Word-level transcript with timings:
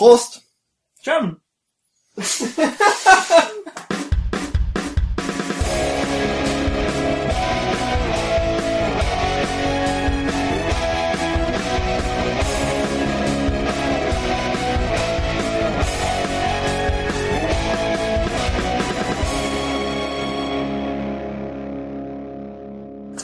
Prost! 0.00 0.40
German. 1.02 1.42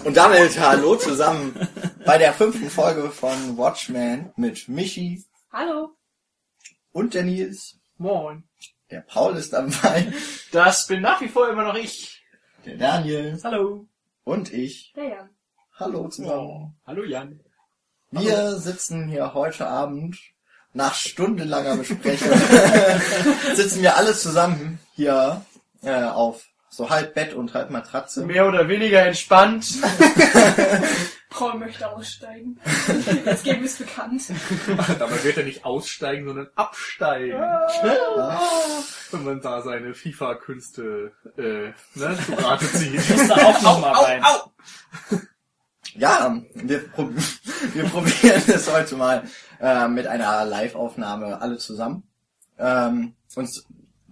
Und 0.04 0.14
damit 0.14 0.60
hallo 0.60 0.96
zusammen 0.96 1.58
bei 2.04 2.18
der 2.18 2.34
fünften 2.34 2.68
Folge 2.68 3.10
von 3.10 3.56
Watchmen 3.56 4.30
mit 4.36 4.68
Michi 4.68 5.24
Hallo. 5.50 5.95
Und 6.96 7.12
der 7.12 7.24
Nils. 7.24 7.78
Moin. 7.98 8.44
Der 8.90 9.02
Paul 9.02 9.36
ist 9.36 9.52
dabei, 9.52 10.10
Das 10.50 10.86
bin 10.86 11.02
nach 11.02 11.20
wie 11.20 11.28
vor 11.28 11.46
immer 11.50 11.64
noch 11.64 11.74
ich. 11.74 12.24
der 12.64 12.76
Daniel 12.78 13.38
Hallo. 13.44 13.86
und 14.24 14.50
ich. 14.50 14.94
Der 14.96 15.08
Jan. 15.08 15.30
Hallo 15.78 16.08
zusammen. 16.08 16.74
Hallo 16.86 17.04
Jan. 17.04 17.40
Wir 18.10 18.56
sitzen 18.56 19.08
hier 19.08 19.34
heute 19.34 19.66
Abend 19.66 20.16
nach 20.72 20.94
stundenlanger 20.94 21.76
Besprechung. 21.76 22.32
sitzen 23.54 23.82
wir 23.82 23.96
alle 23.96 24.14
zusammen 24.14 24.78
hier 24.94 25.44
äh, 25.82 26.04
auf 26.04 26.46
so 26.76 26.90
halb 26.90 27.14
Bett 27.14 27.32
und 27.32 27.54
halb 27.54 27.70
Matratze. 27.70 28.26
Mehr 28.26 28.46
oder 28.46 28.68
weniger 28.68 29.02
entspannt. 29.02 29.66
Paul 31.30 31.54
möchte 31.54 31.88
aussteigen. 31.88 32.60
Jetzt 33.24 33.44
geben 33.44 33.64
es 33.64 33.76
bekannt. 33.76 34.22
Dabei 34.98 35.24
wird 35.24 35.38
er 35.38 35.44
nicht 35.44 35.64
aussteigen, 35.64 36.26
sondern 36.26 36.48
absteigen. 36.54 37.38
Ah, 37.38 38.40
Wenn 39.10 39.24
man 39.24 39.40
da 39.40 39.62
seine 39.62 39.94
FIFA-Künste 39.94 41.12
äh, 41.36 41.72
ne, 41.98 42.18
zu 42.24 42.32
Rate 42.34 42.66
zieht. 42.66 43.08
Muss 43.16 43.28
da 43.28 43.34
auch 43.36 43.62
noch 43.62 43.80
mal 43.80 43.92
rein. 43.92 44.22
Ja, 45.94 46.42
wir, 46.54 46.88
prob 46.88 47.10
wir 47.72 47.84
probieren 47.84 48.42
es 48.48 48.70
heute 48.70 48.96
mal 48.96 49.22
äh, 49.60 49.88
mit 49.88 50.06
einer 50.06 50.44
Live-Aufnahme 50.44 51.40
alle 51.40 51.56
zusammen. 51.56 52.02
Ähm, 52.58 53.14
und 53.34 53.64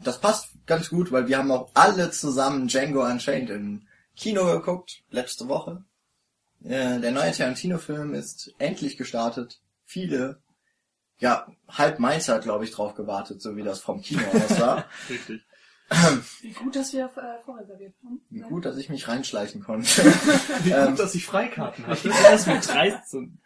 das 0.07 0.21
passt 0.21 0.49
ganz 0.67 0.91
gut, 0.91 1.13
weil 1.13 1.29
wir 1.29 1.39
haben 1.39 1.51
auch 1.51 1.71
alle 1.75 2.11
zusammen 2.11 2.69
Django 2.69 3.05
Unchained 3.05 3.51
im 3.51 3.87
Kino 4.17 4.45
geguckt, 4.47 5.03
letzte 5.11 5.49
Woche. 5.49 5.85
Äh, 6.63 7.01
der 7.01 7.13
neue 7.13 7.33
Tarantino-Film 7.33 8.15
ist 8.15 8.55
endlich 8.59 8.97
gestartet. 8.97 9.61
Viele, 9.85 10.41
ja, 11.19 11.47
halb 11.69 11.99
Mainzer, 11.99 12.39
glaube 12.39 12.65
ich, 12.65 12.71
drauf 12.71 12.95
gewartet, 12.95 13.43
so 13.43 13.57
wie 13.57 13.63
das 13.63 13.81
vom 13.81 14.01
Kino 14.01 14.23
aussah. 14.33 14.85
Richtig. 15.11 15.43
Wie 16.41 16.53
gut, 16.53 16.75
dass 16.75 16.93
wir 16.93 17.05
äh, 17.05 17.45
vorreserviert 17.45 17.95
haben. 18.03 18.21
Wie 18.31 18.41
gut, 18.41 18.65
dass 18.65 18.79
ich 18.79 18.89
mich 18.89 19.07
reinschleichen 19.07 19.63
konnte. 19.63 19.87
Wie 20.63 20.71
Ähm, 20.71 20.91
gut, 20.91 20.99
dass 20.99 21.15
ich 21.15 21.27
Freikarten 21.27 21.87
hatte. 21.87 22.09
Das 22.09 22.47
mit 22.47 22.67
13. 22.67 23.39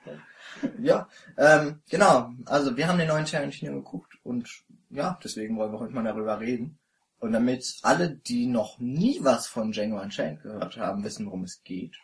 Ja, 0.80 1.08
ähm, 1.36 1.80
genau. 1.90 2.30
Also 2.46 2.76
wir 2.76 2.88
haben 2.88 2.98
den 2.98 3.08
neuen 3.08 3.26
Tarantino 3.26 3.74
geguckt 3.74 4.14
und 4.22 4.48
ja, 4.90 5.18
deswegen 5.22 5.56
wollen 5.56 5.72
wir 5.72 5.80
heute 5.80 5.94
mal 5.94 6.04
darüber 6.04 6.40
reden. 6.40 6.78
Und 7.20 7.32
damit 7.32 7.78
alle, 7.82 8.10
die 8.10 8.46
noch 8.46 8.78
nie 8.78 9.18
was 9.22 9.48
von 9.48 9.72
Django 9.72 10.00
Unchained 10.00 10.42
gehört 10.42 10.76
haben, 10.76 11.02
wissen, 11.02 11.26
worum 11.26 11.42
es 11.44 11.62
geht. 11.64 11.96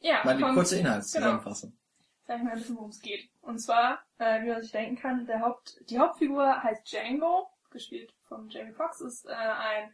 Ja, 0.00 0.22
Mal 0.22 0.36
die 0.36 0.42
kurze 0.42 0.78
Inhaltszusammenfassung. 0.78 1.78
Sag 2.26 2.38
ich 2.38 2.42
mal 2.42 2.52
ein 2.52 2.58
bisschen, 2.58 2.76
worum 2.76 2.90
es 2.90 3.00
geht. 3.00 3.30
Und 3.40 3.58
zwar, 3.58 4.00
äh, 4.18 4.42
wie 4.42 4.48
man 4.48 4.60
sich 4.60 4.72
denken 4.72 4.96
kann, 4.96 5.26
der 5.26 5.40
Haupt, 5.40 5.80
die 5.88 5.98
Hauptfigur 5.98 6.62
heißt 6.62 6.90
Django, 6.90 7.48
gespielt 7.70 8.12
von 8.28 8.48
Jamie 8.50 8.72
Foxx, 8.72 9.00
ist 9.00 9.26
äh, 9.26 9.32
ein 9.32 9.92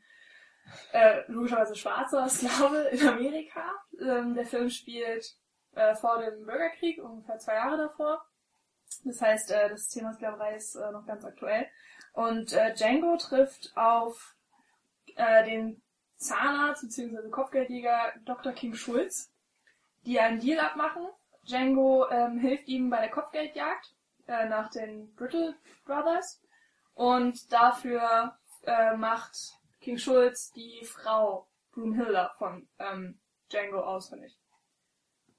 äh, 0.92 1.22
logischerweise 1.28 1.76
schwarzer 1.76 2.28
Sklave 2.28 2.88
in 2.92 3.06
Amerika. 3.06 3.64
Ähm, 4.00 4.34
der 4.34 4.46
Film 4.46 4.68
spielt 4.68 5.36
äh, 5.74 5.94
vor 5.94 6.18
dem 6.18 6.44
Bürgerkrieg, 6.44 7.02
ungefähr 7.02 7.38
zwei 7.38 7.54
Jahre 7.54 7.76
davor. 7.76 8.24
Das 9.04 9.20
heißt, 9.20 9.50
äh, 9.50 9.68
das 9.68 9.88
Thema 9.88 10.12
Sklaverei 10.12 10.56
ist 10.56 10.74
äh, 10.74 10.90
noch 10.92 11.06
ganz 11.06 11.24
aktuell. 11.24 11.66
Und 12.12 12.52
äh, 12.52 12.74
Django 12.74 13.16
trifft 13.16 13.72
auf 13.76 14.34
äh, 15.16 15.44
den 15.44 15.82
Zahnarzt 16.16 16.82
bzw. 16.82 17.30
Kopfgeldjäger 17.30 18.12
Dr. 18.24 18.52
King 18.52 18.74
Schulz, 18.74 19.32
die 20.04 20.20
einen 20.20 20.40
Deal 20.40 20.60
abmachen. 20.60 21.08
Django 21.48 22.08
ähm, 22.10 22.38
hilft 22.38 22.68
ihm 22.68 22.90
bei 22.90 23.00
der 23.00 23.10
Kopfgeldjagd 23.10 23.94
äh, 24.26 24.48
nach 24.48 24.70
den 24.70 25.14
Brittle 25.14 25.56
Brothers 25.84 26.42
und 26.94 27.50
dafür 27.52 28.38
äh, 28.64 28.96
macht 28.96 29.54
King 29.80 29.98
Schulz 29.98 30.50
die 30.52 30.84
Frau 30.84 31.48
Broomhilda 31.72 32.34
von 32.38 32.68
ähm, 32.78 33.20
Django 33.50 33.80
ausfindig. 33.80 34.39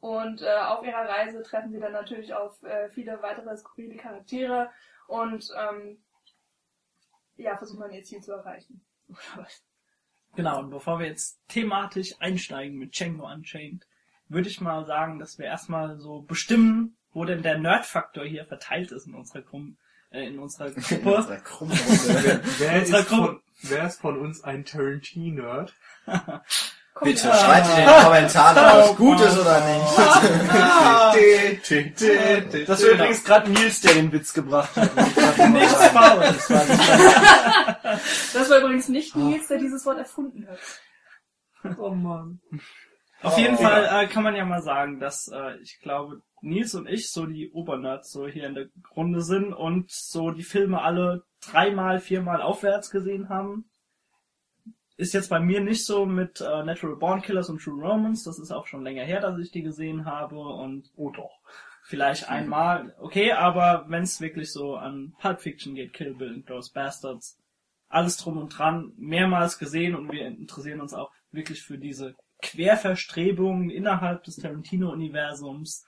Und 0.01 0.41
äh, 0.41 0.57
auf 0.57 0.83
ihrer 0.83 1.07
Reise 1.07 1.43
treffen 1.43 1.71
sie 1.71 1.79
dann 1.79 1.93
natürlich 1.93 2.33
auf 2.33 2.61
äh, 2.63 2.89
viele 2.89 3.21
weitere 3.21 3.55
skurrile 3.55 3.95
Charaktere 3.95 4.69
und 5.07 5.47
ähm, 5.55 6.03
ja, 7.37 7.55
versuchen 7.55 7.81
dann 7.81 7.93
ihr 7.93 8.03
Ziel 8.03 8.21
zu 8.21 8.33
erreichen. 8.33 8.81
Genau, 10.33 10.59
und 10.59 10.69
bevor 10.69 10.99
wir 10.99 11.07
jetzt 11.07 11.41
thematisch 11.49 12.15
einsteigen 12.19 12.77
mit 12.77 12.97
Django 12.97 13.29
Unchained, 13.29 13.85
würde 14.29 14.47
ich 14.47 14.61
mal 14.61 14.85
sagen, 14.85 15.19
dass 15.19 15.37
wir 15.37 15.45
erstmal 15.45 15.99
so 15.99 16.21
bestimmen, 16.21 16.95
wo 17.11 17.25
denn 17.25 17.43
der 17.43 17.57
Nerd-Faktor 17.57 18.23
hier 18.23 18.45
verteilt 18.45 18.93
ist 18.93 19.07
in 19.07 19.13
unserer, 19.13 19.43
äh, 20.11 20.25
in 20.25 20.39
unserer 20.39 20.67
In 20.75 20.81
Gruppe. 20.81 21.15
unserer 21.17 21.39
Krummrunde. 21.39 22.41
Wer 22.59 22.79
Unserer 22.79 22.99
ist, 22.99 23.07
von, 23.09 23.41
wer 23.63 23.87
ist 23.87 23.99
von 23.99 24.17
uns 24.17 24.41
ein 24.41 24.63
Tarantino-Nerd? 24.63 25.73
Bitte 27.01 27.31
schreibt 27.33 27.69
in 27.69 27.75
den 27.77 27.87
Kommentaren, 28.03 28.79
ob 28.79 28.85
es 28.91 28.95
gut 28.97 29.19
ist 29.21 29.39
oder 29.39 29.59
nicht. 29.65 29.97
Das 32.67 32.83
war 32.83 32.89
übrigens 32.91 33.23
gerade 33.23 33.49
Nils, 33.51 33.81
der 33.81 33.93
den 33.93 34.11
Witz 34.11 34.33
gebracht 34.33 34.75
hat. 34.75 34.95
Nichts 35.49 35.85
Faules. 35.87 36.49
war 36.49 36.65
das. 36.65 38.33
Das 38.33 38.49
war 38.49 38.59
übrigens 38.59 38.87
nicht 38.89 39.15
Nils, 39.15 39.47
der 39.47 39.57
dieses 39.59 39.85
Wort 39.85 39.99
erfunden 39.99 40.47
hat. 40.47 40.59
Oh 41.79 41.91
Mann. 41.91 42.39
Auf 43.21 43.37
jeden 43.37 43.55
Oh. 43.55 43.61
Fall 43.61 44.03
äh, 44.03 44.07
kann 44.07 44.23
man 44.23 44.35
ja 44.35 44.45
mal 44.45 44.63
sagen, 44.63 44.99
dass 44.99 45.27
äh, 45.27 45.57
ich 45.61 45.79
glaube, 45.81 46.21
Nils 46.41 46.73
und 46.73 46.87
ich 46.87 47.11
so 47.11 47.25
die 47.27 47.51
Obernerds 47.51 48.11
so 48.11 48.27
hier 48.27 48.47
in 48.47 48.55
der 48.55 48.65
Runde 48.95 49.21
sind 49.21 49.53
und 49.53 49.91
so 49.91 50.31
die 50.31 50.41
Filme 50.43 50.81
alle 50.81 51.21
dreimal, 51.45 51.99
viermal 51.99 52.41
aufwärts 52.41 52.89
gesehen 52.89 53.29
haben. 53.29 53.69
Ist 55.01 55.13
jetzt 55.13 55.31
bei 55.31 55.39
mir 55.39 55.61
nicht 55.61 55.83
so 55.83 56.05
mit 56.05 56.41
äh, 56.41 56.63
Natural 56.63 56.95
Born 56.95 57.23
Killers 57.23 57.49
und 57.49 57.59
True 57.59 57.81
Romance. 57.81 58.23
Das 58.23 58.37
ist 58.37 58.51
auch 58.51 58.67
schon 58.67 58.83
länger 58.83 59.03
her, 59.03 59.19
dass 59.19 59.39
ich 59.39 59.49
die 59.49 59.63
gesehen 59.63 60.05
habe 60.05 60.37
und 60.37 60.91
Oh 60.95 61.09
doch. 61.09 61.39
vielleicht 61.85 62.29
einmal. 62.29 62.93
Okay, 62.99 63.31
aber 63.31 63.85
wenn 63.87 64.03
es 64.03 64.21
wirklich 64.21 64.51
so 64.51 64.75
an 64.75 65.15
Pulp 65.19 65.41
Fiction 65.41 65.73
geht, 65.73 65.93
Kill 65.93 66.13
Bill 66.13 66.35
und 66.35 66.45
Those 66.45 66.71
Bastards, 66.71 67.39
alles 67.89 68.17
drum 68.17 68.37
und 68.37 68.49
dran, 68.49 68.93
mehrmals 68.95 69.57
gesehen 69.57 69.95
und 69.95 70.11
wir 70.11 70.27
interessieren 70.27 70.81
uns 70.81 70.93
auch 70.93 71.11
wirklich 71.31 71.63
für 71.63 71.79
diese 71.79 72.13
Querverstrebungen 72.43 73.71
innerhalb 73.71 74.23
des 74.25 74.35
Tarantino-Universums 74.35 75.83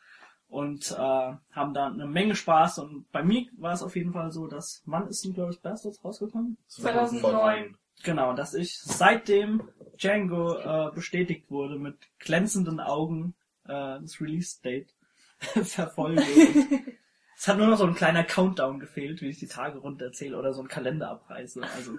und 0.48 0.90
äh, 0.90 0.96
haben 0.98 1.74
da 1.76 1.86
eine 1.86 2.08
Menge 2.08 2.36
Spaß 2.36 2.80
und 2.80 3.12
bei 3.12 3.22
mir 3.22 3.46
war 3.60 3.74
es 3.74 3.84
auf 3.84 3.96
jeden 3.96 4.12
Fall 4.12 4.32
so, 4.32 4.48
dass 4.48 4.82
wann 4.88 5.08
ist 5.08 5.24
denn 5.24 5.34
Glorious 5.34 5.60
Bastards 5.60 6.04
rausgekommen? 6.04 6.58
2009. 6.66 7.78
Genau, 8.04 8.34
dass 8.34 8.54
ich 8.54 8.78
seitdem 8.80 9.70
Django 9.98 10.58
äh, 10.58 10.92
bestätigt 10.94 11.50
wurde 11.50 11.80
mit 11.80 11.98
glänzenden 12.20 12.82
Augen 12.82 13.34
äh, 13.64 14.00
das 14.02 14.20
Release-Date 14.20 14.94
verfolge. 15.64 16.24
Es 17.36 17.48
hat 17.50 17.58
nur 17.58 17.68
noch 17.68 17.78
so 17.78 17.86
ein 17.86 17.96
kleiner 17.96 18.24
Countdown 18.24 18.80
gefehlt, 18.80 19.22
wie 19.22 19.28
ich 19.28 19.40
die 19.40 19.48
Tage 19.48 19.80
runterzähle 19.80 20.38
oder 20.38 20.54
so 20.54 20.62
ein 20.62 20.70
Kalender 20.70 21.10
abreiße. 21.10 21.62
Also, 21.76 21.98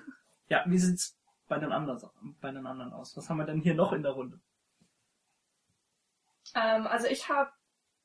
ja, 0.48 0.64
wie 0.66 0.78
sieht's 0.78 1.18
bei 1.48 1.58
den 1.58 1.70
anderen, 1.70 2.00
bei 2.40 2.50
den 2.50 2.66
anderen 2.66 2.94
aus? 2.94 3.14
Was 3.14 3.28
haben 3.28 3.36
wir 3.36 3.44
denn 3.44 3.60
hier 3.60 3.74
noch 3.74 3.92
in 3.92 4.02
der 4.02 4.12
Runde? 4.12 4.40
Ähm, 6.54 6.86
also 6.86 7.08
ich 7.08 7.28
habe, 7.28 7.50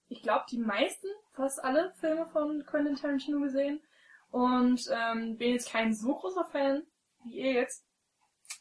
ich 0.09 0.21
glaube, 0.21 0.45
die 0.51 0.57
meisten, 0.57 1.07
fast 1.31 1.63
alle 1.63 1.93
Filme 2.01 2.27
von 2.27 2.65
Quentin 2.65 2.95
Tarantino 2.95 3.39
gesehen 3.39 3.79
und 4.31 4.81
ähm, 4.91 5.37
bin 5.37 5.53
jetzt 5.53 5.71
kein 5.71 5.93
so 5.93 6.15
großer 6.15 6.43
Fan 6.45 6.83
wie 7.23 7.39
ihr 7.39 7.53
jetzt, 7.53 7.85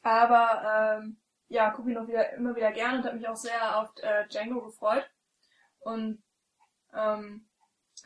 aber 0.03 1.01
ähm, 1.03 1.21
ja, 1.49 1.71
gucke 1.71 1.89
ihn 1.91 1.95
noch 1.95 2.09
wieder 2.09 2.33
immer 2.35 2.55
wieder 2.55 2.73
gerne 2.73 2.99
und 2.99 3.05
habe 3.05 3.17
mich 3.17 3.29
auch 3.29 3.37
sehr 3.37 3.79
auf 3.79 3.91
äh, 4.03 4.27
Django 4.29 4.63
gefreut 4.63 5.09
und 5.81 6.23
ähm, 6.95 7.49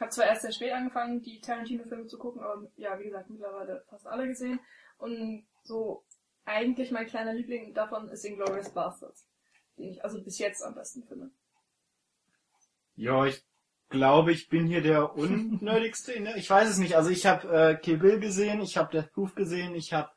habe 0.00 0.10
zwar 0.10 0.26
erst 0.26 0.42
sehr 0.42 0.52
spät 0.52 0.72
angefangen, 0.72 1.22
die 1.22 1.40
Tarantino-Filme 1.40 2.06
zu 2.06 2.18
gucken, 2.18 2.42
aber 2.42 2.66
ja, 2.76 2.98
wie 2.98 3.04
gesagt, 3.04 3.30
mittlerweile 3.30 3.84
fast 3.88 4.06
alle 4.06 4.26
gesehen 4.26 4.60
und 4.98 5.46
so 5.64 6.04
eigentlich 6.44 6.90
mein 6.90 7.06
kleiner 7.06 7.34
Liebling 7.34 7.74
davon 7.74 8.08
ist 8.08 8.24
Inglourious 8.24 8.70
Bastards, 8.70 9.28
den 9.78 9.90
ich 9.90 10.04
also 10.04 10.22
bis 10.22 10.38
jetzt 10.38 10.62
am 10.62 10.74
besten 10.74 11.04
finde. 11.04 11.30
Ja, 12.94 13.24
ich 13.26 13.44
glaube, 13.88 14.32
ich 14.32 14.48
bin 14.48 14.66
hier 14.66 14.82
der 14.82 15.14
unnötigste. 15.16 16.18
Ne? 16.20 16.36
Ich 16.36 16.50
weiß 16.50 16.68
es 16.68 16.78
nicht. 16.78 16.96
Also 16.96 17.10
ich 17.10 17.26
habe 17.26 17.48
äh, 17.48 17.76
Kill 17.76 17.98
Bill 17.98 18.20
gesehen, 18.20 18.60
ich 18.60 18.76
habe 18.76 18.90
Death 18.90 19.12
Proof 19.12 19.34
gesehen, 19.34 19.74
ich 19.74 19.92
habe 19.92 20.10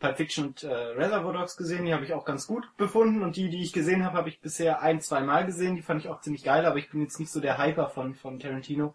Pulp 0.00 0.16
Fiction 0.16 0.46
und 0.46 0.62
äh, 0.64 0.72
Reservoir 0.72 1.34
Dogs 1.34 1.56
gesehen. 1.56 1.84
Die 1.84 1.94
habe 1.94 2.04
ich 2.04 2.14
auch 2.14 2.24
ganz 2.24 2.46
gut 2.46 2.66
befunden. 2.76 3.22
Und 3.22 3.36
die, 3.36 3.50
die 3.50 3.62
ich 3.62 3.72
gesehen 3.72 4.04
habe, 4.04 4.16
habe 4.16 4.28
ich 4.30 4.40
bisher 4.40 4.80
ein, 4.80 5.00
zwei 5.00 5.20
Mal 5.20 5.46
gesehen. 5.46 5.76
Die 5.76 5.82
fand 5.82 6.00
ich 6.02 6.08
auch 6.08 6.20
ziemlich 6.20 6.42
geil. 6.42 6.64
Aber 6.64 6.78
ich 6.78 6.90
bin 6.90 7.02
jetzt 7.02 7.20
nicht 7.20 7.30
so 7.30 7.40
der 7.40 7.58
Hyper 7.58 7.88
von, 7.90 8.14
von 8.14 8.40
Tarantino. 8.40 8.94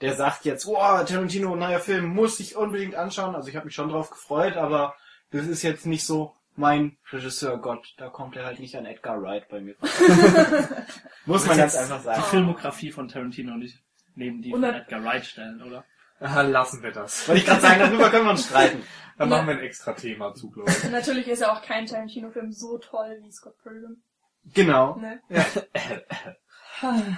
Der 0.00 0.14
sagt 0.14 0.44
jetzt, 0.44 0.66
wow, 0.66 1.04
Tarantino, 1.04 1.54
neuer 1.54 1.78
Film, 1.78 2.06
muss 2.06 2.40
ich 2.40 2.56
unbedingt 2.56 2.96
anschauen. 2.96 3.34
Also 3.34 3.48
ich 3.48 3.56
habe 3.56 3.66
mich 3.66 3.74
schon 3.74 3.90
drauf 3.90 4.10
gefreut, 4.10 4.56
aber 4.56 4.94
das 5.30 5.46
ist 5.46 5.62
jetzt 5.62 5.86
nicht 5.86 6.04
so 6.04 6.34
mein 6.56 6.96
Regisseur 7.12 7.58
Gott. 7.58 7.94
Da 7.96 8.08
kommt 8.08 8.36
er 8.36 8.44
halt 8.44 8.58
nicht 8.58 8.76
an 8.76 8.86
Edgar 8.86 9.22
Wright 9.22 9.48
bei 9.48 9.60
mir. 9.60 9.76
muss 11.26 11.46
man 11.46 11.56
ganz 11.56 11.76
einfach 11.76 11.98
Die 11.98 12.04
sagen. 12.04 12.22
Filmografie 12.22 12.90
von 12.90 13.08
Tarantino 13.08 13.56
nicht 13.56 13.78
neben 14.16 14.42
die 14.42 14.50
von 14.50 14.64
Edgar 14.64 15.04
Wright 15.04 15.24
stellen, 15.24 15.62
oder? 15.62 15.84
Ah, 16.20 16.42
lassen 16.42 16.82
wir 16.82 16.92
das. 16.92 17.26
Wollte 17.26 17.40
ich 17.40 17.46
gerade 17.46 17.60
sagen, 17.62 17.80
darüber 17.80 18.10
können 18.10 18.26
wir 18.26 18.32
uns 18.32 18.46
streiten. 18.46 18.82
Dann 19.16 19.28
machen 19.28 19.46
wir 19.48 19.54
ein 19.54 19.60
extra 19.60 19.92
Thema 19.94 20.34
zu, 20.34 20.50
glaube 20.50 20.70
ich. 20.84 20.90
Natürlich 20.90 21.28
ist 21.28 21.40
ja 21.40 21.52
auch 21.52 21.62
kein 21.62 21.86
Tarantino-Film 21.86 22.52
so 22.52 22.78
toll 22.78 23.18
wie 23.22 23.32
Scott 23.32 23.58
Pilgrim. 23.62 24.02
Genau. 24.44 24.96
Ne? 24.96 25.20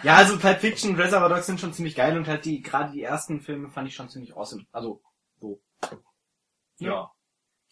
Ja, 0.02 0.16
also 0.16 0.40
Pulp 0.40 0.58
Fiction, 0.58 0.96
Reservoir 0.96 1.28
Dogs 1.28 1.46
sind 1.46 1.60
schon 1.60 1.72
ziemlich 1.72 1.94
geil 1.94 2.16
und 2.16 2.26
halt 2.26 2.44
die, 2.44 2.62
gerade 2.62 2.90
die 2.90 3.02
ersten 3.02 3.40
Filme 3.40 3.68
fand 3.68 3.86
ich 3.86 3.94
schon 3.94 4.08
ziemlich 4.08 4.36
awesome. 4.36 4.66
Also, 4.72 5.00
so. 5.38 5.62
Ja. 6.78 7.12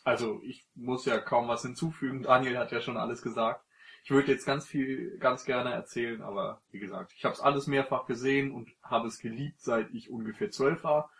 Also 0.04 0.40
ich 0.44 0.64
muss 0.74 1.04
ja 1.04 1.18
kaum 1.18 1.48
was 1.48 1.62
hinzufügen. 1.62 2.22
Daniel 2.22 2.58
hat 2.58 2.70
ja 2.70 2.80
schon 2.80 2.96
alles 2.96 3.22
gesagt. 3.22 3.64
Ich 4.04 4.10
würde 4.10 4.32
jetzt 4.32 4.46
ganz 4.46 4.66
viel, 4.66 5.18
ganz 5.18 5.44
gerne 5.44 5.72
erzählen, 5.72 6.22
aber 6.22 6.62
wie 6.70 6.78
gesagt, 6.78 7.12
ich 7.16 7.24
habe 7.24 7.34
es 7.34 7.40
alles 7.40 7.66
mehrfach 7.66 8.06
gesehen 8.06 8.52
und 8.52 8.70
habe 8.82 9.08
es 9.08 9.18
geliebt, 9.18 9.60
seit 9.60 9.90
ich 9.90 10.10
ungefähr 10.10 10.50
zwölf 10.50 10.84
war. 10.84 11.10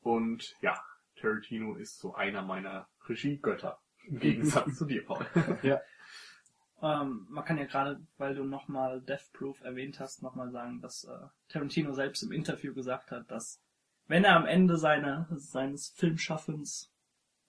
Und 0.00 0.56
ja, 0.60 0.80
Tarantino 1.20 1.74
ist 1.74 1.98
so 1.98 2.14
einer 2.14 2.42
meiner 2.42 2.88
Regiegötter. 3.08 3.78
Im 4.04 4.18
Gegensatz 4.18 4.78
zu 4.78 4.86
dir, 4.86 5.04
Paul. 5.04 5.26
Ähm, 6.82 7.26
man 7.28 7.44
kann 7.44 7.58
ja 7.58 7.66
gerade, 7.66 8.00
weil 8.16 8.34
du 8.34 8.44
nochmal 8.44 9.02
Death 9.02 9.30
Proof 9.34 9.60
erwähnt 9.62 10.00
hast, 10.00 10.22
nochmal 10.22 10.50
sagen, 10.50 10.80
dass 10.80 11.04
äh, 11.04 11.28
Tarantino 11.48 11.92
selbst 11.92 12.22
im 12.22 12.32
Interview 12.32 12.72
gesagt 12.72 13.10
hat, 13.10 13.30
dass 13.30 13.60
wenn 14.06 14.24
er 14.24 14.34
am 14.34 14.46
Ende 14.46 14.76
seine, 14.78 15.26
seines 15.30 15.90
Filmschaffens, 15.90 16.90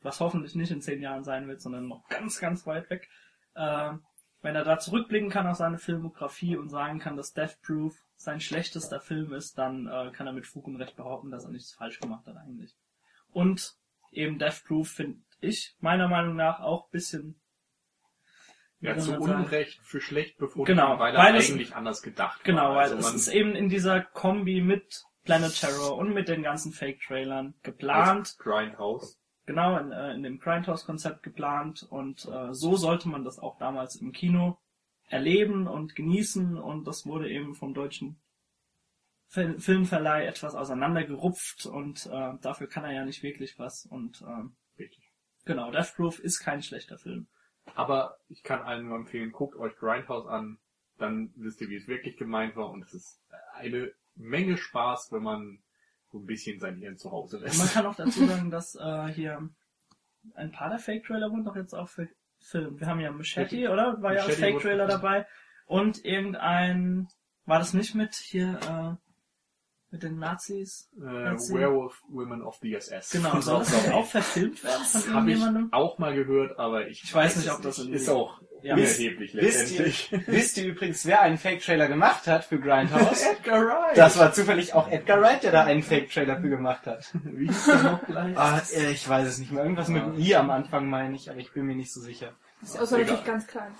was 0.01 0.19
hoffentlich 0.19 0.55
nicht 0.55 0.71
in 0.71 0.81
zehn 0.81 1.01
Jahren 1.01 1.23
sein 1.23 1.47
wird, 1.47 1.61
sondern 1.61 1.87
noch 1.87 2.07
ganz, 2.09 2.39
ganz 2.39 2.67
weit 2.67 2.89
weg, 2.89 3.09
äh, 3.55 3.93
wenn 4.41 4.55
er 4.55 4.63
da 4.63 4.79
zurückblicken 4.79 5.29
kann 5.29 5.47
auf 5.47 5.57
seine 5.57 5.77
Filmografie 5.77 6.55
und 6.57 6.69
sagen 6.69 6.99
kann, 6.99 7.15
dass 7.17 7.33
Death 7.33 7.61
Proof 7.61 7.95
sein 8.15 8.39
schlechtester 8.41 8.99
Film 8.99 9.33
ist, 9.33 9.57
dann 9.57 9.87
äh, 9.87 10.11
kann 10.11 10.27
er 10.27 10.33
mit 10.33 10.47
Fug 10.47 10.67
und 10.67 10.75
Recht 10.77 10.95
behaupten, 10.95 11.31
dass 11.31 11.43
er 11.45 11.51
nichts 11.51 11.73
falsch 11.73 11.99
gemacht 11.99 12.25
hat 12.27 12.37
eigentlich. 12.37 12.75
Und 13.31 13.75
eben 14.11 14.39
Death 14.39 14.63
Proof 14.65 14.89
finde 14.89 15.19
ich 15.39 15.75
meiner 15.79 16.07
Meinung 16.07 16.35
nach 16.35 16.59
auch 16.59 16.89
bisschen 16.89 17.39
Ja, 18.79 18.97
zu 18.97 19.11
man 19.11 19.21
sagen? 19.23 19.41
Unrecht 19.43 19.79
für 19.83 20.01
schlecht 20.01 20.37
befunden, 20.37 20.65
Genau, 20.65 20.97
weil 20.99 21.13
er 21.15 21.23
weil 21.23 21.35
es- 21.35 21.49
eigentlich 21.51 21.75
anders 21.75 22.01
gedacht 22.01 22.43
Genau, 22.43 22.69
war. 22.69 22.75
weil 22.77 22.91
Also 22.93 22.95
es 23.09 23.13
ist 23.13 23.27
eben 23.27 23.55
in 23.55 23.69
dieser 23.69 24.01
Kombi 24.01 24.61
mit 24.61 25.03
Planet 25.23 25.53
Terror 25.59 25.97
und 25.97 26.13
mit 26.15 26.27
den 26.27 26.41
ganzen 26.41 26.71
Fake-Trailern 26.73 27.53
geplant, 27.61 28.35
Grindhouse. 28.39 29.19
Genau, 29.45 29.77
in, 29.77 29.91
äh, 29.91 30.13
in 30.13 30.23
dem 30.23 30.39
Grindhouse-Konzept 30.39 31.23
geplant 31.23 31.83
und 31.83 32.25
äh, 32.25 32.53
so 32.53 32.75
sollte 32.75 33.09
man 33.09 33.23
das 33.23 33.39
auch 33.39 33.57
damals 33.57 33.95
im 33.95 34.11
Kino 34.11 34.57
erleben 35.07 35.67
und 35.67 35.95
genießen 35.95 36.57
und 36.57 36.85
das 36.85 37.05
wurde 37.05 37.29
eben 37.29 37.53
vom 37.53 37.73
deutschen 37.73 38.21
Fil 39.27 39.59
Filmverleih 39.59 40.25
etwas 40.25 40.55
auseinandergerupft 40.55 41.65
und 41.65 42.05
äh, 42.07 42.33
dafür 42.41 42.67
kann 42.67 42.83
er 42.85 42.93
ja 42.93 43.05
nicht 43.05 43.23
wirklich 43.23 43.57
was 43.59 43.85
und 43.85 44.21
ähm, 44.21 44.55
Richtig. 44.77 45.11
genau, 45.45 45.71
Death 45.71 45.93
Proof 45.95 46.19
ist 46.19 46.39
kein 46.39 46.61
schlechter 46.61 46.97
Film. 46.97 47.27
Aber 47.75 48.17
ich 48.27 48.43
kann 48.43 48.61
allen 48.61 48.87
nur 48.87 48.97
empfehlen, 48.97 49.31
guckt 49.31 49.55
euch 49.55 49.75
Grindhouse 49.77 50.27
an, 50.27 50.59
dann 50.97 51.31
wisst 51.35 51.61
ihr, 51.61 51.69
wie 51.69 51.75
es 51.75 51.87
wirklich 51.87 52.17
gemeint 52.17 52.55
war 52.55 52.69
und 52.69 52.83
es 52.83 52.93
ist 52.93 53.21
eine 53.53 53.91
Menge 54.15 54.57
Spaß, 54.57 55.11
wenn 55.11 55.23
man 55.23 55.63
so 56.11 56.19
ein 56.19 56.25
bisschen 56.25 56.59
sein 56.59 56.75
Hirn 56.75 56.97
zu 56.97 57.11
Hause 57.11 57.37
Und 57.37 57.43
man 57.43 57.51
lässt. 57.51 57.73
kann 57.73 57.85
auch 57.85 57.95
dazu 57.95 58.25
sagen, 58.27 58.51
dass 58.51 58.75
äh, 58.75 59.07
hier 59.13 59.49
ein 60.35 60.51
paar 60.51 60.69
der 60.69 60.79
Fake-Trailer 60.79 61.31
wurden 61.31 61.45
doch 61.45 61.55
jetzt 61.55 61.73
auch 61.73 61.89
verfilmt. 61.89 62.79
Wir 62.79 62.87
haben 62.87 62.99
ja 62.99 63.11
Machete, 63.11 63.69
oder? 63.69 64.01
War 64.01 64.13
ja 64.13 64.19
als 64.21 64.27
Machete 64.29 64.41
Fake-Trailer 64.51 64.87
dabei. 64.87 65.25
Und 65.65 66.03
irgendein, 66.03 67.07
war 67.45 67.59
das 67.59 67.73
nicht 67.73 67.95
mit 67.95 68.13
hier, 68.15 68.59
äh, 68.69 68.95
mit 69.89 70.03
den 70.03 70.19
Nazis? 70.19 70.89
Äh, 70.97 71.03
Nazi- 71.03 71.53
Werewolf 71.55 72.01
Women 72.09 72.41
of 72.43 72.57
the 72.61 72.73
SS. 72.75 73.09
Genau, 73.11 73.39
soll 73.41 73.59
das 73.59 73.89
auch 73.91 74.05
verfilmt 74.05 74.63
werden 74.63 74.83
von 74.83 75.01
Habe 75.13 75.31
ich 75.31 75.37
irgendjemandem? 75.37 75.73
auch 75.73 75.97
mal 75.97 76.13
gehört, 76.13 76.59
aber 76.59 76.87
ich, 76.87 77.03
Ich 77.03 77.13
weiß 77.15 77.37
nicht, 77.37 77.51
ob 77.51 77.61
das 77.61 77.79
in 77.79 77.93
ist 77.93 78.07
die- 78.07 78.11
auch 78.11 78.41
Ja. 78.63 78.75
Wisst 78.75 78.99
ihr, 78.99 79.17
letztendlich. 79.33 80.09
wisst 80.27 80.57
ihr 80.57 80.65
übrigens, 80.65 81.05
wer 81.05 81.21
einen 81.21 81.37
Fake-Trailer 81.37 81.87
gemacht 81.87 82.27
hat 82.27 82.45
für 82.45 82.59
Grindhouse? 82.59 83.23
Edgar 83.31 83.65
Wright. 83.65 83.97
Das 83.97 84.19
war 84.19 84.33
zufällig 84.33 84.73
auch 84.73 84.89
Edgar 84.89 85.19
Wright, 85.21 85.43
der 85.43 85.51
da 85.51 85.63
einen 85.63 85.81
Fake-Trailer 85.83 86.39
für 86.39 86.49
gemacht 86.49 86.85
hat. 86.85 87.09
Wie 87.23 87.47
hieß 87.47 87.65
der 87.65 87.83
noch 87.83 88.05
gleich? 88.05 88.37
Ah, 88.37 88.61
äh, 88.73 88.91
ich 88.91 89.07
weiß 89.07 89.27
es 89.27 89.37
nicht 89.39 89.51
mehr. 89.51 89.63
Irgendwas 89.63 89.87
mit 89.87 90.03
Ah. 90.03 90.13
I 90.17 90.35
am 90.35 90.49
Anfang 90.51 90.89
meine 90.89 91.15
ich, 91.15 91.29
aber 91.29 91.39
ich 91.39 91.51
bin 91.53 91.65
mir 91.65 91.75
nicht 91.75 91.91
so 91.91 92.01
sicher. 92.01 92.33
Das 92.61 92.71
ist 92.71 92.79
außer 92.79 92.95
Egal. 92.97 93.05
natürlich 93.07 93.25
ganz 93.25 93.47
klein. 93.47 93.75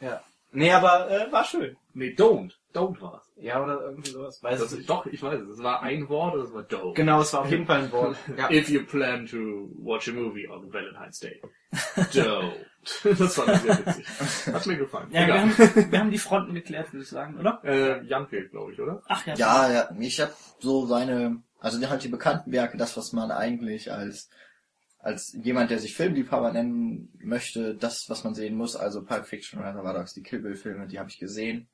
Ja. 0.00 0.22
Nee, 0.52 0.72
aber 0.72 1.10
äh, 1.10 1.32
war 1.32 1.44
schön. 1.44 1.76
Nee, 1.94 2.14
don't. 2.16 2.52
Don't 2.74 3.00
war's. 3.02 3.30
Ja, 3.36 3.62
oder 3.62 3.82
irgendwie 3.82 4.10
sowas. 4.10 4.42
Weiß 4.42 4.60
Das 4.60 4.72
ich 4.72 4.80
ist, 4.80 4.88
doch, 4.90 5.04
ich 5.06 5.22
weiß 5.22 5.40
es. 5.42 5.48
Es 5.58 5.62
war 5.62 5.82
ein 5.82 6.08
Wort, 6.08 6.34
oder 6.34 6.44
es 6.44 6.52
war 6.54 6.62
don't. 6.62 6.94
Genau, 6.94 7.20
es 7.20 7.32
war 7.34 7.42
auf 7.42 7.50
jeden 7.50 7.66
Fall 7.66 7.82
ein 7.84 7.92
Wort. 7.92 8.16
Ja. 8.38 8.50
If 8.50 8.68
you 8.70 8.84
plan 8.84 9.26
to 9.26 9.70
watch 9.76 10.08
a 10.08 10.12
movie 10.12 10.48
on 10.48 10.72
Valentine's 10.72 11.18
Day, 11.20 11.42
don't. 12.12 12.52
Das 13.18 13.34
fand 13.36 13.50
ich 13.52 13.58
sehr 13.58 13.86
witzig. 13.86 14.06
Hat 14.54 14.66
mir 14.66 14.76
gefallen. 14.76 15.08
Ja, 15.12 15.20
wir 15.20 15.24
Egal. 15.34 15.40
haben, 15.40 15.92
wir 15.92 15.98
haben 16.00 16.10
die 16.10 16.18
Fronten 16.18 16.54
geklärt, 16.54 16.92
würde 16.92 17.04
ich 17.04 17.08
sagen, 17.10 17.38
oder? 17.38 17.60
Äh, 17.64 18.04
Jan 18.06 18.26
fehlt, 18.26 18.50
glaube 18.50 18.72
ich, 18.72 18.80
oder? 18.80 19.02
Ach 19.06 19.24
ja. 19.26 19.34
Ja, 19.36 19.70
ja, 19.72 19.90
ich 20.00 20.20
habe 20.20 20.32
so 20.58 20.86
seine, 20.86 21.42
also 21.60 21.78
die- 21.78 21.86
halt 21.86 22.02
die 22.02 22.08
bekannten 22.08 22.50
Werke, 22.50 22.76
das, 22.78 22.96
was 22.96 23.12
man 23.12 23.30
eigentlich 23.30 23.92
als 23.92 24.30
als 24.98 25.32
jemand, 25.42 25.70
der 25.72 25.80
sich 25.80 25.94
Filmliebhaber 25.96 26.52
nennen 26.52 27.12
möchte, 27.20 27.74
das, 27.74 28.08
was 28.08 28.22
man 28.22 28.34
sehen 28.34 28.56
muss, 28.56 28.76
also 28.76 29.04
Pulp 29.04 29.26
Fiction, 29.26 29.60
Reservoir 29.60 29.94
Dogs, 29.94 30.14
die 30.14 30.22
Kill 30.22 30.38
Bill 30.40 30.54
Filme, 30.54 30.86
die 30.86 30.98
habe 31.00 31.08
ich 31.10 31.18
gesehen. 31.18 31.68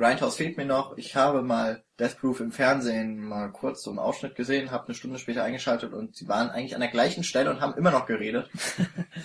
Grindhouse 0.00 0.36
fehlt 0.36 0.56
mir 0.56 0.64
noch. 0.64 0.96
Ich 0.96 1.14
habe 1.14 1.42
mal 1.42 1.84
Death 1.98 2.18
Proof 2.18 2.40
im 2.40 2.52
Fernsehen 2.52 3.18
mal 3.18 3.52
kurz 3.52 3.82
so 3.82 3.90
einen 3.90 3.98
Ausschnitt 3.98 4.34
gesehen, 4.34 4.70
habe 4.70 4.86
eine 4.86 4.94
Stunde 4.94 5.18
später 5.18 5.44
eingeschaltet 5.44 5.92
und 5.92 6.16
sie 6.16 6.26
waren 6.26 6.48
eigentlich 6.48 6.74
an 6.74 6.80
der 6.80 6.88
gleichen 6.88 7.22
Stelle 7.22 7.50
und 7.50 7.60
haben 7.60 7.74
immer 7.74 7.90
noch 7.90 8.06
geredet. 8.06 8.48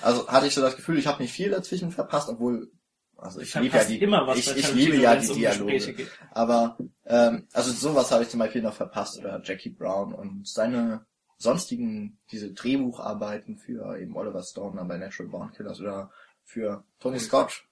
Also 0.01 0.27
hatte 0.27 0.47
ich 0.47 0.53
so 0.53 0.61
das 0.61 0.75
Gefühl, 0.75 0.99
ich 0.99 1.07
habe 1.07 1.23
nicht 1.23 1.31
viel 1.31 1.49
dazwischen 1.49 1.91
verpasst, 1.91 2.27
obwohl 2.27 2.69
also 3.15 3.39
ich 3.39 3.55
liebe 3.55 3.77
ja 3.77 3.83
die 3.85 4.01
was 4.01 4.37
ich, 4.37 4.57
ich 4.57 4.73
liebe 4.73 4.97
ja 4.97 5.15
die 5.15 5.29
um 5.29 5.37
Dialoge. 5.37 6.07
Aber 6.31 6.77
ähm, 7.05 7.47
also 7.53 7.71
sowas 7.71 8.11
habe 8.11 8.23
ich 8.23 8.29
zum 8.29 8.39
Beispiel 8.39 8.61
noch 8.61 8.73
verpasst 8.73 9.17
oder 9.17 9.41
Jackie 9.43 9.69
Brown 9.69 10.13
und 10.13 10.45
seine 10.47 11.05
sonstigen 11.37 12.19
diese 12.31 12.51
Drehbucharbeiten 12.51 13.57
für 13.57 13.97
eben 13.97 14.17
Oliver 14.17 14.43
Stone 14.43 14.83
bei 14.83 14.97
Natural 14.97 15.31
Born 15.31 15.53
Killers 15.53 15.79
oder 15.79 16.11
für 16.43 16.83
Tony 16.99 17.19
Scott. 17.19 17.63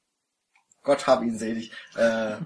Gott 0.82 1.06
hab 1.06 1.22
ihn 1.24 1.38
selig. 1.38 1.72
Äh, 1.96 2.38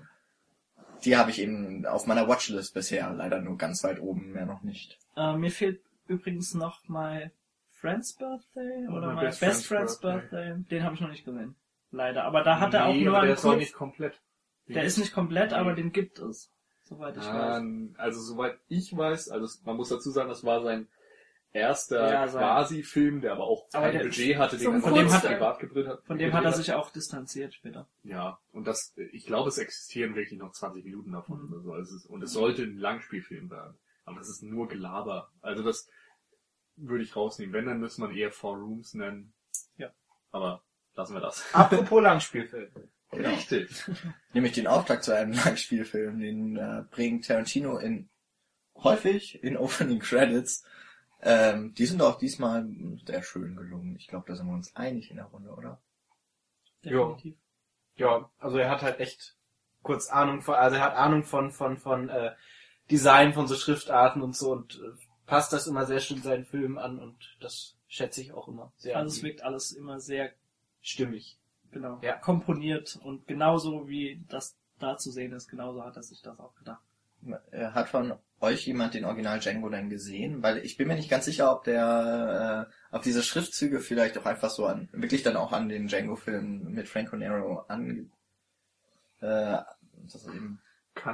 die 1.06 1.18
habe 1.18 1.32
ich 1.32 1.40
eben 1.42 1.86
auf 1.86 2.08
meiner 2.08 2.28
Watchlist 2.28 2.74
bisher 2.74 3.12
leider 3.14 3.42
nur 3.42 3.58
ganz 3.58 3.84
weit 3.84 4.00
oben, 4.00 4.32
mehr 4.34 4.46
noch 4.46 4.64
nicht. 4.64 4.98
Äh, 5.16 5.36
mir 5.38 5.52
fehlt 5.52 5.82
übrigens 6.08 6.54
noch 6.54 6.88
My 6.88 7.32
Friend's 7.72 8.14
Birthday 8.14 8.88
oder 8.88 9.10
My 9.10 9.16
My 9.16 9.22
Best 9.22 9.40
Best, 9.40 9.66
Friend's 9.66 9.98
Friend's 9.98 10.00
Birthday. 10.00 10.56
Den 10.70 10.84
habe 10.84 10.96
ich 10.96 11.02
noch 11.02 11.10
nicht 11.10 11.26
gesehen. 11.26 11.56
Leider. 11.92 12.24
Aber 12.24 12.44
da 12.44 12.60
hat 12.60 12.74
er 12.74 12.86
auch 12.88 12.94
Nee, 12.94 13.06
nur 13.06 13.16
aber 13.18 13.28
der 13.28 13.30
einen 13.30 13.34
ist 13.38 13.46
auch 13.46 13.50
kurz, 13.52 13.60
nicht 13.60 13.74
komplett. 13.74 14.22
Der 14.68 14.84
ist 14.84 14.98
nicht 14.98 15.14
komplett, 15.14 15.52
Nee. 15.52 15.58
aber 15.58 15.74
den 15.74 15.92
gibt 15.92 16.20
es. 16.20 16.52
Soweit 16.84 17.18
ich 17.18 17.24
weiß. 17.24 17.58
Ähm, 17.60 17.96
also 17.98 18.22
soweit 18.22 18.58
ich 18.68 18.96
weiß, 18.96 19.30
also 19.30 19.60
man 19.66 19.76
muss 19.78 19.90
dazu 19.90 20.10
sagen, 20.10 20.30
das 20.30 20.44
war 20.44 20.62
sein 20.64 20.88
erster 21.54 22.12
Ja, 22.12 22.28
sein- 22.28 22.42
Quasi-Film, 22.42 23.22
der 23.22 23.32
aber 23.34 23.46
auch 23.46 23.68
Aber 23.74 23.92
kein 23.92 24.02
Budget 24.04 24.38
hatte, 24.38 24.58
den 24.58 24.74
er 24.76 24.82
von 24.82 24.94
dem 24.94 25.06
hat 25.06 25.12
Kurzfilm. 25.22 25.34
privat 25.40 25.60
gedreht 25.60 25.88
hat. 25.88 26.04
Von 26.06 26.18
dem 26.18 26.34
hat 26.34 26.44
er 26.46 26.54
sich 26.54 26.74
auch 26.74 26.90
distanziert 26.92 27.54
später. 27.54 27.88
Ja, 28.04 28.40
und 28.52 28.66
das, 28.68 28.94
ich 29.12 29.26
glaube, 29.26 29.50
es 29.50 29.58
existieren 29.58 30.16
wirklich 30.16 30.40
noch 30.40 30.52
20 30.52 30.84
Minuten 30.86 31.12
davon 31.12 31.42
Mhm. 31.46 31.54
oder 31.54 31.62
so. 31.62 31.74
Also 31.74 31.96
es 31.96 32.06
und 32.06 32.22
es 32.24 32.32
sollte 32.32 32.64
ein 32.64 32.78
Langspielfilm 32.78 33.50
werden. 33.50 33.78
Aber 34.06 34.20
das 34.20 34.30
ist 34.30 34.44
nur 34.44 34.68
Gelaber. 34.68 35.32
Also 35.42 35.64
das 35.64 35.90
würde 36.76 37.04
ich 37.04 37.16
rausnehmen. 37.16 37.54
Wenn, 37.54 37.66
dann 37.66 37.80
müsste 37.80 38.02
man 38.02 38.16
eher 38.16 38.32
Four 38.32 38.58
Rooms 38.58 38.94
nennen. 38.94 39.34
Ja. 39.78 39.92
Aber 40.32 40.64
lassen 40.96 41.14
wir 41.16 41.22
das. 41.22 41.44
Apropos 41.54 42.02
Langspielfilm. 42.04 42.70
Genau. 43.12 43.30
Richtig. 43.36 43.84
Nämlich 44.34 44.54
den 44.54 44.68
Auftrag 44.68 45.04
zu 45.04 45.16
einem 45.16 45.32
Langspielfilm, 45.34 46.20
den 46.20 46.58
äh, 46.58 46.84
bringt 46.92 47.26
Tarantino 47.28 47.78
in 47.80 48.10
häufig 48.76 49.44
in 49.44 49.58
Opening 49.58 50.00
Credits. 50.00 50.64
Ähm, 51.22 51.74
die 51.74 51.86
sind 51.86 52.02
auch 52.02 52.18
diesmal 52.18 52.68
sehr 53.06 53.24
schön 53.24 53.56
gelungen. 53.56 53.96
Ich 53.96 54.08
glaube, 54.08 54.26
da 54.28 54.36
sind 54.36 54.48
wir 54.48 54.54
uns 54.54 54.76
einig 54.76 55.10
in 55.10 55.18
der 55.18 55.26
Runde, 55.26 55.50
oder? 55.50 55.82
Definitiv. 56.84 57.36
Ja, 57.96 58.30
also 58.38 58.58
er 58.58 58.70
hat 58.70 58.84
halt 58.84 59.00
echt 59.00 59.36
kurz 59.82 60.10
Ahnung 60.10 60.42
von, 60.42 60.56
also 60.56 60.76
er 60.76 60.84
hat 60.84 60.96
Ahnung 60.96 61.24
von, 61.24 61.52
von, 61.52 61.78
von, 61.78 62.10
äh, 62.10 62.36
Design 62.90 63.34
von 63.34 63.48
so 63.48 63.56
Schriftarten 63.56 64.22
und 64.22 64.36
so 64.36 64.52
und 64.52 64.76
äh, 64.76 65.06
passt 65.26 65.52
das 65.54 65.68
immer 65.68 65.86
sehr 65.86 66.00
schön 66.00 66.22
seinen 66.22 66.46
Filmen 66.46 66.78
an 66.78 67.00
und 67.00 67.38
das 67.40 67.76
schätze 67.88 68.22
ich 68.22 68.32
auch 68.32 68.48
immer 68.48 68.72
sehr. 68.78 68.98
Also 68.98 69.16
es 69.16 69.24
wirkt 69.24 69.44
alles 69.44 69.72
immer 69.72 70.00
sehr 70.00 70.34
stimmig. 70.82 71.38
genau 71.72 72.00
Ja. 72.02 72.18
komponiert 72.18 72.98
und 73.04 73.28
genauso 73.28 73.88
wie 73.88 74.24
das 74.30 74.58
da 74.80 74.98
zu 74.98 75.12
sehen 75.12 75.34
ist, 75.34 75.48
genauso 75.48 75.84
hat 75.84 75.96
er 75.96 76.04
sich 76.04 76.22
das 76.22 76.40
auch 76.40 76.56
gedacht. 76.56 76.82
Äh, 77.52 77.68
Hat 77.72 77.90
von 77.90 78.14
euch 78.40 78.66
jemand 78.68 78.94
den 78.94 79.06
Original 79.06 79.40
Django 79.40 79.70
denn 79.70 79.90
gesehen? 79.90 80.44
Weil 80.44 80.60
ich 80.60 80.78
bin 80.78 80.88
mir 80.88 80.96
nicht 80.96 81.10
ganz 81.10 81.26
sicher, 81.26 81.52
ob 81.52 81.64
der, 81.64 82.68
äh, 82.70 82.96
ob 82.96 83.02
diese 83.04 83.24
Schriftzüge 83.24 83.80
vielleicht 83.80 84.18
auch 84.18 84.26
einfach 84.26 84.50
so 84.50 84.66
an, 84.66 84.90
wirklich 84.92 85.24
dann 85.24 85.36
auch 85.38 85.52
an 85.54 85.70
den 85.70 85.88
Django-Film 85.88 86.72
mit 86.72 86.88
Franco 86.88 87.16
Nero 87.16 87.66
an, 87.68 88.12
äh, 89.22 89.58
das 90.04 90.16
ist 90.16 90.28
eben, 90.28 90.60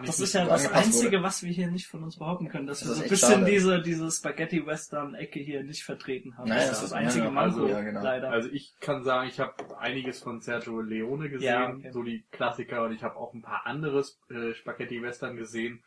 Das 0.05 0.20
ist 0.20 0.34
ja 0.34 0.46
das 0.46 0.70
Einzige, 0.72 1.17
wurde. 1.17 1.24
was 1.24 1.43
wir 1.43 1.51
hier 1.51 1.72
nicht 1.72 1.88
von 1.88 2.03
uns 2.03 2.17
behaupten 2.17 2.50
können, 2.50 2.67
dass 2.67 2.79
Das 2.82 2.89
wir 2.89 2.96
so 2.96 3.03
ein 3.03 3.10
bisschen 3.10 3.32
schade. 3.39 3.46
diese, 3.51 3.82
diese 3.82 4.12
Spaghetti-Western-Ecke 4.12 5.39
hier 5.39 5.63
nicht 5.63 5.84
vertreten 5.84 6.38
haben. 6.38 6.50
Naja, 6.50 6.62
das 6.62 6.70
das 6.72 6.77
ist 6.84 6.91
das 6.91 6.93
einzige 6.93 7.29
Manko, 7.29 7.62
also, 7.62 7.67
ja, 7.67 7.82
genau. 7.82 8.01
leider. 8.03 8.29
Also 8.29 8.50
ich 8.50 8.74
kann 8.82 9.03
sagen, 9.03 9.29
ich 9.29 9.39
habe 9.39 9.53
einiges 9.79 10.20
von 10.20 10.41
Sergio 10.41 10.82
Leone 10.82 11.29
gesehen, 11.29 11.46
Ja, 11.48 11.70
okay. 11.70 11.91
so 11.91 12.03
die 12.03 12.24
Klassiker, 12.32 12.84
und 12.84 12.91
ich 12.93 13.03
habe 13.03 13.15
auch 13.15 13.34
ein 13.34 13.41
paar 13.41 13.65
anderes 13.65 14.20
äh, 14.29 14.53
Spaghetti-Western 14.53 15.36
gesehen. 15.38 15.82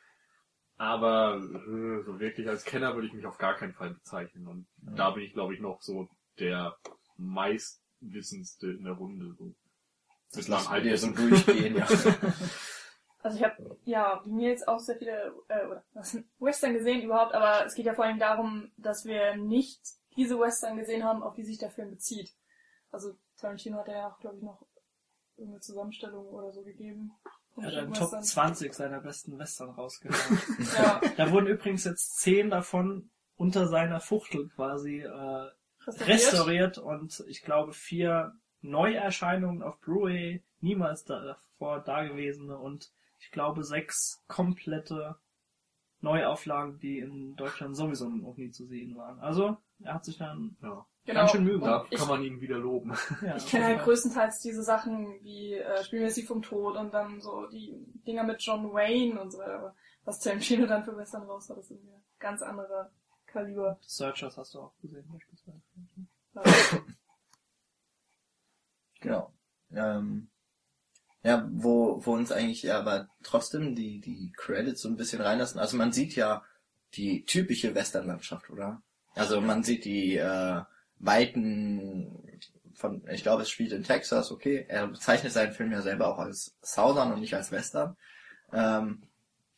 Aber 0.78 1.36
äh, 1.36 2.02
so 2.04 2.20
wirklich 2.20 2.48
als 2.48 2.64
Kenner 2.64 2.94
würde 2.94 3.06
ich 3.06 3.14
mich 3.14 3.26
auf 3.26 3.38
gar 3.38 3.56
keinen 3.56 3.72
Fall 3.72 3.94
bezeichnen. 3.94 4.46
Und 4.46 4.66
da 4.76 5.10
bin 5.10 5.22
ich, 5.22 5.32
glaube 5.32 5.54
ich, 5.54 5.60
noch 5.60 5.80
so 5.80 6.08
der 6.38 6.76
meistwissendste 7.16 8.72
in 8.72 8.84
der 8.84 8.92
Runde. 8.92 9.34
So. 9.38 9.54
das 10.32 10.48
lassen 10.48 10.70
meinem 10.70 10.84
wir 10.84 10.98
so 10.98 11.10
durchgehen, 11.12 11.76
ja. 11.76 11.86
Also 13.22 13.38
ich 13.38 13.44
habe 13.44 13.76
ja 13.84 14.22
wie 14.24 14.30
mir 14.30 14.50
jetzt 14.50 14.68
auch 14.68 14.78
sehr 14.78 14.96
viele 14.98 15.34
äh, 15.48 15.66
Western 16.38 16.74
gesehen 16.74 17.02
überhaupt, 17.02 17.34
aber 17.34 17.66
es 17.66 17.74
geht 17.74 17.86
ja 17.86 17.92
vor 17.92 18.04
allem 18.04 18.20
darum, 18.20 18.70
dass 18.76 19.04
wir 19.04 19.34
nicht 19.34 19.80
diese 20.16 20.38
Western 20.38 20.76
gesehen 20.76 21.02
haben, 21.02 21.24
auf 21.24 21.34
die 21.34 21.42
sich 21.42 21.58
der 21.58 21.72
Film 21.72 21.90
bezieht. 21.90 22.36
Also 22.92 23.18
Tarantino 23.36 23.78
hat 23.78 23.88
ja 23.88 24.08
auch, 24.08 24.20
glaube 24.20 24.36
ich, 24.36 24.44
noch 24.44 24.64
irgendeine 25.36 25.60
Zusammenstellung 25.60 26.28
oder 26.28 26.52
so 26.52 26.62
gegeben. 26.62 27.10
Er 27.56 27.66
hat 27.66 27.74
einen. 27.74 27.92
Top 27.94 28.10
20 28.22 28.74
seiner 28.74 29.00
besten 29.00 29.38
Western 29.38 29.70
rausgehauen. 29.70 30.38
Ja, 30.76 31.00
da 31.16 31.30
wurden 31.30 31.46
übrigens 31.46 31.84
jetzt 31.84 32.18
10 32.20 32.50
davon 32.50 33.10
unter 33.36 33.66
seiner 33.68 34.00
Fuchtel 34.00 34.48
quasi 34.48 35.00
äh, 35.00 35.08
restauriert. 35.86 36.08
restauriert 36.08 36.78
und 36.78 37.24
ich 37.28 37.42
glaube 37.42 37.72
vier 37.72 38.32
Neuerscheinungen 38.62 39.62
auf 39.62 39.78
Blu-ray, 39.80 40.42
niemals 40.60 41.04
davor 41.04 41.80
dagewesene 41.80 42.58
und 42.58 42.90
ich 43.18 43.30
glaube 43.30 43.64
sechs 43.64 44.22
komplette 44.26 45.16
Neuauflagen, 46.00 46.78
die 46.78 46.98
in 46.98 47.36
Deutschland 47.36 47.76
sowieso 47.76 48.08
noch 48.08 48.36
nie 48.36 48.50
zu 48.50 48.66
sehen 48.66 48.96
waren. 48.96 49.18
Also 49.20 49.56
er 49.80 49.94
hat 49.94 50.04
sich 50.04 50.18
dann 50.18 50.56
Ja. 50.62 50.86
Genau. 51.06 51.20
ganz 51.20 51.30
schön 51.32 51.44
Mühe 51.44 51.60
Da 51.60 51.86
kann 51.96 52.08
man 52.08 52.22
ihn 52.22 52.40
wieder 52.40 52.58
loben. 52.58 52.92
Ja, 53.22 53.36
Ich 53.36 53.46
kenne 53.46 53.64
halt 53.66 53.76
Fall. 53.76 53.84
größtenteils 53.84 54.40
diese 54.40 54.62
Sachen 54.62 55.22
wie 55.22 55.54
äh, 55.54 55.84
Spielmäßig 55.84 56.26
vom 56.26 56.42
Tod 56.42 56.76
und 56.76 56.92
dann 56.92 57.20
so 57.20 57.46
die 57.46 57.74
Dinger 58.06 58.24
mit 58.24 58.42
John 58.42 58.72
Wayne 58.72 59.20
und 59.20 59.30
so 59.30 59.38
weiter. 59.38 59.54
Aber 59.58 59.74
was 60.04 60.18
Tarantino 60.18 60.66
dann 60.66 60.84
für 60.84 60.96
Western 60.96 61.22
raus 61.22 61.48
hat, 61.48 61.58
das 61.58 61.68
sind 61.68 61.84
ja 61.84 61.94
ganz 62.18 62.42
andere 62.42 62.90
Kaliber. 63.26 63.78
Searchers 63.82 64.36
hast 64.36 64.54
du 64.54 64.60
auch 64.60 64.72
gesehen 64.82 65.04
beispielsweise. 65.12 65.60
Ja. 66.34 66.42
Genau. 69.00 69.32
Ähm, 69.72 70.28
ja, 71.22 71.48
wo, 71.52 72.04
wo 72.04 72.14
uns 72.14 72.32
eigentlich 72.32 72.72
aber 72.72 73.08
trotzdem 73.22 73.74
die, 73.74 74.00
die 74.00 74.32
Credits 74.36 74.80
so 74.82 74.88
ein 74.88 74.96
bisschen 74.96 75.20
reinlassen. 75.20 75.60
Also 75.60 75.76
man 75.76 75.92
sieht 75.92 76.14
ja 76.16 76.42
die 76.94 77.24
typische 77.24 77.74
Westernlandschaft, 77.74 78.50
oder? 78.50 78.82
Also 79.14 79.40
man 79.40 79.62
sieht 79.62 79.84
die 79.84 80.16
äh, 80.16 80.62
Weiten 80.98 82.38
von, 82.74 83.02
ich 83.10 83.22
glaube, 83.22 83.42
es 83.42 83.50
spielt 83.50 83.72
in 83.72 83.84
Texas, 83.84 84.30
okay. 84.30 84.66
Er 84.68 84.86
bezeichnet 84.86 85.32
seinen 85.32 85.52
Film 85.52 85.72
ja 85.72 85.82
selber 85.82 86.08
auch 86.08 86.18
als 86.18 86.54
Southern 86.62 87.12
und 87.12 87.20
nicht 87.20 87.34
als 87.34 87.50
Western. 87.50 87.96
Ähm, 88.52 89.02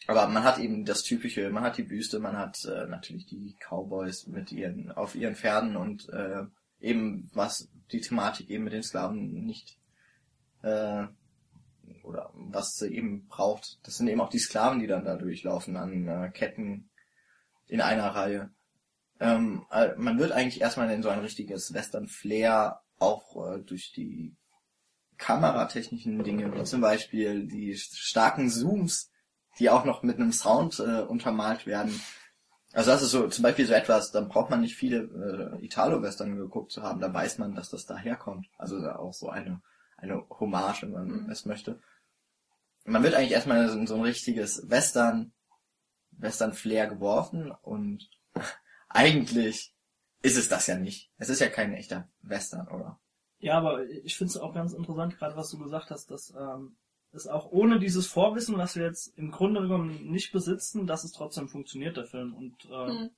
aber 0.07 0.28
man 0.28 0.45
hat 0.45 0.59
eben 0.59 0.85
das 0.85 1.02
typische, 1.02 1.50
man 1.50 1.64
hat 1.64 1.76
die 1.76 1.83
Büste, 1.83 2.21
man 2.21 2.37
hat 2.37 2.64
äh, 2.64 2.87
natürlich 2.87 3.26
die 3.26 3.57
Cowboys 3.59 4.26
mit 4.26 4.52
ihren, 4.52 4.92
auf 4.92 5.14
ihren 5.14 5.35
Pferden 5.35 5.76
und 5.76 6.09
äh, 6.11 6.45
eben 6.80 7.28
was 7.35 7.68
die 7.90 8.00
Thematik 8.00 8.49
eben 8.49 8.64
mit 8.64 8.73
den 8.73 8.83
Sklaven 8.83 9.45
nicht 9.45 9.78
äh, 10.62 11.04
oder 12.04 12.30
was 12.35 12.75
sie 12.75 12.88
eben 12.88 13.26
braucht. 13.26 13.78
Das 13.83 13.97
sind 13.97 14.09
eben 14.09 14.21
auch 14.21 14.30
die 14.30 14.38
Sklaven, 14.38 14.78
die 14.78 14.87
dann 14.87 15.04
da 15.04 15.16
durchlaufen 15.16 15.76
an 15.76 16.07
äh, 16.07 16.30
Ketten 16.30 16.88
in 17.66 17.80
einer 17.80 18.09
Reihe. 18.09 18.50
Ähm, 19.21 19.67
äh, 19.71 19.95
man 19.97 20.19
wird 20.19 20.33
eigentlich 20.33 20.61
erstmal 20.61 20.91
in 20.91 21.03
so 21.03 21.09
ein 21.09 21.21
richtiges 21.21 21.75
Western-Flair 21.75 22.81
auch 22.99 23.55
äh, 23.55 23.59
durch 23.61 23.93
die 23.93 24.37
kameratechnischen 25.17 26.23
Dinge, 26.23 26.55
wie 26.55 26.65
zum 26.65 26.81
Beispiel 26.81 27.47
die 27.47 27.77
starken 27.77 28.49
Zooms, 28.51 29.11
die 29.59 29.71
auch 29.71 29.85
noch 29.85 30.03
mit 30.03 30.17
einem 30.17 30.33
Sound 30.33 30.79
äh, 30.79 31.01
untermalt 31.03 31.67
werden. 31.67 32.01
Also 32.73 32.91
das 32.91 33.03
ist 33.03 33.11
so 33.11 33.27
zum 33.29 33.43
Beispiel 33.43 33.67
so 33.67 33.73
etwas, 33.73 34.13
dann 34.13 34.29
braucht 34.29 34.51
man 34.51 34.61
nicht 34.61 34.77
viele 34.77 35.59
äh, 35.59 35.65
Italo-Western 35.65 36.37
geguckt 36.37 36.71
zu 36.71 36.83
haben, 36.83 37.01
da 37.01 37.13
weiß 37.13 37.39
man, 37.39 37.55
dass 37.55 37.71
das 37.71 37.87
daherkommt. 37.87 38.47
Also 38.59 38.81
da 38.81 38.97
auch 38.97 39.15
so 39.15 39.29
eine, 39.31 39.61
eine 39.97 40.25
Hommage, 40.29 40.83
wenn 40.83 40.93
man 40.93 41.25
Mhm. 41.25 41.31
es 41.31 41.45
möchte. 41.47 41.81
Man 42.85 43.03
wird 43.03 43.15
eigentlich 43.15 43.33
erstmal 43.33 43.69
in 43.69 43.87
so 43.87 43.97
ein 43.97 44.03
richtiges 44.03 44.71
Western, 44.71 45.33
Western-Flair 46.13 46.87
geworfen 46.87 47.51
und 47.63 48.09
eigentlich 48.88 49.75
ist 50.23 50.37
es 50.37 50.49
das 50.49 50.66
ja 50.66 50.76
nicht. 50.78 51.11
Es 51.16 51.28
ist 51.28 51.40
ja 51.40 51.49
kein 51.49 51.73
echter 51.75 52.09
Western, 52.23 52.66
oder? 52.68 53.00
Ja, 53.38 53.59
aber 53.59 53.88
ich 53.88 54.16
finde 54.16 54.30
es 54.33 54.37
auch 54.37 54.52
ganz 54.52 54.73
interessant, 54.73 55.16
gerade 55.16 55.37
was 55.37 55.50
du 55.50 55.59
gesagt 55.59 55.90
hast, 55.90 56.11
dass 56.11 56.35
ähm, 56.35 56.76
es 57.12 57.26
auch 57.28 57.50
ohne 57.50 57.78
dieses 57.78 58.07
Vorwissen, 58.07 58.59
was 58.59 58.76
wir 58.76 58.85
jetzt 58.85 59.16
im 59.16 59.30
Grunde 59.30 59.61
genommen 59.61 60.11
nicht 60.11 60.33
besitzen, 60.33 60.87
dass 60.87 61.04
es 61.04 61.12
trotzdem 61.12 61.49
funktioniert, 61.49 61.97
der 61.97 62.07
Film. 62.07 62.35
Und 62.35 62.64
äh, 62.64 62.92
Mhm. 62.92 63.11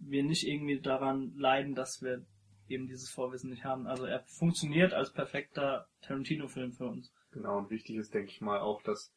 wir 0.00 0.24
nicht 0.24 0.46
irgendwie 0.46 0.80
daran 0.80 1.34
leiden, 1.36 1.74
dass 1.74 2.02
wir 2.02 2.24
eben 2.68 2.86
dieses 2.88 3.10
Vorwissen 3.10 3.50
nicht 3.50 3.64
haben. 3.64 3.86
Also 3.86 4.04
er 4.04 4.24
funktioniert 4.24 4.92
als 4.92 5.12
perfekter 5.12 5.88
Tarantino-Film 6.02 6.72
für 6.72 6.86
uns. 6.86 7.12
Genau, 7.30 7.58
und 7.58 7.70
wichtig 7.70 7.96
ist, 7.96 8.12
denke 8.12 8.30
ich 8.30 8.40
mal, 8.40 8.60
auch, 8.60 8.82
dass 8.82 9.12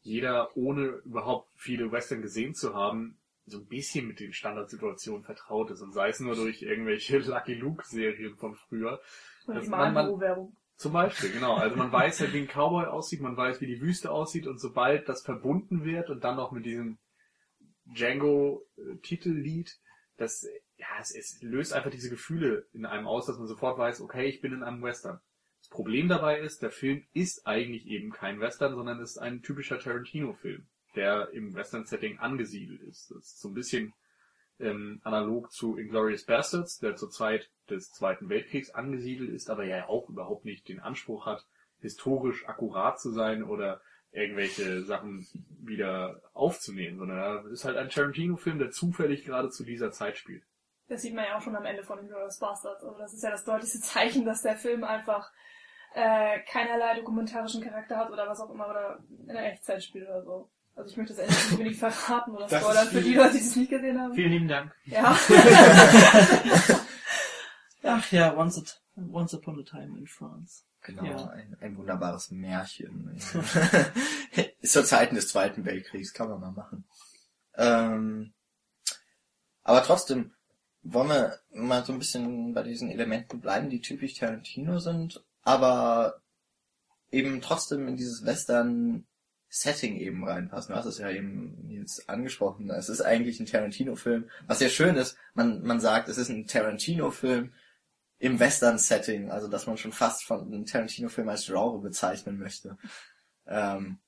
jeder, 0.00 0.56
ohne 0.56 0.86
überhaupt 1.04 1.50
viele 1.54 1.90
Western 1.92 2.22
gesehen 2.22 2.54
zu 2.54 2.74
haben, 2.74 3.18
so 3.46 3.58
ein 3.58 3.66
bisschen 3.66 4.08
mit 4.08 4.18
den 4.20 4.32
Standardsituationen 4.32 5.22
vertraut 5.24 5.70
ist. 5.70 5.80
Und 5.80 5.92
sei 5.92 6.08
es 6.08 6.20
nur 6.20 6.34
durch 6.34 6.62
irgendwelche 6.62 7.18
Lucky 7.26 7.54
Luke-Serien 7.54 8.36
von 8.36 8.54
früher. 8.56 9.00
Und 9.46 9.54
Das- 9.56 9.64
die 9.64 9.70
man- 9.70 9.94
man-. 9.94 10.52
Zum 10.78 10.92
Beispiel, 10.92 11.30
genau. 11.32 11.54
Also 11.54 11.74
man 11.76 11.90
weiß 11.90 12.20
halt, 12.20 12.34
wie 12.34 12.40
ein 12.40 12.48
Cowboy 12.48 12.84
aussieht, 12.84 13.22
man 13.22 13.34
weiß, 13.34 13.62
wie 13.62 13.66
die 13.66 13.80
Wüste 13.80 14.10
aussieht 14.10 14.46
und 14.46 14.58
sobald 14.58 15.08
das 15.08 15.22
verbunden 15.22 15.84
wird 15.84 16.10
und 16.10 16.22
dann 16.22 16.36
noch 16.36 16.52
mit 16.52 16.66
diesem 16.66 16.98
Django-Titellied, 18.36 19.74
das, 20.18 20.46
ja, 20.76 20.86
es, 21.00 21.14
es 21.14 21.38
löst 21.42 21.72
einfach 21.72 21.90
diese 21.90 22.10
Gefühle 22.10 22.66
in 22.72 22.84
einem 22.86 23.06
aus, 23.06 23.26
dass 23.26 23.38
man 23.38 23.46
sofort 23.46 23.78
weiß, 23.78 24.00
okay, 24.00 24.26
ich 24.26 24.40
bin 24.40 24.52
in 24.52 24.62
einem 24.62 24.82
Western. 24.82 25.20
Das 25.60 25.68
Problem 25.70 26.08
dabei 26.08 26.40
ist, 26.40 26.62
der 26.62 26.70
Film 26.70 27.06
ist 27.12 27.46
eigentlich 27.46 27.86
eben 27.86 28.10
kein 28.10 28.40
Western, 28.40 28.74
sondern 28.74 29.00
ist 29.00 29.18
ein 29.18 29.42
typischer 29.42 29.78
Tarantino-Film, 29.78 30.66
der 30.96 31.30
im 31.32 31.54
Western-Setting 31.54 32.18
angesiedelt 32.18 32.82
ist. 32.82 33.10
Das 33.10 33.18
ist 33.18 33.40
so 33.40 33.48
ein 33.48 33.54
bisschen 33.54 33.94
ähm, 34.58 35.00
analog 35.04 35.52
zu 35.52 35.76
Inglourious 35.76 36.24
Bastards, 36.24 36.78
der 36.78 36.96
zur 36.96 37.10
Zeit 37.10 37.50
des 37.68 37.90
Zweiten 37.92 38.28
Weltkriegs 38.28 38.70
angesiedelt 38.70 39.30
ist, 39.30 39.50
aber 39.50 39.64
ja 39.64 39.88
auch 39.88 40.08
überhaupt 40.08 40.44
nicht 40.44 40.68
den 40.68 40.80
Anspruch 40.80 41.26
hat, 41.26 41.46
historisch 41.80 42.48
akkurat 42.48 42.98
zu 42.98 43.10
sein 43.10 43.42
oder 43.42 43.80
irgendwelche 44.12 44.82
Sachen 44.82 45.26
wieder 45.60 46.22
aufzunehmen, 46.32 46.98
sondern 46.98 47.18
er 47.18 47.50
ist 47.50 47.64
halt 47.64 47.76
ein 47.76 47.90
Tarantino-Film, 47.90 48.58
der 48.58 48.70
zufällig 48.70 49.24
gerade 49.24 49.50
zu 49.50 49.62
dieser 49.62 49.90
Zeit 49.90 50.16
spielt. 50.16 50.42
Das 50.88 51.02
sieht 51.02 51.14
man 51.14 51.24
ja 51.24 51.36
auch 51.36 51.42
schon 51.42 51.56
am 51.56 51.64
Ende 51.64 51.82
von 51.82 51.98
Inglourious 51.98 52.38
Bastards. 52.38 52.82
Also 52.82 52.96
das 52.98 53.12
ist 53.12 53.22
ja 53.22 53.30
das 53.30 53.44
deutlichste 53.44 53.80
Zeichen, 53.82 54.24
dass 54.24 54.42
der 54.42 54.56
Film 54.56 54.84
einfach 54.84 55.30
äh, 55.94 56.40
keinerlei 56.50 56.94
dokumentarischen 56.94 57.62
Charakter 57.62 57.96
hat 57.96 58.10
oder 58.10 58.28
was 58.28 58.40
auch 58.40 58.50
immer 58.50 58.68
oder 58.68 59.04
in 59.26 59.34
der 59.34 59.52
Echtzeit 59.52 59.82
spielt 59.82 60.08
oder 60.08 60.22
so. 60.22 60.50
Also 60.76 60.90
ich 60.90 60.96
möchte 60.98 61.14
das 61.14 61.22
endlich 61.22 61.38
nicht 61.44 61.52
unbedingt 61.52 61.76
verraten 61.76 62.30
oder 62.32 62.46
Das 62.48 62.60
spoilern 62.62 62.84
ist 62.86 62.92
für 62.92 63.00
die 63.00 63.14
Leute, 63.14 63.32
die 63.32 63.38
es 63.38 63.56
nicht 63.56 63.70
gesehen 63.70 63.98
haben. 64.00 64.14
Vielen 64.14 64.32
lieben 64.32 64.48
Dank. 64.48 64.72
Ja. 64.84 65.16
Ach 67.82 68.12
ja, 68.12 68.36
Once, 68.36 68.58
a, 68.58 69.00
once 69.10 69.34
Upon 69.34 69.60
a 69.60 69.62
Time 69.62 69.98
in 69.98 70.06
France. 70.06 70.62
Genau, 70.82 71.04
Ja. 71.04 71.28
ein, 71.30 71.56
ein 71.60 71.76
wunderbares 71.76 72.30
Märchen. 72.30 73.18
Zur 74.62 74.84
Zeiten 74.84 75.14
des 75.16 75.28
Zweiten 75.28 75.64
Weltkriegs 75.64 76.12
kann 76.12 76.28
man 76.28 76.40
mal 76.40 76.52
machen. 76.52 76.84
Ähm, 77.54 78.32
aber 79.64 79.82
trotzdem, 79.82 80.32
wollen 80.82 81.08
wir 81.08 81.38
mal 81.50 81.84
so 81.84 81.92
ein 81.92 81.98
bisschen 81.98 82.54
bei 82.54 82.62
diesen 82.62 82.90
Elementen 82.90 83.40
bleiben, 83.40 83.70
die 83.70 83.80
typisch 83.80 84.14
Tarantino 84.14 84.78
sind, 84.78 85.24
aber 85.42 86.20
eben 87.10 87.40
trotzdem 87.40 87.88
in 87.88 87.96
dieses 87.96 88.24
Western 88.24 89.06
Setting 89.48 89.96
eben 89.96 90.26
reinpassen. 90.26 90.72
Du 90.72 90.78
hast 90.78 90.86
es 90.86 90.98
ja 90.98 91.10
eben 91.10 91.70
jetzt 91.70 92.08
angesprochen. 92.08 92.70
Es 92.70 92.88
ist 92.88 93.00
eigentlich 93.00 93.40
ein 93.40 93.46
Tarantino-Film. 93.46 94.28
Was 94.46 94.60
ja 94.60 94.68
schön 94.68 94.96
ist, 94.96 95.16
man, 95.34 95.62
man 95.62 95.80
sagt, 95.80 96.08
es 96.08 96.18
ist 96.18 96.28
ein 96.28 96.46
Tarantino-Film 96.46 97.52
im 98.18 98.40
Western-Setting. 98.40 99.30
Also, 99.30 99.48
dass 99.48 99.66
man 99.66 99.76
schon 99.76 99.92
fast 99.92 100.24
von 100.24 100.40
einem 100.40 100.66
Tarantino-Film 100.66 101.28
als 101.28 101.46
Genre 101.46 101.78
bezeichnen 101.80 102.38
möchte. 102.38 102.76
Ähm, 103.46 103.98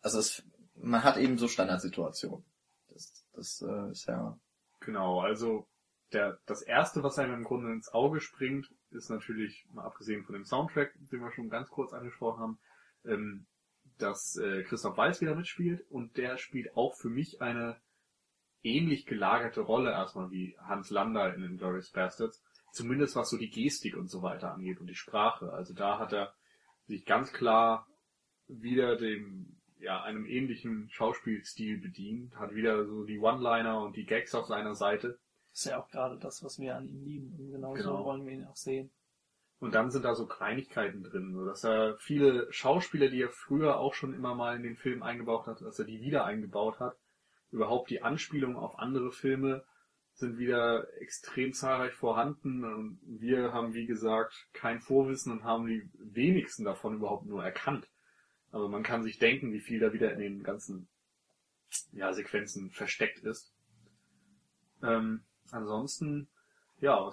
also, 0.00 0.18
es, 0.18 0.42
man 0.74 1.04
hat 1.04 1.16
eben 1.16 1.38
so 1.38 1.48
Standardsituationen. 1.48 2.44
Das, 2.88 3.24
das 3.34 3.62
äh, 3.62 3.90
ist 3.90 4.06
ja... 4.06 4.38
Genau, 4.80 5.20
also 5.20 5.66
der, 6.12 6.38
das 6.46 6.62
erste, 6.62 7.02
was 7.02 7.18
einem 7.18 7.34
im 7.34 7.44
Grunde 7.44 7.72
ins 7.72 7.92
Auge 7.92 8.20
springt, 8.20 8.72
ist 8.90 9.10
natürlich, 9.10 9.66
mal 9.72 9.84
abgesehen 9.84 10.24
von 10.24 10.34
dem 10.34 10.44
Soundtrack, 10.44 10.94
den 11.10 11.20
wir 11.20 11.32
schon 11.32 11.50
ganz 11.50 11.68
kurz 11.68 11.92
angesprochen 11.92 12.40
haben, 12.40 12.58
ähm, 13.04 13.46
dass 13.98 14.36
äh, 14.36 14.62
Christoph 14.64 14.96
Waltz 14.96 15.20
wieder 15.20 15.34
mitspielt 15.34 15.84
und 15.90 16.16
der 16.16 16.36
spielt 16.36 16.76
auch 16.76 16.94
für 16.94 17.08
mich 17.08 17.40
eine 17.40 17.76
ähnlich 18.62 19.06
gelagerte 19.06 19.60
Rolle 19.60 19.90
erstmal 19.90 20.30
wie 20.30 20.56
Hans 20.58 20.90
Lander 20.90 21.34
in 21.34 21.42
den 21.42 21.58
Glorious 21.58 21.90
Bastards. 21.90 22.42
Zumindest 22.72 23.14
was 23.14 23.30
so 23.30 23.36
die 23.36 23.50
Gestik 23.50 23.96
und 23.96 24.08
so 24.10 24.22
weiter 24.22 24.52
angeht 24.52 24.80
und 24.80 24.88
die 24.88 24.96
Sprache. 24.96 25.52
Also 25.52 25.74
da 25.74 25.98
hat 25.98 26.12
er 26.12 26.34
sich 26.86 27.04
ganz 27.04 27.32
klar 27.32 27.86
wieder 28.48 28.96
dem, 28.96 29.56
ja, 29.78 30.02
einem 30.02 30.26
ähnlichen 30.26 30.88
Schauspielstil 30.90 31.78
bedient, 31.80 32.34
hat 32.36 32.54
wieder 32.54 32.84
so 32.86 33.04
die 33.04 33.18
One-Liner 33.18 33.80
und 33.80 33.96
die 33.96 34.04
Gags 34.06 34.34
auf 34.34 34.46
seiner 34.46 34.74
Seite. 34.74 35.18
Das 35.50 35.60
ist 35.60 35.70
ja 35.70 35.80
auch 35.80 35.88
gerade 35.88 36.18
das, 36.18 36.42
was 36.42 36.58
wir 36.58 36.74
an 36.74 36.88
ihm 36.88 37.04
lieben. 37.04 37.32
Und 37.38 37.52
genau, 37.52 37.74
Genau. 37.74 37.98
so 37.98 38.04
wollen 38.04 38.26
wir 38.26 38.32
ihn 38.32 38.44
auch 38.44 38.56
sehen. 38.56 38.90
Und 39.60 39.74
dann 39.74 39.90
sind 39.90 40.04
da 40.04 40.14
so 40.14 40.26
Kleinigkeiten 40.26 41.02
drin, 41.02 41.32
so 41.32 41.44
dass 41.46 41.64
er 41.64 41.96
viele 41.98 42.52
Schauspieler, 42.52 43.08
die 43.08 43.22
er 43.22 43.30
früher 43.30 43.78
auch 43.78 43.94
schon 43.94 44.12
immer 44.12 44.34
mal 44.34 44.56
in 44.56 44.62
den 44.62 44.76
Film 44.76 45.02
eingebaut 45.02 45.46
hat, 45.46 45.62
dass 45.62 45.78
er 45.78 45.84
die 45.84 46.00
wieder 46.00 46.24
eingebaut 46.24 46.80
hat. 46.80 46.96
Überhaupt 47.50 47.88
die 47.90 48.02
Anspielungen 48.02 48.56
auf 48.56 48.78
andere 48.78 49.12
Filme 49.12 49.64
sind 50.14 50.38
wieder 50.38 50.86
extrem 51.00 51.52
zahlreich 51.52 51.92
vorhanden 51.92 52.64
und 52.64 53.00
wir 53.04 53.52
haben, 53.52 53.74
wie 53.74 53.86
gesagt, 53.86 54.48
kein 54.52 54.80
Vorwissen 54.80 55.32
und 55.32 55.44
haben 55.44 55.66
die 55.66 55.90
wenigsten 55.98 56.64
davon 56.64 56.94
überhaupt 56.94 57.26
nur 57.26 57.42
erkannt. 57.42 57.88
Aber 58.52 58.68
man 58.68 58.84
kann 58.84 59.02
sich 59.02 59.18
denken, 59.18 59.52
wie 59.52 59.60
viel 59.60 59.80
da 59.80 59.92
wieder 59.92 60.12
in 60.12 60.20
den 60.20 60.42
ganzen 60.44 60.88
ja, 61.92 62.12
Sequenzen 62.12 62.70
versteckt 62.70 63.18
ist. 63.20 63.52
Ähm, 64.82 65.24
ansonsten, 65.50 66.28
ja, 66.80 67.12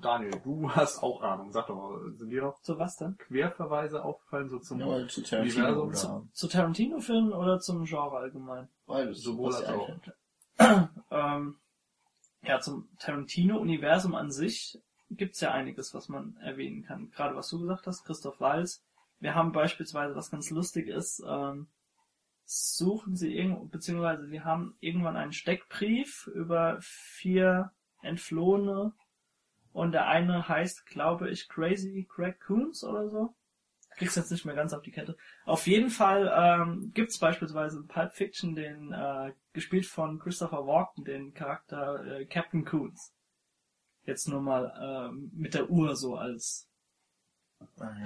Daniel, 0.00 0.32
du 0.42 0.70
hast 0.74 1.02
auch 1.02 1.22
Ahnung. 1.22 1.52
Sag 1.52 1.66
doch 1.66 1.76
mal, 1.76 2.12
sind 2.12 2.30
dir 2.30 2.42
noch 2.42 2.60
Zu 2.62 2.78
was 2.78 2.96
denn? 2.96 3.16
Querverweise 3.18 4.04
aufgefallen, 4.04 4.48
so 4.48 4.58
zum 4.58 4.80
Ja, 4.80 5.08
zu 5.08 5.22
Tarantino 5.22 5.64
Universum? 5.66 5.88
oder 5.88 5.94
Zu, 5.96 6.28
zu 6.32 6.48
Tarantino-Filmen 6.48 7.32
oder 7.32 7.60
zum 7.60 7.84
Genre 7.84 8.16
allgemein? 8.16 8.68
beides. 8.86 9.22
Sowohl 9.22 9.54
als 9.54 9.68
auch. 9.68 9.90
ähm, 11.10 11.56
ja, 12.42 12.60
zum 12.60 12.88
Tarantino-Universum 12.98 14.14
an 14.14 14.30
sich 14.30 14.78
gibt's 15.10 15.40
ja 15.40 15.52
einiges, 15.52 15.94
was 15.94 16.08
man 16.08 16.36
erwähnen 16.38 16.82
kann. 16.84 17.10
Gerade 17.10 17.34
was 17.36 17.48
du 17.48 17.60
gesagt 17.60 17.86
hast, 17.86 18.04
Christoph 18.04 18.40
Walz. 18.40 18.82
Wir 19.20 19.34
haben 19.34 19.52
beispielsweise, 19.52 20.14
was 20.14 20.30
ganz 20.30 20.50
lustig 20.50 20.88
ist, 20.88 21.22
ähm, 21.26 21.68
suchen 22.44 23.16
sie 23.16 23.34
irgendwo, 23.34 23.64
beziehungsweise 23.64 24.26
sie 24.26 24.42
haben 24.42 24.76
irgendwann 24.80 25.16
einen 25.16 25.32
Steckbrief 25.32 26.26
über 26.34 26.76
vier 26.80 27.72
Entflohene 28.02 28.92
und 29.74 29.90
der 29.90 30.06
eine 30.06 30.48
heißt, 30.48 30.86
glaube 30.86 31.28
ich, 31.30 31.48
Crazy 31.48 32.06
Craig 32.08 32.40
Coons 32.40 32.84
oder 32.84 33.10
so. 33.10 33.34
Krieg's 33.96 34.14
jetzt 34.14 34.30
nicht 34.30 34.44
mehr 34.44 34.54
ganz 34.54 34.72
auf 34.72 34.82
die 34.82 34.92
Kette. 34.92 35.16
Auf 35.44 35.66
jeden 35.66 35.90
Fall 35.90 36.32
ähm, 36.32 36.92
gibt's 36.94 37.18
beispielsweise 37.18 37.78
in 37.78 37.88
Pulp 37.88 38.12
Fiction 38.12 38.54
den 38.54 38.92
äh, 38.92 39.32
gespielt 39.52 39.86
von 39.86 40.20
Christopher 40.20 40.64
Walken, 40.66 41.04
den 41.04 41.34
Charakter 41.34 42.04
äh, 42.06 42.24
Captain 42.26 42.64
Coons. 42.64 43.12
Jetzt 44.04 44.28
nur 44.28 44.40
mal 44.40 45.10
ähm, 45.10 45.32
mit 45.34 45.54
der 45.54 45.68
Uhr 45.68 45.96
so 45.96 46.16
als. 46.16 46.68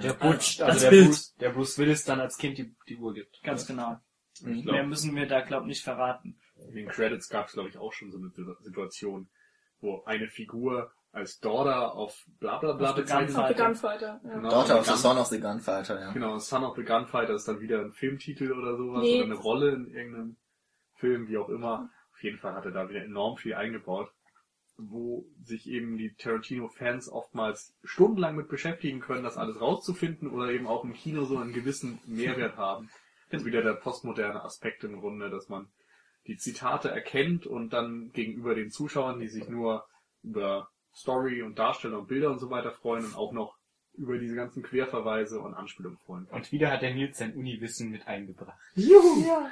Der 0.01 0.13
Butch, 0.13 0.57
Das 0.57 0.69
also 0.69 0.79
der 0.81 0.89
Bild. 0.89 1.07
Bruce, 1.07 1.35
der 1.35 1.49
Bruce 1.49 1.77
Willis 1.77 2.03
dann 2.03 2.19
als 2.19 2.37
Kind 2.37 2.57
die, 2.57 2.75
die 2.87 2.97
Uhr 2.97 3.13
gibt. 3.13 3.41
ganz 3.43 3.67
genau. 3.67 3.99
Mhm. 4.41 4.63
Mehr 4.63 4.85
müssen 4.87 5.15
wir 5.15 5.27
da 5.27 5.41
glaub 5.41 5.65
nicht 5.65 5.83
verraten. 5.83 6.39
In 6.67 6.73
den 6.73 6.87
Credits 6.87 7.29
gab 7.29 7.47
es, 7.47 7.53
glaube 7.53 7.69
ich, 7.69 7.77
auch 7.77 7.93
schon 7.93 8.11
so 8.11 8.17
eine 8.17 8.31
Situation, 8.61 9.29
wo 9.81 10.03
eine 10.05 10.29
Figur 10.29 10.91
als 11.11 11.39
Daughter 11.39 11.93
auf 11.95 12.25
bla 12.39 12.59
bla 12.59 12.73
bla 12.73 12.89
Auf 12.91 12.95
the 12.95 13.01
bezeichnet 13.01 13.35
Gunfighter. 13.35 13.49
Auf 13.49 13.57
The 13.57 13.63
Gunfighter. 13.63 14.21
Ja. 14.23 14.33
Genau. 14.35 14.49
Daughter 14.49 14.79
of 14.79 14.85
the 14.85 14.95
Son 14.95 15.17
of 15.17 15.27
the 15.27 15.39
Gunfighter, 15.39 15.99
ja. 15.99 16.11
Genau, 16.11 16.37
Son 16.39 16.63
of 16.63 16.75
the 16.75 16.83
Gunfighter 16.83 17.33
ist 17.33 17.47
dann 17.47 17.59
wieder 17.59 17.81
ein 17.81 17.91
Filmtitel 17.91 18.51
oder 18.51 18.77
sowas 18.77 19.01
Nee. 19.01 19.17
oder 19.17 19.25
eine 19.25 19.35
Rolle 19.35 19.71
in 19.71 19.87
irgendeinem 19.87 20.37
Film, 20.95 21.27
wie 21.27 21.37
auch 21.37 21.49
immer. 21.49 21.89
Auf 22.13 22.23
jeden 22.23 22.37
Fall 22.37 22.53
hat 22.53 22.65
er 22.65 22.71
da 22.71 22.89
wieder 22.89 23.03
enorm 23.03 23.37
viel 23.37 23.53
eingebaut, 23.55 24.11
wo 24.77 25.25
sich 25.41 25.67
eben 25.69 25.97
die 25.97 26.13
Tarantino-Fans 26.13 27.09
oftmals 27.09 27.75
stundenlang 27.83 28.35
mit 28.35 28.47
beschäftigen 28.49 28.99
können, 28.99 29.23
das 29.23 29.37
alles 29.37 29.59
rauszufinden 29.59 30.29
oder 30.29 30.51
eben 30.51 30.67
auch 30.67 30.83
im 30.83 30.93
Kino 30.93 31.23
so 31.25 31.37
einen 31.37 31.53
gewissen 31.53 31.99
Mehrwert 32.05 32.57
haben. 32.57 32.89
Das 33.31 33.41
ist 33.41 33.45
wieder 33.45 33.61
der 33.61 33.73
postmoderne 33.73 34.43
Aspekt 34.43 34.83
im 34.83 34.99
Grunde, 34.99 35.29
dass 35.29 35.49
man 35.49 35.69
die 36.27 36.37
Zitate 36.37 36.89
erkennt 36.89 37.45
und 37.47 37.71
dann 37.73 38.11
gegenüber 38.11 38.53
den 38.53 38.69
Zuschauern, 38.69 39.19
die 39.19 39.27
sich 39.27 39.47
nur 39.49 39.85
über 40.23 40.69
Story 40.99 41.41
und 41.41 41.57
Darsteller 41.57 41.99
und 41.99 42.07
Bilder 42.07 42.29
und 42.29 42.39
so 42.39 42.49
weiter 42.49 42.71
freuen 42.71 43.05
und 43.05 43.15
auch 43.15 43.31
noch 43.31 43.57
über 43.93 44.17
diese 44.17 44.35
ganzen 44.35 44.63
Querverweise 44.63 45.39
und 45.39 45.53
Anspielungen 45.53 45.97
freuen. 45.97 46.25
Und 46.25 46.51
wieder 46.51 46.71
hat 46.71 46.81
der 46.81 46.93
Nils 46.93 47.17
sein 47.17 47.33
Uniwissen 47.33 47.89
mit 47.89 48.07
eingebracht. 48.07 48.57
Ja. 48.75 49.51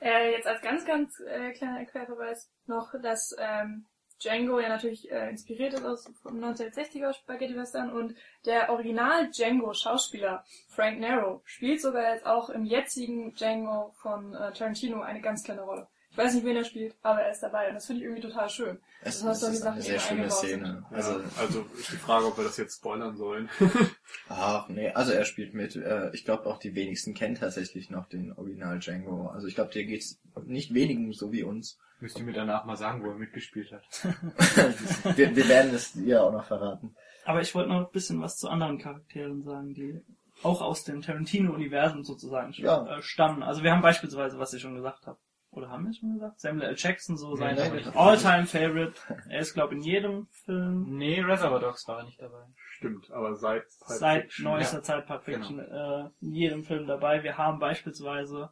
Äh, 0.00 0.32
jetzt 0.32 0.46
als 0.46 0.62
ganz, 0.62 0.86
ganz 0.86 1.20
äh, 1.20 1.52
kleiner 1.52 1.84
Querverweis 1.84 2.50
noch, 2.66 2.94
dass 3.02 3.36
ähm, 3.38 3.86
Django 4.22 4.58
ja 4.58 4.68
natürlich 4.68 5.10
äh, 5.10 5.28
inspiriert 5.30 5.74
ist 5.74 5.84
aus 5.84 6.10
vom 6.22 6.42
1960er 6.42 7.12
Spaghetti 7.12 7.56
Western 7.56 7.90
und 7.90 8.14
der 8.44 8.70
Original 8.70 9.30
Django 9.30 9.74
Schauspieler 9.74 10.44
Frank 10.68 11.00
Nero 11.00 11.42
spielt 11.44 11.80
sogar 11.80 12.14
jetzt 12.14 12.26
auch 12.26 12.50
im 12.50 12.64
jetzigen 12.64 13.34
Django 13.34 13.92
von 14.00 14.34
äh, 14.34 14.52
Tarantino 14.52 15.00
eine 15.02 15.20
ganz 15.20 15.44
kleine 15.44 15.62
Rolle. 15.62 15.88
Ich 16.10 16.18
weiß 16.18 16.34
nicht, 16.34 16.44
wen 16.44 16.56
er 16.56 16.64
spielt, 16.64 16.94
aber 17.02 17.20
er 17.22 17.30
ist 17.30 17.40
dabei 17.40 17.68
und 17.68 17.74
das 17.74 17.86
finde 17.86 18.00
ich 18.00 18.06
irgendwie 18.06 18.26
total 18.28 18.50
schön. 18.50 18.78
Es, 19.02 19.22
Das 19.22 19.38
ist 19.42 19.44
eine 19.44 19.56
Sachen 19.56 19.80
sehr 19.80 20.00
schöne 20.00 20.30
Szene. 20.30 20.84
Also, 20.90 21.12
Also, 21.12 21.24
also 21.38 21.66
ist 21.78 21.92
die 21.92 21.96
Frage, 21.96 22.26
ob 22.26 22.36
wir 22.36 22.44
das 22.44 22.56
jetzt 22.56 22.78
spoilern 22.78 23.16
sollen. 23.16 23.48
ach 24.28 24.68
nee, 24.68 24.90
also 24.90 25.12
er 25.12 25.24
spielt 25.24 25.54
mit. 25.54 25.76
Äh, 25.76 26.10
ich 26.12 26.24
glaube 26.24 26.46
auch 26.46 26.58
die 26.58 26.74
wenigsten 26.74 27.14
kennen 27.14 27.36
tatsächlich 27.36 27.90
noch 27.90 28.06
den 28.06 28.32
Original 28.32 28.78
Django. 28.80 29.28
Also 29.28 29.46
ich 29.46 29.54
glaube, 29.54 29.70
dir 29.72 29.84
geht's 29.86 30.18
nicht 30.46 30.74
wenigen 30.74 31.12
so 31.12 31.30
wie 31.32 31.44
uns. 31.44 31.78
Müsst 32.00 32.18
ihr 32.18 32.24
mir 32.24 32.32
danach 32.32 32.64
mal 32.64 32.76
sagen, 32.76 33.04
wo 33.04 33.10
er 33.10 33.14
mitgespielt 33.16 33.70
hat. 33.72 33.84
wir, 35.16 35.36
wir 35.36 35.48
werden 35.48 35.74
es 35.74 35.92
dir 35.92 36.24
auch 36.24 36.32
noch 36.32 36.44
verraten. 36.44 36.94
Aber 37.24 37.40
ich 37.42 37.54
wollte 37.54 37.68
noch 37.68 37.86
ein 37.86 37.92
bisschen 37.92 38.20
was 38.20 38.36
zu 38.38 38.48
anderen 38.48 38.78
Charakteren 38.78 39.42
sagen, 39.44 39.74
die 39.74 40.00
auch 40.42 40.62
aus 40.62 40.84
dem 40.84 41.02
Tarantino-Universum 41.02 42.02
sozusagen 42.02 42.52
Ja. 42.54 42.98
äh, 42.98 43.02
stammen. 43.02 43.42
Also 43.42 43.62
wir 43.62 43.70
haben 43.72 43.82
beispielsweise, 43.82 44.38
was 44.38 44.54
ich 44.54 44.62
schon 44.62 44.74
gesagt 44.74 45.06
habe, 45.06 45.18
oder 45.60 45.70
haben 45.70 45.86
wir 45.86 45.94
schon 45.94 46.14
gesagt? 46.14 46.40
Samuel 46.40 46.68
L. 46.70 46.74
Jackson, 46.76 47.16
so 47.16 47.36
sein 47.36 47.54
Nee. 47.56 47.84
All-Time-Favorite. 47.94 48.94
Er 49.28 49.40
ist, 49.40 49.54
glaube 49.54 49.74
ich, 49.74 49.80
in 49.80 49.84
jedem 49.84 50.26
Film 50.44 50.96
Nee, 50.96 51.20
Reservoir 51.20 51.60
Dogs 51.60 51.86
war 51.86 51.98
er 51.98 52.04
nicht 52.04 52.20
dabei. 52.20 52.44
Stimmt, 52.72 53.10
aber 53.10 53.36
seit 53.36 53.64
Pulp 53.86 53.98
seit 53.98 54.22
Fiction, 54.22 54.44
neuester 54.44 54.78
ja. 54.78 54.82
Zeit 54.82 55.06
Pulp 55.06 55.22
Fiction 55.22 55.58
äh, 55.58 56.08
in 56.20 56.34
jedem 56.34 56.64
Film 56.64 56.86
dabei. 56.86 57.22
Wir 57.22 57.36
haben 57.38 57.58
beispielsweise 57.58 58.50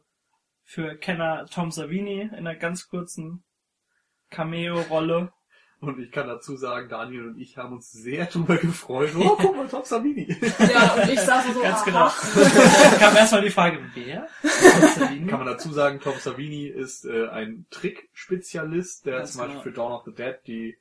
für 0.63 0.95
Kenner 0.97 1.45
Tom 1.47 1.71
Savini 1.71 2.21
in 2.21 2.33
einer 2.33 2.55
ganz 2.55 2.87
kurzen 2.87 3.43
Cameo-Rolle. 4.29 5.33
Und 5.81 5.97
ich 5.99 6.11
kann 6.11 6.27
dazu 6.27 6.57
sagen, 6.57 6.89
Daniel 6.89 7.27
und 7.27 7.39
ich 7.39 7.57
haben 7.57 7.73
uns 7.73 7.91
sehr 7.91 8.25
drüber 8.25 8.57
gefreut. 8.57 9.11
Oh, 9.17 9.37
guck 9.39 9.55
mal, 9.55 9.67
Tom 9.67 9.83
Savini. 9.85 10.27
Ja, 10.59 10.95
und 10.95 11.09
ich 11.09 11.19
saß 11.19 11.53
so, 11.53 11.61
Ganz 11.61 11.85
genau. 11.85 12.09
kam 12.99 13.15
erstmal 13.15 13.41
die 13.41 13.49
Frage, 13.49 13.79
wer? 13.93 14.27
Tom 14.41 14.89
Savini? 14.89 15.27
Kann 15.27 15.39
man 15.39 15.47
dazu 15.47 15.71
sagen, 15.71 16.01
Tom 16.01 16.15
Savini 16.19 16.67
ist 16.67 17.05
äh, 17.05 17.29
ein 17.29 17.65
Trickspezialist, 17.69 19.05
der 19.05 19.19
Ganz 19.19 19.33
zum 19.33 19.39
Beispiel 19.41 19.53
genau. 19.53 19.63
für 19.63 19.71
Dawn 19.71 19.91
of 19.93 20.03
the 20.05 20.13
Dead 20.13 20.35
die 20.45 20.77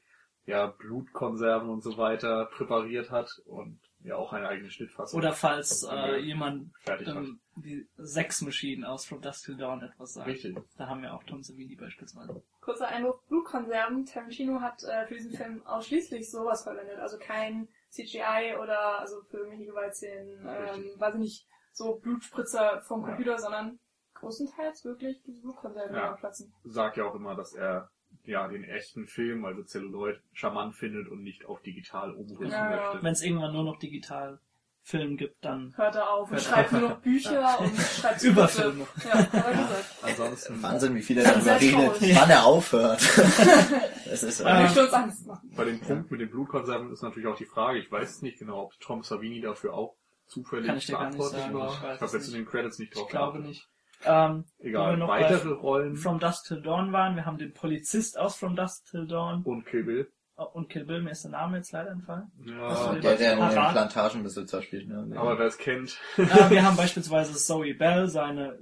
ja, 0.47 0.67
Blutkonserven 0.67 1.69
und 1.69 1.83
so 1.83 1.97
weiter 1.97 2.47
präpariert 2.47 3.11
hat 3.11 3.31
und 3.45 3.79
ja 4.01 4.17
auch 4.17 4.33
eine 4.33 4.49
eigene 4.49 4.71
Schnittfassung 4.71 5.19
Oder 5.19 5.33
falls 5.33 5.83
äh, 5.91 6.19
jemand 6.19 6.71
ähm, 6.87 7.41
die 7.57 7.89
Sex 7.97 8.43
Machine 8.43 8.89
aus 8.89 9.07
From 9.07 9.21
Dusk 9.21 9.45
Till 9.45 9.57
Dawn 9.57 9.83
etwas 9.83 10.15
sagt. 10.15 10.29
Richtig. 10.29 10.57
Da 10.77 10.87
haben 10.87 11.03
wir 11.03 11.15
auch 11.15 11.25
Tom 11.25 11.43
Savini 11.43 11.75
beispielsweise. 11.77 12.43
Kurzer 12.61 12.89
Einwurf, 12.89 13.21
Blutkonserven. 13.27 14.07
Tarantino 14.07 14.61
hat 14.61 14.83
äh, 14.85 15.07
für 15.07 15.15
diesen 15.15 15.33
Film 15.33 15.67
ausschließlich 15.67 16.31
sowas 16.31 16.63
verwendet. 16.63 16.99
Also 16.99 17.19
kein 17.19 17.69
CGI 17.91 18.57
oder 18.63 19.01
also 19.01 19.23
für 19.31 19.39
irgendwelche 19.39 19.67
Gewaltszenen, 19.67 20.41
ähm, 20.47 21.01
weiß 21.01 21.15
ich 21.15 21.21
nicht, 21.21 21.49
so 21.73 21.97
Blutspritzer 21.97 22.83
vom 22.83 23.01
Ja. 23.03 23.09
Computer, 23.09 23.39
sondern 23.39 23.79
großenteils 24.15 24.85
wirklich 24.85 25.23
diese 25.23 25.41
Blutkonserven 25.43 25.95
Ja. 25.95 26.07
ja. 26.07 26.13
platzen. 26.13 26.53
Sagt 26.65 26.97
ja 26.97 27.05
auch 27.05 27.15
immer, 27.15 27.35
dass 27.35 27.55
er 27.55 27.91
ja 28.29 28.47
den 28.49 28.65
echten 28.65 29.07
Film, 29.07 29.45
also 29.45 29.63
Celluloid, 29.63 30.21
charmant 30.33 30.75
findet 30.75 31.09
und 31.09 31.23
nicht 31.23 31.45
auf 31.47 31.63
digital 31.63 32.13
umrüsten 32.13 32.51
Ja, 32.51 32.71
ja. 32.71 32.77
möchte. 32.91 33.03
Wenn 33.05 33.13
es 33.13 33.23
irgendwann 33.23 33.53
nur 33.53 33.65
noch 33.65 33.79
digital 33.79 34.39
Film 34.83 35.19
gibt, 35.19 35.45
dann 35.45 35.75
Hört 35.77 35.97
er 35.97 36.11
auf 36.11 36.31
und 36.31 36.41
schreibt 36.41 36.73
nur 36.73 36.81
noch 36.81 36.99
Bücher 37.01 37.61
und 37.61 37.79
schreibt 37.79 38.23
Über. 38.25 38.49
Filme. 38.49 38.87
Ja, 39.05 39.19
er 39.19 39.27
gesagt. 39.27 39.95
Ansonsten 40.03 40.63
Wahnsinn, 40.63 40.95
wie 40.95 41.03
viel 41.03 41.19
er 41.19 41.25
darüber 41.35 41.61
redet, 41.61 41.75
traurig. 41.75 42.17
wann 42.17 42.31
er 42.31 42.47
aufhört. 42.47 43.01
das 44.07 44.23
ist, 44.23 44.41
Ähm, 44.41 44.47
äh, 44.47 45.57
bei 45.57 45.65
dem 45.65 45.81
Punkt 45.81 46.11
mit 46.11 46.21
den 46.23 46.31
Blutkonserven 46.31 46.91
ist 46.91 47.03
natürlich 47.03 47.29
auch 47.29 47.37
die 47.37 47.45
Frage, 47.45 47.79
ich 47.81 47.93
weiß 47.93 48.23
nicht 48.23 48.39
genau, 48.39 48.63
ob 48.63 48.81
Tom 48.81 49.03
Savini 49.03 49.43
dafür 49.43 49.75
auch 49.75 49.95
zufällig 50.27 50.87
verantwortlich 50.87 51.53
war. 51.53 51.73
ich 51.73 51.95
Ich 51.97 52.01
habe 52.01 52.17
jetzt 52.17 52.29
in 52.29 52.35
den 52.35 52.47
Credits 52.47 52.79
nicht 52.79 52.95
drauf 52.95 53.05
ich 53.05 53.11
glaube 53.11 53.33
geachtet. 53.39 53.49
nicht. 53.51 53.69
Ähm, 54.05 54.45
wo 54.59 54.65
wir 54.65 54.71
Egal, 54.71 54.97
noch 54.97 55.09
weitere 55.09 55.49
bei 55.49 55.61
Rollen 55.61 55.97
From 55.97 56.19
Dusk 56.19 56.47
Till 56.47 56.63
Dawn 56.63 56.93
waren, 56.93 57.17
wir 57.17 57.27
haben 57.27 57.39
den 57.39 57.53
Polizist 57.53 58.19
aus 58.19 58.37
From 58.37 58.55
Dusk 58.55 58.87
Till 58.91 59.07
Dawn 59.07 59.43
und 59.43 59.67
Kill 59.67 59.85
Bill. 59.85 60.09
Oh, 60.37 60.45
und 60.53 60.69
Kill 60.69 60.85
Bill, 60.85 61.03
mir 61.03 61.11
ist 61.11 61.25
der 61.25 61.33
Name 61.33 61.57
jetzt 61.57 61.73
leider 61.73 61.91
entfallen. 61.91 62.31
Ja, 62.45 62.93
den 62.93 63.03
der, 63.03 63.17
der 63.17 63.31
den 63.31 63.39
Parat. 63.41 63.73
Plantagenbesitzer 63.73 64.63
spielt. 64.63 64.89
Ne? 64.89 65.19
aber 65.19 65.39
wer 65.39 65.47
es 65.47 65.59
kennt, 65.59 65.99
äh, 66.17 66.51
wir 66.51 66.65
haben 66.65 66.77
beispielsweise 66.77 67.35
Zoe 67.35 67.75
Bell, 67.75 68.07
seine 68.09 68.57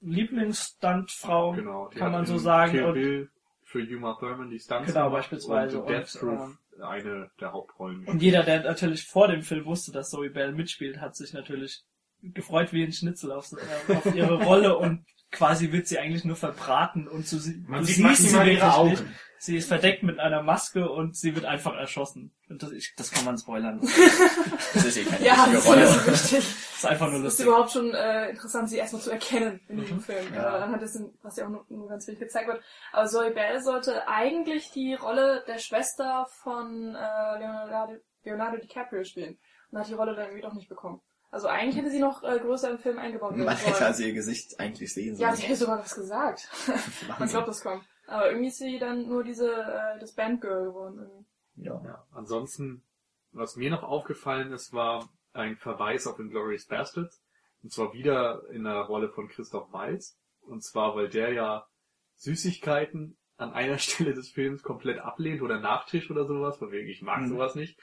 Lieblingsstuntfrau, 0.00 1.52
genau. 1.52 1.88
die 1.88 1.98
kann 1.98 2.12
man 2.12 2.24
so 2.24 2.38
sagen. 2.38 2.72
Kill 2.72 2.84
Und 2.84 2.94
Bill 2.94 3.30
für 3.68 3.80
Uma 3.80 4.14
Thurman 4.18 4.48
die 4.48 4.58
Stunts 4.58 4.92
Genau, 4.92 5.10
beispielsweise. 5.10 5.82
Und, 5.82 5.90
in 5.90 5.98
Deathproof 5.98 6.58
Und, 6.72 6.82
eine 6.82 7.30
der 7.38 7.52
Hauptrollen. 7.52 8.06
Und 8.06 8.22
jeder, 8.22 8.42
der 8.42 8.62
natürlich 8.62 9.04
vor 9.04 9.28
dem 9.28 9.42
Film 9.42 9.66
wusste, 9.66 9.92
dass 9.92 10.08
Zoe 10.08 10.30
Bell 10.30 10.52
mitspielt, 10.52 10.98
hat 11.00 11.14
sich 11.14 11.34
natürlich 11.34 11.82
gefreut 12.22 12.72
wie 12.72 12.84
ein 12.84 12.92
Schnitzel 12.92 13.32
auf, 13.32 13.50
äh, 13.52 13.94
auf 13.94 14.14
ihre 14.14 14.42
Rolle 14.44 14.76
und 14.78 15.04
quasi 15.30 15.72
wird 15.72 15.86
sie 15.86 15.98
eigentlich 15.98 16.24
nur 16.24 16.36
verbraten 16.36 17.06
und 17.06 17.26
so 17.26 17.38
sie, 17.38 17.62
Man 17.66 17.80
du 17.80 17.86
sieht 17.86 17.98
maximal 18.02 18.44
sie 18.46 18.52
ihre 18.52 18.74
Augen. 18.74 18.90
nicht. 18.90 19.04
Sie 19.40 19.56
ist 19.56 19.68
verdeckt 19.68 20.02
mit 20.02 20.18
einer 20.18 20.42
Maske 20.42 20.90
und 20.90 21.16
sie 21.16 21.36
wird 21.36 21.44
einfach 21.44 21.72
erschossen. 21.76 22.32
Und 22.48 22.60
das, 22.60 22.72
ich, 22.72 22.94
das 22.96 23.12
kann 23.12 23.24
man 23.24 23.38
spoilern. 23.38 23.80
Das 24.74 24.84
ist 24.84 24.96
eh 24.96 25.04
keine 25.04 25.24
Ja, 25.24 25.46
das 25.52 25.64
Rolle. 25.64 25.84
ist 25.84 26.06
wichtig. 26.08 26.38
Das 26.48 26.76
ist 26.78 26.86
einfach 26.86 27.06
nur 27.06 27.14
Es 27.18 27.18
ist 27.18 27.24
lustig. 27.24 27.46
überhaupt 27.46 27.70
schon 27.70 27.94
äh, 27.94 28.30
interessant, 28.30 28.68
sie 28.68 28.78
erstmal 28.78 29.00
zu 29.02 29.10
erkennen 29.12 29.60
in 29.68 29.76
diesem 29.78 29.98
Mhm. 29.98 30.02
Film. 30.02 30.34
Ja. 30.34 30.58
Äh, 30.58 30.62
anhand 30.62 30.82
dessen, 30.82 31.16
was 31.22 31.36
ja 31.36 31.44
auch 31.46 31.50
nur, 31.50 31.64
nur 31.68 31.88
ganz 31.88 32.08
wenig 32.08 32.18
gezeigt 32.18 32.48
wird. 32.48 32.60
Aber 32.90 33.06
Zoe 33.06 33.30
Bell 33.30 33.62
sollte 33.62 34.08
eigentlich 34.08 34.72
die 34.72 34.94
Rolle 34.94 35.44
der 35.46 35.58
Schwester 35.58 36.26
von 36.42 36.96
äh, 36.96 37.38
Leonardo, 37.38 37.92
Leonardo 38.24 38.56
DiCaprio 38.56 39.04
spielen. 39.04 39.38
Und 39.70 39.78
hat 39.78 39.86
die 39.88 39.94
Rolle 39.94 40.16
dann 40.16 40.24
irgendwie 40.24 40.42
doch 40.42 40.54
nicht 40.54 40.68
bekommen. 40.68 41.00
Also 41.30 41.46
eigentlich 41.48 41.76
hätte 41.76 41.90
sie 41.90 41.98
noch 42.00 42.22
äh, 42.22 42.38
größer 42.38 42.70
im 42.70 42.78
Film 42.78 42.98
eingebaut 42.98 43.32
werden 43.32 43.44
Man 43.44 43.56
hätte 43.56 43.84
also 43.84 44.02
ihr 44.02 44.14
Gesicht 44.14 44.58
eigentlich 44.58 44.92
sehen 44.94 45.14
Ja, 45.16 45.28
sollen. 45.28 45.36
sie 45.36 45.42
hätte 45.42 45.56
sogar 45.56 45.78
was 45.80 45.94
gesagt. 45.94 46.48
Man 47.18 47.28
glaubt 47.28 47.48
das 47.48 47.60
kaum. 47.62 47.82
Aber 48.06 48.28
irgendwie 48.30 48.48
ist 48.48 48.58
sie 48.58 48.78
dann 48.78 49.06
nur 49.06 49.22
diese, 49.24 49.52
äh, 49.52 49.98
das 50.00 50.14
Bandgirl 50.14 50.64
geworden. 50.66 50.98
Irgendwie. 51.00 51.26
ja. 51.56 51.82
Ja, 51.84 52.06
ansonsten, 52.12 52.82
was 53.32 53.56
mir 53.56 53.70
noch 53.70 53.82
aufgefallen 53.82 54.52
ist, 54.52 54.72
war 54.72 55.08
ein 55.34 55.56
Verweis 55.58 56.06
auf 56.06 56.18
Inglourious 56.18 56.64
Bastards. 56.66 57.22
Und 57.62 57.72
zwar 57.72 57.92
wieder 57.92 58.48
in 58.50 58.64
der 58.64 58.80
Rolle 58.82 59.10
von 59.10 59.28
Christoph 59.28 59.70
Waltz. 59.72 60.16
Und 60.40 60.64
zwar, 60.64 60.96
weil 60.96 61.08
der 61.10 61.32
ja 61.34 61.66
Süßigkeiten 62.16 63.16
an 63.36 63.52
einer 63.52 63.78
Stelle 63.78 64.14
des 64.14 64.30
Films 64.30 64.62
komplett 64.62 64.98
ablehnt 64.98 65.42
oder 65.42 65.58
Nachtisch 65.60 66.10
oder 66.10 66.24
sowas, 66.24 66.60
weil 66.60 66.72
ich 66.74 67.02
mag 67.02 67.20
Mhm. 67.20 67.28
sowas 67.28 67.54
nicht. 67.54 67.78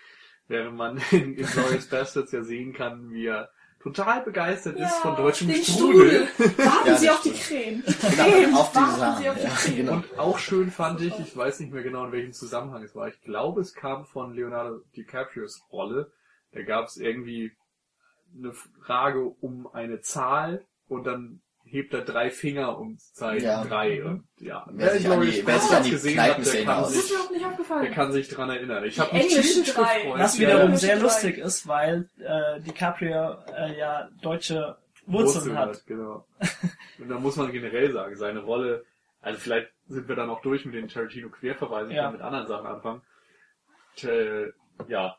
Während 0.48 0.78
man 0.78 0.98
in 1.12 1.38
Inglourious 1.38 1.88
Bastards 1.88 2.32
ja 2.32 2.44
sehen 2.44 2.74
kann, 2.74 3.12
wie 3.12 3.26
er 3.28 3.50
total 3.82 4.22
begeistert 4.24 4.78
ist 4.78 4.96
von 4.96 5.16
deutschem 5.16 5.48
den 5.48 5.64
Strudel. 5.64 6.28
Warten 6.38 6.88
Ja, 6.88 6.96
Sie 6.98 7.10
auf 7.10 7.22
die 7.22 7.34
stimmt. 7.36 7.86
Krähen. 7.86 8.44
Genau, 8.46 8.60
auf 8.60 8.72
die 8.72 8.78
Warten. 8.78 9.22
Sie 9.22 9.30
auf 9.30 9.36
die 9.38 9.44
Ja, 9.44 9.50
Krähen. 9.50 9.76
genau. 9.78 9.94
Und 9.94 10.20
auch 10.20 10.38
schön 10.40 10.72
fand 10.72 11.02
ich, 11.02 11.18
ich 11.20 11.38
weiß 11.38 11.60
nicht 11.60 11.72
mehr 11.72 11.84
genau 11.84 12.06
in 12.06 12.12
welchem 12.12 12.34
Zusammenhang 12.34 12.84
es 12.84 12.96
war, 12.96 13.08
ich 13.08 13.22
glaube 13.22 13.62
es 13.62 13.74
kam 13.74 14.06
von 14.06 14.34
Leonardo 14.34 14.80
DiCaprios 14.96 15.64
Rolle, 15.72 16.12
da 16.52 16.64
gab 16.64 16.86
es 16.88 16.98
irgendwie 16.98 17.52
eine 18.38 18.54
Frage 18.54 19.24
um 19.24 19.68
eine 19.72 20.02
Zahl 20.02 20.66
und 20.88 21.06
dann 21.06 21.42
hebt 21.66 21.94
er 21.94 22.02
drei 22.02 22.30
Finger 22.30 22.78
um 22.78 22.98
zu 22.98 23.14
zeigen, 23.14 23.44
Ja. 23.44 23.64
drei. 23.66 24.04
Und 24.06 24.28
ja, 24.40 24.66
Wer 24.72 24.92
sich 24.92 25.06
an 25.08 25.14
Inglourious 25.14 25.36
die- 25.36 25.48
wer 25.48 25.60
sich 25.60 25.72
an 25.76 25.84
die 25.84 25.90
gesehen 25.92 26.20
hat, 26.22 26.38
der 26.54 26.64
kann, 26.66 26.86
sich, 26.86 27.14
der 27.82 27.92
kann 27.92 28.12
sich 28.14 28.30
dran 28.30 28.50
erinnern. 28.50 28.84
Ich 28.86 29.00
habe 29.00 29.14
mich 29.14 29.24
englischen 29.24 29.64
tierisch 29.64 29.76
gefreut. 29.76 30.20
Was 30.20 30.40
wiederum 30.40 30.70
ja. 30.72 30.78
sehr 30.78 31.00
lustig 31.00 31.38
ist, 31.38 31.68
weil 31.68 32.10
äh, 32.20 32.62
DiCaprio 32.62 33.38
äh, 33.56 33.78
ja 33.78 34.10
deutsche 34.22 34.78
Wurzeln 35.08 35.58
hat. 35.58 35.86
Genau. 35.86 36.26
Und 37.00 37.10
da 37.10 37.20
muss 37.20 37.36
man 37.36 37.52
generell 37.52 37.92
sagen, 37.92 38.16
seine 38.16 38.40
Rolle, 38.40 38.86
also 39.22 39.40
vielleicht 39.40 39.70
sind 39.88 40.08
wir 40.08 40.16
dann 40.16 40.30
auch 40.30 40.42
durch 40.42 40.66
mit 40.66 40.76
den 40.76 40.88
Tarantino-Querverweisen, 40.88 41.92
ich 41.92 41.98
Ja. 41.98 42.04
kann 42.04 42.14
mit 42.14 42.22
anderen 42.22 42.48
Sachen 42.48 42.66
anfangen. 42.68 43.02
Äh, 44.04 44.52
ja, 44.88 45.18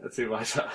erzähl 0.00 0.30
weiter. 0.30 0.68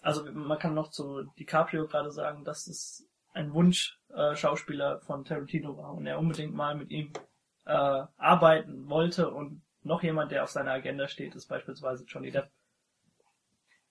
Also 0.00 0.24
man 0.32 0.58
kann 0.58 0.74
noch 0.74 0.90
zu 0.90 1.22
DiCaprio 1.38 1.86
gerade 1.86 2.10
sagen, 2.10 2.44
dass 2.44 2.66
es 2.66 3.08
ein 3.32 3.52
Wunsch 3.52 3.98
äh, 4.14 4.36
Schauspieler 4.36 5.00
von 5.00 5.24
Tarantino 5.24 5.76
war 5.76 5.94
und 5.94 6.06
er 6.06 6.18
unbedingt 6.18 6.54
mal 6.54 6.74
mit 6.74 6.90
ihm 6.90 7.12
äh, 7.64 8.02
arbeiten 8.16 8.88
wollte 8.88 9.30
und 9.30 9.62
noch 9.82 10.02
jemand, 10.02 10.30
der 10.30 10.44
auf 10.44 10.50
seiner 10.50 10.72
Agenda 10.72 11.08
steht, 11.08 11.34
ist 11.34 11.46
beispielsweise 11.46 12.04
Johnny 12.06 12.30
Depp. 12.30 12.50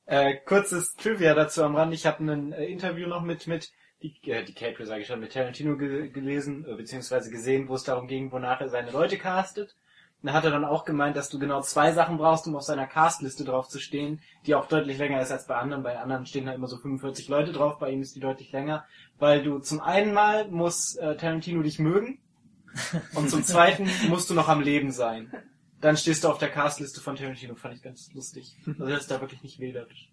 Äh, 0.06 0.38
kurzes 0.45 0.95
Trivia 0.95 1.34
dazu 1.34 1.63
am 1.63 1.75
Rand. 1.75 1.93
Ich 1.93 2.06
habe 2.06 2.23
ein 2.23 2.54
äh, 2.54 2.65
Interview 2.65 3.08
noch 3.08 3.21
mit 3.21 3.47
mit 3.47 3.71
die 4.01 4.32
äh, 4.32 4.43
DiCaprio 4.43 4.86
sage 4.86 5.01
ich 5.01 5.08
schon 5.08 5.19
mit 5.19 5.34
Tarantino 5.34 5.77
ge 5.77 6.10
gelesen 6.10 6.65
äh, 6.65 6.75
beziehungsweise 6.75 7.30
gesehen, 7.30 7.67
wo 7.67 7.75
es 7.75 7.84
darum 7.84 8.08
ging, 8.08 8.32
wonach 8.32 8.62
er 8.62 8.69
seine 8.69 8.91
Leute 8.91 9.17
castet. 9.17 9.75
Da 10.23 10.34
hat 10.34 10.43
er 10.43 10.51
dann 10.51 10.65
auch 10.65 10.86
gemeint, 10.86 11.17
dass 11.17 11.29
du 11.29 11.39
genau 11.39 11.62
zwei 11.62 11.93
Sachen 11.93 12.17
brauchst, 12.17 12.45
um 12.45 12.55
auf 12.55 12.62
seiner 12.62 12.86
Castliste 12.86 13.43
drauf 13.43 13.67
zu 13.67 13.79
stehen, 13.79 14.21
die 14.45 14.53
auch 14.53 14.67
deutlich 14.67 14.99
länger 14.99 15.19
ist 15.19 15.31
als 15.31 15.47
bei 15.47 15.55
anderen. 15.55 15.81
Bei 15.81 15.99
anderen 15.99 16.27
stehen 16.27 16.45
da 16.45 16.53
immer 16.53 16.67
so 16.67 16.77
45 16.77 17.27
Leute 17.27 17.51
drauf, 17.51 17.79
bei 17.79 17.89
ihm 17.89 18.01
ist 18.01 18.15
die 18.15 18.19
deutlich 18.19 18.51
länger, 18.51 18.86
weil 19.17 19.41
du 19.41 19.60
zum 19.60 19.81
einen 19.81 20.13
mal 20.13 20.47
muss 20.47 20.95
äh, 20.95 21.15
Tarantino 21.15 21.63
dich 21.63 21.79
mögen 21.79 22.19
und 23.15 23.29
zum 23.29 23.43
zweiten 23.43 23.89
musst 24.10 24.29
du 24.29 24.36
noch 24.36 24.47
am 24.47 24.62
Leben 24.62 24.91
sein. 24.91 25.31
Dann 25.79 25.97
stehst 25.97 26.23
du 26.23 26.29
auf 26.29 26.38
der 26.38 26.49
Castliste 26.49 27.01
von 27.01 27.15
Tarantino, 27.15 27.55
fand 27.55 27.73
ich 27.73 27.81
ganz 27.81 28.13
lustig. 28.13 28.55
Also 28.67 28.88
das 28.88 29.01
ist 29.01 29.12
da 29.12 29.19
wirklich 29.19 29.41
nicht 29.41 29.60
wählerisch. 29.60 30.12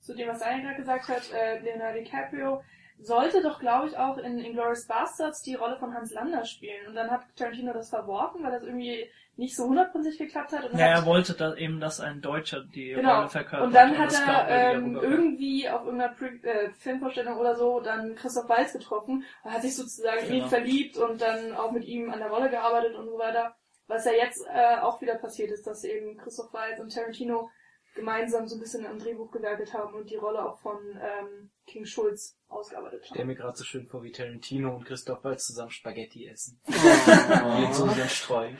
Zu 0.00 0.16
dem, 0.16 0.28
was 0.28 0.40
gerade 0.40 0.76
gesagt 0.76 1.08
hat, 1.08 1.30
äh, 1.32 1.60
Leonardo 1.60 1.98
DiCaprio 1.98 2.62
sollte 3.02 3.42
doch, 3.42 3.58
glaube 3.60 3.88
ich, 3.88 3.96
auch 3.98 4.16
in 4.18 4.38
Inglourious 4.38 4.86
Bastards 4.86 5.42
die 5.42 5.54
Rolle 5.54 5.76
von 5.76 5.92
Hans 5.94 6.12
Lander 6.12 6.44
spielen. 6.44 6.86
Und 6.88 6.94
dann 6.94 7.10
hat 7.10 7.22
Tarantino 7.36 7.72
das 7.72 7.90
verworfen, 7.90 8.42
weil 8.42 8.52
das 8.52 8.62
irgendwie 8.62 9.08
nicht 9.36 9.56
so 9.56 9.64
hundertprozentig 9.64 10.18
geklappt 10.18 10.52
hat. 10.52 10.70
Und 10.70 10.78
Ja, 10.78 10.86
er 10.86 10.96
hat, 10.98 11.06
wollte 11.06 11.34
da 11.34 11.54
eben, 11.54 11.80
dass 11.80 12.00
ein 12.00 12.20
Deutscher 12.20 12.62
die 12.64 12.90
genau. 12.90 13.16
Rolle 13.16 13.28
verkörpert. 13.28 13.66
Und 13.66 13.74
dann 13.74 13.98
hat 13.98 14.12
das 14.12 14.20
er 14.20 14.74
ähm, 14.74 14.94
irgendwie 14.94 15.68
auf 15.68 15.84
irgendeiner 15.84 16.12
Pre 16.14 16.26
äh, 16.42 16.70
Filmvorstellung 16.72 17.38
oder 17.38 17.56
so 17.56 17.80
dann 17.80 18.14
Christoph 18.14 18.48
Waltz 18.48 18.72
getroffen 18.74 19.24
und 19.42 19.50
hat 19.52 19.62
sich 19.62 19.74
sozusagen 19.74 20.20
in 20.26 20.26
ihn 20.26 20.38
Genau. 20.38 20.48
verliebt 20.48 20.96
und 20.98 21.20
dann 21.20 21.54
auch 21.56 21.72
mit 21.72 21.84
ihm 21.84 22.10
an 22.10 22.18
der 22.18 22.28
Rolle 22.28 22.50
gearbeitet 22.50 22.94
und 22.94 23.06
so 23.08 23.18
weiter. 23.18 23.56
Was 23.88 24.04
ja 24.04 24.12
jetzt 24.12 24.46
äh, 24.52 24.76
auch 24.80 25.00
wieder 25.00 25.16
passiert 25.16 25.50
ist, 25.50 25.66
dass 25.66 25.82
eben 25.84 26.16
Christoph 26.18 26.52
Waltz 26.52 26.78
und 26.78 26.94
Tarantino 26.94 27.50
gemeinsam 27.94 28.48
so 28.48 28.56
ein 28.56 28.60
bisschen 28.60 28.86
am 28.86 28.98
Drehbuch 28.98 29.30
gewerkelt 29.30 29.72
haben 29.74 29.94
und 29.94 30.10
die 30.10 30.16
Rolle 30.16 30.44
auch 30.44 30.58
von 30.58 30.78
ähm, 30.94 31.50
King 31.66 31.84
Schulz 31.84 32.36
ausgearbeitet 32.48 33.00
Ich 33.02 33.06
stelle 33.08 33.20
haben. 33.20 33.28
mir 33.28 33.34
gerade 33.36 33.56
so 33.56 33.64
schön 33.64 33.86
vor, 33.86 34.02
wie 34.02 34.10
Tarantino 34.12 34.74
und 34.74 34.84
Christoph 34.84 35.22
Waltz 35.24 35.46
zusammen 35.46 35.70
Spaghetti 35.70 36.26
essen. 36.26 36.60
Oh. 36.66 36.72
Mit 37.60 37.74
so 37.74 37.86
dann 37.86 38.08
streuen. 38.08 38.56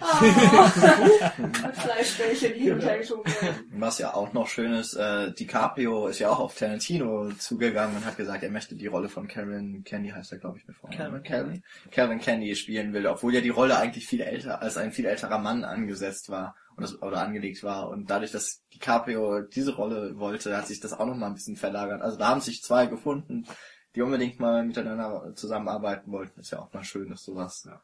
Mit 1.39 1.77
Fleischbällchen, 1.77 2.55
die 2.55 2.61
hin 2.61 2.75
und 2.75 2.83
her 2.83 2.99
geschoben 2.99 3.25
werden. 3.41 3.67
Was 3.73 3.99
ja 3.99 4.15
auch 4.15 4.33
noch 4.33 4.49
schön 4.49 4.73
ist, 4.73 4.95
äh, 4.95 5.33
DiCaprio 5.33 6.07
ist 6.07 6.19
ja 6.21 6.31
auch 6.31 6.39
auf 6.39 6.55
Tarantino 6.57 7.31
zugegangen 7.33 7.97
und 7.97 8.05
hat 8.07 8.17
gesagt, 8.17 8.43
er 8.43 8.51
möchte 8.51 8.77
die 8.77 8.87
Rolle 8.87 9.09
von 9.09 9.29
Karen 9.29 9.83
Candy, 9.85 10.11
heißt 10.11 10.33
er 10.33 10.39
glaube 10.39 10.59
ich 10.59 10.67
mit 10.67 10.77
Vornamen. 10.77 11.23
Calvin 11.23 11.23
Calvin, 11.23 11.63
Calvin 11.91 12.19
Candy 12.21 12.55
spielen 12.55 12.93
will, 12.93 13.07
obwohl 13.07 13.35
ja 13.35 13.41
die 13.41 13.49
Rolle 13.51 13.79
eigentlich 13.79 14.07
viel 14.07 14.21
älter, 14.21 14.63
als 14.63 14.77
ein 14.77 14.93
viel 14.93 15.07
älterer 15.07 15.39
Mann 15.39 15.65
angesetzt 15.65 16.29
war 16.29 16.55
und 16.77 16.83
das, 16.83 17.01
oder 17.03 17.23
angelegt 17.23 17.63
war. 17.63 17.89
Und 17.89 18.11
dadurch, 18.11 18.33
dass 18.33 18.63
DiCaprio 18.73 19.43
diese 19.43 19.75
Rolle 19.75 20.19
wollte, 20.19 20.57
hat 20.57 20.67
sich 20.67 20.81
das 20.81 20.93
auch 20.93 21.07
noch 21.07 21.17
mal 21.17 21.27
ein 21.27 21.35
bisschen 21.35 21.57
verlagert. 21.57 22.03
Also 22.03 22.19
da 22.19 22.29
haben 22.29 22.41
sich 22.41 22.63
zwei 22.63 22.87
gefunden, 22.87 23.47
die 23.95 24.03
unbedingt 24.03 24.41
mal 24.41 24.65
miteinander 24.65 25.35
zusammenarbeiten 25.35 26.11
wollten. 26.13 26.41
Ist 26.41 26.53
ja 26.53 26.61
auch 26.61 26.73
mal 26.73 26.85
schön, 26.85 27.11
dass 27.11 27.25
sowas. 27.25 27.65
Ja. 27.67 27.83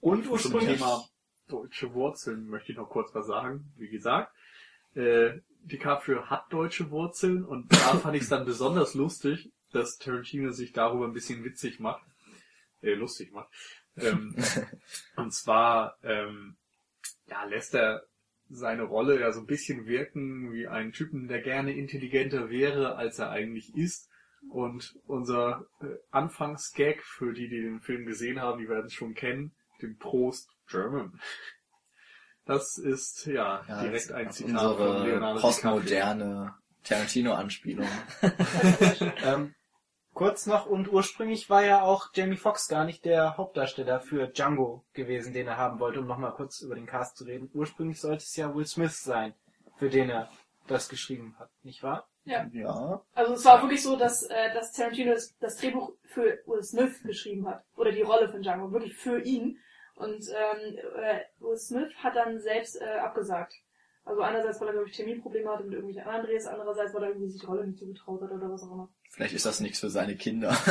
Und 0.00 0.24
Zum 0.24 0.32
ursprünglich 0.32 0.78
Thema 0.78 1.04
deutsche 1.48 1.92
Wurzeln 1.94 2.48
möchte 2.48 2.72
ich 2.72 2.78
noch 2.78 2.88
kurz 2.88 3.14
was 3.14 3.26
sagen. 3.26 3.72
Wie 3.76 3.88
gesagt, 3.88 4.32
äh, 4.94 5.40
DiCaprio 5.62 6.26
hat 6.26 6.52
deutsche 6.52 6.90
Wurzeln 6.90 7.44
und 7.44 7.72
da 7.72 7.76
fand 7.98 8.16
ich 8.16 8.22
es 8.22 8.28
dann 8.28 8.44
besonders 8.44 8.94
lustig, 8.94 9.50
dass 9.72 9.98
Tarantino 9.98 10.52
sich 10.52 10.72
darüber 10.72 11.06
ein 11.06 11.12
bisschen 11.12 11.44
witzig 11.44 11.80
macht, 11.80 12.04
äh, 12.82 12.94
lustig 12.94 13.32
macht. 13.32 13.48
Ähm, 13.96 14.36
und 15.16 15.34
zwar 15.34 15.96
ähm, 16.02 16.56
ja, 17.26 17.44
lässt 17.44 17.74
er 17.74 18.02
seine 18.48 18.82
Rolle 18.84 19.20
ja 19.20 19.32
so 19.32 19.40
ein 19.40 19.46
bisschen 19.46 19.86
wirken 19.86 20.52
wie 20.52 20.66
einen 20.66 20.92
Typen, 20.92 21.28
der 21.28 21.42
gerne 21.42 21.72
intelligenter 21.72 22.50
wäre, 22.50 22.96
als 22.96 23.18
er 23.18 23.30
eigentlich 23.30 23.74
ist. 23.76 24.08
Und 24.50 24.96
unser 25.06 25.66
äh, 25.80 25.86
Anfangsgag, 26.10 27.02
für 27.02 27.32
die, 27.32 27.48
die 27.48 27.60
den 27.60 27.80
Film 27.80 28.06
gesehen 28.06 28.40
haben, 28.40 28.60
die 28.60 28.68
werden 28.68 28.86
es 28.86 28.94
schon 28.94 29.14
kennen, 29.14 29.52
den 29.82 29.98
Prost 29.98 30.48
German. 30.68 31.20
Das 32.44 32.78
ist 32.78 33.26
ja, 33.26 33.62
Ja, 33.68 33.82
direkt 33.82 34.10
ein 34.12 34.30
Zitat 34.30 34.60
von 34.60 34.70
unsere 34.70 35.06
Leonardo 35.06 35.40
postmoderne 35.40 36.54
Tarantino-Anspielung. 36.84 37.86
Ähm, 39.22 39.54
kurz 40.14 40.46
noch, 40.46 40.66
und 40.66 40.92
ursprünglich 40.92 41.48
war 41.48 41.64
ja 41.64 41.82
auch 41.82 42.08
Jamie 42.14 42.36
Foxx 42.36 42.68
gar 42.68 42.84
nicht 42.84 43.04
der 43.04 43.36
Hauptdarsteller 43.36 44.00
für 44.00 44.28
Django 44.28 44.84
gewesen, 44.92 45.32
den 45.32 45.46
er 45.46 45.56
haben 45.56 45.80
wollte, 45.80 46.00
um 46.00 46.06
nochmal 46.06 46.34
kurz 46.34 46.60
über 46.60 46.74
den 46.74 46.86
Cast 46.86 47.16
zu 47.16 47.24
reden. 47.24 47.50
Ursprünglich 47.54 48.00
sollte 48.00 48.24
es 48.24 48.36
ja 48.36 48.54
Will 48.54 48.66
Smith 48.66 49.02
sein, 49.02 49.34
für 49.76 49.88
den 49.88 50.10
er 50.10 50.30
das 50.66 50.88
geschrieben 50.88 51.36
hat, 51.38 51.50
nicht 51.62 51.82
wahr? 51.82 52.08
Ja. 52.24 53.02
Also 53.14 53.32
es 53.32 53.44
war 53.46 53.62
wirklich 53.62 53.82
so, 53.82 53.96
dass, 53.96 54.24
äh, 54.24 54.52
dass 54.52 54.72
Tarantino 54.72 55.14
das, 55.14 55.34
das 55.38 55.56
Drehbuch 55.56 55.94
für 56.04 56.38
Will 56.44 56.62
Smith 56.62 57.02
geschrieben 57.02 57.48
hat. 57.48 57.64
Oder 57.74 57.90
die 57.90 58.02
Rolle 58.02 58.28
von 58.28 58.42
Django, 58.42 58.70
wirklich 58.70 58.94
für 58.94 59.20
ihn. 59.20 59.58
Und 59.94 60.28
ähm, 60.28 60.78
äh, 61.02 61.20
Will 61.38 61.56
Smith 61.56 61.92
hat 62.02 62.16
dann 62.16 62.38
selbst 62.38 62.80
äh, 62.80 62.98
abgesagt. 62.98 63.54
Also 64.08 64.22
einerseits, 64.22 64.58
weil 64.60 64.68
er, 64.68 64.72
glaube 64.72 64.88
ich, 64.88 64.96
Chemieprobleme 64.96 65.50
hatte 65.50 65.64
mit 65.64 65.74
irgendwelchen 65.74 66.08
anderen 66.08 66.26
Drehs, 66.26 66.46
andererseits, 66.46 66.94
weil 66.94 67.02
er 67.02 67.08
irgendwie 67.10 67.28
sich 67.28 67.42
die 67.42 67.46
Rolle 67.46 67.66
nicht 67.66 67.78
zugetraut 67.78 68.22
hat 68.22 68.30
oder 68.30 68.50
was 68.50 68.62
auch 68.62 68.72
immer. 68.72 68.88
Vielleicht 69.10 69.34
ist 69.34 69.44
das 69.44 69.60
nichts 69.60 69.80
für 69.80 69.90
seine 69.90 70.16
Kinder. 70.16 70.56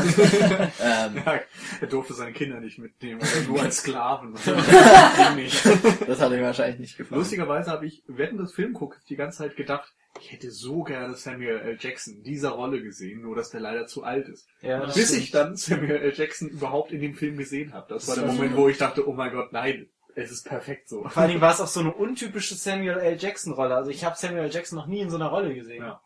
ähm, 0.81 1.21
Ja, 1.23 1.39
er 1.79 1.87
durfte 1.87 2.15
seine 2.15 2.33
Kinder 2.33 2.59
nicht 2.59 2.79
mitnehmen, 2.79 3.21
oder 3.21 3.47
nur 3.47 3.61
als 3.61 3.77
Sklaven. 3.77 4.33
Das 6.07 6.19
hat 6.19 6.31
ihm 6.31 6.41
wahrscheinlich 6.41 6.79
nicht 6.79 6.97
gefallen. 6.97 7.19
Lustigerweise 7.19 7.69
habe 7.69 7.85
ich, 7.85 8.03
während 8.07 8.39
des 8.39 8.53
Film 8.53 8.73
gucke, 8.73 8.97
die 9.07 9.15
ganze 9.15 9.39
Zeit 9.39 9.55
gedacht, 9.55 9.93
ich 10.19 10.31
hätte 10.31 10.49
so 10.49 10.81
gerne 10.81 11.13
Samuel 11.13 11.59
L. 11.59 11.77
Jackson 11.79 12.15
in 12.15 12.23
dieser 12.23 12.49
Rolle 12.49 12.81
gesehen, 12.81 13.21
nur 13.21 13.35
dass 13.35 13.51
der 13.51 13.59
leider 13.59 13.85
zu 13.85 14.03
alt 14.03 14.27
ist. 14.29 14.47
Ja, 14.61 14.83
Bis 14.85 15.13
ich 15.13 15.29
dann 15.29 15.55
Samuel 15.55 15.97
L. 15.97 16.13
Jackson 16.15 16.49
überhaupt 16.49 16.91
in 16.91 17.01
dem 17.01 17.13
Film 17.13 17.37
gesehen 17.37 17.73
habe. 17.73 17.85
Das 17.89 18.07
war 18.07 18.15
der 18.15 18.25
Moment, 18.25 18.55
wo 18.55 18.67
ich 18.67 18.79
dachte, 18.79 19.07
oh 19.07 19.13
mein 19.13 19.31
Gott, 19.31 19.53
nein, 19.53 19.89
es 20.23 20.31
ist 20.31 20.43
perfekt 20.47 20.89
so. 20.89 21.03
Vor 21.07 21.17
allen 21.21 21.29
Dingen 21.29 21.41
war 21.41 21.53
es 21.53 21.61
auch 21.61 21.67
so 21.67 21.79
eine 21.79 21.93
untypische 21.93 22.55
Samuel 22.55 22.97
L. 22.99 23.17
Jackson 23.17 23.53
Rolle. 23.53 23.75
Also 23.75 23.91
ich 23.91 24.03
habe 24.03 24.15
Samuel 24.17 24.45
L. 24.45 24.51
Jackson 24.51 24.77
noch 24.77 24.87
nie 24.87 25.01
in 25.01 25.09
so 25.09 25.15
einer 25.17 25.27
Rolle 25.27 25.53
gesehen. 25.53 25.83
Ja. 25.83 26.01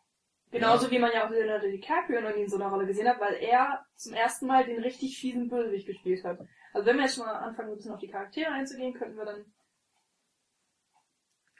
Genauso 0.51 0.91
wie 0.91 0.99
man 0.99 1.11
ja 1.13 1.25
auch 1.25 1.29
Leonardo 1.29 1.67
DiCaprio 1.67 2.19
noch 2.21 2.35
nie 2.35 2.41
in 2.43 2.49
so 2.49 2.57
einer 2.57 2.67
Rolle 2.67 2.85
gesehen 2.85 3.07
hat, 3.07 3.21
weil 3.21 3.35
er 3.35 3.85
zum 3.95 4.13
ersten 4.13 4.47
Mal 4.47 4.65
den 4.65 4.81
richtig 4.81 5.17
fiesen 5.17 5.47
Bösewicht 5.47 5.87
gespielt 5.87 6.25
hat. 6.25 6.39
Also 6.73 6.85
wenn 6.87 6.97
wir 6.97 7.03
jetzt 7.03 7.15
schon 7.15 7.25
mal 7.25 7.33
anfangen, 7.35 7.69
ein 7.69 7.75
bisschen 7.77 7.93
auf 7.93 7.99
die 8.01 8.09
Charaktere 8.09 8.51
einzugehen, 8.51 8.93
könnten 8.93 9.15
wir 9.17 9.23
dann 9.25 9.45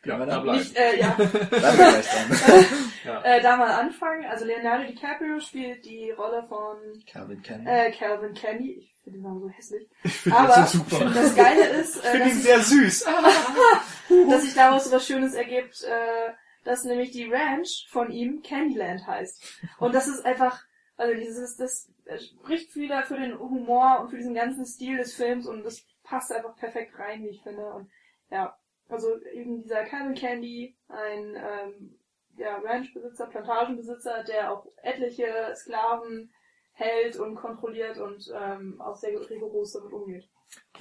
Ja, 0.04 0.18
wir 0.20 0.26
da 0.26 0.34
dann 0.36 0.44
bleiben. 0.44 0.60
nicht, 0.60 0.76
äh, 0.78 1.00
ja, 1.00 1.10
Bleiben 1.16 1.52
wir 1.52 1.72
gleich 1.92 2.08
dran. 2.10 2.66
Ja. 3.04 3.22
äh, 3.24 3.42
da 3.42 3.58
mal 3.58 3.72
anfangen. 3.80 4.26
Also 4.26 4.46
Leonardo 4.46 4.84
DiCaprio 4.86 5.40
spielt 5.40 5.84
die 5.86 6.12
Rolle 6.12 6.46
von 6.48 6.78
Calvin 7.12 7.42
Candy. 7.42 7.68
äh, 7.68 7.92
Calvin 7.92 8.34
Candy. 8.36 8.91
Ich 9.04 9.06
finde 9.06 9.18
den 9.18 9.24
Namen 9.24 9.42
so 9.42 9.50
hässlich. 9.50 9.90
Ich 10.04 10.14
finde 10.14 10.38
Aber 10.38 10.48
das 10.48 10.72
so 10.74 10.78
super. 10.78 11.06
das 11.16 11.36
Geile 11.36 11.68
ist, 11.70 11.96
Ich 11.96 12.06
äh, 12.06 12.12
finde 12.12 12.30
ihn 12.30 12.36
dass, 12.36 12.44
sehr 12.44 12.60
süß. 12.60 13.06
dass 14.30 14.42
sich 14.44 14.54
daraus 14.54 14.92
was 14.92 15.08
Schönes 15.08 15.34
ergibt, 15.34 15.84
äh, 15.84 16.34
dass 16.64 16.84
nämlich 16.84 17.10
die 17.12 17.26
Ranch 17.26 17.88
von 17.90 18.12
ihm 18.12 18.44
Candyland 18.44 19.08
heißt. 19.08 19.60
Und 19.80 19.96
das 19.96 20.08
ist 20.08 20.24
einfach, 20.24 20.64
also 20.98 21.16
dieses, 21.16 21.58
das 21.58 21.92
spricht 22.20 22.76
wieder 22.76 23.02
für 23.04 23.18
den 23.18 23.40
Humor 23.40 24.02
und 24.02 24.10
für 24.10 24.18
diesen 24.18 24.36
ganzen 24.36 24.66
Stil 24.66 24.98
des 24.98 25.16
Films 25.16 25.48
und 25.48 25.64
das 25.64 25.84
passt 26.04 26.32
einfach 26.32 26.56
perfekt 26.56 26.98
rein, 27.00 27.24
wie 27.24 27.30
ich 27.30 27.42
finde. 27.42 27.66
Und 27.74 27.90
ja, 28.30 28.56
also 28.90 29.20
eben 29.34 29.64
dieser 29.64 29.84
Calvin 29.86 30.16
Candy, 30.16 30.78
ein 30.90 31.36
ähm, 31.36 32.00
ja, 32.38 32.58
Ranchbesitzer, 32.58 33.28
Plantagenbesitzer, 33.28 34.24
der 34.24 34.52
auch 34.52 34.68
etliche 34.84 35.54
Sklaven 35.56 36.32
hält 36.74 37.18
und 37.18 37.36
kontrolliert 37.36 37.98
und 37.98 38.32
ähm, 38.36 38.80
auch 38.82 38.96
sehr 38.96 39.12
rigoros 39.30 39.74
damit 39.74 39.94
umgeht. 39.94 40.28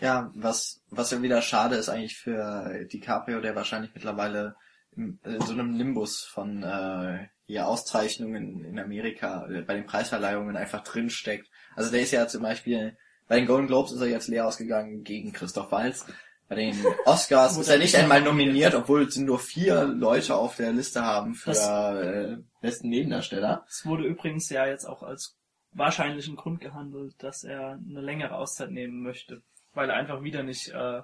Ja, 0.00 0.31
was, 0.35 0.83
was 0.90 1.11
ja 1.11 1.22
wieder 1.22 1.42
schade 1.42 1.76
ist 1.76 1.88
eigentlich 1.88 2.16
für 2.16 2.85
DiCaprio, 2.90 3.40
der 3.40 3.55
wahrscheinlich 3.55 3.92
mittlerweile 3.94 4.57
in, 4.96 5.20
in 5.24 5.40
so 5.42 5.53
einem 5.53 5.76
Nimbus 5.76 6.24
von 6.24 6.62
äh, 6.62 7.29
ja, 7.46 7.66
Auszeichnungen 7.66 8.64
in 8.64 8.79
Amerika 8.79 9.46
äh, 9.48 9.62
bei 9.62 9.74
den 9.74 9.87
Preisverleihungen 9.87 10.57
einfach 10.57 10.83
drinsteckt. 10.83 11.48
Also 11.76 11.90
der 11.90 12.00
ist 12.00 12.11
ja 12.12 12.26
zum 12.26 12.42
Beispiel, 12.42 12.96
bei 13.29 13.37
den 13.37 13.46
Golden 13.46 13.66
Globes 13.68 13.92
ist 13.92 14.00
er 14.00 14.09
jetzt 14.09 14.29
leer 14.29 14.46
ausgegangen 14.46 15.05
gegen 15.05 15.33
Christoph 15.33 15.70
Waltz. 15.70 16.07
Bei 16.48 16.57
den 16.57 16.76
Oscars 17.05 17.57
ist 17.59 17.68
er 17.68 17.79
nicht 17.79 17.94
einmal 17.94 18.22
nominiert, 18.22 18.74
obwohl 18.74 19.03
es 19.03 19.16
nur 19.16 19.38
vier 19.38 19.85
Leute 19.85 20.35
auf 20.35 20.57
der 20.57 20.72
Liste 20.72 21.05
haben 21.05 21.35
für 21.35 21.50
Das- 21.50 21.68
äh, 21.68 22.37
besten 22.61 22.88
Nebendarsteller. 22.88 23.64
Es 23.68 23.87
wurde 23.87 24.05
übrigens 24.05 24.48
ja 24.50 24.66
jetzt 24.66 24.85
auch 24.85 25.03
als 25.05 25.37
wahrscheinlichen 25.72 26.37
Grund 26.37 26.61
gehandelt, 26.61 27.14
dass 27.22 27.44
er 27.44 27.72
eine 27.72 28.00
längere 28.00 28.35
Auszeit 28.35 28.70
nehmen 28.70 29.02
möchte, 29.02 29.42
weil 29.72 29.90
er 29.90 29.96
einfach 29.96 30.22
wieder 30.22 30.42
nicht 30.42 30.68
äh, 30.68 31.02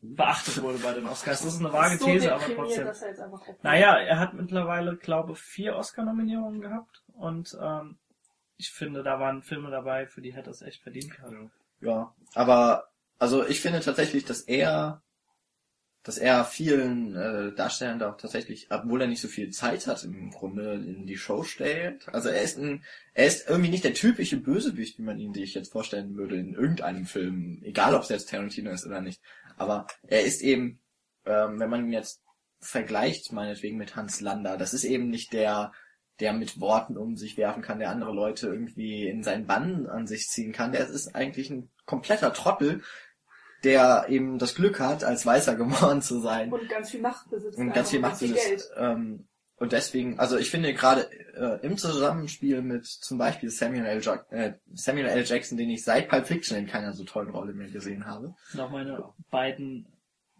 beachtet 0.00 0.62
wurde 0.62 0.78
bei 0.78 0.92
den 0.92 1.06
Oscars. 1.06 1.42
Das 1.42 1.54
ist 1.54 1.60
eine 1.60 1.72
vage 1.72 1.96
so 1.96 2.06
These, 2.06 2.34
aber 2.34 2.44
trotzdem. 2.54 2.86
dass 2.86 3.02
er 3.02 3.08
jetzt 3.08 3.20
einfach 3.20 3.40
aufhört. 3.40 3.64
Naja, 3.64 3.96
er 3.96 4.18
hat 4.18 4.34
mittlerweile, 4.34 4.96
glaube 4.96 5.36
vier 5.36 5.76
Oscar-Nominierungen 5.76 6.60
gehabt 6.60 7.02
und 7.14 7.56
ähm, 7.60 7.98
ich 8.56 8.70
finde, 8.70 9.02
da 9.02 9.18
waren 9.18 9.42
Filme 9.42 9.70
dabei, 9.70 10.06
für 10.06 10.20
die 10.20 10.34
hätte 10.34 10.50
er 10.50 10.52
es 10.52 10.62
echt 10.62 10.82
verdient 10.82 11.10
gehabt. 11.16 11.34
Ja, 11.80 12.14
aber 12.34 12.88
also 13.18 13.46
ich 13.46 13.60
finde 13.60 13.80
tatsächlich, 13.80 14.24
dass 14.24 14.42
er, 14.42 15.02
dass 16.02 16.18
er 16.18 16.44
vielen 16.44 17.14
äh, 17.14 17.52
Darstellern 17.54 17.98
da 17.98 18.12
tatsächlich, 18.12 18.66
obwohl 18.70 19.02
er 19.02 19.06
nicht 19.06 19.20
so 19.20 19.28
viel 19.28 19.50
Zeit 19.50 19.86
hat, 19.86 20.02
im 20.04 20.30
Grunde 20.30 20.74
in 20.74 21.06
die 21.06 21.16
Show 21.16 21.44
stellt. 21.44 22.08
Also 22.08 22.28
er 22.28 22.42
ist 22.42 22.58
ein, 22.58 22.84
er 23.14 23.26
ist 23.26 23.48
irgendwie 23.48 23.70
nicht 23.70 23.84
der 23.84 23.94
typische 23.94 24.38
Bösewicht, 24.38 24.98
wie 24.98 25.02
man 25.02 25.20
ihn 25.20 25.32
sich 25.32 25.54
jetzt 25.54 25.72
vorstellen 25.72 26.16
würde 26.16 26.36
in 26.36 26.54
irgendeinem 26.54 27.06
Film, 27.06 27.60
egal 27.62 27.94
ob 27.94 28.02
es 28.02 28.08
jetzt 28.08 28.30
Tarantino 28.30 28.70
ist 28.70 28.86
oder 28.86 29.00
nicht. 29.00 29.20
Aber 29.56 29.86
er 30.08 30.22
ist 30.22 30.42
eben, 30.42 30.80
ähm, 31.24 31.60
wenn 31.60 31.70
man 31.70 31.84
ihn 31.84 31.92
jetzt 31.92 32.22
vergleicht, 32.58 33.32
meinetwegen 33.32 33.76
mit 33.76 33.94
Hans 33.94 34.20
Lander, 34.20 34.56
das 34.56 34.74
ist 34.74 34.84
eben 34.84 35.08
nicht 35.08 35.32
der 35.32 35.72
der 36.20 36.32
mit 36.32 36.60
Worten 36.60 36.96
um 36.96 37.16
sich 37.16 37.36
werfen 37.36 37.62
kann, 37.62 37.80
der 37.80 37.90
andere 37.90 38.12
Leute 38.12 38.46
irgendwie 38.46 39.08
in 39.08 39.24
seinen 39.24 39.46
Bann 39.46 39.86
an 39.86 40.06
sich 40.06 40.28
ziehen 40.28 40.52
kann. 40.52 40.70
Der 40.70 40.88
ist 40.88 41.16
eigentlich 41.16 41.50
ein 41.50 41.70
kompletter 41.84 42.32
Trottel, 42.32 42.82
der 43.64 44.06
eben 44.08 44.38
das 44.38 44.54
Glück 44.54 44.80
hat, 44.80 45.04
als 45.04 45.24
Weißer 45.26 45.54
geboren 45.56 46.02
zu 46.02 46.20
sein 46.20 46.52
Und 46.52 46.68
ganz 46.68 46.90
viel 46.90 47.00
Macht 47.00 47.30
besitzt. 47.30 47.58
und 47.58 47.72
ganz 47.72 47.90
viel 47.90 47.98
und 47.98 48.02
Macht 48.02 48.20
besitzt. 48.20 48.70
Ähm, 48.76 49.26
und 49.56 49.70
deswegen, 49.70 50.18
also 50.18 50.38
ich 50.38 50.50
finde 50.50 50.74
gerade 50.74 51.08
äh, 51.36 51.64
im 51.64 51.76
Zusammenspiel 51.78 52.62
mit 52.62 52.84
zum 52.86 53.16
Beispiel 53.18 53.48
Samuel 53.48 53.86
L. 53.86 54.00
Jack 54.02 54.26
äh, 54.30 54.54
Samuel 54.74 55.06
L. 55.06 55.24
Jackson, 55.24 55.56
den 55.56 55.70
ich 55.70 55.84
seit 55.84 56.08
Pulp 56.08 56.26
Fiction 56.26 56.56
in 56.56 56.66
keiner 56.66 56.92
so 56.94 57.04
tollen 57.04 57.30
Rolle 57.30 57.52
mehr 57.52 57.68
gesehen 57.70 58.06
habe. 58.06 58.34
Sind 58.50 58.60
auch 58.60 58.70
meine 58.70 59.04
beiden 59.30 59.86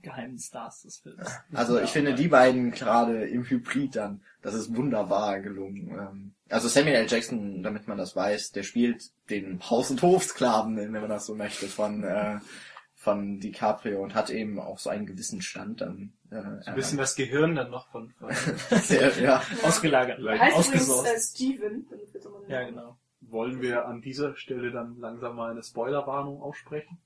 geheimen 0.00 0.36
Stars 0.40 0.82
des 0.82 0.96
Films. 0.96 1.24
Also 1.54 1.78
ich 1.80 1.90
finde 1.90 2.14
die 2.14 2.26
beiden 2.26 2.72
gerade 2.72 3.24
im 3.28 3.44
Hybrid 3.44 3.94
dann, 3.94 4.22
das 4.42 4.54
ist 4.54 4.74
wunderbar 4.74 5.38
gelungen. 5.38 5.90
Ähm, 5.90 6.34
Also 6.50 6.66
Samuel 6.66 6.96
L. 6.96 7.06
Jackson, 7.08 7.62
damit 7.62 7.86
man 7.86 7.98
das 7.98 8.16
weiß, 8.16 8.50
der 8.50 8.64
spielt 8.64 9.12
den 9.30 9.60
Haus- 9.70 9.92
und 9.92 10.02
Hofsklaven, 10.02 10.76
wenn 10.76 10.90
man 10.90 11.08
das 11.08 11.26
so 11.26 11.36
möchte, 11.36 11.66
von 11.68 12.02
äh, 12.02 12.40
von 13.02 13.40
DiCaprio 13.40 14.00
und 14.00 14.14
hat 14.14 14.30
eben 14.30 14.60
auch 14.60 14.78
so 14.78 14.88
einen 14.88 15.06
gewissen 15.06 15.42
Stand 15.42 15.80
dann. 15.80 16.12
Äh, 16.30 16.36
Ein 16.36 16.74
bisschen 16.76 16.98
das 16.98 17.16
Gehirn 17.16 17.56
dann 17.56 17.68
noch 17.70 17.88
von, 17.90 18.10
von 18.12 18.30
sehr, 18.78 19.18
ja. 19.20 19.42
Ausgelagert. 19.64 20.20
Er 20.20 20.38
heißt 20.38 20.56
Ausgesourced. 20.56 21.12
äh, 21.16 21.18
Steven. 21.20 21.84
Ja, 22.46 22.62
genau. 22.62 22.96
Wollen 23.20 23.60
wir 23.60 23.86
an 23.86 24.02
dieser 24.02 24.36
Stelle 24.36 24.70
dann 24.70 24.98
langsam 25.00 25.34
mal 25.34 25.50
eine 25.50 25.64
Spoilerwarnung 25.64 26.40
aussprechen? 26.40 26.98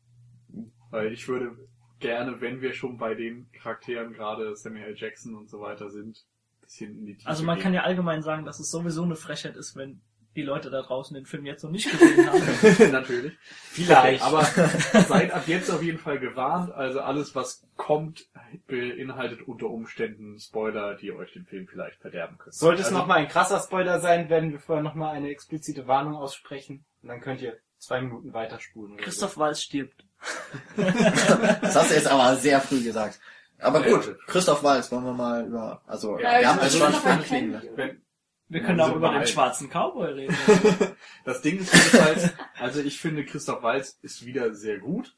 Weil 0.90 1.12
ich 1.14 1.26
würde 1.28 1.56
gerne, 1.98 2.42
wenn 2.42 2.60
wir 2.60 2.74
schon 2.74 2.98
bei 2.98 3.14
den 3.14 3.50
Charakteren 3.52 4.12
gerade 4.12 4.54
Samuel 4.54 4.88
L. 4.88 4.96
Jackson 4.98 5.34
und 5.34 5.48
so 5.48 5.60
weiter 5.60 5.88
sind, 5.90 6.26
ein 6.58 6.60
bisschen 6.60 6.98
in 6.98 7.06
die 7.06 7.14
Tiefe 7.16 7.28
Also 7.28 7.42
man 7.42 7.56
gehen. 7.56 7.62
kann 7.64 7.74
ja 7.74 7.84
allgemein 7.84 8.22
sagen, 8.22 8.44
dass 8.44 8.60
es 8.60 8.70
sowieso 8.70 9.02
eine 9.02 9.16
Frechheit 9.16 9.56
ist, 9.56 9.76
wenn 9.76 10.02
die 10.36 10.42
Leute 10.42 10.70
da 10.70 10.82
draußen 10.82 11.14
den 11.14 11.26
Film 11.26 11.46
jetzt 11.46 11.64
noch 11.64 11.70
nicht 11.70 11.90
gesehen 11.90 12.26
haben. 12.30 12.42
Natürlich. 12.92 13.32
Vielleicht. 13.70 14.22
aber 14.22 14.44
seid 14.44 15.32
ab 15.32 15.44
jetzt 15.46 15.70
auf 15.70 15.82
jeden 15.82 15.98
Fall 15.98 16.18
gewarnt. 16.18 16.72
Also 16.72 17.00
alles, 17.00 17.34
was 17.34 17.66
kommt, 17.76 18.26
beinhaltet 18.66 19.42
unter 19.42 19.66
Umständen 19.68 20.38
Spoiler, 20.38 20.94
die 20.94 21.12
euch 21.12 21.32
den 21.32 21.46
Film 21.46 21.66
vielleicht 21.66 22.00
verderben 22.00 22.38
können. 22.38 22.52
Sollte 22.52 22.82
es 22.82 22.88
also, 22.88 22.98
nochmal 22.98 23.18
ein 23.18 23.28
krasser 23.28 23.60
Spoiler 23.60 24.00
sein, 24.00 24.28
werden 24.28 24.52
wir 24.52 24.60
vorher 24.60 24.84
nochmal 24.84 25.14
eine 25.14 25.30
explizite 25.30 25.86
Warnung 25.88 26.14
aussprechen. 26.14 26.84
Und 27.02 27.08
dann 27.08 27.20
könnt 27.20 27.40
ihr 27.40 27.56
zwei 27.78 28.00
Minuten 28.00 28.32
weiterspulen. 28.32 28.92
oder 28.92 29.02
so. 29.02 29.04
Christoph 29.04 29.38
Waltz 29.38 29.62
stirbt. 29.62 30.04
Das 30.76 31.76
hast 31.76 31.90
du 31.90 31.94
jetzt 31.94 32.08
aber 32.08 32.36
sehr 32.36 32.60
früh 32.60 32.82
gesagt. 32.82 33.18
Aber 33.58 33.82
gut, 33.82 34.18
Christoph 34.26 34.62
Waltz, 34.62 34.92
wollen 34.92 35.04
wir 35.04 35.14
mal 35.14 35.46
über, 35.46 35.82
also, 35.86 36.18
Ja, 36.18 36.40
wir 36.40 36.48
haben 36.48 36.58
also 36.60 36.78
schon 36.78 36.94
anklingen. 36.94 37.60
kennen. 37.60 37.76
Wenn, 37.76 38.02
Wir 38.48 38.62
können 38.62 38.80
auch 38.80 38.94
über 38.94 39.10
den 39.12 39.26
schwarzen 39.26 39.68
Cowboy 39.68 40.12
reden. 40.12 40.36
Das 41.24 41.42
Ding 41.42 41.58
ist 41.58 41.72
jedenfalls, 41.74 42.30
also 42.58 42.80
ich 42.80 43.00
finde 43.00 43.24
Christoph 43.24 43.62
Waltz 43.64 43.98
ist 44.02 44.24
wieder 44.24 44.54
sehr 44.54 44.78
gut. 44.78 45.16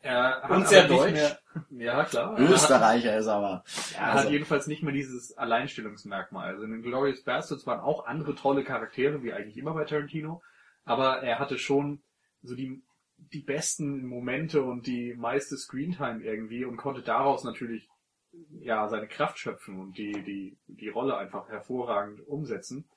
Er 0.00 0.40
hat 0.42 0.50
Und 0.50 0.68
sehr 0.68 0.86
deutsch. 0.86 1.12
Mehr, 1.12 1.38
ja, 1.70 2.04
klar. 2.04 2.38
Er 2.38 2.44
hat, 2.44 2.50
Österreicher 2.54 3.16
ist 3.18 3.26
aber. 3.26 3.64
er 3.96 4.02
Also- 4.12 4.24
hat 4.24 4.30
jedenfalls 4.30 4.66
nicht 4.68 4.82
mehr 4.84 4.92
dieses 4.94 5.36
Alleinstellungsmerkmal. 5.36 6.48
Also 6.50 6.62
in 6.62 6.70
den 6.70 6.82
Glorious 6.82 7.22
Bastards 7.22 7.66
waren 7.66 7.80
auch 7.80 8.06
andere 8.06 8.34
tolle 8.34 8.62
Charaktere, 8.64 9.22
wie 9.24 9.32
eigentlich 9.32 9.58
immer 9.58 9.74
bei 9.74 9.84
Tarantino. 9.84 10.40
Aber 10.84 11.22
er 11.22 11.38
hatte 11.40 11.58
schon 11.58 12.00
so 12.42 12.54
die, 12.54 12.80
die 13.32 13.40
besten 13.40 14.06
Momente 14.06 14.62
und 14.62 14.86
die 14.86 15.14
meiste 15.14 15.56
Screentime 15.56 16.22
irgendwie 16.22 16.64
und 16.64 16.76
konnte 16.76 17.02
daraus 17.02 17.42
natürlich 17.44 17.88
ja, 18.60 18.88
seine 18.88 19.08
Kraft 19.08 19.38
schöpfen 19.38 19.78
und 19.78 19.98
die, 19.98 20.12
die, 20.22 20.56
die 20.66 20.88
Rolle 20.88 21.16
einfach 21.16 21.48
hervorragend 21.48 22.26
umsetzen. 22.26 22.88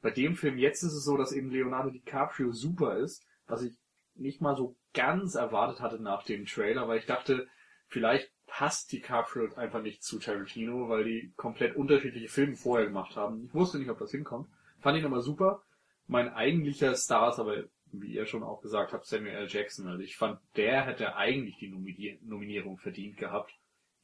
Bei 0.00 0.10
dem 0.10 0.36
Film 0.36 0.58
jetzt 0.58 0.82
ist 0.82 0.92
es 0.92 1.04
so, 1.04 1.16
dass 1.16 1.32
eben 1.32 1.50
Leonardo 1.50 1.90
DiCaprio 1.90 2.52
super 2.52 2.98
ist, 2.98 3.26
was 3.46 3.62
ich 3.62 3.74
nicht 4.14 4.40
mal 4.40 4.56
so 4.56 4.76
ganz 4.92 5.34
erwartet 5.34 5.80
hatte 5.80 6.00
nach 6.00 6.24
dem 6.24 6.46
Trailer, 6.46 6.88
weil 6.88 6.98
ich 6.98 7.06
dachte, 7.06 7.48
vielleicht 7.88 8.30
passt 8.46 8.92
DiCaprio 8.92 9.54
einfach 9.56 9.82
nicht 9.82 10.02
zu 10.02 10.18
Tarantino, 10.18 10.88
weil 10.88 11.04
die 11.04 11.32
komplett 11.36 11.76
unterschiedliche 11.76 12.28
Filme 12.28 12.56
vorher 12.56 12.86
gemacht 12.86 13.16
haben. 13.16 13.46
Ich 13.46 13.54
wusste 13.54 13.78
nicht, 13.78 13.90
ob 13.90 13.98
das 13.98 14.10
hinkommt. 14.10 14.48
Fand 14.80 14.98
ihn 14.98 15.06
aber 15.06 15.22
super. 15.22 15.62
Mein 16.06 16.28
eigentlicher 16.32 16.94
Star 16.94 17.30
ist 17.30 17.38
aber, 17.38 17.64
wie 17.92 18.12
ihr 18.12 18.26
schon 18.26 18.42
auch 18.42 18.60
gesagt 18.60 18.92
habt, 18.92 19.06
Samuel 19.06 19.34
L. 19.34 19.48
Jackson. 19.48 19.88
Also 19.88 20.02
ich 20.02 20.16
fand, 20.16 20.38
der 20.56 20.84
hätte 20.84 21.16
eigentlich 21.16 21.56
die 21.56 21.70
Nominier 21.70 22.18
Nominierung 22.22 22.76
verdient 22.76 23.16
gehabt. 23.16 23.54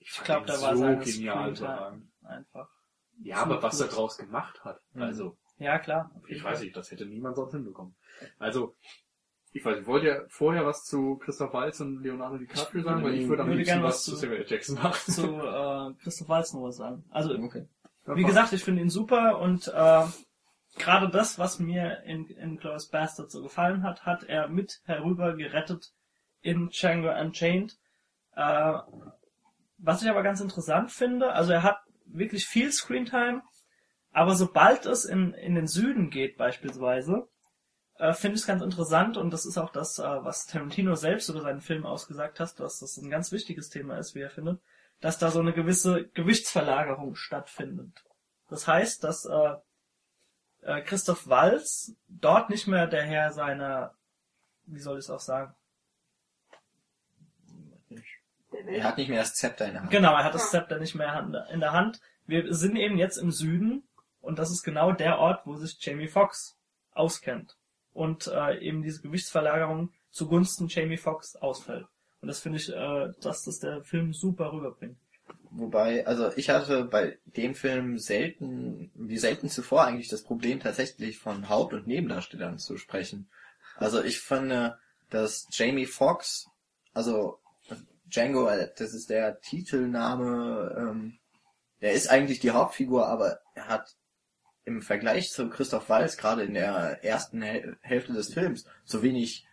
Ich 0.00 0.08
Ich 0.18 0.24
glaube, 0.24 0.46
da 0.46 0.60
war 0.60 0.74
so 0.76 0.82
seine 0.82 0.98
genial 1.04 1.54
Screentime 1.54 1.68
überragend. 1.68 2.12
einfach. 2.24 2.68
Ja, 3.22 3.36
aber 3.36 3.62
was 3.62 3.80
er 3.80 3.88
draus 3.88 4.16
gemacht 4.16 4.64
hat. 4.64 4.80
Mhm. 4.94 5.02
Also, 5.02 5.36
Ja, 5.58 5.78
klar. 5.78 6.10
ich 6.26 6.42
weiß 6.42 6.60
nicht, 6.62 6.74
das 6.76 6.90
hätte 6.90 7.06
niemand 7.06 7.36
sonst 7.36 7.52
hinbekommen. 7.52 7.94
Also, 8.38 8.74
ich 9.52 9.64
weiß 9.64 9.76
nicht, 9.78 9.86
wollt 9.86 10.04
ihr 10.04 10.24
vorher 10.28 10.64
was 10.64 10.84
zu 10.84 11.16
Christoph 11.18 11.52
Waltz 11.52 11.80
und 11.80 12.02
Leonardo 12.02 12.38
DiCaprio 12.38 12.82
sagen? 12.82 13.04
Weil 13.04 13.14
ich 13.14 13.28
würde 13.28 13.42
am 13.42 13.50
liebsten 13.50 13.64
gerne 13.66 13.82
was 13.84 14.02
zu 14.04 14.14
Samuel. 14.16 14.44
Jackson 14.48 14.76
machen. 14.76 15.12
Zu 15.12 15.22
äh, 15.36 15.94
Christoph 16.02 16.28
Waltz 16.28 16.52
noch 16.54 16.62
was 16.62 16.76
sagen. 16.76 17.04
Also, 17.10 17.34
Okay. 17.34 17.66
wie 18.06 18.24
gesagt, 18.24 18.52
ich 18.54 18.64
finde 18.64 18.80
ihn 18.82 18.90
super 18.90 19.38
und 19.38 19.68
äh, 19.68 20.04
gerade 20.78 21.10
das, 21.10 21.38
was 21.38 21.58
mir 21.58 22.02
in, 22.04 22.26
in 22.26 22.56
Glorious 22.56 22.88
Bastard 22.88 23.30
so 23.30 23.42
gefallen 23.42 23.82
hat, 23.82 24.06
hat 24.06 24.22
er 24.24 24.48
mit 24.48 24.80
herüber 24.84 25.34
gerettet 25.36 25.92
in 26.40 26.70
Django 26.70 27.10
Unchained. 27.10 27.76
Äh, 28.34 28.78
was 29.82 30.02
ich 30.02 30.10
aber 30.10 30.22
ganz 30.22 30.40
interessant 30.40 30.90
finde, 30.92 31.32
also 31.32 31.52
er 31.52 31.62
hat 31.62 31.80
wirklich 32.04 32.46
viel 32.46 32.70
Screentime, 32.72 33.42
aber 34.12 34.34
sobald 34.34 34.86
es 34.86 35.04
in, 35.04 35.34
in 35.34 35.54
den 35.54 35.66
Süden 35.66 36.10
geht 36.10 36.36
beispielsweise, 36.36 37.28
äh, 37.98 38.12
finde 38.12 38.36
ich 38.36 38.42
es 38.42 38.46
ganz 38.46 38.62
interessant 38.62 39.16
und 39.16 39.30
das 39.30 39.46
ist 39.46 39.58
auch 39.58 39.70
das, 39.70 39.98
äh, 39.98 40.02
was 40.02 40.46
Tarantino 40.46 40.94
selbst 40.94 41.28
über 41.28 41.40
seinen 41.40 41.60
Film 41.60 41.86
ausgesagt 41.86 42.40
hat, 42.40 42.58
dass 42.58 42.80
das 42.80 42.96
ein 42.96 43.10
ganz 43.10 43.32
wichtiges 43.32 43.68
Thema 43.68 43.98
ist, 43.98 44.14
wie 44.14 44.20
er 44.20 44.30
findet, 44.30 44.60
dass 45.00 45.18
da 45.18 45.30
so 45.30 45.40
eine 45.40 45.52
gewisse 45.52 46.08
Gewichtsverlagerung 46.08 47.14
stattfindet. 47.14 48.04
Das 48.48 48.66
heißt, 48.66 49.04
dass 49.04 49.24
äh, 49.24 49.54
äh, 50.62 50.82
Christoph 50.82 51.28
Walz 51.28 51.94
dort 52.08 52.50
nicht 52.50 52.66
mehr 52.66 52.86
der 52.86 53.02
Herr 53.02 53.32
seiner, 53.32 53.94
wie 54.66 54.80
soll 54.80 54.98
ich 54.98 55.04
es 55.04 55.10
auch 55.10 55.20
sagen? 55.20 55.54
Der 58.49 58.49
Er 58.66 58.84
hat 58.84 58.98
nicht 58.98 59.08
mehr 59.08 59.20
das 59.20 59.34
Zepter 59.34 59.66
in 59.66 59.72
der 59.72 59.82
Hand. 59.82 59.90
Genau, 59.90 60.12
er 60.12 60.24
hat 60.24 60.34
das. 60.34 60.50
Zepter 60.50 60.78
nicht 60.78 60.94
mehr 60.94 61.46
in 61.52 61.60
der 61.60 61.72
Hand. 61.72 62.00
Wir 62.26 62.52
sind 62.54 62.76
eben 62.76 62.98
jetzt 62.98 63.16
im 63.16 63.30
Süden 63.30 63.84
und 64.20 64.38
das 64.38 64.50
ist 64.50 64.62
genau 64.62 64.92
der 64.92 65.18
Ort, 65.18 65.46
wo 65.46 65.56
sich 65.56 65.76
Jamie 65.80 66.08
Foxx 66.08 66.56
auskennt. 66.92 67.56
Und 67.92 68.28
äh, 68.28 68.58
eben 68.58 68.82
diese 68.82 69.02
Gewichtsverlagerung 69.02 69.92
zugunsten 70.10 70.68
Jamie 70.68 70.96
Foxx 70.96 71.36
ausfällt. 71.36 71.86
Und 72.20 72.28
das 72.28 72.40
finde 72.40 72.58
ich, 72.58 72.68
äh, 72.68 73.12
dass 73.20 73.44
das 73.44 73.58
der 73.58 73.82
Film 73.82 74.12
super 74.12 74.52
rüberbringt. 74.52 74.96
Wobei, 75.52 76.06
also 76.06 76.30
ich 76.36 76.50
hatte 76.50 76.84
bei 76.84 77.18
dem 77.24 77.54
Film 77.54 77.98
selten, 77.98 78.90
wie 78.94 79.18
selten 79.18 79.48
zuvor 79.48 79.84
eigentlich 79.84 80.08
das 80.08 80.22
Problem 80.22 80.60
tatsächlich 80.60 81.18
von 81.18 81.48
Haupt- 81.48 81.74
und 81.74 81.86
Nebendarstellern 81.86 82.58
zu 82.58 82.76
sprechen. 82.76 83.28
Also 83.76 84.02
ich 84.02 84.20
finde, 84.20 84.78
dass 85.08 85.48
Jamie 85.50 85.86
Foxx, 85.86 86.48
also 86.94 87.39
Django, 88.10 88.48
äh, 88.48 88.70
das 88.76 88.94
ist 88.94 89.10
der 89.10 89.40
Titelname, 89.40 90.76
ähm, 90.78 91.18
der 91.80 91.92
ist 91.92 92.08
eigentlich 92.08 92.40
die 92.40 92.50
Hauptfigur, 92.50 93.06
aber 93.06 93.40
er 93.54 93.68
hat 93.68 93.96
im 94.64 94.82
Vergleich 94.82 95.30
zu 95.30 95.48
Christoph 95.48 95.88
Waltz 95.88 96.16
gerade 96.16 96.42
in 96.42 96.54
der 96.54 97.02
ersten 97.04 97.42
Häl 97.42 97.76
Hälfte 97.80 98.12
des 98.12 98.32
Films 98.32 98.66
so 98.84 99.02
wenig, 99.02 99.46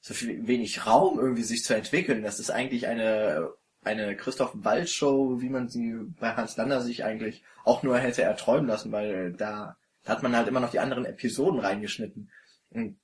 so 0.00 0.14
viel, 0.14 0.46
wenig 0.46 0.86
Raum 0.86 1.18
irgendwie 1.18 1.44
sich 1.44 1.64
zu 1.64 1.74
entwickeln. 1.74 2.22
Das 2.22 2.40
ist 2.40 2.50
eigentlich 2.50 2.86
eine 2.86 3.52
eine 3.82 4.16
Christoph 4.16 4.52
Waltz 4.54 4.90
Show, 4.90 5.40
wie 5.40 5.48
man 5.48 5.68
sie 5.68 5.94
bei 6.20 6.34
Hans 6.34 6.56
Lander 6.56 6.80
sich 6.80 7.04
eigentlich 7.04 7.42
auch 7.64 7.82
nur 7.82 7.98
hätte 7.98 8.22
erträumen 8.22 8.66
lassen, 8.66 8.92
weil 8.92 9.32
da, 9.32 9.76
da 10.04 10.12
hat 10.12 10.22
man 10.22 10.36
halt 10.36 10.48
immer 10.48 10.60
noch 10.60 10.70
die 10.70 10.80
anderen 10.80 11.04
Episoden 11.04 11.60
reingeschnitten. 11.60 12.30
Und 12.70 12.98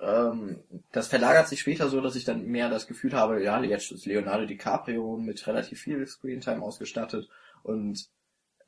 ähm, 0.00 0.60
das 0.92 1.08
verlagert 1.08 1.48
sich 1.48 1.60
später 1.60 1.88
so, 1.88 2.00
dass 2.00 2.16
ich 2.16 2.24
dann 2.24 2.46
mehr 2.46 2.68
das 2.68 2.86
Gefühl 2.86 3.12
habe, 3.14 3.42
ja, 3.42 3.62
jetzt 3.62 3.90
ist 3.90 4.06
Leonardo 4.06 4.46
DiCaprio 4.46 5.16
mit 5.16 5.46
relativ 5.46 5.80
viel 5.80 6.06
Screentime 6.06 6.62
ausgestattet 6.62 7.28
und 7.62 8.08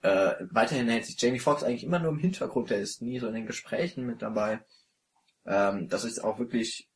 äh, 0.02 0.34
weiterhin 0.50 0.88
hält 0.88 1.04
sich 1.04 1.20
Jamie 1.20 1.38
Foxx 1.38 1.62
eigentlich 1.62 1.84
immer 1.84 1.98
nur 1.98 2.10
im 2.10 2.18
Hintergrund, 2.18 2.70
der 2.70 2.80
ist 2.80 3.02
nie 3.02 3.18
so 3.18 3.28
in 3.28 3.34
den 3.34 3.46
Gesprächen 3.46 4.06
mit 4.06 4.22
dabei. 4.22 4.60
Ähm, 5.46 5.88
das 5.88 6.04
ist 6.04 6.20
auch 6.24 6.38
wirklich, 6.38 6.88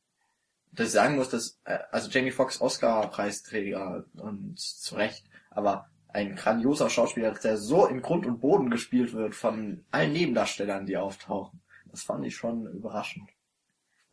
dass 0.71 0.87
ich 0.87 0.93
sagen 0.93 1.15
muss, 1.15 1.29
dass, 1.29 1.59
äh, 1.63 1.79
also 1.91 2.09
Jamie 2.09 2.31
Foxx 2.31 2.59
Oscar-Preisträger 2.59 4.05
und 4.15 4.59
zu 4.59 4.95
Recht, 4.95 5.25
aber 5.49 5.89
ein 6.09 6.35
grandioser 6.35 6.89
Schauspieler, 6.89 7.31
der 7.31 7.57
so 7.57 7.85
in 7.85 8.01
Grund 8.01 8.25
und 8.25 8.39
Boden 8.39 8.69
gespielt 8.69 9.13
wird 9.13 9.35
von 9.35 9.85
allen 9.91 10.13
Nebendarstellern, 10.13 10.85
die 10.85 10.97
auftauchen. 10.97 11.61
Das 11.91 12.03
fand 12.03 12.25
ich 12.25 12.35
schon 12.35 12.67
überraschend. 12.67 13.29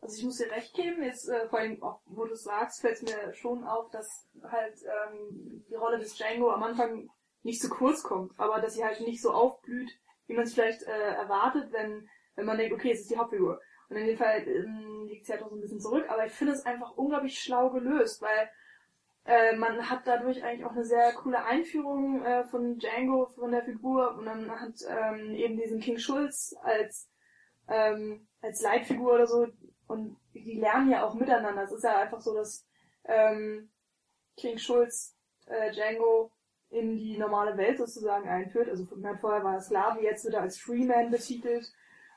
Also 0.03 0.17
ich 0.17 0.25
muss 0.25 0.37
dir 0.37 0.51
recht 0.51 0.73
geben, 0.73 1.01
jetzt 1.01 1.29
äh, 1.29 1.47
vor 1.47 1.59
allem 1.59 1.81
auch, 1.81 2.01
wo 2.05 2.25
du 2.25 2.35
sagst, 2.35 2.81
fällt 2.81 2.95
es 2.95 3.03
mir 3.03 3.33
schon 3.33 3.63
auf, 3.63 3.89
dass 3.89 4.27
halt 4.43 4.75
ähm, 4.83 5.63
die 5.69 5.75
Rolle 5.75 5.97
des 5.97 6.17
Django 6.17 6.51
am 6.51 6.61
Anfang 6.61 7.09
nicht 7.43 7.61
zu 7.61 7.69
kurz 7.69 8.03
kommt, 8.03 8.37
aber 8.37 8.59
dass 8.59 8.73
sie 8.73 8.83
halt 8.83 8.99
nicht 8.99 9.21
so 9.21 9.31
aufblüht, 9.31 9.91
wie 10.27 10.33
man 10.33 10.43
es 10.43 10.53
vielleicht 10.53 10.83
äh, 10.83 11.13
erwartet, 11.13 11.71
wenn, 11.71 12.09
wenn 12.35 12.45
man 12.45 12.57
denkt, 12.57 12.73
okay, 12.73 12.91
es 12.91 12.99
ist 12.99 13.11
die 13.11 13.17
Hauptfigur. 13.17 13.61
Und 13.87 13.95
in 13.95 14.07
dem 14.07 14.17
Fall 14.17 14.45
ähm, 14.45 15.05
liegt 15.07 15.25
sie 15.25 15.31
halt 15.31 15.41
noch 15.41 15.49
so 15.49 15.55
ein 15.55 15.61
bisschen 15.61 15.79
zurück, 15.79 16.05
aber 16.09 16.25
ich 16.25 16.33
finde 16.33 16.51
es 16.51 16.65
einfach 16.65 16.97
unglaublich 16.97 17.39
schlau 17.39 17.69
gelöst, 17.69 18.21
weil 18.21 18.49
äh, 19.23 19.55
man 19.55 19.89
hat 19.89 20.01
dadurch 20.05 20.43
eigentlich 20.43 20.65
auch 20.65 20.73
eine 20.73 20.83
sehr 20.83 21.13
coole 21.13 21.45
Einführung 21.45 22.25
äh, 22.25 22.43
von 22.43 22.77
Django, 22.77 23.27
von 23.27 23.51
der 23.51 23.63
Figur, 23.63 24.17
und 24.17 24.25
dann 24.25 24.51
hat 24.51 24.75
ähm, 24.85 25.33
eben 25.33 25.55
diesen 25.55 25.79
King 25.79 25.97
Schulz 25.97 26.53
als 26.61 27.09
ähm, 27.69 28.27
als 28.41 28.61
Leitfigur 28.61 29.13
oder 29.13 29.27
so 29.27 29.47
und 29.87 30.17
die 30.33 30.59
lernen 30.59 30.91
ja 30.91 31.05
auch 31.05 31.13
miteinander. 31.13 31.63
Es 31.63 31.71
ist 31.71 31.83
ja 31.83 31.97
einfach 31.97 32.21
so, 32.21 32.33
dass 32.33 32.65
ähm, 33.05 33.69
King 34.37 34.57
Schulz 34.57 35.15
äh, 35.45 35.71
Django 35.71 36.31
in 36.69 36.97
die 36.97 37.17
normale 37.17 37.55
Welt 37.57 37.77
sozusagen 37.77 38.27
einführt. 38.27 38.69
Also 38.69 38.85
vorher 38.85 39.43
war 39.43 39.53
er 39.53 39.61
Sklave, 39.61 40.01
jetzt 40.01 40.25
wird 40.25 40.33
er 40.33 40.41
als 40.41 40.57
Freeman 40.57 41.11
betitelt 41.11 41.71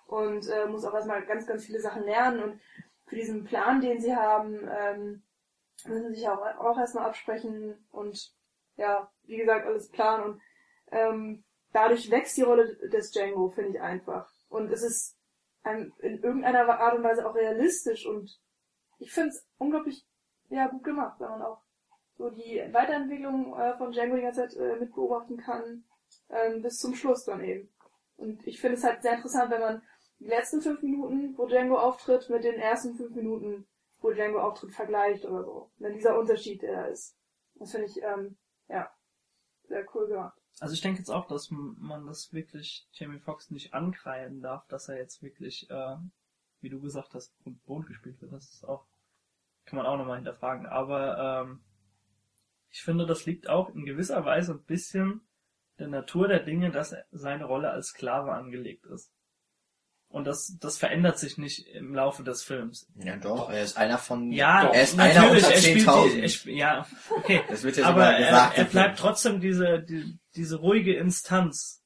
und 0.06 0.48
äh, 0.48 0.66
muss 0.66 0.84
auch 0.84 0.94
erstmal 0.94 1.24
ganz, 1.26 1.46
ganz 1.46 1.66
viele 1.66 1.80
Sachen 1.80 2.04
lernen. 2.04 2.42
Und 2.42 2.60
für 3.06 3.16
diesen 3.16 3.44
Plan, 3.44 3.80
den 3.80 4.00
sie 4.00 4.16
haben, 4.16 4.66
ähm, 4.70 5.22
müssen 5.84 6.08
sie 6.08 6.20
sich 6.20 6.28
auch, 6.28 6.40
auch 6.58 6.78
erstmal 6.78 7.04
absprechen 7.04 7.86
und 7.90 8.32
ja, 8.76 9.10
wie 9.24 9.36
gesagt, 9.36 9.66
alles 9.66 9.90
planen. 9.90 10.24
Und 10.24 10.42
ähm, 10.90 11.44
dadurch 11.72 12.10
wächst 12.10 12.36
die 12.36 12.42
Rolle 12.42 12.76
des 12.88 13.10
Django, 13.10 13.50
finde 13.50 13.72
ich 13.72 13.80
einfach. 13.80 14.30
Und 14.48 14.70
es 14.70 14.82
ist 14.82 15.15
einem 15.66 15.92
in 15.98 16.22
irgendeiner 16.22 16.68
Art 16.78 16.96
und 16.96 17.04
Weise 17.04 17.28
auch 17.28 17.34
realistisch 17.34 18.06
und 18.06 18.40
ich 18.98 19.12
finde 19.12 19.30
es 19.30 19.46
unglaublich 19.58 20.06
ja, 20.48 20.68
gut 20.68 20.84
gemacht, 20.84 21.20
wenn 21.20 21.28
man 21.28 21.42
auch 21.42 21.62
so 22.16 22.30
die 22.30 22.62
Weiterentwicklung 22.72 23.58
äh, 23.58 23.76
von 23.76 23.92
Django 23.92 24.16
die 24.16 24.22
ganze 24.22 24.48
Zeit 24.48 24.56
äh, 24.56 24.76
mit 24.76 24.94
beobachten 24.94 25.36
kann, 25.36 25.84
ähm, 26.30 26.62
bis 26.62 26.78
zum 26.78 26.94
Schluss 26.94 27.24
dann 27.24 27.44
eben. 27.44 27.68
Und 28.16 28.46
ich 28.46 28.60
finde 28.60 28.76
es 28.76 28.84
halt 28.84 29.02
sehr 29.02 29.14
interessant, 29.14 29.50
wenn 29.50 29.60
man 29.60 29.82
die 30.18 30.28
letzten 30.28 30.62
fünf 30.62 30.82
Minuten, 30.82 31.36
wo 31.36 31.46
Django 31.46 31.76
auftritt, 31.76 32.30
mit 32.30 32.44
den 32.44 32.54
ersten 32.54 32.94
fünf 32.94 33.14
Minuten, 33.14 33.66
wo 34.00 34.12
Django 34.12 34.40
auftritt, 34.40 34.72
vergleicht 34.72 35.26
oder 35.26 35.44
so. 35.44 35.70
Wenn 35.78 35.92
dieser 35.92 36.18
Unterschied 36.18 36.62
der 36.62 36.76
da 36.76 36.86
ist. 36.86 37.16
Das 37.56 37.72
finde 37.72 37.86
ich, 37.88 38.02
ähm, 38.02 38.36
ja, 38.68 38.90
sehr 39.68 39.84
cool 39.94 40.06
gemacht. 40.06 40.38
Also 40.58 40.74
ich 40.74 40.80
denke 40.80 40.98
jetzt 40.98 41.10
auch, 41.10 41.26
dass 41.26 41.50
man 41.50 42.06
das 42.06 42.32
wirklich 42.32 42.88
Jamie 42.92 43.18
Foxx 43.18 43.50
nicht 43.50 43.74
ankreien 43.74 44.40
darf, 44.40 44.66
dass 44.68 44.88
er 44.88 44.96
jetzt 44.96 45.22
wirklich, 45.22 45.68
äh, 45.70 45.96
wie 46.60 46.70
du 46.70 46.80
gesagt 46.80 47.14
hast, 47.14 47.34
Boden 47.66 47.86
gespielt 47.86 48.20
wird. 48.22 48.32
Das 48.32 48.50
ist 48.50 48.64
auch, 48.64 48.86
kann 49.66 49.76
man 49.76 49.86
auch 49.86 49.98
nochmal 49.98 50.16
hinterfragen. 50.16 50.66
Aber 50.66 51.44
ähm, 51.46 51.60
ich 52.70 52.82
finde, 52.82 53.06
das 53.06 53.26
liegt 53.26 53.48
auch 53.48 53.68
in 53.74 53.84
gewisser 53.84 54.24
Weise 54.24 54.52
ein 54.52 54.64
bisschen 54.64 55.20
der 55.78 55.88
Natur 55.88 56.28
der 56.28 56.42
Dinge, 56.42 56.70
dass 56.70 56.94
seine 57.10 57.44
Rolle 57.44 57.70
als 57.70 57.88
Sklave 57.88 58.32
angelegt 58.32 58.86
ist. 58.86 59.12
Und 60.16 60.24
das, 60.24 60.56
das 60.60 60.78
verändert 60.78 61.18
sich 61.18 61.36
nicht 61.36 61.66
im 61.74 61.94
Laufe 61.94 62.22
des 62.24 62.42
Films. 62.42 62.88
Ja 62.96 63.18
doch, 63.18 63.50
er 63.50 63.62
ist 63.62 63.76
einer 63.76 63.98
von, 63.98 64.32
Ja, 64.32 64.66
er 64.70 64.82
ist 64.82 64.98
einer 64.98 65.30
unter 65.30 65.50
er 65.50 65.58
spielt 65.60 65.76
die, 65.82 65.86
10.000. 65.86 66.18
er 66.20 66.24
sp- 66.32 66.50
ja, 66.56 66.86
okay. 67.10 67.42
Das 67.50 67.62
wird 67.64 67.76
ja 67.76 67.84
aber 67.84 67.96
sogar 68.00 68.12
er, 68.18 68.24
gesagt. 68.30 68.56
er 68.58 68.64
im 68.64 68.70
bleibt 68.70 68.98
trotzdem 68.98 69.40
diese, 69.40 69.82
die, 69.82 70.18
diese 70.34 70.56
ruhige 70.56 70.94
Instanz 70.96 71.82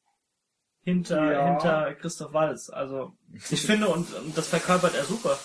hinter, 0.85 1.33
Ja. 1.33 1.45
hinter 1.47 1.95
Christoph 1.97 2.33
Waltz. 2.33 2.71
Also, 2.71 3.13
ich 3.51 3.63
finde, 3.67 3.89
und, 3.89 4.15
und 4.15 4.39
das 4.39 4.47
verkörpert 4.47 4.95
er 4.95 5.05
super. 5.05 5.37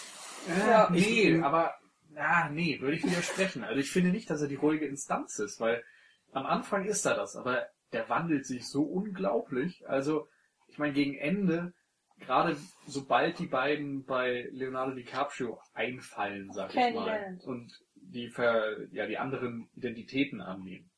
Ja. 0.67 0.88
nee, 0.91 1.41
aber, 1.41 1.73
ja, 2.15 2.49
nee, 2.49 2.79
würde 2.81 2.97
ich 2.97 3.03
widersprechen. 3.03 3.63
Also 3.63 3.79
ich 3.79 3.89
finde 3.89 4.11
nicht, 4.11 4.29
dass 4.29 4.41
er 4.43 4.47
die 4.47 4.55
ruhige 4.55 4.86
Instanz 4.86 5.39
ist, 5.39 5.59
weil 5.59 5.83
am 6.33 6.45
Anfang 6.45 6.86
ist 6.86 7.03
er 7.07 7.15
das, 7.15 7.36
aber 7.36 7.65
der 7.93 8.07
wandelt 8.09 8.45
sich 8.45 8.67
so 8.69 8.83
unglaublich. 8.83 9.83
Also, 9.89 10.27
ich 10.67 10.77
meine, 10.77 10.93
gegen 10.93 11.15
Ende, 11.17 11.73
gerade 12.20 12.57
sobald 12.88 13.39
die 13.39 13.47
beiden 13.47 14.05
bei 14.05 14.47
Leonardo 14.51 14.93
DiCaprio 14.93 15.59
einfallen, 15.74 16.51
sag 16.53 16.70
ich 16.70 16.76
mal, 16.93 17.39
und 17.45 17.72
die, 17.95 18.30
ver, 18.30 18.78
ja, 18.91 19.05
die 19.07 19.18
anderen 19.18 19.70
Identitäten 19.76 20.41
annehmen, 20.41 20.89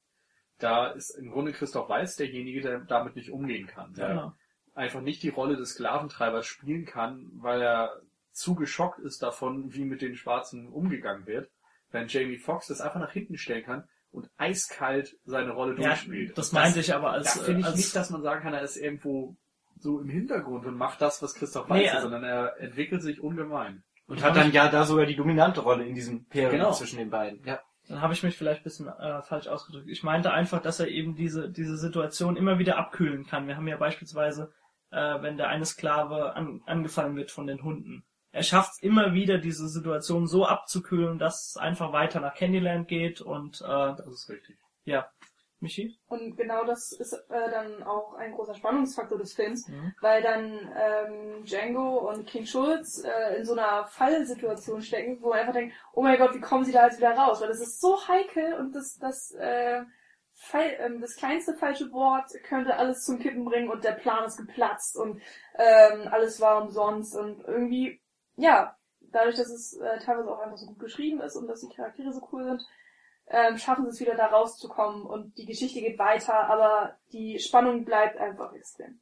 da 0.59 0.87
ist 0.91 1.11
im 1.11 1.31
Grunde 1.31 1.51
Christoph 1.53 1.89
Waltz 1.89 2.15
derjenige, 2.15 2.61
der 2.61 2.79
damit 2.79 3.15
nicht 3.15 3.29
umgehen 3.31 3.67
kann. 3.67 3.93
Der 3.93 4.07
Genau. 4.09 4.33
einfach 4.73 5.01
nicht 5.01 5.23
die 5.23 5.29
Rolle 5.29 5.55
des 5.55 5.71
Sklaventreibers 5.71 6.45
spielen 6.45 6.85
kann, 6.85 7.29
weil 7.33 7.61
er 7.61 8.01
zu 8.31 8.55
geschockt 8.55 8.99
ist 8.99 9.21
davon, 9.23 9.73
wie 9.73 9.85
mit 9.85 10.01
den 10.01 10.15
Schwarzen 10.15 10.67
umgegangen 10.67 11.25
wird, 11.25 11.49
während 11.91 12.11
Jamie 12.13 12.37
Foxx 12.37 12.67
das 12.67 12.81
einfach 12.81 12.99
nach 12.99 13.11
hinten 13.11 13.37
stellen 13.37 13.63
kann 13.63 13.87
und 14.11 14.29
eiskalt 14.37 15.17
seine 15.25 15.51
Rolle 15.51 15.75
Ja, 15.79 15.89
durchspielt. 15.89 16.37
das 16.37 16.51
meinte 16.51 16.79
ich 16.79 16.93
aber 16.93 17.11
als, 17.11 17.33
Da 17.35 17.43
finde 17.43 17.61
ich 17.61 17.65
als 17.65 17.75
nicht, 17.77 17.95
dass 17.95 18.09
man 18.11 18.21
sagen 18.21 18.41
kann, 18.43 18.53
er 18.53 18.61
ist 18.61 18.77
irgendwo 18.77 19.35
so 19.79 19.99
im 19.99 20.09
Hintergrund 20.09 20.65
und 20.65 20.75
macht 20.77 21.01
das, 21.01 21.21
was 21.21 21.33
Christoph 21.35 21.67
Nee, 21.67 21.75
Waltz 21.75 21.91
ist, 21.91 21.97
äh, 21.97 22.01
sondern 22.01 22.23
er 22.23 22.59
entwickelt 22.59 23.01
sich 23.01 23.21
ungemein. 23.21 23.83
Und 24.07 24.23
hat 24.23 24.35
dann 24.37 24.51
ja 24.53 24.69
da 24.69 24.85
sogar 24.85 25.05
die 25.05 25.15
dominante 25.15 25.61
Rolle 25.61 25.85
in 25.85 25.93
diesem 25.93 26.25
Pairing 26.27 26.59
Genau. 26.59 26.71
zwischen 26.71 26.97
den 26.97 27.09
beiden. 27.09 27.43
Ja. 27.45 27.59
Dann 27.89 28.01
habe 28.01 28.13
ich 28.13 28.23
mich 28.23 28.37
vielleicht 28.37 28.61
ein 28.61 28.63
bisschen 28.65 28.87
äh, 28.87 29.21
falsch 29.21 29.47
ausgedrückt. 29.47 29.87
Ich 29.89 30.03
meinte 30.03 30.31
einfach, 30.31 30.61
dass 30.61 30.79
er 30.79 30.87
eben 30.89 31.15
diese, 31.15 31.49
diese 31.49 31.77
Situation 31.77 32.35
immer 32.35 32.59
wieder 32.59 32.77
abkühlen 32.77 33.25
kann. 33.25 33.47
Wir 33.47 33.55
haben 33.55 33.67
ja 33.67 33.77
beispielsweise, 33.77 34.51
äh, 34.91 35.21
wenn 35.21 35.37
der 35.37 35.47
eine 35.49 35.65
Sklave 35.65 36.35
an, 36.35 36.61
angefallen 36.65 37.15
wird 37.15 37.31
von 37.31 37.47
den 37.47 37.63
Hunden. 37.63 38.03
Er 38.31 38.43
schafft 38.43 38.73
es 38.73 38.83
immer 38.83 39.13
wieder, 39.13 39.37
diese 39.37 39.67
Situation 39.69 40.27
so 40.27 40.45
abzukühlen, 40.45 41.17
dass 41.17 41.47
es 41.49 41.57
einfach 41.57 41.93
weiter 41.93 42.19
nach 42.19 42.35
Candyland 42.35 42.87
geht 42.89 43.21
und 43.21 43.61
äh, 43.61 43.65
Das 43.95 44.07
ist 44.07 44.29
richtig. 44.29 44.57
ja. 44.83 45.07
Michi? 45.59 45.97
Und 46.07 46.37
genau 46.37 46.63
das 46.65 46.91
ist 46.91 47.13
äh, 47.13 47.49
dann 47.49 47.83
auch 47.83 48.13
ein 48.13 48.33
großer 48.33 48.53
Spannungsfaktor 48.55 49.17
des 49.17 49.33
Films, 49.33 49.67
Mhm. 49.67 49.93
weil 50.01 50.21
dann 50.21 50.71
ähm, 50.75 51.43
Django 51.45 52.09
und 52.09 52.27
King 52.27 52.45
Schulz 52.45 53.03
äh, 53.03 53.37
in 53.37 53.45
so 53.45 53.53
einer 53.53 53.85
Fallsituation 53.87 54.81
stecken, 54.81 55.21
wo 55.21 55.29
man 55.29 55.39
einfach 55.39 55.53
denkt, 55.53 55.75
oh 55.93 56.03
mein 56.03 56.17
Gott, 56.17 56.35
wie 56.35 56.41
kommen 56.41 56.63
sie 56.63 56.71
da 56.71 56.85
jetzt 56.85 56.99
wieder 56.99 57.11
raus? 57.15 57.41
Weil 57.41 57.47
das 57.47 57.59
ist 57.59 57.81
so 57.81 57.97
heikel 58.07 58.53
und 58.55 58.75
das, 58.75 58.97
das, 58.99 59.31
äh, 59.33 59.81
Fall, 60.39 60.77
ähm, 60.79 61.01
das 61.01 61.15
kleinste 61.15 61.55
falsche 61.55 61.91
Wort 61.91 62.29
könnte 62.43 62.75
alles 62.75 63.03
zum 63.03 63.17
Kippen 63.17 63.43
bringen 63.43 63.69
und 63.71 63.83
der 63.83 63.93
Plan 63.93 64.23
ist 64.25 64.37
geplatzt 64.37 64.95
und 64.95 65.19
ähm, 65.55 66.07
alles 66.11 66.39
war 66.39 66.61
umsonst 66.61 67.15
und 67.15 67.43
irgendwie, 67.47 67.99
ja, 68.35 68.77
dadurch, 69.01 69.35
dass 69.35 69.49
es 69.49 69.73
äh, 69.77 69.97
teilweise 69.99 70.29
auch 70.29 70.39
einfach 70.39 70.57
so 70.57 70.67
gut 70.67 70.77
geschrieben 70.79 71.21
ist 71.21 71.35
und 71.35 71.47
dass 71.47 71.61
die 71.61 71.75
Charaktere 71.75 72.13
so 72.13 72.21
cool 72.31 72.43
sind, 72.43 72.63
ähm, 73.29 73.57
schaffen 73.57 73.85
sie 73.85 73.91
es 73.91 73.99
wieder 73.99 74.15
da 74.15 74.27
rauszukommen 74.27 75.05
und 75.05 75.37
die 75.37 75.45
Geschichte 75.45 75.81
geht 75.81 75.99
weiter, 75.99 76.49
aber 76.49 76.95
die 77.11 77.39
Spannung 77.39 77.85
bleibt 77.85 78.17
einfach 78.17 78.53
extrem. 78.53 78.99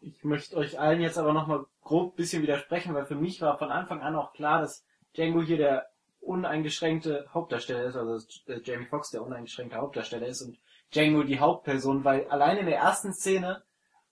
Ich 0.00 0.22
möchte 0.22 0.56
euch 0.56 0.78
allen 0.78 1.00
jetzt 1.00 1.18
aber 1.18 1.32
nochmal 1.32 1.64
grob 1.82 2.14
bisschen 2.14 2.42
widersprechen, 2.42 2.94
weil 2.94 3.06
für 3.06 3.16
mich 3.16 3.40
war 3.40 3.58
von 3.58 3.70
Anfang 3.70 4.00
an 4.00 4.14
auch 4.14 4.32
klar, 4.32 4.60
dass 4.60 4.84
Django 5.16 5.42
hier 5.42 5.56
der 5.56 5.88
uneingeschränkte 6.20 7.26
Hauptdarsteller 7.32 7.84
ist, 7.84 7.96
also 7.96 8.24
äh, 8.46 8.60
Jamie 8.62 8.86
Foxx 8.86 9.10
der 9.10 9.24
uneingeschränkte 9.24 9.78
Hauptdarsteller 9.78 10.26
ist 10.26 10.42
und 10.42 10.58
Django 10.94 11.24
die 11.24 11.40
Hauptperson, 11.40 12.04
weil 12.04 12.28
allein 12.28 12.58
in 12.58 12.66
der 12.66 12.78
ersten 12.78 13.12
Szene 13.12 13.64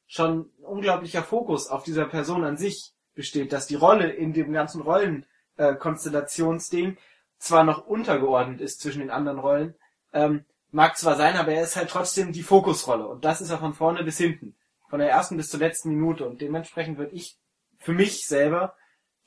schon 0.07 0.51
unglaublicher 0.63 1.23
Fokus 1.23 1.69
auf 1.69 1.85
dieser 1.85 2.07
Person 2.07 2.45
an 2.45 2.57
sich 2.57 2.93
besteht, 3.15 3.53
dass 3.53 3.67
die 3.67 3.77
Rolle 3.77 4.11
in 4.11 4.33
dem 4.33 4.53
ganzen 4.53 4.83
Rollenkonstellationsding 4.83 6.93
äh, 6.93 6.97
zwar 7.39 7.65
noch 7.65 7.87
untergeordnet 7.87 8.61
ist 8.61 8.81
zwischen 8.81 9.01
den 9.01 9.11
anderen 9.11 9.39
Rollen, 9.39 9.75
ähm, 10.13 10.45
mag 10.71 10.97
zwar 10.97 11.17
sein, 11.17 11.37
aber 11.37 11.53
er 11.53 11.63
ist 11.63 11.77
halt 11.77 11.91
trotzdem 11.91 12.33
die 12.33 12.43
Fokusrolle 12.43 13.07
und 13.07 13.25
das 13.25 13.41
ist 13.41 13.51
er 13.51 13.59
von 13.59 13.75
vorne 13.75 14.03
bis 14.05 14.19
hinten, 14.19 14.57
von 14.89 14.99
der 14.99 15.11
ersten 15.11 15.37
bis 15.37 15.51
zur 15.51 15.61
letzten 15.61 15.91
Minute 15.91 16.27
und 16.27 16.41
dementsprechend 16.41 16.99
würde 16.99 17.15
ich 17.15 17.39
für 17.79 17.93
mich 17.93 18.27
selber 18.27 18.75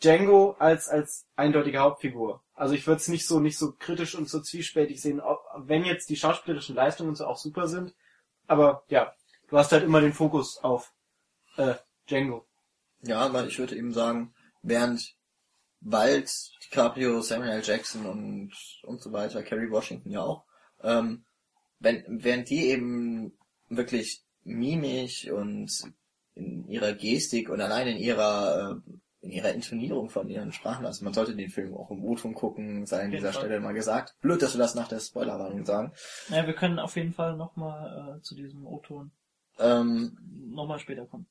Django 0.01 0.55
als 0.59 0.87
als 0.87 1.27
eindeutige 1.35 1.79
Hauptfigur. 1.79 2.41
Also 2.53 2.73
ich 2.73 2.87
würde 2.87 3.01
es 3.01 3.07
nicht 3.07 3.27
so 3.27 3.39
nicht 3.39 3.57
so 3.57 3.73
kritisch 3.77 4.15
und 4.15 4.29
so 4.29 4.41
zwiespältig 4.41 5.01
sehen, 5.01 5.19
ob, 5.19 5.39
wenn 5.57 5.85
jetzt 5.85 6.09
die 6.09 6.15
schauspielerischen 6.15 6.75
Leistungen 6.75 7.15
so 7.15 7.25
auch 7.25 7.37
super 7.37 7.67
sind, 7.67 7.93
aber 8.47 8.83
ja, 8.87 9.13
du 9.49 9.57
hast 9.57 9.71
halt 9.71 9.83
immer 9.83 10.01
den 10.01 10.13
Fokus 10.13 10.57
auf 10.63 10.93
äh, 11.57 11.75
Django. 12.09 12.45
Ja, 13.01 13.19
aber 13.19 13.45
ich 13.45 13.59
würde 13.59 13.75
eben 13.75 13.93
sagen, 13.93 14.33
während 14.61 15.15
Wald, 15.81 16.29
DiCaprio, 16.63 17.21
Samuel 17.21 17.51
L. 17.51 17.63
Jackson 17.63 18.05
und, 18.05 18.51
und 18.83 19.01
so 19.01 19.11
weiter, 19.11 19.43
Kerry 19.43 19.71
Washington 19.71 20.11
ja 20.11 20.21
auch, 20.21 20.43
ähm, 20.83 21.23
wenn, 21.79 22.03
während 22.07 22.49
die 22.49 22.67
eben 22.67 23.33
wirklich 23.69 24.23
mimisch 24.43 25.29
und 25.29 25.71
in 26.35 26.67
ihrer 26.67 26.93
Gestik 26.93 27.49
und 27.49 27.61
allein 27.61 27.87
in 27.87 27.97
ihrer, 27.97 28.81
äh, 28.87 28.91
in 29.21 29.31
ihrer 29.31 29.53
Intonierung 29.53 30.09
von 30.09 30.29
ihren 30.29 30.51
Sprachen, 30.51 30.85
also 30.85 31.03
man 31.03 31.13
sollte 31.13 31.35
den 31.35 31.49
Film 31.49 31.75
auch 31.75 31.91
im 31.91 32.03
O-Ton 32.03 32.33
gucken, 32.33 32.85
sei 32.85 33.03
an 33.03 33.11
dieser 33.11 33.33
Fall. 33.33 33.43
Stelle 33.43 33.59
mal 33.59 33.73
gesagt. 33.73 34.15
Blöd, 34.21 34.41
dass 34.41 34.55
wir 34.55 34.59
das 34.59 34.75
nach 34.75 34.87
der 34.87 34.99
Spoilerwarnung 34.99 35.65
sagen. 35.65 35.91
Ja, 36.29 36.45
wir 36.45 36.53
können 36.53 36.79
auf 36.79 36.95
jeden 36.95 37.13
Fall 37.13 37.35
nochmal 37.35 38.17
äh, 38.17 38.21
zu 38.21 38.35
diesem 38.35 38.65
O-Ton 38.65 39.11
Ähm, 39.59 40.17
nochmal 40.51 40.79
später 40.79 41.05
kommen. 41.05 41.27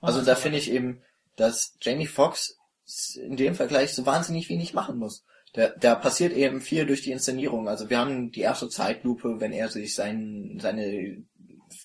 Also 0.00 0.22
da 0.22 0.34
finde 0.34 0.58
ich 0.58 0.70
eben, 0.70 1.00
dass 1.36 1.76
Jamie 1.80 2.06
Foxx 2.06 2.58
in 3.16 3.36
dem 3.36 3.54
Vergleich 3.54 3.94
so 3.94 4.06
wahnsinnig 4.06 4.48
wenig 4.48 4.74
machen 4.74 4.98
muss. 4.98 5.24
Da, 5.54 5.68
da 5.68 5.94
passiert 5.94 6.32
eben 6.32 6.60
viel 6.60 6.84
durch 6.84 7.02
die 7.02 7.12
Inszenierung. 7.12 7.68
Also 7.68 7.88
wir 7.88 7.98
haben 7.98 8.32
die 8.32 8.40
erste 8.40 8.68
Zeitlupe, 8.68 9.40
wenn 9.40 9.52
er 9.52 9.68
sich 9.68 9.94
sein, 9.94 10.58
seine 10.60 11.22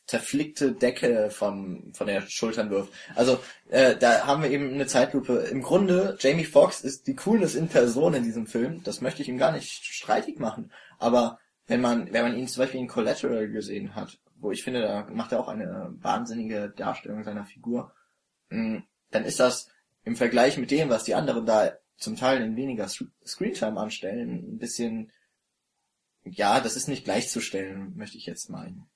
zerflickte 0.08 0.72
Decke 0.72 1.30
vom, 1.30 1.94
von 1.94 2.08
der 2.08 2.22
Schultern 2.22 2.72
wirft. 2.72 2.92
Also 3.16 3.40
äh, 3.70 3.96
da 3.96 4.26
haben 4.26 4.42
wir 4.42 4.50
eben 4.50 4.74
eine 4.74 4.88
Zeitlupe. 4.88 5.38
Im 5.52 5.62
Grunde, 5.62 6.18
Jamie 6.20 6.46
Foxx 6.46 6.82
ist 6.82 7.06
die 7.08 7.16
Coolness 7.16 7.56
in 7.56 7.68
Person 7.68 8.16
in 8.16 8.24
diesem 8.24 8.48
Film. 8.48 8.82
Das 8.84 9.02
möchte 9.02 9.22
ich 9.22 9.30
ihm 9.30 9.38
gar 9.38 9.52
nicht 9.52 9.70
streitig 9.70 10.40
machen. 10.40 10.72
Aber 10.98 11.40
wenn 11.68 11.82
man, 11.82 12.12
wenn 12.12 12.24
man 12.24 12.36
ihn 12.36 12.48
zum 12.48 12.64
Beispiel 12.64 12.82
in 12.82 12.88
Collateral 12.88 13.50
gesehen 13.50 13.96
hat, 13.96 14.18
wo 14.40 14.52
ich 14.52 14.64
finde, 14.64 14.82
da 14.82 15.08
macht 15.12 15.32
er 15.32 15.40
auch 15.40 15.48
eine 15.48 15.94
wahnsinnige 16.02 16.74
Darstellung 16.76 17.24
seiner 17.24 17.46
Figur, 17.46 17.94
mh, 18.50 18.84
dann 19.12 19.26
ist 19.26 19.40
das 19.40 19.70
im 20.04 20.16
Vergleich 20.16 20.58
mit 20.58 20.72
dem, 20.72 20.90
was 20.90 21.04
die 21.04 21.16
anderen 21.16 21.46
da 21.46 21.74
zum 21.98 22.16
Teil 22.16 22.42
in 22.42 22.56
weniger 22.56 22.86
Sc- 22.86 23.10
Screentime 23.26 23.80
anstellen, 23.80 24.54
ein 24.54 24.58
bisschen, 24.58 25.12
ja, 26.24 26.60
das 26.60 26.76
ist 26.76 26.88
nicht 26.88 27.04
gleichzustellen, 27.06 27.96
möchte 27.98 28.18
ich 28.18 28.26
jetzt 28.26 28.50
meinen. 28.50 28.90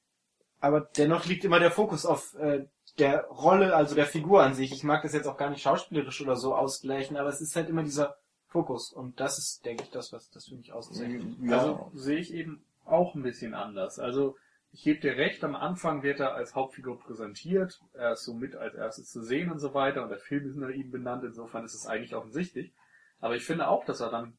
Aber 0.60 0.82
dennoch 0.82 1.26
liegt 1.26 1.44
immer 1.44 1.60
der 1.60 1.72
Fokus 1.72 2.06
auf 2.06 2.34
äh, 2.36 2.66
der 2.98 3.26
Rolle, 3.26 3.76
also 3.76 3.96
der 3.96 4.06
Figur 4.06 4.44
an 4.44 4.54
sich. 4.54 4.72
Ich 4.72 4.84
mag 4.84 5.02
das 5.04 5.14
jetzt 5.14 5.28
auch 5.28 5.36
gar 5.38 5.50
nicht 5.50 5.62
schauspielerisch 5.62 6.22
oder 6.22 6.38
so 6.38 6.56
ausgleichen, 6.56 7.18
aber 7.18 7.30
es 7.30 7.42
ist 7.42 7.56
halt 7.56 7.68
immer 7.70 7.84
dieser 7.84 8.16
Fokus. 8.48 8.94
Und 8.94 9.20
das 9.20 9.38
ist, 9.40 9.66
denke 9.66 9.84
ich, 9.84 9.90
das, 9.90 10.14
was 10.14 10.30
das 10.30 10.46
für 10.48 10.56
mich 10.56 10.72
auszeichnet. 10.72 11.24
Ja, 11.44 11.58
Also 11.60 11.92
sehe 11.96 12.20
ich 12.20 12.34
eben 12.34 12.64
auch 12.86 13.14
ein 13.16 13.24
bisschen 13.24 13.54
anders. 13.54 14.00
Also 14.00 14.38
ich 14.74 14.84
gebe 14.84 15.00
dir 15.00 15.18
recht, 15.18 15.44
am 15.44 15.56
Anfang 15.56 16.02
wird 16.02 16.20
er 16.20 16.34
als 16.34 16.56
Hauptfigur 16.56 17.00
präsentiert, 17.00 17.80
er 17.94 18.14
ist 18.14 18.26
somit 18.26 18.56
als 18.56 18.74
erstes 18.74 19.12
zu 19.12 19.22
sehen 19.22 19.52
und 19.52 19.60
so 19.60 19.76
weiter 19.76 20.02
und 20.02 20.10
der 20.10 20.18
Film 20.18 20.48
ist 20.48 20.56
nach 20.56 20.70
ihm 20.70 20.90
benannt, 20.90 21.24
insofern 21.24 21.64
ist 21.64 21.76
es 21.76 21.86
eigentlich 21.86 22.16
offensichtlich. 22.16 22.74
Aber 23.20 23.36
ich 23.36 23.46
finde 23.46 23.68
auch, 23.68 23.86
dass 23.86 24.02
er 24.02 24.10
dann 24.10 24.36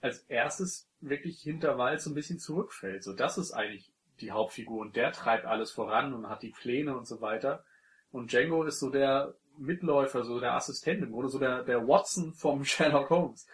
als 0.00 0.18
erstes 0.24 0.90
wirklich 1.00 1.40
hinter 1.40 1.78
Wald 1.78 2.00
so 2.00 2.10
ein 2.10 2.14
bisschen 2.14 2.40
zurückfällt. 2.40 3.04
So, 3.04 3.12
das 3.12 3.38
ist 3.38 3.52
eigentlich 3.52 3.92
die 4.20 4.32
Hauptfigur 4.32 4.80
und 4.80 4.96
der 4.96 5.12
treibt 5.12 5.46
alles 5.46 5.70
voran 5.70 6.12
und 6.12 6.28
hat 6.28 6.42
die 6.42 6.50
Pläne 6.50 6.96
und 6.96 7.06
so 7.06 7.20
weiter. 7.20 7.64
Und 8.10 8.32
Django 8.32 8.64
ist 8.64 8.80
so 8.80 8.90
der 8.90 9.34
Mitläufer, 9.58 10.24
so 10.24 10.40
der 10.40 10.54
Assistent 10.54 11.04
im 11.04 11.12
Grunde, 11.12 11.28
so 11.28 11.38
der, 11.38 11.62
der 11.62 11.86
Watson 11.86 12.32
vom 12.34 12.64
Sherlock 12.64 13.10
Holmes. 13.10 13.46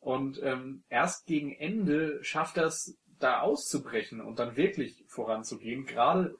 Und 0.00 0.38
ähm, 0.42 0.84
erst 0.88 1.26
gegen 1.26 1.52
Ende 1.52 2.22
schafft 2.22 2.58
es, 2.58 2.98
da 3.20 3.40
auszubrechen 3.40 4.20
und 4.20 4.38
dann 4.38 4.56
wirklich 4.56 5.04
voranzugehen. 5.08 5.86
Gerade, 5.86 6.36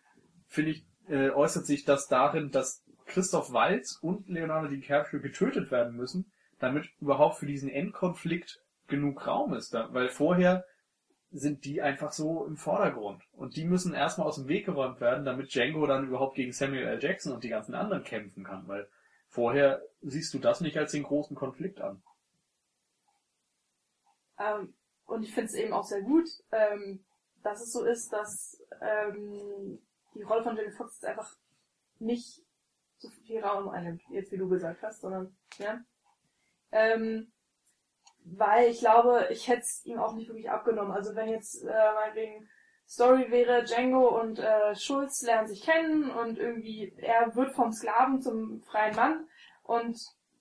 finde 0.48 0.72
ich, 0.72 0.84
äh, 1.08 1.30
äußert 1.30 1.66
sich 1.66 1.84
das 1.84 2.08
darin, 2.08 2.50
dass 2.50 2.82
Christoph 3.06 3.52
Waltz 3.52 3.98
und 4.00 4.28
Leonardo 4.28 4.68
DiCaprio 4.68 5.20
getötet 5.20 5.70
werden 5.70 5.96
müssen, 5.96 6.30
damit 6.58 6.88
überhaupt 7.00 7.38
für 7.38 7.46
diesen 7.46 7.68
Endkonflikt 7.68 8.60
genug 8.86 9.26
Raum 9.26 9.54
ist. 9.54 9.74
Da, 9.74 9.92
weil 9.92 10.08
vorher 10.08 10.64
sind 11.32 11.64
die 11.64 11.80
einfach 11.80 12.12
so 12.12 12.44
im 12.44 12.56
Vordergrund. 12.56 13.22
Und 13.32 13.56
die 13.56 13.64
müssen 13.64 13.94
erstmal 13.94 14.26
aus 14.26 14.36
dem 14.36 14.48
Weg 14.48 14.66
geräumt 14.66 15.00
werden, 15.00 15.24
damit 15.24 15.54
Django 15.54 15.86
dann 15.86 16.08
überhaupt 16.08 16.34
gegen 16.34 16.52
Samuel 16.52 16.86
L. 16.86 17.02
Jackson 17.02 17.32
und 17.32 17.44
die 17.44 17.48
ganzen 17.48 17.74
anderen 17.74 18.02
kämpfen 18.02 18.42
kann. 18.42 18.66
Weil 18.66 18.88
vorher 19.28 19.82
siehst 20.02 20.34
du 20.34 20.38
das 20.38 20.60
nicht 20.60 20.76
als 20.76 20.92
den 20.92 21.04
großen 21.04 21.36
Konflikt 21.36 21.80
an. 21.80 22.02
Ähm, 24.38 24.74
und 25.10 25.24
ich 25.24 25.34
finde 25.34 25.48
es 25.48 25.54
eben 25.54 25.72
auch 25.72 25.84
sehr 25.84 26.02
gut, 26.02 26.28
ähm, 26.52 27.04
dass 27.42 27.60
es 27.60 27.72
so 27.72 27.84
ist, 27.84 28.12
dass 28.12 28.62
ähm, 28.80 29.80
die 30.14 30.22
Rolle 30.22 30.42
von 30.42 30.56
Jamie 30.56 30.70
Foxx 30.70 31.02
einfach 31.04 31.36
nicht 31.98 32.42
so 32.98 33.08
viel 33.08 33.42
Raum 33.42 33.68
einnimmt, 33.68 34.02
jetzt 34.10 34.30
wie 34.30 34.38
du 34.38 34.48
gesagt 34.48 34.82
hast, 34.82 35.00
sondern 35.00 35.36
ja. 35.58 35.80
Ähm, 36.72 37.32
weil 38.24 38.70
ich 38.70 38.80
glaube, 38.80 39.26
ich 39.30 39.48
hätte 39.48 39.62
es 39.62 39.84
ihm 39.84 39.98
auch 39.98 40.14
nicht 40.14 40.28
wirklich 40.28 40.50
abgenommen. 40.50 40.92
Also 40.92 41.14
wenn 41.14 41.28
jetzt 41.28 41.64
äh, 41.64 41.92
meinetwegen 41.94 42.48
Story 42.86 43.30
wäre, 43.30 43.64
Django 43.64 44.20
und 44.20 44.38
äh, 44.38 44.74
Schulz 44.76 45.22
lernen 45.22 45.48
sich 45.48 45.62
kennen 45.62 46.10
und 46.10 46.38
irgendwie 46.38 46.92
er 46.98 47.34
wird 47.34 47.52
vom 47.52 47.72
Sklaven 47.72 48.20
zum 48.20 48.62
freien 48.62 48.94
Mann 48.96 49.28
und 49.62 49.98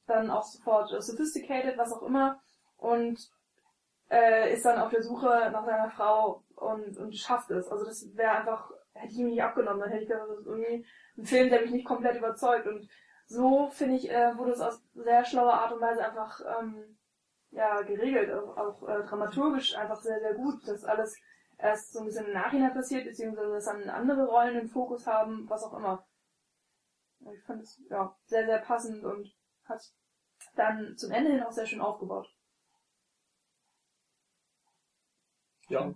dann 0.07 0.29
auch 0.29 0.43
sofort 0.43 0.91
äh, 0.91 1.01
sophisticated, 1.01 1.77
was 1.77 1.93
auch 1.93 2.03
immer 2.03 2.41
und 2.77 3.31
äh, 4.09 4.53
ist 4.53 4.65
dann 4.65 4.79
auf 4.79 4.89
der 4.89 5.03
Suche 5.03 5.49
nach 5.51 5.65
seiner 5.65 5.89
Frau 5.89 6.43
und, 6.55 6.97
und 6.97 7.15
schafft 7.15 7.51
es. 7.51 7.67
Also 7.69 7.85
das 7.85 8.05
wäre 8.15 8.31
einfach, 8.31 8.71
hätte 8.93 9.13
ich 9.13 9.19
ihm 9.19 9.27
nicht 9.29 9.43
abgenommen, 9.43 9.81
dann 9.81 9.89
hätte 9.89 10.03
ich 10.03 10.09
gedacht, 10.09 10.29
das 10.29 10.39
ist 10.39 10.47
irgendwie 10.47 10.85
ein 11.17 11.25
Film, 11.25 11.49
der 11.49 11.61
mich 11.61 11.71
nicht 11.71 11.87
komplett 11.87 12.17
überzeugt 12.17 12.67
und 12.67 12.89
so 13.27 13.69
finde 13.69 13.95
ich, 13.95 14.09
äh, 14.09 14.35
wurde 14.37 14.51
es 14.51 14.61
aus 14.61 14.81
sehr 14.95 15.23
schlauer 15.23 15.53
Art 15.53 15.71
und 15.71 15.81
Weise 15.81 16.03
einfach 16.03 16.41
ähm, 16.59 16.97
ja, 17.51 17.81
geregelt, 17.81 18.31
auch, 18.31 18.57
auch 18.57 18.89
äh, 18.89 19.03
dramaturgisch 19.03 19.75
einfach 19.75 20.01
sehr, 20.01 20.19
sehr 20.19 20.33
gut, 20.33 20.67
dass 20.67 20.83
alles 20.83 21.15
erst 21.57 21.93
so 21.93 21.99
ein 21.99 22.05
bisschen 22.05 22.27
im 22.27 22.33
Nachhinein 22.33 22.73
passiert, 22.73 23.05
beziehungsweise 23.05 23.51
dass 23.51 23.65
dann 23.65 23.89
andere 23.89 24.25
Rollen 24.25 24.57
im 24.57 24.69
Fokus 24.69 25.05
haben, 25.05 25.47
was 25.49 25.63
auch 25.63 25.77
immer. 25.77 26.07
Ich 27.33 27.43
fand 27.43 27.61
es 27.61 27.81
ja 27.89 28.15
sehr, 28.25 28.45
sehr 28.45 28.59
passend 28.59 29.03
und 29.03 29.31
hat 29.65 29.81
dann 30.55 30.95
zum 30.97 31.11
Ende 31.11 31.31
hin 31.31 31.43
auch 31.43 31.51
sehr 31.51 31.65
schön 31.65 31.81
aufgebaut. 31.81 32.27
Ja. 35.69 35.93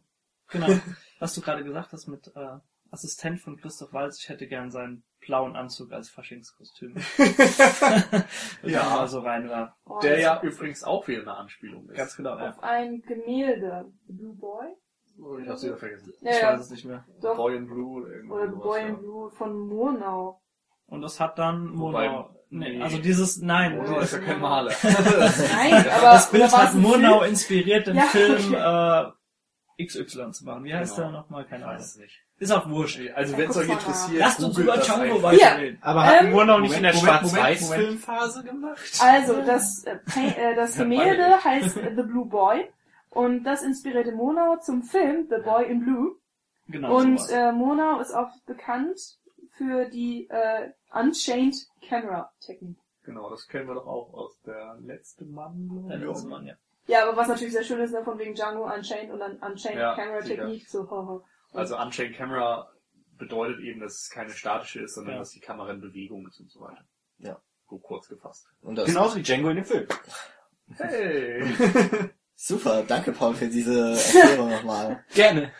Genau. 0.49 0.67
Was 1.19 1.33
du 1.33 1.41
gerade 1.41 1.63
gesagt 1.63 1.93
hast 1.93 2.07
mit 2.07 2.31
äh, 2.35 2.57
Assistent 2.91 3.39
von 3.39 3.57
Christoph 3.57 3.91
Waltz, 3.93 4.19
ich 4.19 4.29
hätte 4.29 4.47
gern 4.47 4.69
seinen 4.69 5.03
blauen 5.19 5.55
Anzug 5.55 5.91
als 5.91 6.09
Faschingskostüm. 6.09 6.95
Ja. 8.61 8.69
ja. 8.69 8.83
mal 8.83 9.07
so 9.07 9.19
rein 9.19 9.49
war. 9.49 9.75
Oh, 9.85 9.99
Der 9.99 10.19
ja 10.19 10.41
übrigens 10.41 10.83
auch 10.83 11.07
wieder 11.07 11.21
eine 11.21 11.35
Anspielung 11.35 11.89
ist. 11.89 11.97
Ganz 11.97 12.15
genau, 12.15 12.37
ja. 12.37 12.49
auf 12.49 12.63
ein 12.63 13.01
Gemälde. 13.01 13.91
Blue 14.07 14.35
Boy? 14.35 14.67
Oh, 15.19 15.37
ich 15.37 15.47
hab's 15.47 15.63
wieder 15.63 15.77
vergessen. 15.77 16.13
Ja, 16.21 16.31
Ich 16.31 16.41
ja. 16.41 16.53
weiß 16.53 16.61
es 16.61 16.69
nicht 16.69 16.85
mehr. 16.85 17.05
Doch. 17.21 17.35
Boy 17.35 17.55
in 17.55 17.67
Blue 17.67 18.01
oder 18.01 18.07
Oder 18.07 18.15
irgendwas. 18.15 18.49
The 18.51 18.55
Boy 18.55 18.81
in 18.87 18.97
Blue 18.99 19.31
von 19.31 19.59
Murnau. 19.67 20.41
Und 20.85 21.01
das 21.01 21.19
hat 21.19 21.37
dann 21.39 21.67
Murnau. 21.67 22.29
Nee, 22.49 22.77
nee. 22.77 22.83
also 22.83 22.99
dieses, 22.99 23.41
nein. 23.41 23.77
Murnau 23.77 23.99
ist 23.99 24.13
ja 24.13 24.19
kein 24.19 24.39
Maler. 24.39 24.71
Nein, 24.83 25.73
aber 25.89 26.01
das 26.11 26.29
Bild 26.29 26.43
oder 26.43 26.57
hat 26.57 26.75
Murnau 26.75 27.23
inspiriert, 27.23 27.87
den 27.87 27.95
Ja, 27.95 28.03
Film 28.03 28.53
äh, 28.53 29.11
XY 29.81 30.31
zu 30.31 30.45
machen. 30.45 30.63
Wie 30.63 30.73
heißt 30.73 30.95
Genau. 30.95 31.09
der 31.11 31.19
nochmal? 31.19 31.45
Keine 31.45 31.65
Ahnung. 31.65 31.77
weiß 31.79 31.85
es 31.95 31.97
nicht. 31.97 32.21
Ist 32.39 32.51
auch 32.51 32.67
wurscht. 32.69 32.99
Also 33.15 33.37
wenn 33.37 33.49
es 33.49 33.57
euch 33.57 33.69
interessiert, 33.69 34.19
Lasst 34.19 34.43
uns 34.43 34.57
über 34.57 34.77
Django 34.77 35.21
weiterreden. 35.23 35.77
Aber 35.81 36.03
hat 36.05 36.21
Ähm, 36.23 36.31
Murnau 36.31 36.59
nicht 36.59 36.75
in 36.75 36.83
der 36.83 36.93
Moment, 36.93 37.21
Moment, 37.23 37.31
Moment, 37.33 37.59
Schwarz-Weiß-Filmphase 37.59 38.43
gemacht? 38.43 38.99
Also, 39.01 39.41
das, 39.45 39.83
äh, 39.85 39.97
äh, 40.17 40.55
das 40.55 40.75
Gemälde 40.77 41.43
heißt 41.43 41.75
The 41.75 42.03
Blue 42.03 42.25
Boy 42.27 42.69
und 43.11 43.43
das 43.43 43.61
inspirierte 43.61 44.11
Murnau 44.11 44.57
zum 44.57 44.83
Film 44.83 45.27
The 45.29 45.41
Boy 45.43 45.65
in 45.69 45.81
Blue. 45.81 46.15
Genau. 46.67 46.97
Und 46.97 47.19
sowas. 47.19 47.31
äh, 47.31 47.51
Murnau 47.51 47.99
ist 47.99 48.13
auch 48.13 48.29
bekannt 48.45 48.99
für 49.57 49.85
die 49.89 50.27
äh, 50.29 50.71
Unchained 50.93 51.55
Camera 51.87 52.31
Technik. 52.41 52.77
Genau, 53.05 53.29
das 53.29 53.47
kennen 53.47 53.67
wir 53.67 53.75
doch 53.75 53.85
auch 53.87 54.13
aus 54.13 54.39
der 54.45 54.77
letzte 54.81 55.25
Mann. 55.25 55.85
Der 55.89 55.97
letzte 55.99 56.27
Mann, 56.27 56.45
ja. 56.45 56.55
Ja, 56.87 57.07
aber 57.07 57.15
was 57.17 57.27
natürlich 57.29 57.53
sehr 57.53 57.63
schön 57.63 57.79
ist, 57.79 57.91
ne, 57.91 58.03
von 58.03 58.17
wegen 58.19 58.33
Django 58.35 58.65
Unchained 58.65 59.11
und 59.11 59.19
dann 59.19 59.37
Unchained 59.37 59.77
Ja, 59.79 59.95
Camera. 59.95 60.21
Technik. 60.21 60.67
So, 60.69 60.89
haha. 60.89 61.23
Also 61.53 61.77
Unchained 61.77 62.15
Camera 62.15 62.69
bedeutet 63.17 63.59
eben, 63.61 63.79
dass 63.79 63.93
es 64.01 64.09
keine 64.09 64.31
statische 64.31 64.81
ist, 64.81 64.95
sondern 64.95 65.13
Ja. 65.13 65.19
dass 65.19 65.31
die 65.31 65.39
Kamera 65.39 65.71
in 65.71 65.81
Bewegung 65.81 66.27
ist 66.27 66.39
und 66.39 66.51
so 66.51 66.59
weiter. 66.59 66.83
Ja. 67.19 67.41
So 67.69 67.77
kurz 67.79 68.07
gefasst. 68.07 68.47
Und 68.61 68.75
das 68.75 68.85
Genauso 68.85 69.15
wie 69.15 69.23
Django 69.23 69.49
in 69.49 69.57
dem 69.57 69.65
Film. 69.65 69.87
Hey! 70.77 71.43
super, 72.35 72.83
danke 72.87 73.11
Paul 73.11 73.35
für 73.35 73.47
diese 73.49 73.91
Erklärung 73.91 74.49
nochmal. 74.49 75.03
Gerne. 75.13 75.51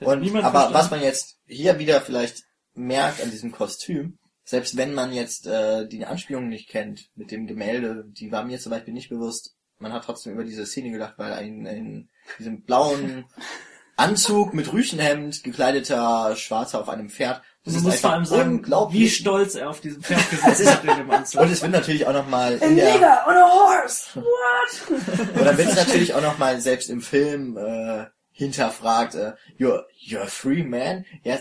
Und, 0.00 0.08
aber 0.08 0.22
verstanden. 0.22 0.74
was 0.74 0.90
man 0.90 1.02
jetzt 1.02 1.38
hier 1.46 1.78
wieder 1.78 2.00
vielleicht 2.00 2.44
merkt 2.74 3.22
an 3.22 3.30
diesem 3.30 3.52
Kostüm, 3.52 4.18
selbst 4.42 4.76
wenn 4.76 4.94
man 4.94 5.12
jetzt 5.12 5.46
äh, 5.46 5.86
die 5.86 6.04
Anspielung 6.04 6.48
nicht 6.48 6.68
kennt 6.68 7.10
mit 7.14 7.30
dem 7.30 7.46
Gemälde, 7.46 8.04
die 8.06 8.32
war 8.32 8.44
mir 8.44 8.58
zum 8.58 8.70
Beispiel 8.70 8.94
nicht 8.94 9.10
bewusst, 9.10 9.55
man 9.78 9.92
hat 9.92 10.04
trotzdem 10.04 10.34
über 10.34 10.44
diese 10.44 10.66
Szene 10.66 10.90
gelacht, 10.90 11.14
weil 11.18 11.32
ein 11.32 11.66
in 11.66 12.08
diesem 12.38 12.62
blauen 12.62 13.24
Anzug 13.96 14.52
mit 14.52 14.72
Rüschenhemd 14.72 15.42
gekleideter 15.42 16.36
Schwarzer 16.36 16.80
auf 16.80 16.88
einem 16.88 17.08
Pferd, 17.08 17.42
das 17.64 17.74
Du 17.74 17.78
ist 17.78 17.84
musst 17.84 18.00
vor 18.00 18.12
allem 18.12 18.24
sagen, 18.26 18.64
wie 18.92 19.08
stolz 19.08 19.54
er 19.54 19.70
auf 19.70 19.80
diesem 19.80 20.02
Pferd 20.02 20.30
gesessen 20.30 20.66
hat 20.68 20.84
in 20.84 20.96
dem 20.98 21.10
Anzug. 21.10 21.40
Und 21.40 21.50
es 21.50 21.62
wird 21.62 21.72
natürlich 21.72 22.06
auch 22.06 22.12
nochmal 22.12 22.58
A 22.60 22.64
in 22.66 22.76
der 22.76 22.92
nigger 22.92 23.24
on 23.26 23.36
a 23.36 23.50
horse! 23.50 24.08
What? 24.14 25.34
Und 25.36 25.44
dann 25.44 25.58
wird 25.58 25.70
es 25.70 25.76
natürlich 25.76 26.14
auch 26.14 26.20
nochmal 26.20 26.60
selbst 26.60 26.90
im 26.90 27.00
Film 27.00 27.56
äh, 27.56 28.06
hinterfragt, 28.32 29.14
äh, 29.14 29.32
you're, 29.58 29.84
you're 29.98 30.22
a 30.22 30.26
free 30.26 30.62
man? 30.62 31.06
Yes. 31.22 31.40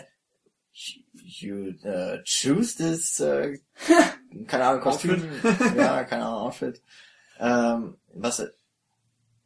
You 1.13 1.73
uh, 1.83 2.17
choose 2.23 2.77
this, 2.77 3.19
äh, 3.19 3.57
keine 4.47 4.65
Ahnung, 4.65 4.81
Kostüm. 4.81 5.29
ja, 5.75 6.03
keine 6.05 6.25
Ahnung, 6.25 6.39
Outfit. 6.47 6.81
Ähm, 7.39 7.97
was, 8.13 8.45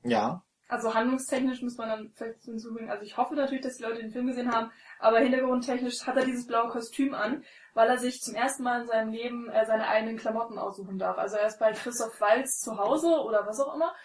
ja. 0.03 0.43
Also 0.67 0.93
handlungstechnisch 0.93 1.63
muss 1.63 1.77
man 1.77 1.89
dann 1.89 2.11
vielleicht 2.13 2.43
hinzufügen, 2.43 2.91
also 2.91 3.03
ich 3.03 3.17
hoffe 3.17 3.33
natürlich, 3.33 3.63
dass 3.63 3.77
die 3.77 3.83
Leute 3.83 4.01
den 4.01 4.11
Film 4.11 4.27
gesehen 4.27 4.53
haben, 4.53 4.71
aber 4.99 5.17
hintergrundtechnisch 5.19 6.05
hat 6.05 6.15
er 6.15 6.25
dieses 6.25 6.45
blaue 6.45 6.69
Kostüm 6.69 7.15
an, 7.15 7.43
weil 7.73 7.89
er 7.89 7.97
sich 7.97 8.21
zum 8.21 8.35
ersten 8.35 8.61
Mal 8.61 8.81
in 8.81 8.87
seinem 8.87 9.11
Leben 9.11 9.49
äh, 9.49 9.65
seine 9.65 9.87
eigenen 9.87 10.17
Klamotten 10.17 10.59
aussuchen 10.59 10.99
darf. 10.99 11.17
Also 11.17 11.37
er 11.37 11.47
ist 11.47 11.59
bei 11.59 11.71
Christoph 11.71 12.21
Walz 12.21 12.59
zu 12.59 12.77
Hause 12.77 13.07
oder 13.07 13.47
was 13.47 13.59
auch 13.59 13.73
immer 13.73 13.95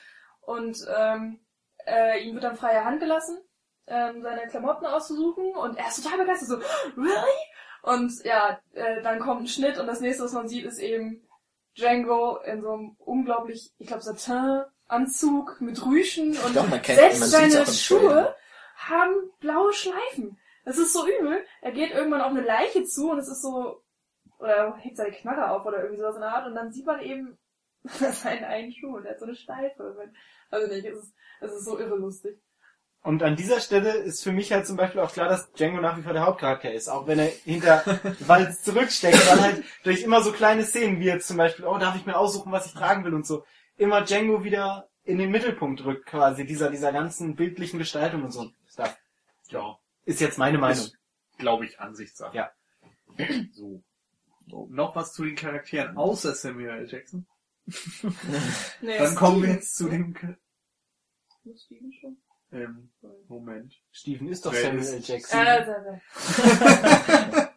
und 0.41 0.79
ähm, 0.97 1.41
äh, 1.87 2.25
ihm 2.25 2.35
wird 2.35 2.45
dann 2.45 2.57
freie 2.57 2.83
Hand 2.83 3.01
gelassen, 3.01 3.39
ähm, 3.87 4.23
seine 4.23 4.47
Klamotten 4.47 4.87
auszusuchen 4.87 5.55
und 5.55 5.77
er 5.77 5.89
ist 5.89 6.03
total 6.03 6.19
begeistert, 6.21 6.49
so, 6.49 6.57
really? 6.97 7.41
Und 7.83 8.25
ja, 8.25 8.59
äh, 8.73 9.03
dann 9.03 9.21
kommt 9.21 9.43
ein 9.43 9.49
Schnitt 9.49 9.79
und 9.79 9.87
das 9.87 10.01
nächste, 10.01 10.25
was 10.25 10.33
man 10.33 10.49
sieht, 10.49 10.65
ist 10.65 10.79
eben 10.79 11.29
Django 11.77 12.39
in 12.45 12.63
so 12.63 12.71
einem 12.73 12.97
unglaublich, 12.99 13.73
ich 13.79 13.87
glaube, 13.87 14.03
Satin-Anzug 14.03 15.61
mit 15.61 15.85
Rüschen 15.85 16.37
und 16.39 16.55
man 16.55 16.83
kennt- 16.83 16.99
selbst 16.99 17.31
seine 17.31 17.49
Schuhe 17.79 18.35
haben 18.77 19.15
blaue 19.41 19.73
Schleifen. 19.73 20.39
Das 20.65 20.79
ist 20.79 20.93
so 20.93 21.07
übel. 21.07 21.45
Er 21.63 21.73
geht 21.73 21.93
irgendwann 21.93 22.21
auf 22.23 22.31
eine 22.31 22.41
Leiche 22.43 22.85
zu 22.85 23.11
und 23.11 23.19
es 23.19 23.29
ist 23.29 23.43
so, 23.43 23.83
oder 24.39 24.53
er 24.55 24.77
hebt 24.79 24.97
seine 24.97 25.13
Knarre 25.13 25.51
auf 25.51 25.65
oder 25.67 25.79
irgendwie 25.79 26.01
sowas 26.01 26.15
in 26.17 26.23
der 26.23 26.35
Art 26.35 26.47
und 26.47 26.55
dann 26.55 26.73
sieht 26.73 26.87
man 26.87 27.01
eben 27.01 27.39
seinen 27.85 28.45
einen 28.45 28.73
Schuh 28.73 28.97
und 28.97 29.05
er 29.05 29.13
hat 29.13 29.19
so 29.19 29.27
eine 29.27 29.35
Steife. 29.37 29.97
Also 30.51 30.67
nicht, 30.73 30.87
es 30.87 30.99
ist, 30.99 31.15
es 31.41 31.53
ist 31.53 31.65
so 31.65 31.79
irre 31.79 31.97
lustig. 31.97 32.41
Und 33.05 33.23
an 33.23 33.37
dieser 33.37 33.61
Stelle 33.61 33.91
ist 33.93 34.25
für 34.25 34.33
mich 34.33 34.51
halt 34.51 34.67
zum 34.67 34.77
Beispiel 34.79 35.01
auch 35.03 35.13
klar, 35.13 35.29
dass 35.29 35.53
Django 35.53 35.79
nach 35.81 35.97
wie 35.99 36.03
vor 36.03 36.15
der 36.15 36.25
Hauptcharakter 36.25 36.73
ist, 36.73 36.89
auch 36.89 37.07
wenn 37.07 37.19
er 37.19 37.27
hinter 37.27 37.85
Walz 38.21 38.63
zurücksteckt, 38.63 39.19
weil 39.31 39.41
halt 39.43 39.65
durch 39.85 40.03
immer 40.03 40.23
so 40.23 40.33
kleine 40.33 40.65
Szenen, 40.65 40.99
wie 41.01 41.05
jetzt 41.05 41.29
zum 41.29 41.37
Beispiel, 41.37 41.67
oh, 41.67 41.77
darf 41.77 41.97
ich 41.97 42.07
mir 42.07 42.17
aussuchen, 42.17 42.51
was 42.51 42.65
ich 42.67 42.73
tragen 42.73 43.05
will 43.05 43.13
und 43.13 43.27
so, 43.27 43.45
immer 43.77 44.01
Django 44.07 44.43
wieder 44.43 44.89
in 45.05 45.19
den 45.19 45.31
Mittelpunkt 45.31 45.85
rückt 45.85 46.07
quasi, 46.07 46.47
dieser, 46.47 46.71
dieser 46.71 46.93
ganzen 46.93 47.37
bildlichen 47.37 47.79
Gestaltung 47.79 48.25
und 48.25 48.33
so. 48.33 48.51
Das 48.75 48.97
Ja, 49.49 49.79
ist 50.07 50.21
jetzt 50.23 50.39
meine 50.39 50.57
Meinung. 50.57 50.87
glaube 51.37 51.67
ich, 51.67 51.79
Ansichtssache. 51.79 52.35
Ja. 52.35 52.51
So. 53.53 53.83
so. 54.49 54.67
Noch 54.71 54.97
was 54.97 55.13
zu 55.13 55.25
den 55.25 55.37
Charakteren 55.37 55.99
außer 55.99 56.35
Samuel 56.35 56.71
L. 56.71 56.89
Jackson? 56.91 57.27
Nee, 58.81 58.97
Dann 58.97 59.15
kommen 59.15 59.43
wir 59.43 59.51
jetzt 59.51 59.77
zu 59.77 59.91
dem... 59.91 60.15
K- 60.15 60.37
Steven 61.55 61.93
schon? 62.01 62.17
Ähm, 62.55 62.89
Moment. 63.29 63.73
Steven 63.93 64.29
ist 64.29 64.47
doch 64.47 64.53
Wer 64.53 64.63
Samuel 64.63 64.81
ist- 64.85 64.93
L. 64.93 65.01
Jackson. 65.03 65.41
Äh, 65.41 65.45
da, 65.45 65.65
da. 65.65 67.51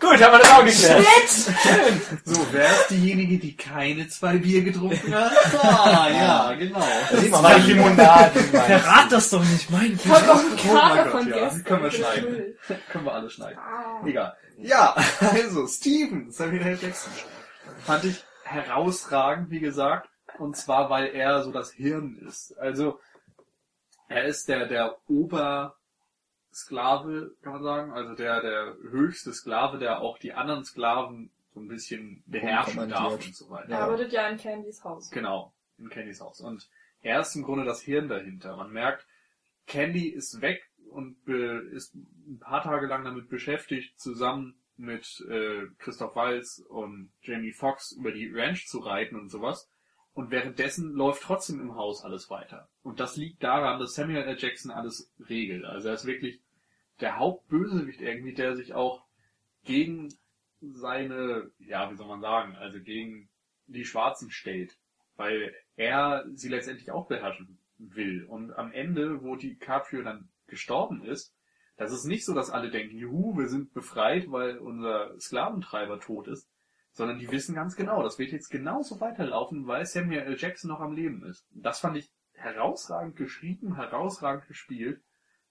Gut, 0.00 0.20
haben 0.20 0.32
wir 0.32 0.38
das 0.38 0.50
auch 0.50 0.64
geklärt. 0.64 2.24
So, 2.24 2.46
wer 2.52 2.66
ist 2.70 2.88
diejenige, 2.90 3.38
die 3.38 3.56
keine 3.56 4.08
zwei 4.08 4.36
Bier 4.38 4.62
getrunken 4.64 5.14
hat? 5.14 5.32
Ah, 5.62 6.08
ja, 6.10 6.52
genau. 6.54 6.80
Zwei 7.08 7.58
Limonaden. 7.58 8.42
Verrat 8.44 9.12
das 9.12 9.30
doch 9.30 9.44
nicht, 9.44 9.70
mein 9.70 9.92
Ich 9.94 10.08
hab 10.08 10.26
doch 10.26 10.38
einen 10.38 10.52
Oh 10.52 10.72
mein 10.72 10.80
Kater 10.80 11.02
Gott, 11.04 11.12
von 11.12 11.28
ja. 11.28 11.36
gestern. 11.36 11.64
Können 11.64 11.82
wir 11.84 11.90
schneiden. 11.90 12.54
Können 12.90 13.04
wir 13.04 13.12
alle 13.14 13.30
schneiden. 13.30 13.58
Ah. 13.58 14.02
Egal. 14.06 14.36
Ja, 14.58 14.94
also, 15.20 15.66
Steven, 15.66 16.30
Samuel 16.30 16.62
L. 16.62 16.78
Jackson. 16.80 17.12
Fand 17.84 18.04
ich 18.04 18.24
herausragend, 18.44 19.50
wie 19.50 19.60
gesagt. 19.60 20.08
Und 20.38 20.56
zwar, 20.56 20.90
weil 20.90 21.08
er 21.08 21.42
so 21.44 21.52
das 21.52 21.70
Hirn 21.72 22.18
ist. 22.26 22.56
Also, 22.58 22.98
er 24.12 24.24
ist 24.24 24.48
der, 24.48 24.66
der 24.66 24.96
Obersklave, 25.08 25.74
kann 27.42 27.52
man 27.54 27.62
sagen. 27.62 27.92
Also 27.92 28.14
der, 28.14 28.40
der 28.42 28.76
höchste 28.90 29.32
Sklave, 29.32 29.78
der 29.78 30.00
auch 30.00 30.18
die 30.18 30.32
anderen 30.32 30.64
Sklaven 30.64 31.30
so 31.54 31.60
ein 31.60 31.68
bisschen 31.68 32.22
beherrschen 32.26 32.88
darf 32.88 33.14
und 33.14 33.34
so 33.34 33.50
weiter. 33.50 33.70
Er 33.70 33.80
arbeitet 33.80 34.12
ja 34.12 34.28
in 34.28 34.38
Candys 34.38 34.82
Haus. 34.84 35.10
Genau, 35.10 35.52
in 35.78 35.90
Candys 35.90 36.20
Haus. 36.20 36.40
Und 36.40 36.68
er 37.02 37.20
ist 37.20 37.34
im 37.36 37.42
Grunde 37.42 37.64
das 37.64 37.82
Hirn 37.82 38.08
dahinter. 38.08 38.56
Man 38.56 38.72
merkt, 38.72 39.06
Candy 39.66 40.08
ist 40.08 40.40
weg 40.40 40.62
und 40.90 41.16
ist 41.26 41.94
ein 41.94 42.38
paar 42.38 42.62
Tage 42.62 42.86
lang 42.86 43.04
damit 43.04 43.28
beschäftigt, 43.28 43.98
zusammen 44.00 44.54
mit 44.76 45.24
äh, 45.28 45.66
Christoph 45.78 46.16
Waltz 46.16 46.58
und 46.68 47.12
Jamie 47.22 47.52
Foxx 47.52 47.92
über 47.92 48.12
die 48.12 48.30
Ranch 48.32 48.66
zu 48.66 48.80
reiten 48.80 49.16
und 49.16 49.28
sowas. 49.30 49.70
Und 50.14 50.30
währenddessen 50.30 50.92
läuft 50.92 51.22
trotzdem 51.22 51.60
im 51.60 51.74
Haus 51.74 52.04
alles 52.04 52.28
weiter. 52.28 52.68
Und 52.82 53.00
das 53.00 53.16
liegt 53.16 53.42
daran, 53.42 53.80
dass 53.80 53.94
Samuel 53.94 54.24
L. 54.24 54.36
Jackson 54.38 54.70
alles 54.70 55.10
regelt. 55.28 55.64
Also 55.64 55.88
er 55.88 55.94
ist 55.94 56.04
wirklich 56.04 56.40
der 57.00 57.18
Hauptbösewicht 57.18 58.00
irgendwie, 58.00 58.34
der 58.34 58.54
sich 58.54 58.74
auch 58.74 59.04
gegen 59.64 60.12
seine, 60.60 61.50
ja, 61.58 61.90
wie 61.90 61.96
soll 61.96 62.08
man 62.08 62.20
sagen, 62.20 62.56
also 62.56 62.80
gegen 62.80 63.30
die 63.66 63.84
Schwarzen 63.84 64.30
stellt. 64.30 64.76
Weil 65.16 65.54
er 65.76 66.26
sie 66.34 66.48
letztendlich 66.48 66.90
auch 66.90 67.06
beherrschen 67.06 67.58
will. 67.78 68.24
Und 68.24 68.52
am 68.52 68.70
Ende, 68.72 69.22
wo 69.22 69.36
DiCaprio 69.36 70.02
dann 70.02 70.28
gestorben 70.46 71.04
ist, 71.04 71.34
das 71.76 71.92
ist 71.92 72.04
nicht 72.04 72.24
so, 72.24 72.34
dass 72.34 72.50
alle 72.50 72.70
denken, 72.70 72.98
juhu, 72.98 73.36
wir 73.38 73.48
sind 73.48 73.72
befreit, 73.72 74.30
weil 74.30 74.58
unser 74.58 75.18
Sklaventreiber 75.18 76.00
tot 76.00 76.28
ist, 76.28 76.48
sondern 76.92 77.18
die 77.18 77.30
wissen 77.30 77.54
ganz 77.54 77.76
genau, 77.76 78.02
das 78.02 78.18
wird 78.18 78.32
jetzt 78.32 78.50
genauso 78.50 79.00
weiterlaufen, 79.00 79.66
weil 79.66 79.86
Samuel 79.86 80.22
L. 80.22 80.36
Jackson 80.38 80.70
noch 80.70 80.80
am 80.80 80.92
Leben 80.92 81.24
ist. 81.24 81.46
Das 81.50 81.80
fand 81.80 81.96
ich 81.96 82.10
herausragend 82.34 83.16
geschrieben, 83.16 83.76
herausragend 83.76 84.46
gespielt, 84.46 85.02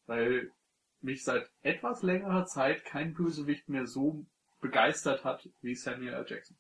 weil 0.06 0.52
mich 1.00 1.24
seit 1.24 1.50
etwas 1.62 2.04
längerer 2.04 2.46
Zeit 2.46 2.86
kein 2.86 3.14
Bösewicht 3.14 3.70
mehr 3.70 3.88
so 3.88 4.26
begeistert 4.60 5.24
hat 5.26 5.50
wie 5.62 5.76
Samuel 5.76 6.14
L. 6.14 6.26
Jackson. 6.28 6.58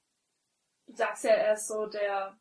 Du 0.87 0.95
sagst 0.95 1.23
ja, 1.23 1.31
er 1.31 1.53
ist 1.53 1.67
so 1.67 1.85
der, 1.85 2.35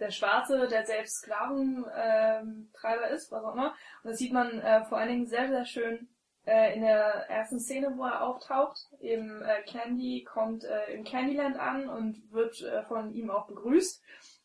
der 0.00 0.10
Schwarze, 0.10 0.66
der 0.66 0.84
selbst 0.84 1.18
Sklaventreiber 1.18 2.68
Treiber 2.72 3.10
ist, 3.10 3.30
was 3.30 3.44
auch 3.44 3.54
immer. 3.54 3.74
Und 4.02 4.10
das 4.10 4.18
sieht 4.18 4.32
man 4.32 4.58
äh, 4.58 4.84
vor 4.84 4.98
allen 4.98 5.10
Dingen 5.10 5.26
sehr, 5.26 5.48
sehr 5.48 5.64
schön 5.64 6.08
äh, 6.48 6.74
in 6.74 6.80
der 6.80 7.28
ersten 7.28 7.60
Szene, 7.60 7.92
wo 7.96 8.04
er 8.04 8.22
auftaucht. 8.22 8.78
Eben 9.00 9.42
äh, 9.42 9.62
Candy 9.64 10.24
kommt 10.24 10.64
äh, 10.64 10.92
im 10.94 11.04
Candyland 11.04 11.58
an 11.58 11.88
und 11.88 12.32
wird 12.32 12.62
äh, 12.62 12.82
von 12.84 13.12
ihm 13.12 13.30
auch 13.30 13.46
begrüßt. 13.46 14.02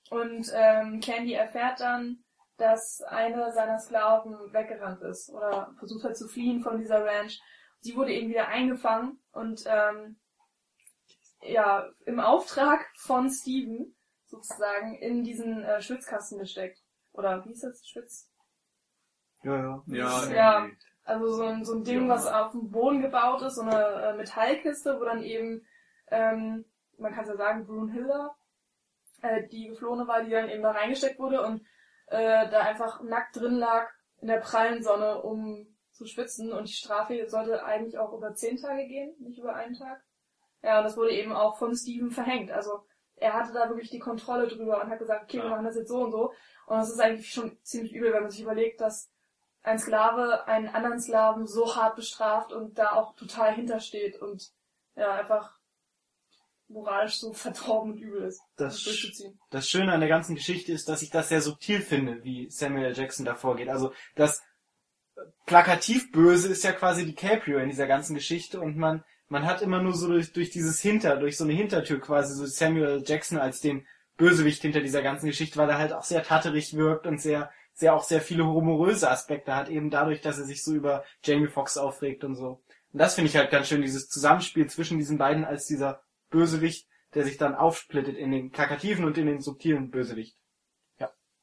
Und 0.10 0.52
ähm, 0.54 1.00
Candy 1.00 1.34
erfährt 1.34 1.80
dann, 1.80 2.24
dass 2.58 3.02
eine 3.02 3.52
seiner 3.54 3.80
Sklaven 3.80 4.36
weggerannt 4.54 5.02
ist 5.02 5.30
oder 5.30 5.74
versucht 5.80 6.04
hat 6.04 6.18
zu 6.18 6.28
fliehen 6.28 6.62
von 6.62 6.78
dieser 6.78 7.04
Ranch. 7.06 7.40
Sie 7.80 7.96
wurde 7.96 8.14
eben 8.14 8.30
wieder 8.30 8.48
eingefangen 8.48 9.20
und 9.32 9.64
ähm, 9.66 10.20
ja 11.42 11.90
im 12.06 12.20
Auftrag 12.20 12.86
von 12.96 13.30
Steven 13.30 13.96
sozusagen 14.28 14.96
in 14.96 15.24
diesen 15.24 15.64
äh, 15.64 15.82
Schwitzkasten 15.82 16.40
gesteckt. 16.40 16.80
Oder 17.14 17.46
wie 17.46 17.54
ist 17.54 17.64
das? 17.64 17.88
Schwitz? 17.88 18.30
Ja, 19.44 19.58
ja. 19.58 19.84
Ja, 19.88 20.30
Ja. 20.32 20.70
Also 21.06 21.34
so 21.34 21.44
ein, 21.44 21.66
so 21.66 21.74
ein 21.76 21.84
Ding, 21.84 22.08
Ja. 22.08 22.16
was 22.16 22.28
auf 22.28 22.52
dem 22.52 22.70
Boden 22.72 23.02
gebaut 23.02 23.42
ist, 23.42 23.56
so 23.56 23.62
eine 23.62 23.84
äh, 23.84 24.14
Metallkiste, 24.16 25.00
wo 25.00 25.04
dann 25.04 25.22
eben, 25.24 25.66
ähm, 26.10 26.66
man 26.98 27.14
kann 27.14 27.24
es 27.24 27.30
ja 27.30 27.36
sagen, 27.36 27.66
Brunhilda, 27.66 28.36
äh, 29.22 29.48
die 29.48 29.68
geflohene 29.68 30.08
war, 30.08 30.24
die 30.24 30.32
dann 30.32 30.50
eben 30.50 30.64
da 30.64 30.72
reingesteckt 30.72 31.20
wurde 31.20 31.46
und 31.46 31.62
äh, 32.08 32.50
da 32.50 32.62
einfach 32.62 33.02
nackt 33.02 33.36
drin 33.36 33.56
lag 33.56 33.90
in 34.22 34.28
der 34.28 34.40
prallen 34.40 34.82
Sonne, 34.84 35.22
um 35.22 35.68
zu 35.92 36.06
schwitzen. 36.06 36.52
Und 36.54 36.68
die 36.70 36.74
Strafe 36.74 37.28
sollte 37.28 37.64
eigentlich 37.66 37.98
auch 37.98 38.14
über 38.14 38.34
zehn 38.34 38.58
Tage 38.58 38.88
gehen, 38.88 39.14
nicht 39.20 39.40
über 39.40 39.56
einen 39.56 39.74
Tag. 39.76 40.02
Ja, 40.62 40.78
und 40.78 40.86
das 40.86 40.96
wurde 40.96 41.12
eben 41.12 41.34
auch 41.34 41.58
von 41.58 41.76
Steven 41.76 42.10
verhängt. 42.12 42.50
Also 42.52 42.86
er 43.16 43.34
hatte 43.34 43.54
da 43.54 43.68
wirklich 43.70 43.90
die 43.90 44.00
Kontrolle 44.00 44.48
drüber 44.48 44.82
und 44.82 44.90
hat 44.90 45.00
gesagt, 45.00 45.24
okay, 45.24 45.38
wir 45.38 45.46
Ja. 45.46 45.50
machen 45.52 45.66
das 45.66 45.76
jetzt 45.76 45.90
so 45.90 46.04
und 46.04 46.12
so. 46.12 46.30
Und 46.68 46.78
das 46.78 46.90
ist 46.90 47.00
eigentlich 47.00 47.30
schon 47.30 47.58
ziemlich 47.64 47.94
übel, 47.94 48.14
wenn 48.14 48.22
man 48.22 48.32
sich 48.32 48.42
überlegt, 48.42 48.80
dass 48.82 49.12
ein 49.64 49.80
Sklave 49.80 50.46
einen 50.48 50.68
anderen 50.68 51.00
Sklaven 51.00 51.48
so 51.48 51.76
hart 51.76 51.96
bestraft 51.96 52.52
und 52.52 52.78
da 52.78 52.94
auch 52.94 53.16
total 53.16 53.54
hintersteht 53.54 54.22
und 54.22 54.52
ja, 54.96 55.14
einfach 55.14 55.58
moralisch 56.68 57.20
so 57.20 57.34
verdorben 57.34 57.94
und 57.94 58.00
übel 58.00 58.24
ist, 58.24 58.42
Das 58.58 58.86
das 59.50 59.70
Schöne 59.70 59.94
an 59.94 60.00
der 60.00 60.10
ganzen 60.10 60.36
Geschichte 60.36 60.72
ist, 60.72 60.90
dass 60.90 61.02
ich 61.02 61.10
das 61.10 61.30
sehr 61.30 61.42
subtil 61.42 61.82
finde, 61.82 62.24
wie 62.24 62.50
Samuel 62.50 62.86
L. 62.86 62.98
Jackson 62.98 63.26
da 63.26 63.36
vorgeht. 63.36 63.70
Also 63.70 63.94
das 64.16 64.44
plakativ 65.46 66.12
Böse 66.12 66.50
ist 66.50 66.64
ja 66.64 66.72
quasi 66.74 67.06
DiCaprio 67.06 67.60
in 67.60 67.70
dieser 67.70 67.88
ganzen 67.88 68.16
Geschichte 68.16 68.60
und 68.60 68.78
man 68.78 69.04
man 69.30 69.46
hat 69.46 69.62
immer 69.64 69.82
nur 69.82 69.94
so 69.94 70.08
durch, 70.08 70.32
durch 70.32 70.52
dieses 70.52 70.80
Hinter, 70.80 71.18
durch 71.18 71.38
so 71.38 71.44
eine 71.44 71.54
Hintertür 71.54 72.00
quasi 72.00 72.36
so 72.36 72.46
Samuel 72.46 72.86
L. 72.86 73.04
Jackson 73.06 73.40
als 73.40 73.62
den 73.62 73.88
Bösewicht 74.16 74.62
hinter 74.62 74.82
dieser 74.82 75.02
ganzen 75.02 75.26
Geschichte, 75.26 75.58
weil 75.58 75.70
er 75.70 75.80
halt 75.80 75.92
auch 75.92 76.04
sehr 76.04 76.22
tatterig 76.22 76.76
wirkt 76.76 77.08
und 77.08 77.20
sehr 77.20 77.50
sehr 77.74 77.96
auch 77.96 78.04
sehr 78.04 78.22
viele 78.22 78.46
humoröse 78.46 79.10
Aspekte 79.10 79.56
hat, 79.56 79.70
eben 79.70 79.90
dadurch, 79.90 80.22
dass 80.22 80.38
er 80.38 80.46
sich 80.46 80.64
so 80.64 80.74
über 80.74 81.04
Jamie 81.24 81.48
Foxx 81.48 81.78
aufregt 81.78 82.24
und 82.24 82.36
so. 82.36 82.62
Und 82.92 83.00
das 83.00 83.16
finde 83.16 83.30
ich 83.30 83.36
halt 83.36 83.50
ganz 83.50 83.68
schön, 83.68 83.82
dieses 83.82 84.10
Zusammenspiel 84.10 84.68
zwischen 84.68 85.00
diesen 85.00 85.18
beiden 85.18 85.46
als 85.46 85.66
dieser 85.66 86.04
Bösewicht, 86.30 86.88
der 87.16 87.24
sich 87.24 87.38
dann 87.38 87.56
aufsplittet 87.56 88.16
in 88.18 88.32
den 88.32 88.52
plakativen 88.52 89.06
und 89.06 89.18
in 89.18 89.26
den 89.26 89.42
subtilen 89.42 89.90
Bösewicht. 89.90 90.38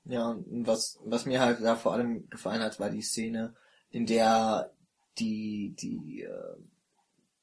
Ja, 0.05 0.31
und 0.31 0.67
was, 0.67 0.99
was 1.05 1.27
mir 1.27 1.41
halt 1.41 1.61
da 1.63 1.77
vor 1.77 1.93
allem 1.93 2.29
gefallen 2.31 2.63
hat, 2.63 2.81
war 2.81 2.91
die 2.91 3.03
Szene, 3.03 3.55
in 3.91 4.07
der 4.07 4.73
die, 5.19 5.75
die, 5.79 6.23
äh, 6.23 6.57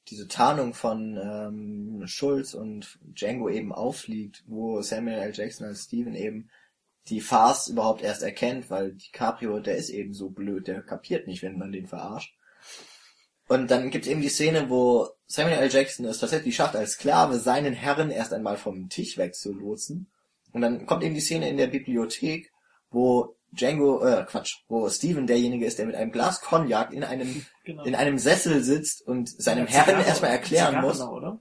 diese 0.08 0.28
Tarnung 0.28 0.74
von 0.74 1.18
ähm, 1.18 2.08
Schulz 2.08 2.54
und 2.54 3.00
Django 3.02 3.50
eben 3.50 3.74
auffliegt, 3.74 4.44
wo 4.48 4.82
Samuel 4.82 5.20
L. 5.20 5.34
Jackson 5.34 5.68
als 5.68 5.84
Steven 5.84 6.16
eben 6.16 6.50
die 7.10 7.22
Farce 7.22 7.68
überhaupt 7.68 8.02
erst 8.02 8.24
erkennt, 8.24 8.70
weil 8.70 8.94
DiCaprio, 8.94 9.60
der 9.60 9.76
ist 9.78 9.90
eben 9.90 10.14
so 10.14 10.30
blöd, 10.30 10.68
der 10.68 10.82
kapiert 10.82 11.28
nicht, 11.28 11.42
wenn 11.44 11.58
man 11.58 11.72
den 11.72 11.88
verarscht. 11.88 12.34
Und 13.48 13.72
dann 13.72 13.90
gibt 13.92 14.06
es 14.06 14.12
eben 14.12 14.22
die 14.22 14.30
Szene, 14.30 14.70
wo 14.70 15.08
Samuel 15.26 15.60
L. 15.60 15.72
Jackson 15.72 16.06
es 16.06 16.20
tatsächlich 16.20 16.56
schafft, 16.56 16.76
als 16.76 16.94
Sklave 16.94 17.40
seinen 17.40 17.74
Herren 17.74 18.12
erst 18.12 18.34
einmal 18.34 18.58
vom 18.58 18.90
Tisch 18.90 19.18
wegzulotsen. 19.18 20.12
Und 20.52 20.62
dann 20.62 20.86
kommt 20.86 21.04
eben 21.04 21.16
die 21.16 21.22
Szene 21.22 21.50
in 21.50 21.58
der 21.58 21.68
Bibliothek, 21.68 22.52
wo 22.90 23.36
Django, 23.52 24.04
äh, 24.06 24.26
Quatsch, 24.28 24.58
wo 24.68 24.90
Steven 24.90 25.28
derjenige 25.28 25.66
ist, 25.66 25.80
der 25.80 25.86
mit 25.86 25.96
einem 25.96 26.12
Glas 26.12 26.42
Cognac 26.42 26.92
in 26.92 27.04
einem, 27.06 27.46
Genau. 27.64 27.84
in 27.84 27.96
einem 27.96 28.18
Sessel 28.18 28.62
sitzt 28.64 29.02
und 29.08 29.30
seinem 29.30 29.68
Herren 29.68 30.06
erstmal 30.06 30.32
erklären 30.32 30.68
Zigarre 30.76 30.88
muss. 30.88 31.00
noch, 31.00 31.12
oder? 31.12 31.40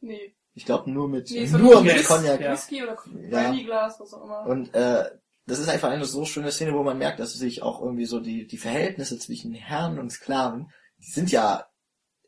Nee. 0.00 0.34
Ich 0.58 0.64
glaube 0.64 0.90
nur 0.90 1.06
mit, 1.08 1.30
Nee, 1.30 1.44
so 1.46 1.58
nur 1.58 1.82
mit 1.82 1.94
Whis- 1.96 2.08
Cognac. 2.08 2.40
Ja. 2.40 2.52
Whisky 2.52 2.82
oder 2.82 2.96
Ja. 3.28 3.42
Brandyglas, 3.42 4.00
was 4.00 4.12
auch 4.14 4.24
immer. 4.24 4.46
Und 4.46 4.74
äh, 4.74 5.04
das 5.44 5.58
ist 5.58 5.68
einfach 5.68 5.90
eine 5.90 6.06
so 6.06 6.24
schöne 6.24 6.50
Szene, 6.50 6.72
wo 6.72 6.82
man 6.82 6.96
merkt, 6.98 7.20
dass 7.20 7.34
sich 7.34 7.62
auch 7.62 7.80
irgendwie 7.82 8.06
so 8.06 8.20
die, 8.20 8.46
die 8.46 8.56
Verhältnisse 8.56 9.18
zwischen 9.18 9.52
Herren 9.52 9.98
und 9.98 10.10
Sklaven, 10.10 10.70
die 10.98 11.10
sind 11.10 11.30
ja 11.30 11.66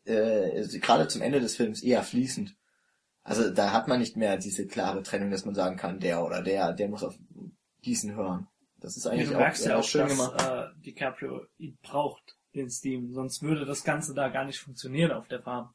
äh, 0.04 0.62
gerade 0.78 1.08
zum 1.08 1.22
Ende 1.22 1.40
des 1.40 1.56
Films 1.56 1.82
eher 1.82 2.02
fließend. 2.02 2.54
Also 3.22 3.50
da 3.50 3.72
hat 3.72 3.88
man 3.88 3.98
nicht 3.98 4.16
mehr 4.16 4.36
diese 4.36 4.66
klare 4.66 5.02
Trennung, 5.02 5.30
dass 5.30 5.44
man 5.44 5.54
sagen 5.54 5.76
kann, 5.76 5.98
der 5.98 6.22
oder 6.24 6.42
der, 6.42 6.72
der 6.74 6.88
muss 6.88 7.02
auf 7.02 7.18
diesen 7.84 8.14
hören. 8.14 8.46
Das 8.80 8.96
ist 8.96 9.04
Ja, 9.06 9.10
eigentlich 9.12 9.28
du 9.30 9.34
auch 9.36 9.40
merkst 9.40 9.64
ja 9.66 9.72
äh, 9.72 9.74
auch, 9.76 9.84
schön 9.84 10.02
dass 10.02 10.16
gemacht. 10.16 10.40
äh, 10.42 10.80
DiCaprio 10.82 11.40
ihn 11.56 11.78
braucht, 11.82 12.36
den 12.54 12.70
Steam. 12.70 13.12
Sonst 13.12 13.42
würde 13.42 13.64
das 13.64 13.84
Ganze 13.84 14.14
da 14.14 14.28
gar 14.28 14.44
nicht 14.44 14.58
funktionieren 14.60 15.12
auf 15.12 15.26
der 15.28 15.42
Farm. 15.42 15.74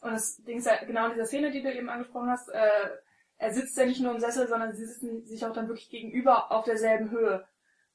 Und 0.00 0.12
das 0.12 0.36
Ding 0.42 0.58
ist 0.58 0.66
ja 0.66 0.82
genau 0.84 1.06
in 1.06 1.12
dieser 1.12 1.26
Szene, 1.26 1.50
die 1.50 1.62
du 1.62 1.72
eben 1.72 1.88
angesprochen 1.88 2.30
hast, 2.30 2.48
äh, 2.48 2.90
er 3.38 3.52
sitzt 3.52 3.76
ja 3.76 3.86
nicht 3.86 4.00
nur 4.00 4.12
im 4.12 4.20
Sessel, 4.20 4.46
sondern 4.48 4.74
sie 4.74 4.84
sitzen 4.84 5.24
sich 5.24 5.44
auch 5.44 5.52
dann 5.52 5.68
wirklich 5.68 5.88
gegenüber 5.88 6.52
auf 6.52 6.64
derselben 6.64 7.10
Höhe. 7.10 7.46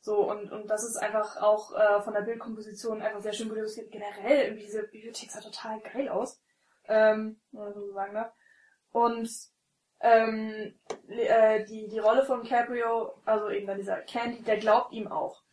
So, 0.01 0.29
und, 0.29 0.51
und 0.51 0.69
das 0.69 0.83
ist 0.83 0.97
einfach 0.97 1.37
auch 1.37 1.73
äh, 1.75 2.01
von 2.01 2.13
der 2.13 2.21
Bildkomposition 2.21 3.01
einfach 3.01 3.21
sehr 3.21 3.33
schön 3.33 3.49
gelöst. 3.49 3.79
Generell, 3.91 4.45
irgendwie 4.45 4.65
diese 4.65 4.83
Bibliothek 4.83 5.31
sah 5.31 5.41
total 5.41 5.79
geil 5.81 6.09
aus. 6.09 6.41
Ähm, 6.87 7.39
man 7.51 7.73
so 7.73 7.91
sagen 7.91 8.13
darf. 8.13 8.33
Und 8.91 9.29
ähm, 9.99 10.79
äh, 11.07 11.63
die, 11.65 11.87
die 11.87 11.99
Rolle 11.99 12.23
von 12.23 12.43
Caprio, 12.43 13.19
also 13.25 13.49
eben 13.49 13.65
dann 13.65 13.77
dieser 13.77 14.01
Candy, 14.01 14.43
der 14.43 14.57
glaubt 14.57 14.93
ihm 14.93 15.07
auch. 15.07 15.43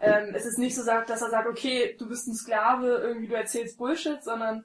Ähm, 0.00 0.34
es 0.34 0.46
ist 0.46 0.58
nicht 0.58 0.74
so 0.74 0.84
dass 0.84 1.22
er 1.22 1.30
sagt, 1.30 1.48
okay, 1.48 1.94
du 1.98 2.08
bist 2.08 2.26
ein 2.26 2.34
Sklave, 2.34 2.88
irgendwie 2.88 3.28
du 3.28 3.34
erzählst 3.34 3.78
Bullshit, 3.78 4.22
sondern 4.24 4.64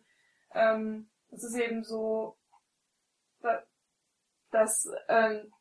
ähm, 0.54 1.10
es 1.36 1.44
ist 1.44 1.56
eben 1.56 1.84
so, 1.84 2.38
da- 3.42 3.64
dass 4.52 4.88
ähm, 5.10 5.52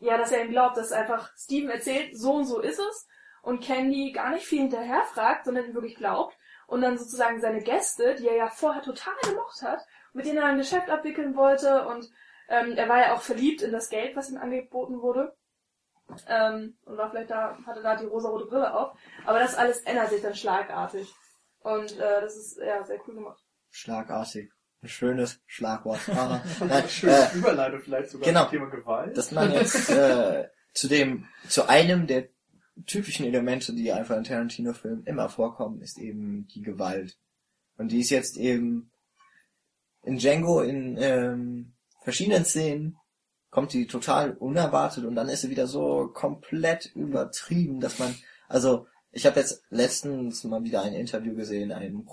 ja, 0.00 0.16
dass 0.16 0.30
er 0.32 0.44
ihm 0.44 0.50
glaubt, 0.50 0.76
dass 0.76 0.92
einfach 0.92 1.32
Steven 1.36 1.70
erzählt, 1.70 2.16
so 2.16 2.34
und 2.34 2.44
so 2.44 2.60
ist 2.60 2.78
es 2.78 3.08
und 3.42 3.60
Candy 3.62 4.12
gar 4.12 4.30
nicht 4.30 4.46
viel 4.46 4.60
hinterher 4.60 5.02
fragt, 5.04 5.44
sondern 5.44 5.64
ihm 5.66 5.74
wirklich 5.74 5.96
glaubt 5.96 6.36
und 6.68 6.80
dann 6.82 6.98
sozusagen 6.98 7.40
seine 7.40 7.62
Gäste, 7.62 8.14
die 8.14 8.28
er 8.28 8.36
ja 8.36 8.48
vorher 8.48 8.82
total 8.82 9.14
gemocht 9.22 9.62
hat, 9.62 9.80
mit 10.12 10.26
denen 10.26 10.38
er 10.38 10.44
ein 10.46 10.58
Geschäft 10.58 10.88
abwickeln 10.90 11.34
wollte 11.36 11.86
und 11.88 12.08
ähm, 12.48 12.76
er 12.76 12.88
war 12.88 12.98
ja 12.98 13.14
auch 13.14 13.22
verliebt 13.22 13.62
in 13.62 13.72
das 13.72 13.88
Geld, 13.90 14.16
was 14.16 14.30
ihm 14.30 14.38
angeboten 14.38 15.00
wurde. 15.02 15.36
Ähm, 16.26 16.78
und 16.86 16.96
war 16.96 17.10
vielleicht 17.10 17.30
da, 17.30 17.58
hatte 17.66 17.82
da 17.82 17.94
die 17.94 18.06
rosarote 18.06 18.46
Brille 18.46 18.72
auf. 18.74 18.96
Aber 19.26 19.38
das 19.38 19.54
alles 19.54 19.80
ändert 19.82 20.08
sich 20.08 20.22
dann 20.22 20.34
schlagartig. 20.34 21.14
Und 21.60 21.92
äh, 21.98 22.20
das 22.22 22.34
ist 22.34 22.56
ja 22.58 22.82
sehr 22.84 22.98
cool 23.06 23.16
gemacht. 23.16 23.44
Schlagartig. 23.70 24.50
Ein 24.82 24.88
schönes 24.88 25.40
Schlagwort. 25.46 26.00
Ah, 26.08 26.42
nein, 26.60 26.88
Schöne 26.88 27.30
äh, 27.32 27.36
Überleitung 27.36 27.80
vielleicht 27.80 28.10
sogar 28.10 28.28
genau. 28.28 28.42
zum 28.44 28.50
Thema 28.50 28.66
Gewalt. 28.70 29.16
dass 29.16 29.32
man 29.32 29.52
jetzt 29.52 29.90
äh, 29.90 30.48
zu 30.72 30.88
dem, 30.88 31.26
zu 31.48 31.68
einem 31.68 32.06
der 32.06 32.28
typischen 32.86 33.26
Elemente, 33.26 33.72
die 33.74 33.92
einfach 33.92 34.16
in 34.16 34.24
Tarantino-Filmen 34.24 35.04
immer 35.04 35.28
vorkommen, 35.28 35.80
ist 35.80 35.98
eben 35.98 36.46
die 36.48 36.62
Gewalt. 36.62 37.18
Und 37.76 37.90
die 37.90 38.00
ist 38.00 38.10
jetzt 38.10 38.36
eben 38.36 38.90
in 40.04 40.18
Django 40.18 40.60
in 40.60 40.96
ähm, 41.00 41.74
verschiedenen 42.02 42.44
Szenen 42.44 42.96
kommt 43.50 43.72
die 43.72 43.86
total 43.86 44.32
unerwartet 44.32 45.04
und 45.04 45.14
dann 45.14 45.28
ist 45.28 45.40
sie 45.40 45.50
wieder 45.50 45.66
so 45.66 46.08
komplett 46.12 46.86
übertrieben, 46.94 47.80
dass 47.80 47.98
man, 47.98 48.14
also 48.48 48.86
ich 49.10 49.26
habe 49.26 49.40
jetzt 49.40 49.62
letztens 49.70 50.44
mal 50.44 50.62
wieder 50.64 50.82
ein 50.82 50.92
Interview 50.92 51.34
gesehen, 51.34 51.72
ein 51.72 52.04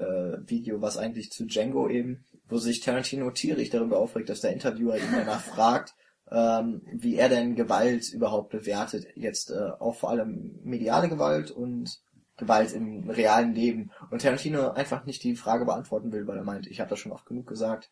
Promo-Video, 0.00 0.80
was 0.80 0.96
eigentlich 0.96 1.30
zu 1.30 1.46
Django 1.46 1.88
eben, 1.88 2.24
wo 2.48 2.58
sich 2.58 2.80
Tarantino 2.80 3.30
tierisch 3.30 3.70
darüber 3.70 3.98
aufregt, 3.98 4.28
dass 4.28 4.40
der 4.40 4.52
Interviewer 4.52 4.96
ihn 4.96 5.12
danach 5.12 5.40
fragt, 5.54 5.94
ähm, 6.30 6.82
wie 6.92 7.16
er 7.16 7.28
denn 7.28 7.56
Gewalt 7.56 8.12
überhaupt 8.12 8.50
bewertet. 8.50 9.06
Jetzt 9.14 9.50
äh, 9.50 9.70
auch 9.78 9.94
vor 9.94 10.10
allem 10.10 10.58
mediale 10.62 11.08
Gewalt 11.08 11.50
und 11.50 12.00
Gewalt 12.36 12.72
im 12.72 13.08
realen 13.10 13.54
Leben. 13.54 13.90
Und 14.10 14.22
Tarantino 14.22 14.70
einfach 14.70 15.04
nicht 15.04 15.22
die 15.24 15.36
Frage 15.36 15.64
beantworten 15.64 16.12
will, 16.12 16.26
weil 16.26 16.38
er 16.38 16.44
meint, 16.44 16.66
ich 16.66 16.80
habe 16.80 16.90
das 16.90 16.98
schon 16.98 17.12
oft 17.12 17.26
genug 17.26 17.46
gesagt. 17.46 17.90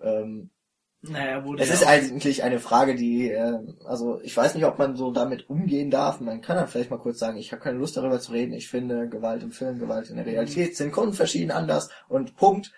Ähm, 0.00 0.50
Naja, 1.02 1.44
wurde 1.44 1.62
es 1.62 1.68
ja 1.68 1.74
ist 1.74 1.86
eigentlich 1.86 2.42
eine 2.42 2.58
Frage, 2.58 2.94
die, 2.94 3.30
äh, 3.30 3.58
also 3.84 4.20
ich 4.22 4.36
weiß 4.36 4.54
nicht, 4.54 4.64
ob 4.64 4.78
man 4.78 4.96
so 4.96 5.12
damit 5.12 5.48
umgehen 5.48 5.90
darf. 5.90 6.20
Man 6.20 6.40
kann 6.40 6.56
dann 6.56 6.68
vielleicht 6.68 6.90
mal 6.90 6.98
kurz 6.98 7.18
sagen, 7.18 7.36
ich 7.36 7.52
habe 7.52 7.62
keine 7.62 7.78
Lust 7.78 7.96
darüber 7.96 8.18
zu 8.18 8.32
reden. 8.32 8.54
Ich 8.54 8.68
finde 8.68 9.08
Gewalt 9.08 9.42
im 9.42 9.52
Film, 9.52 9.78
Gewalt 9.78 10.10
in 10.10 10.16
der 10.16 10.26
Realität 10.26 10.76
sind 10.76 10.92
grundverschieden 10.92 11.50
anders 11.50 11.90
und 12.08 12.36
Punkt. 12.36 12.72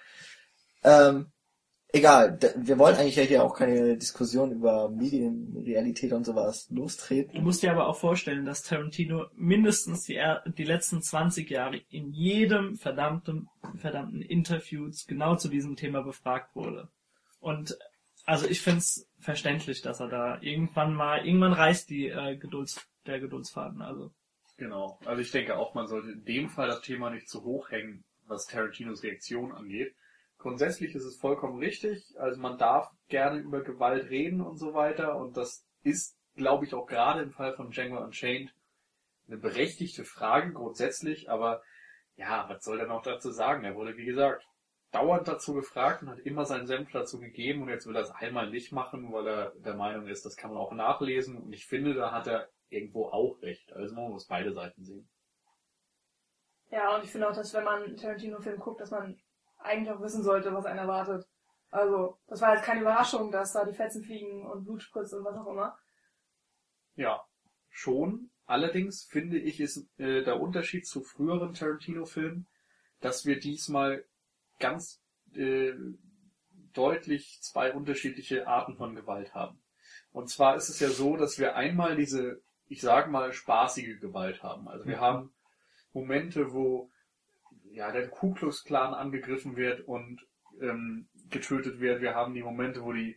Ähm, 0.85 1.33
egal, 1.93 2.39
wir 2.57 2.79
wollen 2.79 2.97
eigentlich 2.97 3.17
ja 3.17 3.23
hier 3.23 3.45
auch 3.45 3.55
keine 3.55 3.97
Diskussion 3.97 4.53
über 4.53 4.89
Medienrealität 4.91 6.13
und 6.13 6.25
sowas 6.25 6.67
Du 6.69 6.77
lostreten. 6.83 7.43
musst 7.43 7.63
dir 7.63 7.73
aber 7.73 7.89
auch 7.89 7.97
vorstellen, 7.97 8.45
dass 8.45 8.63
Tarantino 8.63 9.27
mindestens 9.35 10.05
die, 10.05 10.21
die 10.57 10.65
letzten 10.65 11.03
20 11.03 11.49
Jahre 11.51 11.81
in 11.91 12.13
jedem 12.13 12.77
verdammten, 12.77 13.49
verdammten 13.77 14.23
Interview 14.23 14.91
genau 15.07 15.37
zu 15.37 15.49
diesem 15.49 15.77
Thema 15.77 16.03
befragt 16.03 16.55
wurde. 16.55 16.89
Und 17.41 17.79
also 18.29 18.47
ich 18.47 18.61
find's 18.61 19.09
verständlich, 19.19 19.81
dass 19.81 20.01
er 20.01 20.09
da 20.09 20.39
irgendwann 20.43 20.95
mal, 20.95 21.27
irgendwann 21.27 21.55
reißt 21.55 21.89
die 21.89 22.09
äh, 22.09 22.37
Gedulds, 22.37 22.87
der 23.07 23.21
Geduldsfaden. 23.21 23.81
Also 23.81 24.13
Genau. 24.59 24.99
Also 25.07 25.23
ich 25.23 25.31
denke 25.31 25.57
auch, 25.57 25.75
man 25.75 25.87
sollte 25.87 26.11
in 26.11 26.25
dem 26.25 26.49
Fall 26.51 26.67
das 26.67 26.83
Thema 26.83 27.11
nicht 27.11 27.29
zu 27.29 27.45
hoch 27.45 27.71
hängen, 27.71 28.05
was 28.27 28.47
Tarantinos 28.47 29.05
Reaktion 29.05 29.53
angeht. 29.53 29.95
Grundsätzlich 30.37 30.95
ist 30.95 31.05
es 31.05 31.17
vollkommen 31.17 31.59
richtig. 31.59 32.05
Also 32.19 32.41
man 32.41 32.59
darf 32.59 32.91
gerne 33.09 33.39
über 33.39 33.63
Gewalt 33.63 34.11
reden 34.11 34.41
und 34.41 34.59
so 34.59 34.75
weiter. 34.75 35.17
Und 35.17 35.37
das 35.37 35.65
ist, 35.85 36.19
glaube 36.35 36.67
ich, 36.67 36.75
auch 36.75 36.87
gerade 36.87 37.23
im 37.23 37.31
Fall 37.31 37.55
von 37.55 37.71
Django 37.71 38.03
Unchained 38.03 38.53
eine 39.29 39.39
berechtigte 39.39 40.05
Frage 40.05 40.53
grundsätzlich. 40.53 41.31
Aber 41.31 41.63
ja, 42.17 42.47
was 42.49 42.65
soll 42.65 42.81
er 42.81 42.89
noch 42.89 43.03
dazu 43.03 43.31
sagen? 43.31 43.65
Er 43.65 43.77
wurde, 43.77 43.97
wie 43.97 44.07
gesagt, 44.07 44.45
dauernd 44.91 45.29
dazu 45.29 45.55
gefragt 45.55 46.03
und 46.03 46.11
hat 46.11 46.21
immer 46.21 46.45
seinen 46.45 46.67
Senf 46.67 46.91
dazu 46.93 47.19
gegeben. 47.19 47.63
Und 47.63 47.69
jetzt 47.69 47.87
will 47.87 47.97
er 47.97 48.03
es 48.03 48.11
einmal 48.11 48.51
nicht 48.51 48.73
machen, 48.73 49.13
weil 49.13 49.27
er 49.27 49.51
der 49.57 49.75
Meinung 49.75 50.07
ist, 50.07 50.25
das 50.25 50.37
kann 50.37 50.51
man 50.51 50.59
auch 50.59 50.73
nachlesen. 50.73 51.37
Und 51.37 51.53
ich 51.53 51.67
finde, 51.67 51.95
da 51.95 52.13
hat 52.13 52.27
er 52.27 52.49
irgendwo 52.71 53.07
auch 53.07 53.41
recht. 53.43 53.73
Also 53.73 53.95
man 53.95 54.11
muss 54.11 54.27
beide 54.27 54.53
Seiten 54.53 54.85
sehen. 54.85 55.09
Ja, 56.71 56.97
und 56.97 57.05
ich 57.05 57.11
finde 57.11 57.29
auch, 57.29 57.35
dass 57.35 57.55
wenn 57.55 57.65
man 57.65 57.83
einen 57.83 57.97
Tarantino-Film 57.97 58.59
guckt, 58.59 58.81
dass 58.81 58.91
man 58.91 59.19
eigentlich 59.59 59.91
auch 59.95 60.01
wissen 60.01 60.23
sollte, 60.23 60.53
was 60.53 60.67
einen 60.67 60.79
erwartet. 60.79 61.27
Also, 61.71 62.19
das 62.27 62.41
war 62.41 62.55
jetzt 62.55 62.65
keine 62.65 62.81
Überraschung, 62.81 63.31
dass 63.31 63.53
da 63.53 63.65
die 63.65 63.75
Fetzen 63.75 64.03
fliegen 64.03 64.47
und 64.47 64.65
Blut 64.65 64.83
spritzt 64.83 65.13
und 65.13 65.25
was 65.25 65.37
auch 65.37 65.47
immer. 65.47 65.79
Ja, 66.95 67.23
schon. 67.69 68.31
Allerdings 68.47 69.05
finde 69.05 69.39
ich, 69.39 69.61
ist 69.61 69.87
äh, 69.99 70.23
der 70.23 70.41
Unterschied 70.41 70.87
zu 70.87 71.03
früheren 71.03 71.53
Tarantino-Filmen, 71.53 72.47
dass 73.01 73.27
wir 73.27 73.39
diesmal 73.39 74.05
ganz 74.59 75.01
äh, 75.35 75.73
deutlich 76.73 77.41
zwei 77.43 77.73
unterschiedliche 77.73 78.47
Arten 78.47 78.77
von 78.77 78.95
Gewalt 78.95 79.35
haben. 79.35 79.61
Und 80.13 80.29
zwar 80.29 80.57
ist 80.57 80.69
es 80.69 80.81
ja 80.81 80.89
so, 80.89 81.17
dass 81.17 81.39
wir 81.39 81.57
einmal 81.57 81.97
diese, 81.97 82.41
ich 82.67 82.81
sage 82.81 83.11
mal, 83.11 83.33
spaßige 83.33 84.01
Gewalt 84.01 84.43
haben. 84.43 84.69
Also 84.69 84.87
wir 84.87 85.01
haben 85.01 85.33
Momente, 85.93 86.53
wo 86.53 86.91
ja 87.71 87.93
der 87.93 88.09
Ku 88.09 88.33
Klux 88.33 88.65
Klan 88.65 88.95
angegriffen 88.95 89.57
wird 89.57 89.81
und 89.87 90.27
ähm, 90.61 91.09
getötet 91.31 91.81
wird. 91.81 92.01
Wir 92.01 92.15
haben 92.15 92.35
die 92.35 92.43
Momente, 92.43 92.83
wo 92.83 92.93
die 92.93 93.17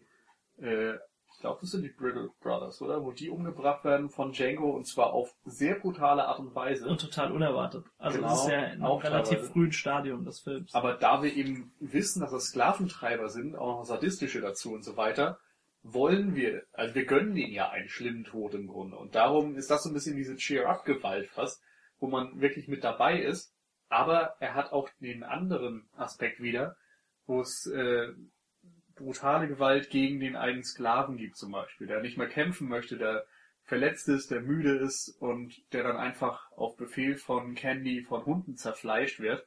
äh, 0.58 0.98
ich 1.42 1.44
glaube, 1.44 1.62
das 1.62 1.72
sind 1.72 1.82
die 1.82 1.90
Brittle 1.90 2.30
Brothers, 2.40 2.84
oder? 2.84 3.04
Wo 3.04 3.12
die 3.14 3.32
umgebracht 3.32 3.84
werden 3.84 4.12
von 4.12 4.32
Django 4.32 4.70
und 4.76 4.86
zwar 4.86 5.12
auf 5.12 5.34
sehr 5.44 5.74
brutale 5.74 6.28
Art 6.28 6.38
und 6.38 6.54
Weise. 6.54 6.88
und 6.88 7.02
total 7.02 7.32
unerwartet. 7.32 7.84
Also 7.98 8.20
Genau, 8.20 8.30
das 8.30 8.44
ist 8.44 8.52
ja 8.52 8.60
in 8.60 8.72
einem 8.74 8.84
auch 8.84 9.04
relativ 9.04 9.30
teilweise. 9.38 9.52
frühen 9.52 9.72
Stadium 9.72 10.24
des 10.24 10.42
Films. 10.42 10.72
Aber 10.76 10.94
da 10.94 11.24
wir 11.24 11.34
eben 11.36 11.74
wissen, 11.80 12.20
dass 12.22 12.30
das 12.30 12.46
Sklaventreiber 12.50 13.30
sind, 13.30 13.56
auch 13.56 13.80
noch 13.80 13.86
sadistische 13.86 14.40
dazu 14.40 14.72
und 14.72 14.84
so 14.84 14.98
weiter, 14.98 15.40
wollen 15.82 16.36
wir, 16.36 16.62
also 16.74 16.94
wir 16.94 17.06
gönnen 17.06 17.34
denen 17.34 17.54
ja 17.54 17.72
einen 17.72 17.90
schlimmen 17.90 18.24
Tod 18.24 18.54
im 18.54 18.68
Grunde. 18.68 18.98
Und 18.98 19.16
darum 19.16 19.56
ist 19.56 19.72
das 19.72 19.82
so 19.82 19.90
ein 19.90 19.94
bisschen 19.96 20.16
diese 20.16 20.36
Cheer-up-Gewalt 20.36 21.28
fast, 21.28 21.60
wo 22.00 22.06
man 22.06 22.40
wirklich 22.40 22.68
mit 22.68 22.84
dabei 22.84 23.20
ist. 23.20 23.52
Aber 23.90 24.36
er 24.40 24.54
hat 24.54 24.72
auch 24.74 24.90
den 25.00 25.24
anderen 25.24 25.90
Aspekt 25.98 26.40
wieder, 26.40 26.76
wo 27.26 27.42
es 27.42 27.66
äh, 27.66 28.10
brutale 29.02 29.48
Gewalt 29.48 29.90
gegen 29.90 30.20
den 30.20 30.36
einen 30.36 30.64
Sklaven 30.64 31.18
gibt 31.18 31.38
zum 31.38 31.52
Beispiel, 31.52 31.88
der 31.88 32.02
nicht 32.02 32.18
mehr 32.18 32.28
kämpfen 32.30 32.68
möchte, 32.68 32.98
der 32.98 33.26
verletzt 33.64 34.10
ist, 34.10 34.32
der 34.32 34.42
müde 34.42 34.76
ist 34.78 35.10
und 35.20 35.54
der 35.74 35.84
dann 35.84 35.98
einfach 35.98 36.52
auf 36.54 36.76
Befehl 36.78 37.16
von 37.16 37.56
Candy 37.56 38.04
von 38.04 38.26
Hunden 38.26 38.56
zerfleischt 38.56 39.20
wird. 39.20 39.46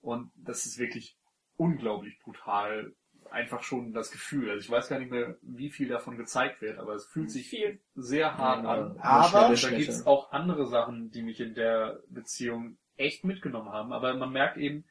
Und 0.00 0.30
das 0.36 0.66
ist 0.66 0.78
wirklich 0.78 1.16
unglaublich 1.56 2.18
brutal. 2.20 2.92
Einfach 3.30 3.62
schon 3.64 3.92
das 3.92 4.12
Gefühl. 4.12 4.50
Also 4.50 4.60
ich 4.60 4.70
weiß 4.70 4.88
gar 4.88 5.00
nicht 5.00 5.10
mehr, 5.10 5.36
wie 5.42 5.70
viel 5.70 5.88
davon 5.88 6.16
gezeigt 6.16 6.60
wird, 6.62 6.78
aber 6.78 6.94
es 6.94 7.06
fühlt 7.06 7.30
sich 7.30 7.48
Viel. 7.48 7.80
sehr 7.96 8.36
hart 8.38 8.62
Ja, 8.62 8.70
an. 8.70 8.98
aber- 8.98 9.54
da 9.56 9.70
gibt 9.70 9.88
es 9.88 10.06
auch 10.06 10.30
andere 10.30 10.66
Sachen, 10.68 11.10
die 11.10 11.22
mich 11.22 11.40
in 11.40 11.54
der 11.54 11.98
Beziehung 12.08 12.78
echt 12.96 13.24
mitgenommen 13.24 13.70
haben. 13.70 13.92
Aber 13.92 14.14
man 14.14 14.30
merkt 14.32 14.58
eben, 14.58 14.84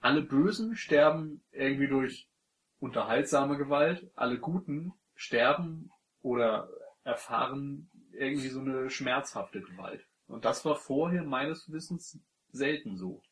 alle 0.00 0.22
Bösen 0.22 0.74
sterben 0.74 1.44
irgendwie 1.52 1.86
durch 1.88 2.28
unterhaltsame 2.82 3.56
Gewalt, 3.56 4.10
alle 4.16 4.38
Guten 4.38 4.92
sterben 5.14 5.90
oder 6.20 6.68
erfahren 7.04 7.88
irgendwie 8.12 8.48
so 8.48 8.60
eine 8.60 8.90
schmerzhafte 8.90 9.60
Gewalt. 9.60 10.04
Und 10.26 10.44
das 10.44 10.64
war 10.64 10.74
vorher 10.74 11.22
meines 11.22 11.70
Wissens 11.70 12.18
selten 12.50 12.96
so. 12.96 13.22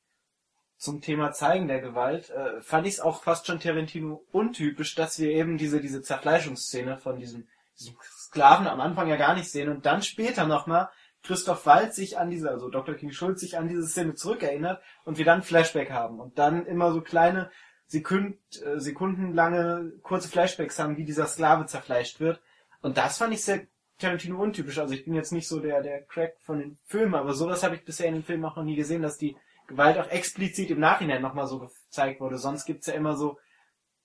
zum 0.78 1.02
Thema 1.02 1.32
Zeigen 1.32 1.66
der 1.68 1.80
Gewalt 1.80 2.30
äh, 2.30 2.62
fand 2.62 2.86
ich 2.86 2.94
es 2.94 3.00
auch 3.00 3.22
fast 3.22 3.46
schon 3.46 3.60
Tarantino 3.60 4.24
untypisch, 4.30 4.94
dass 4.94 5.18
wir 5.18 5.30
eben 5.30 5.58
diese 5.58 5.80
diese 5.80 6.00
Zerfleischungsszene 6.00 6.96
von 6.96 7.18
diesem, 7.18 7.48
diesem 7.78 7.96
Sklaven 8.02 8.66
am 8.66 8.80
Anfang 8.80 9.08
ja 9.08 9.16
gar 9.16 9.34
nicht 9.34 9.50
sehen 9.50 9.68
und 9.68 9.84
dann 9.84 10.02
später 10.02 10.46
nochmal 10.46 10.88
Christoph 11.22 11.66
Waltz 11.66 11.96
sich 11.96 12.18
an 12.18 12.30
diese, 12.30 12.50
also 12.50 12.70
Dr. 12.70 12.94
King 12.94 13.10
Schulz 13.10 13.40
sich 13.40 13.58
an 13.58 13.68
diese 13.68 13.86
Szene 13.86 14.14
zurückerinnert 14.14 14.80
und 15.04 15.18
wir 15.18 15.24
dann 15.24 15.42
Flashback 15.42 15.90
haben 15.90 16.18
und 16.20 16.38
dann 16.38 16.64
immer 16.66 16.92
so 16.92 17.02
kleine 17.02 17.50
Sekund, 17.90 18.38
äh, 18.64 18.78
sekundenlange 18.78 19.92
kurze 20.02 20.28
Flashbacks 20.28 20.78
haben, 20.78 20.96
wie 20.96 21.04
dieser 21.04 21.26
Sklave 21.26 21.66
zerfleischt 21.66 22.20
wird. 22.20 22.40
Und 22.82 22.96
das 22.96 23.18
fand 23.18 23.34
ich 23.34 23.42
sehr 23.42 23.66
Tarantino 23.98 24.40
untypisch. 24.40 24.78
Also 24.78 24.94
ich 24.94 25.04
bin 25.04 25.14
jetzt 25.14 25.32
nicht 25.32 25.48
so 25.48 25.58
der, 25.58 25.82
der 25.82 26.02
Crack 26.02 26.36
von 26.40 26.60
den 26.60 26.78
Filmen, 26.84 27.16
aber 27.16 27.34
sowas 27.34 27.64
habe 27.64 27.74
ich 27.74 27.84
bisher 27.84 28.06
in 28.06 28.14
den 28.14 28.22
Filmen 28.22 28.44
auch 28.44 28.54
noch 28.54 28.62
nie 28.62 28.76
gesehen, 28.76 29.02
dass 29.02 29.18
die 29.18 29.36
Gewalt 29.66 29.98
auch 29.98 30.08
explizit 30.08 30.70
im 30.70 30.78
Nachhinein 30.78 31.20
nochmal 31.20 31.48
so 31.48 31.58
gezeigt 31.58 32.20
wurde. 32.20 32.38
Sonst 32.38 32.64
gibt's 32.64 32.86
ja 32.86 32.94
immer 32.94 33.16
so, 33.16 33.38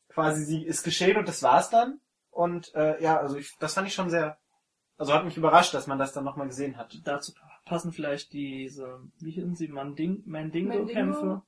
quasi 0.10 0.44
sie 0.46 0.66
ist 0.66 0.82
geschehen 0.82 1.18
und 1.18 1.28
das 1.28 1.44
war's 1.44 1.70
dann. 1.70 2.00
Und 2.32 2.74
äh, 2.74 3.02
ja, 3.04 3.20
also 3.20 3.38
ich, 3.38 3.56
das 3.60 3.76
fand 3.76 3.88
ich 3.88 3.94
schon 3.94 4.10
sehr, 4.10 4.40
also 4.98 5.14
hat 5.14 5.26
mich 5.26 5.38
überrascht, 5.38 5.76
dass 5.76 5.86
man 5.86 6.00
das 6.00 6.12
dann 6.12 6.24
nochmal 6.24 6.48
gesehen 6.48 6.76
hat. 6.78 7.00
Dazu 7.04 7.34
passen 7.66 7.92
vielleicht 7.92 8.34
diese, 8.34 9.00
wie 9.20 9.30
hießen 9.30 9.56
sie, 9.56 9.68
Manding 9.68 10.24
Mandingo? 10.26 11.44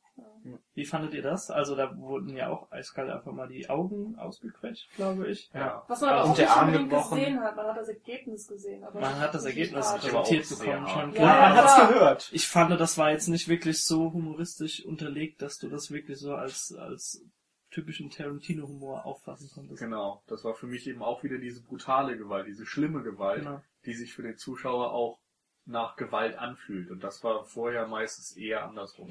Wie 0.73 0.85
fandet 0.85 1.13
ihr 1.13 1.21
das? 1.21 1.51
Also 1.51 1.75
da 1.75 1.97
wurden 1.97 2.35
ja 2.35 2.49
auch 2.49 2.71
eiskalt 2.71 3.09
einfach 3.09 3.31
mal 3.33 3.47
die 3.47 3.69
Augen 3.69 4.17
ausgequetscht, 4.17 4.89
glaube 4.95 5.27
ich. 5.27 5.49
Ja. 5.53 5.83
Was 5.87 6.01
man 6.01 6.11
aber 6.11 6.23
Und 6.25 6.29
auch 6.31 6.35
der 6.35 6.45
nicht 6.47 6.57
unbedingt 6.61 6.89
gebrochen. 6.89 7.17
gesehen 7.19 7.39
hat. 7.41 7.55
Man 7.55 7.67
hat 7.67 7.77
das 7.77 7.89
Ergebnis 7.89 8.47
gesehen. 8.47 8.83
Aber 8.83 8.99
Man 9.01 9.19
hat 9.19 9.33
das 9.35 9.45
Ergebnis 9.45 9.93
präsentiert 9.93 10.49
bekommen, 10.49 10.87
schon 10.87 11.09
Ja, 11.13 11.15
klar. 11.15 11.49
man 11.49 11.57
hat's 11.57 11.75
gehört. 11.89 12.29
Ich 12.31 12.47
fand, 12.47 12.79
das 12.79 12.97
war 12.97 13.11
jetzt 13.11 13.27
nicht 13.27 13.47
wirklich 13.49 13.83
so 13.83 14.13
humoristisch 14.13 14.85
unterlegt, 14.85 15.41
dass 15.41 15.57
du 15.57 15.67
das 15.69 15.91
wirklich 15.91 16.17
so 16.19 16.33
als, 16.35 16.73
als 16.73 17.25
typischen 17.71 18.09
Tarantino-Humor 18.09 19.05
auffassen 19.05 19.49
konntest. 19.53 19.79
Genau. 19.81 20.23
Das 20.27 20.43
war 20.45 20.53
für 20.53 20.67
mich 20.67 20.87
eben 20.87 21.03
auch 21.03 21.23
wieder 21.23 21.37
diese 21.39 21.61
brutale 21.61 22.17
Gewalt, 22.17 22.47
diese 22.47 22.65
schlimme 22.65 23.03
Gewalt, 23.03 23.39
Genau. 23.43 23.61
die 23.85 23.93
sich 23.93 24.13
für 24.13 24.21
den 24.23 24.37
Zuschauer 24.37 24.91
auch 24.93 25.19
nach 25.65 25.97
Gewalt 25.97 26.37
anfühlt. 26.37 26.89
Und 26.89 27.03
das 27.03 27.23
war 27.25 27.43
vorher 27.43 27.85
meistens 27.87 28.37
eher 28.37 28.63
andersrum. 28.63 29.09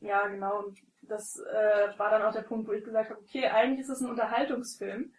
Ja, 0.00 0.26
genau. 0.26 0.58
Und 0.64 0.78
das 1.02 1.38
äh, 1.38 1.98
war 1.98 2.10
dann 2.10 2.22
auch 2.22 2.32
der 2.32 2.42
Punkt, 2.42 2.68
wo 2.68 2.72
ich 2.72 2.84
gesagt 2.84 3.10
habe, 3.10 3.20
okay, 3.20 3.46
eigentlich 3.46 3.80
ist 3.80 3.88
es 3.88 4.00
ein 4.00 4.10
Unterhaltungsfilm, 4.10 5.12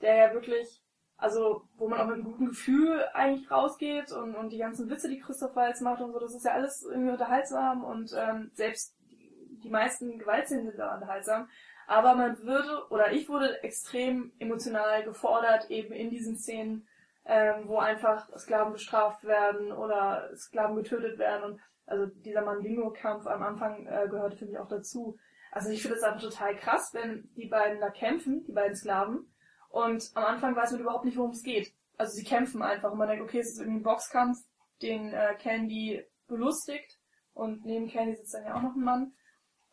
der 0.00 0.16
ja 0.16 0.34
wirklich, 0.34 0.82
also 1.16 1.62
wo 1.76 1.88
man 1.88 2.00
auch 2.00 2.06
mit 2.06 2.14
einem 2.14 2.24
guten 2.24 2.46
Gefühl 2.46 3.04
eigentlich 3.12 3.50
rausgeht 3.50 4.10
und, 4.12 4.34
und 4.34 4.50
die 4.50 4.58
ganzen 4.58 4.88
Witze, 4.88 5.08
die 5.08 5.20
Christoph 5.20 5.54
Waltz 5.54 5.80
macht 5.80 6.00
und 6.00 6.12
so, 6.12 6.18
das 6.18 6.34
ist 6.34 6.44
ja 6.44 6.52
alles 6.52 6.82
irgendwie 6.82 7.12
unterhaltsam 7.12 7.84
und 7.84 8.12
ähm, 8.16 8.50
selbst 8.54 8.96
die 9.00 9.70
meisten 9.70 10.18
Gewaltszenen 10.18 10.66
sind 10.66 10.78
da 10.78 10.94
unterhaltsam. 10.94 11.48
Aber 11.86 12.14
man 12.14 12.42
würde, 12.42 12.86
oder 12.90 13.12
ich 13.12 13.28
wurde 13.28 13.62
extrem 13.62 14.32
emotional 14.38 15.04
gefordert, 15.04 15.70
eben 15.70 15.92
in 15.92 16.10
diesen 16.10 16.36
Szenen 16.36 16.86
ähm, 17.24 17.68
wo 17.68 17.78
einfach 17.78 18.28
Sklaven 18.36 18.72
bestraft 18.72 19.24
werden 19.24 19.72
oder 19.72 20.30
Sklaven 20.36 20.76
getötet 20.76 21.18
werden. 21.18 21.52
Und 21.52 21.60
also 21.86 22.06
dieser 22.06 22.42
Mandingo-Kampf 22.42 23.26
am 23.26 23.42
Anfang 23.42 23.86
äh, 23.86 24.08
gehörte 24.08 24.36
für 24.36 24.46
mich 24.46 24.58
auch 24.58 24.68
dazu. 24.68 25.18
Also 25.50 25.70
ich 25.70 25.82
finde 25.82 25.96
es 25.96 26.02
einfach 26.02 26.22
total 26.22 26.56
krass, 26.56 26.90
wenn 26.94 27.28
die 27.36 27.46
beiden 27.46 27.80
da 27.80 27.90
kämpfen, 27.90 28.44
die 28.46 28.52
beiden 28.52 28.76
Sklaven, 28.76 29.32
und 29.72 30.10
am 30.14 30.24
Anfang 30.24 30.54
weiß 30.54 30.72
man 30.72 30.82
überhaupt 30.82 31.06
nicht, 31.06 31.16
worum 31.16 31.30
es 31.30 31.42
geht. 31.42 31.72
Also 31.96 32.12
sie 32.12 32.24
kämpfen 32.24 32.62
einfach 32.62 32.92
und 32.92 32.98
man 32.98 33.08
denkt, 33.08 33.24
okay, 33.24 33.38
es 33.38 33.52
ist 33.52 33.58
irgendwie 33.58 33.80
ein 33.80 33.82
Boxkampf, 33.82 34.38
den 34.82 35.14
äh, 35.14 35.34
Candy 35.38 36.04
belustigt 36.28 36.98
und 37.32 37.64
neben 37.64 37.88
Candy 37.88 38.14
sitzt 38.14 38.34
dann 38.34 38.44
ja 38.44 38.54
auch 38.54 38.62
noch 38.62 38.74
ein 38.74 38.84
Mann. 38.84 39.14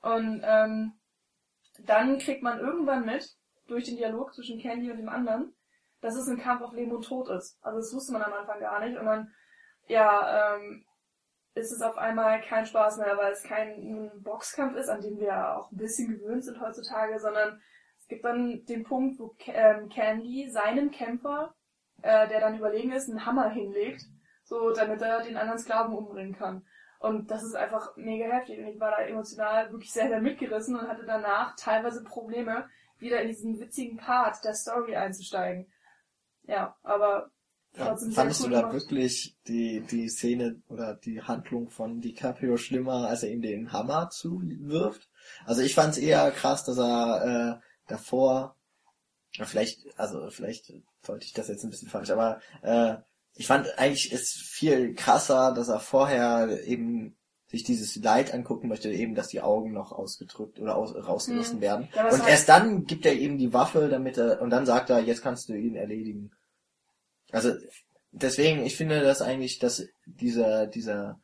Und 0.02 0.42
ähm, 0.46 0.94
dann 1.86 2.18
kriegt 2.18 2.44
man 2.44 2.60
irgendwann 2.60 3.06
mit, 3.06 3.30
durch 3.68 3.84
den 3.84 3.98
Dialog 3.98 4.34
zwischen 4.34 4.60
Candy 4.60 4.90
und 4.90 4.98
dem 4.98 5.10
anderen, 5.10 5.54
dass 6.00 6.16
es 6.16 6.30
ein 6.30 6.40
Kampf 6.40 6.62
auf 6.62 6.74
Leben 6.74 6.94
und 6.94 7.06
Tod 7.06 7.30
ist. 7.30 7.60
Also 7.62 7.80
das 7.80 7.94
wusste 7.94 8.14
man 8.14 8.24
am 8.24 8.34
Anfang 8.34 8.62
gar 8.62 8.80
nicht. 8.80 8.98
Und 8.98 9.06
dann, 9.06 9.34
ja, 9.88 10.56
ähm, 10.56 10.86
ist 11.60 11.72
es 11.72 11.82
auf 11.82 11.98
einmal 11.98 12.42
kein 12.42 12.66
Spaß 12.66 12.98
mehr, 12.98 13.18
weil 13.18 13.32
es 13.34 13.44
kein 13.44 14.12
Boxkampf 14.24 14.76
ist, 14.76 14.90
an 14.90 15.02
dem 15.02 15.20
wir 15.20 15.58
auch 15.58 15.72
ein 15.72 15.78
bisschen 15.78 16.10
gewöhnt 16.10 16.44
sind 16.44 16.60
heutzutage, 16.62 17.20
sondern 17.20 17.62
es 18.00 18.08
gibt 18.08 18.26
dann 18.26 18.66
den 18.66 18.84
Punkt, 18.84 19.20
wo 19.20 19.36
ähm, 19.48 19.90
Candy 19.90 20.50
seinem 20.50 20.92
Kämpfer, 20.92 21.54
äh, 22.02 22.28
der 22.28 22.40
dann 22.40 22.58
überlegen 22.58 22.92
ist, 22.92 23.10
einen 23.10 23.26
Hammer 23.26 23.50
hinlegt, 23.50 24.04
so 24.44 24.72
damit 24.72 25.02
er 25.02 25.22
den 25.22 25.38
anderen 25.38 25.60
Sklaven 25.60 25.94
umbringen 25.94 26.36
kann. 26.36 26.66
Und 27.00 27.32
das 27.32 27.44
ist 27.44 27.56
einfach 27.56 27.96
mega 27.96 28.26
heftig. 28.26 28.60
Und 28.60 28.68
ich 28.68 28.80
war 28.80 28.92
da 28.92 29.00
emotional 29.00 29.72
wirklich 29.72 29.92
sehr, 29.92 30.10
sehr 30.10 30.22
mitgerissen 30.22 30.78
und 30.78 30.88
hatte 30.88 31.06
danach 31.06 31.56
teilweise 31.56 32.04
Probleme, 32.04 32.68
wieder 32.98 33.22
in 33.22 33.30
diesen 33.30 33.60
witzigen 33.60 33.98
Part 33.98 34.44
der 34.44 34.54
Story 34.54 34.96
einzusteigen. 34.96 35.72
Ja, 36.44 36.76
aber 36.84 37.32
Ja, 37.78 37.96
fandest 37.96 38.44
du 38.44 38.50
da 38.50 38.62
gemacht. 38.62 38.74
wirklich 38.74 39.38
die, 39.48 39.82
die 39.82 40.10
Szene 40.10 40.62
oder 40.70 40.96
die 40.96 41.22
Handlung 41.22 41.70
von 41.70 42.02
DiCaprio 42.02 42.58
schlimmer, 42.58 43.08
als 43.08 43.24
er 43.24 43.32
ihm 43.32 43.42
den 43.42 43.72
Hammer 43.72 44.10
zuwirft? 44.10 45.08
Also 45.46 45.62
ich 45.62 45.76
fand 45.76 45.92
es 45.94 45.98
eher 46.00 46.32
krass, 46.32 46.66
dass 46.66 46.78
er 46.78 47.62
äh, 47.62 47.66
davor, 47.88 48.56
vielleicht, 49.32 49.80
also 49.98 50.30
vielleicht 50.30 50.74
sollte 51.06 51.26
ich 51.26 51.34
das 51.34 51.48
jetzt 51.48 51.64
ein 51.64 51.70
bisschen 51.70 51.90
falsch, 51.90 52.10
aber 52.10 52.42
äh, 52.64 52.96
ich 53.36 53.48
fand 53.48 53.78
eigentlich 53.78 54.12
ist 54.12 54.34
viel 54.34 54.96
krasser, 54.96 55.54
dass 55.54 55.70
er 55.70 55.80
vorher 55.80 56.64
eben 56.66 57.16
sich 57.48 57.64
dieses 57.64 57.96
Leid 57.96 58.34
angucken 58.34 58.68
möchte, 58.68 58.92
eben, 58.92 59.16
dass 59.16 59.28
die 59.30 59.42
Augen 59.42 59.72
noch 59.72 59.92
ausgedrückt 59.92 60.60
oder 60.60 60.76
aus, 60.76 60.94
rausgerissen 60.96 61.58
Mhm. 61.58 61.62
werden. 61.62 61.90
Ja, 61.96 62.06
und 62.10 62.20
halt- 62.20 62.30
erst 62.30 62.50
dann 62.50 62.86
gibt 62.86 63.06
er 63.06 63.14
ihm 63.14 63.38
die 63.38 63.54
Waffe, 63.54 63.88
damit 63.90 64.18
er, 64.18 64.42
und 64.42 64.50
dann 64.50 64.66
sagt 64.66 64.90
er, 64.90 65.00
jetzt 65.00 65.22
kannst 65.22 65.50
du 65.50 65.54
ihn 65.54 65.76
erledigen. 65.76 66.32
Also, 67.32 67.54
deswegen, 68.12 68.66
ich 68.66 68.76
finde 68.76 69.02
das 69.02 69.22
eigentlich, 69.22 69.60
dass 69.60 69.88
dieser, 70.06 70.68
dieser, 70.68 71.20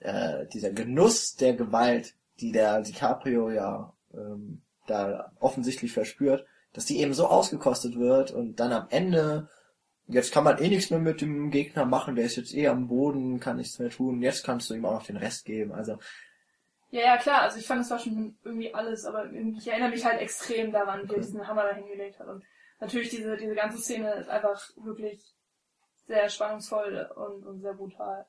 äh, 0.00 0.46
dieser 0.46 0.70
Genuss 0.70 1.36
der 1.36 1.54
Gewalt, 1.54 2.14
die 2.40 2.52
der 2.52 2.80
DiCaprio 2.80 3.50
ja 3.50 3.92
ähm, 4.14 4.62
da 4.86 5.32
offensichtlich 5.38 5.92
verspürt, 5.92 6.44
dass 6.72 6.86
die 6.86 7.00
eben 7.00 7.14
so 7.14 7.26
ausgekostet 7.26 7.98
wird 7.98 8.30
und 8.30 8.58
dann 8.58 8.72
am 8.72 8.86
Ende, 8.90 9.48
jetzt 10.08 10.32
kann 10.32 10.44
man 10.44 10.58
eh 10.58 10.68
nichts 10.68 10.90
mehr 10.90 10.98
mit 10.98 11.20
dem 11.20 11.50
Gegner 11.50 11.84
machen, 11.84 12.16
der 12.16 12.24
ist 12.24 12.36
jetzt 12.36 12.54
eh 12.54 12.68
am 12.68 12.88
Boden, 12.88 13.40
kann 13.40 13.58
nichts 13.58 13.78
mehr 13.78 13.90
tun, 13.90 14.22
jetzt 14.22 14.44
kannst 14.44 14.70
du 14.70 14.74
ihm 14.74 14.84
auch 14.84 14.94
noch 14.94 15.06
den 15.06 15.16
Rest 15.16 15.44
geben. 15.44 15.72
Also, 15.72 15.98
Ja, 16.90 17.00
ja, 17.00 17.16
klar. 17.16 17.42
Also 17.42 17.58
ich 17.58 17.66
fand, 17.66 17.82
es 17.82 17.90
war 17.90 17.98
schon 17.98 18.36
irgendwie 18.44 18.74
alles, 18.74 19.04
aber 19.04 19.30
ich 19.32 19.68
erinnere 19.68 19.90
mich 19.90 20.04
halt 20.04 20.20
extrem 20.20 20.72
daran, 20.72 21.08
wie 21.08 21.14
er 21.14 21.20
diesen 21.20 21.46
Hammer 21.46 21.64
da 21.64 21.74
hingelegt 21.74 22.18
hat. 22.18 22.28
Und 22.28 22.42
natürlich 22.82 23.10
diese, 23.10 23.36
diese 23.36 23.54
ganze 23.54 23.78
Szene 23.78 24.12
ist 24.14 24.28
einfach 24.28 24.60
wirklich 24.76 25.22
sehr 26.06 26.28
spannungsvoll 26.28 27.10
und, 27.14 27.46
und 27.46 27.60
sehr 27.60 27.74
brutal. 27.74 28.26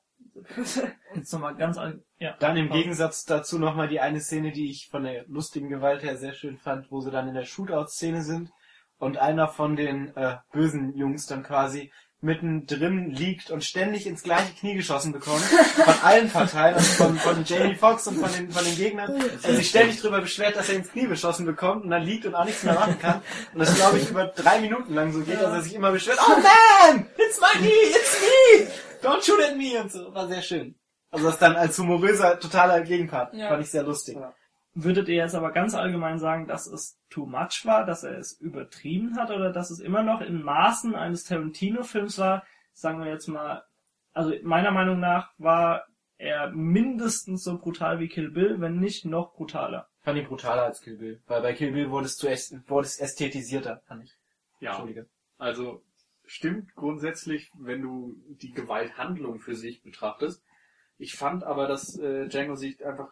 Jetzt 1.16 1.34
nochmal 1.34 1.56
ganz 1.56 1.78
all, 1.78 2.02
ja. 2.18 2.38
Dann 2.40 2.56
im 2.56 2.70
Gegensatz 2.70 3.26
dazu 3.26 3.60
nochmal 3.60 3.90
die 3.90 4.00
eine 4.00 4.22
Szene, 4.22 4.52
die 4.52 4.70
ich 4.70 4.88
von 4.88 5.04
der 5.04 5.26
lustigen 5.28 5.70
Gewalt 5.70 6.04
her 6.04 6.16
sehr 6.18 6.34
schön 6.34 6.58
fand, 6.58 6.92
wo 6.92 7.02
sie 7.02 7.12
dann 7.12 7.28
in 7.28 7.34
der 7.34 7.46
Shootout-Szene 7.46 8.22
sind 8.22 8.52
und 9.00 9.18
einer 9.18 9.50
von 9.50 9.76
den 9.76 10.16
äh, 10.16 10.38
bösen 10.52 10.96
Jungs 10.96 11.26
dann 11.26 11.44
quasi 11.44 11.92
mittendrin 12.24 13.12
liegt 13.12 13.52
und 13.52 13.64
ständig 13.64 14.08
ins 14.08 14.24
gleiche 14.24 14.54
Knie 14.54 14.76
geschossen 14.76 15.12
bekommt, 15.12 15.42
von 15.42 15.94
allen 16.04 16.30
Parteien, 16.30 16.76
also 16.76 17.04
von, 17.04 17.18
von 17.18 17.44
Jamie 17.46 17.76
Foxx 17.76 18.08
und 18.08 18.18
von 18.18 18.32
den, 18.32 18.52
von 18.52 18.64
den 18.64 18.76
Gegnern, 18.76 19.24
der 19.44 19.56
sich 19.56 19.70
ständig 19.70 20.02
darüber 20.02 20.22
beschwert, 20.22 20.56
dass 20.56 20.70
er 20.70 20.76
ins 20.76 20.92
Knie 20.92 21.08
beschossen 21.08 21.46
bekommt 21.46 21.84
und 21.84 21.90
dann 21.92 22.04
liegt 22.04 22.26
und 22.26 22.34
auch 22.36 22.46
nichts 22.46 22.64
mehr 22.64 22.74
machen 22.74 22.98
kann. 23.00 23.22
Und 23.54 23.60
das 23.60 23.76
glaube 23.76 24.00
ich 24.00 24.10
über 24.10 24.26
drei 24.28 24.60
Minuten 24.62 24.94
lang 24.94 25.12
so 25.12 25.20
geht, 25.20 25.42
dass 25.42 25.54
er 25.54 25.62
sich 25.62 25.76
immer 25.76 25.92
beschwert, 25.92 26.20
oh 26.26 26.32
man, 26.32 27.06
it's 27.18 27.40
my 27.40 27.60
knee, 27.60 27.70
it's 27.90 28.18
me, 28.22 28.68
don't 29.08 29.24
shoot 29.24 29.42
at 29.42 29.58
me 29.58 29.80
und 29.80 29.92
so. 29.92 30.14
War 30.14 30.28
sehr 30.28 30.42
schön. 30.42 30.76
Also 31.12 31.28
das 31.28 31.38
dann 31.38 31.56
als 31.56 31.78
humoröser, 31.78 32.40
totaler 32.40 32.82
Gegenpart. 32.82 33.34
Ja. 33.34 33.50
Fand 33.50 33.64
ich 33.64 33.70
sehr 33.70 33.84
lustig. 33.84 34.16
Ja. 34.16 34.34
Würdet 34.76 35.08
ihr 35.08 35.16
jetzt 35.16 35.36
aber 35.36 35.52
ganz 35.52 35.76
allgemein 35.76 36.18
sagen, 36.18 36.48
dass 36.48 36.66
es 36.68 36.98
too 37.10 37.26
much 37.28 37.62
war, 37.66 37.86
dass 37.86 38.04
er 38.04 38.18
es 38.18 38.40
übertrieben 38.40 39.18
hat 39.18 39.30
oder 39.30 39.52
dass 39.52 39.70
es 39.70 39.80
immer 39.80 40.02
noch 40.02 40.22
in 40.22 40.42
Maßen 40.42 40.96
eines 40.96 41.24
Tarantino-Films 41.26 42.18
war? 42.18 42.44
Sagen 42.74 43.00
wir 43.00 43.08
jetzt 43.12 43.28
mal, 43.28 43.64
also 44.14 44.34
meiner 44.42 44.72
Meinung 44.72 45.00
nach 45.00 45.32
war 45.38 45.86
er 46.18 46.50
mindestens 46.52 47.44
so 47.44 47.58
brutal 47.60 48.00
wie 48.00 48.08
Kill 48.08 48.32
Bill, 48.32 48.60
wenn 48.62 48.80
nicht 48.80 49.06
noch 49.06 49.34
brutaler. 49.34 49.88
Fand 50.02 50.18
ich 50.18 50.28
brutaler 50.28 50.64
als 50.64 50.82
Kill 50.82 50.98
Bill. 50.98 51.22
Weil 51.28 51.42
bei 51.42 51.54
Kill 51.54 51.72
Bill 51.72 51.92
wurde 51.92 52.06
es 52.08 52.18
zu 52.18 52.28
äst- 52.28 52.68
wurde 52.68 52.88
es 52.88 53.00
ästhetisierter, 53.00 53.82
fand 53.86 54.04
ich. 54.06 54.14
Ja, 54.60 54.72
Entschuldige. 54.72 55.08
also 55.38 55.84
stimmt 56.26 56.74
grundsätzlich, 56.76 57.52
wenn 57.60 57.82
du 57.82 58.16
die 58.42 58.52
Gewalthandlung 58.52 59.40
für 59.40 59.56
sich 59.56 59.84
betrachtest. 59.84 60.42
Ich 60.98 61.14
fand 61.16 61.44
aber, 61.44 61.68
dass 61.68 61.98
äh, 62.00 62.28
Django 62.28 62.56
sich 62.56 62.84
einfach 62.86 63.10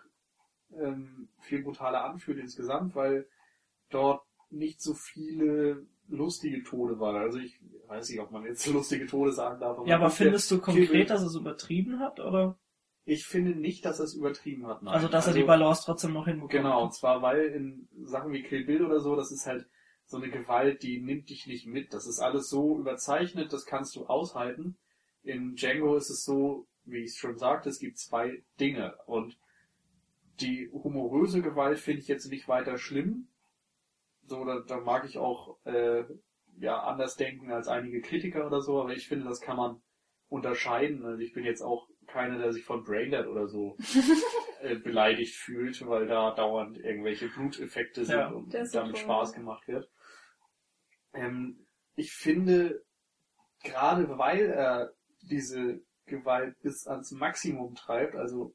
ähm, 0.79 1.29
viel 1.39 1.63
brutaler 1.63 2.03
anfühlt 2.03 2.39
insgesamt, 2.39 2.95
weil 2.95 3.27
dort 3.89 4.23
nicht 4.49 4.81
so 4.81 4.93
viele 4.93 5.85
lustige 6.07 6.63
Tode 6.63 6.99
waren. 6.99 7.15
Also 7.15 7.39
ich 7.39 7.59
weiß 7.87 8.09
nicht, 8.09 8.19
ob 8.19 8.31
man 8.31 8.45
jetzt 8.45 8.65
lustige 8.71 9.05
Tode 9.05 9.31
sagen 9.31 9.59
darf. 9.59 9.85
Ja, 9.85 9.95
aber 9.97 10.09
findest 10.09 10.49
du 10.51 10.59
Kill 10.61 10.85
konkret, 10.87 11.09
dass 11.09 11.21
er 11.21 11.27
es 11.27 11.35
übertrieben 11.35 11.99
hat 11.99 12.19
oder? 12.19 12.57
Ich 13.03 13.25
finde 13.25 13.55
nicht, 13.55 13.83
dass 13.85 13.99
er 13.99 14.05
es 14.05 14.13
übertrieben 14.13 14.67
hat. 14.67 14.83
Nein. 14.83 14.93
Also, 14.93 15.07
dass 15.07 15.25
er 15.27 15.33
die 15.33 15.43
Balance 15.43 15.83
trotzdem 15.85 16.13
noch 16.13 16.25
hinbekommt. 16.25 16.51
Genau, 16.51 16.83
und 16.83 16.93
zwar 16.93 17.21
weil 17.21 17.45
in 17.45 17.87
Sachen 18.03 18.31
wie 18.31 18.43
Kill 18.43 18.65
Bill 18.65 18.85
oder 18.85 18.99
so, 18.99 19.15
das 19.15 19.31
ist 19.31 19.47
halt 19.47 19.65
so 20.05 20.17
eine 20.17 20.29
Gewalt, 20.29 20.83
die 20.83 21.01
nimmt 21.01 21.29
dich 21.29 21.47
nicht 21.47 21.65
mit. 21.65 21.93
Das 21.93 22.05
ist 22.05 22.19
alles 22.19 22.49
so 22.49 22.77
überzeichnet, 22.77 23.53
das 23.53 23.65
kannst 23.65 23.95
du 23.95 24.05
aushalten. 24.05 24.77
In 25.23 25.55
Django 25.55 25.95
ist 25.95 26.09
es 26.09 26.23
so, 26.23 26.67
wie 26.83 26.99
ich 26.99 27.11
es 27.11 27.17
schon 27.17 27.37
sagte, 27.37 27.69
es 27.69 27.79
gibt 27.79 27.97
zwei 27.97 28.43
Dinge. 28.59 28.95
Und 29.05 29.37
die 30.41 30.69
humoröse 30.71 31.41
Gewalt 31.41 31.79
finde 31.79 32.01
ich 32.01 32.07
jetzt 32.07 32.29
nicht 32.29 32.47
weiter 32.47 32.77
schlimm. 32.77 33.29
So, 34.23 34.45
da, 34.45 34.59
da 34.65 34.79
mag 34.79 35.05
ich 35.05 35.17
auch 35.17 35.57
äh, 35.65 36.03
ja 36.57 36.81
anders 36.83 37.15
denken 37.15 37.51
als 37.51 37.67
einige 37.67 38.01
Kritiker 38.01 38.45
oder 38.47 38.61
so, 38.61 38.81
aber 38.81 38.93
ich 38.93 39.07
finde, 39.07 39.25
das 39.25 39.41
kann 39.41 39.57
man 39.57 39.81
unterscheiden. 40.27 41.05
Also 41.05 41.19
ich 41.21 41.33
bin 41.33 41.43
jetzt 41.43 41.61
auch 41.61 41.87
keiner, 42.07 42.37
der 42.37 42.53
sich 42.53 42.63
von 42.63 42.83
Braindead 42.83 43.27
oder 43.27 43.47
so 43.47 43.77
äh, 44.61 44.75
beleidigt 44.75 45.35
fühlt, 45.35 45.85
weil 45.87 46.07
da 46.07 46.33
dauernd 46.33 46.77
irgendwelche 46.77 47.29
Bluteffekte 47.29 48.05
sind 48.05 48.17
Ja, 48.17 48.29
und 48.29 48.53
damit. 48.53 48.97
Spaß 48.97 49.33
gemacht 49.33 49.67
wird. 49.67 49.89
Ähm, 51.13 51.67
ich 51.95 52.13
finde, 52.13 52.83
gerade 53.63 54.17
weil 54.17 54.45
er 54.49 54.93
diese 55.21 55.81
Gewalt 56.05 56.57
bis 56.61 56.87
ans 56.87 57.11
Maximum 57.11 57.75
treibt, 57.75 58.15
also 58.15 58.53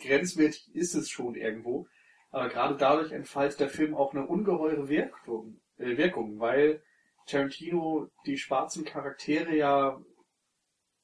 grenzwertig 0.00 0.74
ist 0.74 0.94
es 0.94 1.10
schon 1.10 1.34
irgendwo, 1.34 1.86
aber 2.30 2.48
gerade 2.48 2.76
dadurch 2.76 3.12
entfaltet 3.12 3.60
der 3.60 3.68
Film 3.68 3.94
auch 3.94 4.12
eine 4.12 4.26
ungeheure 4.26 4.88
Wirkung, 4.88 5.60
äh, 5.78 5.96
Wirkung 5.96 6.40
weil 6.40 6.82
Tarantino 7.26 8.08
die 8.26 8.38
schwarzen 8.38 8.84
Charaktere 8.84 9.54
ja 9.56 10.00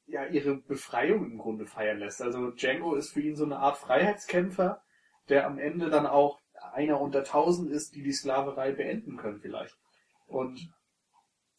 ja 0.07 0.25
ihre 0.27 0.57
Befreiung 0.57 1.25
im 1.25 1.39
Grunde 1.39 1.67
feiern 1.67 1.99
lässt. 1.99 2.23
Also 2.23 2.51
Django 2.53 2.95
ist 2.95 3.13
für 3.13 3.21
ihn 3.21 3.37
so 3.37 3.45
eine 3.45 3.59
Art 3.59 3.79
Freiheitskämpfer, 3.79 4.83
der 5.29 5.47
am 5.47 5.59
Ende 5.59 5.91
dann 5.91 6.07
auch 6.07 6.41
einer 6.73 7.01
unter 7.01 7.25
tausend 7.25 7.71
ist, 7.71 7.95
die 7.95 8.03
die 8.03 8.13
Sklaverei 8.13 8.73
beenden 8.73 9.17
können 9.17 9.41
vielleicht. 9.41 9.77
Und 10.27 10.73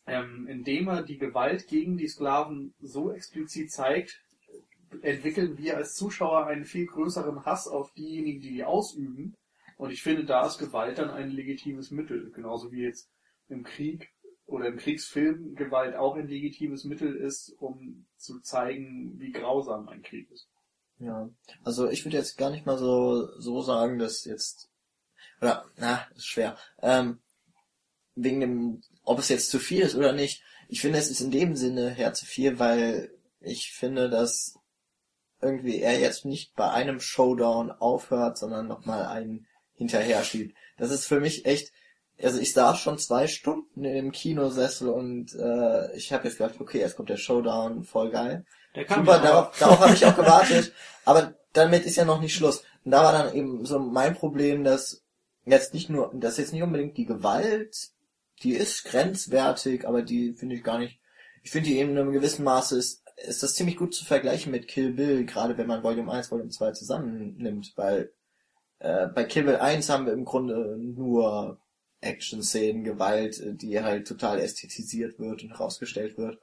ähm, 0.05 0.47
indem 0.47 0.87
er 0.87 1.03
die 1.03 1.17
Gewalt 1.17 1.67
gegen 1.67 1.97
die 1.97 2.07
Sklaven 2.07 2.73
so 2.79 3.11
explizit 3.11 3.71
zeigt, 3.71 4.23
entwickeln 5.01 5.57
wir 5.57 5.77
als 5.77 5.95
Zuschauer 5.95 6.47
einen 6.47 6.65
viel 6.65 6.85
größeren 6.85 7.45
Hass 7.45 7.67
auf 7.67 7.93
diejenigen, 7.93 8.41
die 8.41 8.51
die 8.51 8.63
ausüben. 8.63 9.35
Und 9.77 9.91
ich 9.91 10.01
finde, 10.01 10.25
da 10.25 10.45
ist 10.45 10.57
Gewalt 10.57 10.97
dann 10.97 11.09
ein 11.09 11.29
legitimes 11.29 11.91
Mittel. 11.91 12.31
Genauso 12.31 12.71
wie 12.71 12.83
jetzt 12.83 13.09
im 13.47 13.63
Krieg 13.63 14.11
oder 14.45 14.67
im 14.67 14.77
Kriegsfilm 14.77 15.55
Gewalt 15.55 15.95
auch 15.95 16.15
ein 16.15 16.27
legitimes 16.27 16.83
Mittel 16.83 17.15
ist, 17.15 17.53
um 17.59 18.07
zu 18.17 18.39
zeigen, 18.39 19.19
wie 19.19 19.31
grausam 19.31 19.87
ein 19.89 20.01
Krieg 20.01 20.31
ist. 20.31 20.49
Ja, 20.99 21.29
also 21.63 21.89
ich 21.89 22.03
würde 22.05 22.17
jetzt 22.17 22.37
gar 22.37 22.49
nicht 22.49 22.65
mal 22.65 22.77
so 22.77 23.29
so 23.39 23.61
sagen, 23.61 23.99
dass 23.99 24.25
jetzt 24.25 24.69
oder 25.41 25.65
na 25.77 26.07
ist 26.15 26.25
schwer. 26.25 26.57
Ähm, 26.81 27.19
wegen 28.15 28.39
dem, 28.39 28.81
ob 29.03 29.19
es 29.19 29.29
jetzt 29.29 29.51
zu 29.51 29.59
viel 29.59 29.81
ist 29.81 29.95
oder 29.95 30.11
nicht. 30.11 30.41
Ich 30.69 30.81
finde, 30.81 30.97
es 30.97 31.11
ist 31.11 31.21
in 31.21 31.31
dem 31.31 31.55
Sinne 31.55 31.91
her 31.91 32.13
zu 32.13 32.25
viel, 32.25 32.57
weil 32.57 33.11
ich 33.39 33.71
finde, 33.73 34.09
dass 34.09 34.57
irgendwie 35.41 35.81
er 35.81 35.99
jetzt 35.99 36.25
nicht 36.25 36.55
bei 36.55 36.69
einem 36.69 36.99
Showdown 36.99 37.71
aufhört, 37.71 38.37
sondern 38.37 38.67
nochmal 38.67 39.05
einen 39.05 39.47
hinterher 39.75 40.23
schiebt. 40.23 40.55
Das 40.77 40.91
ist 40.91 41.05
für 41.05 41.19
mich 41.19 41.45
echt, 41.45 41.71
also 42.21 42.39
ich 42.39 42.53
saß 42.53 42.79
schon 42.79 42.97
zwei 42.97 43.27
Stunden 43.27 43.83
im 43.83 44.11
Kinosessel 44.11 44.89
und 44.89 45.33
äh, 45.35 45.95
ich 45.95 46.11
habe 46.11 46.27
jetzt 46.27 46.37
gedacht, 46.37 46.55
okay, 46.59 46.79
jetzt 46.79 46.95
kommt 46.95 47.09
der 47.09 47.17
Showdown, 47.17 47.83
voll 47.83 48.09
geil. 48.09 48.45
Der 48.75 48.85
kam 48.85 49.05
Super, 49.05 49.19
darauf, 49.19 49.57
darauf 49.57 49.79
habe 49.79 49.93
ich 49.93 50.05
auch 50.05 50.15
gewartet. 50.15 50.73
Aber 51.05 51.35
damit 51.53 51.85
ist 51.85 51.95
ja 51.95 52.05
noch 52.05 52.21
nicht 52.21 52.35
Schluss. 52.35 52.63
Und 52.83 52.91
da 52.91 53.03
war 53.03 53.11
dann 53.11 53.33
eben 53.33 53.65
so 53.65 53.79
mein 53.79 54.15
Problem, 54.15 54.63
dass 54.63 55.03
jetzt 55.45 55.73
nicht 55.73 55.89
nur, 55.89 56.11
dass 56.13 56.37
jetzt 56.37 56.53
nicht 56.53 56.63
unbedingt 56.63 56.97
die 56.97 57.05
Gewalt, 57.05 57.89
die 58.43 58.53
ist 58.53 58.85
grenzwertig, 58.85 59.87
aber 59.87 60.01
die 60.01 60.33
finde 60.33 60.55
ich 60.55 60.63
gar 60.63 60.79
nicht. 60.79 60.99
Ich 61.43 61.51
finde 61.51 61.69
die 61.69 61.77
eben 61.77 61.91
in 61.91 61.97
einem 61.97 62.11
gewissen 62.11 62.43
Maße 62.43 62.77
ist, 62.77 63.03
ist 63.17 63.43
das 63.43 63.55
ziemlich 63.55 63.77
gut 63.77 63.93
zu 63.93 64.05
vergleichen 64.05 64.51
mit 64.51 64.67
Kill 64.67 64.93
Bill, 64.93 65.25
gerade 65.25 65.57
wenn 65.57 65.67
man 65.67 65.83
Volume 65.83 66.11
1, 66.11 66.31
Volume 66.31 66.49
2 66.49 66.71
zusammennimmt, 66.71 67.73
weil 67.75 68.11
äh, 68.79 69.07
bei 69.07 69.23
Kill 69.23 69.43
Bill 69.43 69.57
1 69.57 69.89
haben 69.89 70.05
wir 70.05 70.13
im 70.13 70.25
Grunde 70.25 70.77
nur 70.77 71.59
Action-Szenen, 72.01 72.83
Gewalt, 72.83 73.41
die 73.61 73.81
halt 73.81 74.07
total 74.07 74.39
ästhetisiert 74.39 75.19
wird 75.19 75.43
und 75.43 75.49
herausgestellt 75.49 76.17
wird. 76.17 76.39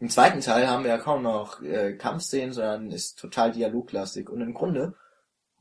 Im 0.00 0.10
zweiten 0.10 0.40
Teil 0.40 0.68
haben 0.68 0.84
wir 0.84 0.90
ja 0.90 0.98
kaum 0.98 1.22
noch 1.22 1.62
äh, 1.62 1.94
Kampfszenen, 1.94 2.52
sondern 2.52 2.90
ist 2.90 3.18
total 3.18 3.52
dialoglastig. 3.52 4.28
Und 4.28 4.40
im 4.40 4.54
Grunde 4.54 4.94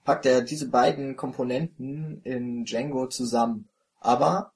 packt 0.03 0.25
er 0.25 0.41
diese 0.41 0.69
beiden 0.69 1.15
Komponenten 1.15 2.21
in 2.23 2.65
Django 2.65 3.07
zusammen. 3.07 3.69
Aber, 3.99 4.53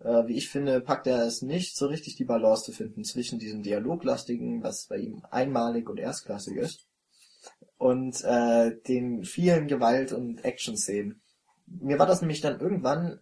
äh, 0.00 0.26
wie 0.26 0.36
ich 0.36 0.48
finde, 0.48 0.80
packt 0.80 1.06
er 1.06 1.24
es 1.24 1.42
nicht 1.42 1.76
so 1.76 1.86
richtig 1.86 2.16
die 2.16 2.24
Balance 2.24 2.64
zu 2.64 2.72
finden 2.72 3.04
zwischen 3.04 3.38
diesem 3.38 3.62
dialoglastigen, 3.62 4.62
was 4.62 4.86
bei 4.86 4.98
ihm 4.98 5.22
einmalig 5.30 5.88
und 5.88 5.98
erstklassig 5.98 6.56
ist, 6.56 6.86
und 7.78 8.22
äh, 8.24 8.76
den 8.88 9.24
vielen 9.24 9.68
Gewalt- 9.68 10.12
und 10.12 10.44
Action-Szenen. 10.44 11.20
Mir 11.66 11.98
war 11.98 12.06
das 12.06 12.20
nämlich 12.20 12.40
dann 12.40 12.60
irgendwann 12.60 13.20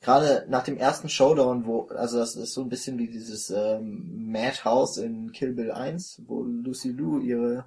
gerade 0.00 0.46
nach 0.48 0.64
dem 0.64 0.76
ersten 0.76 1.08
Showdown, 1.08 1.66
wo, 1.66 1.88
also 1.88 2.18
das 2.18 2.34
ist 2.34 2.54
so 2.54 2.62
ein 2.62 2.68
bisschen 2.68 2.98
wie 2.98 3.08
dieses 3.08 3.50
ähm, 3.50 4.30
Madhouse 4.30 4.96
in 4.96 5.32
Kill 5.32 5.52
Bill 5.52 5.70
1, 5.70 6.22
wo 6.26 6.42
Lucy 6.42 6.90
Lou 6.90 7.20
ihre 7.20 7.66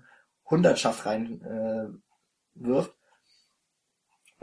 Hundertschaft 0.50 1.06
rein 1.06 1.42
äh, 1.42 1.88
wirft. 2.56 2.94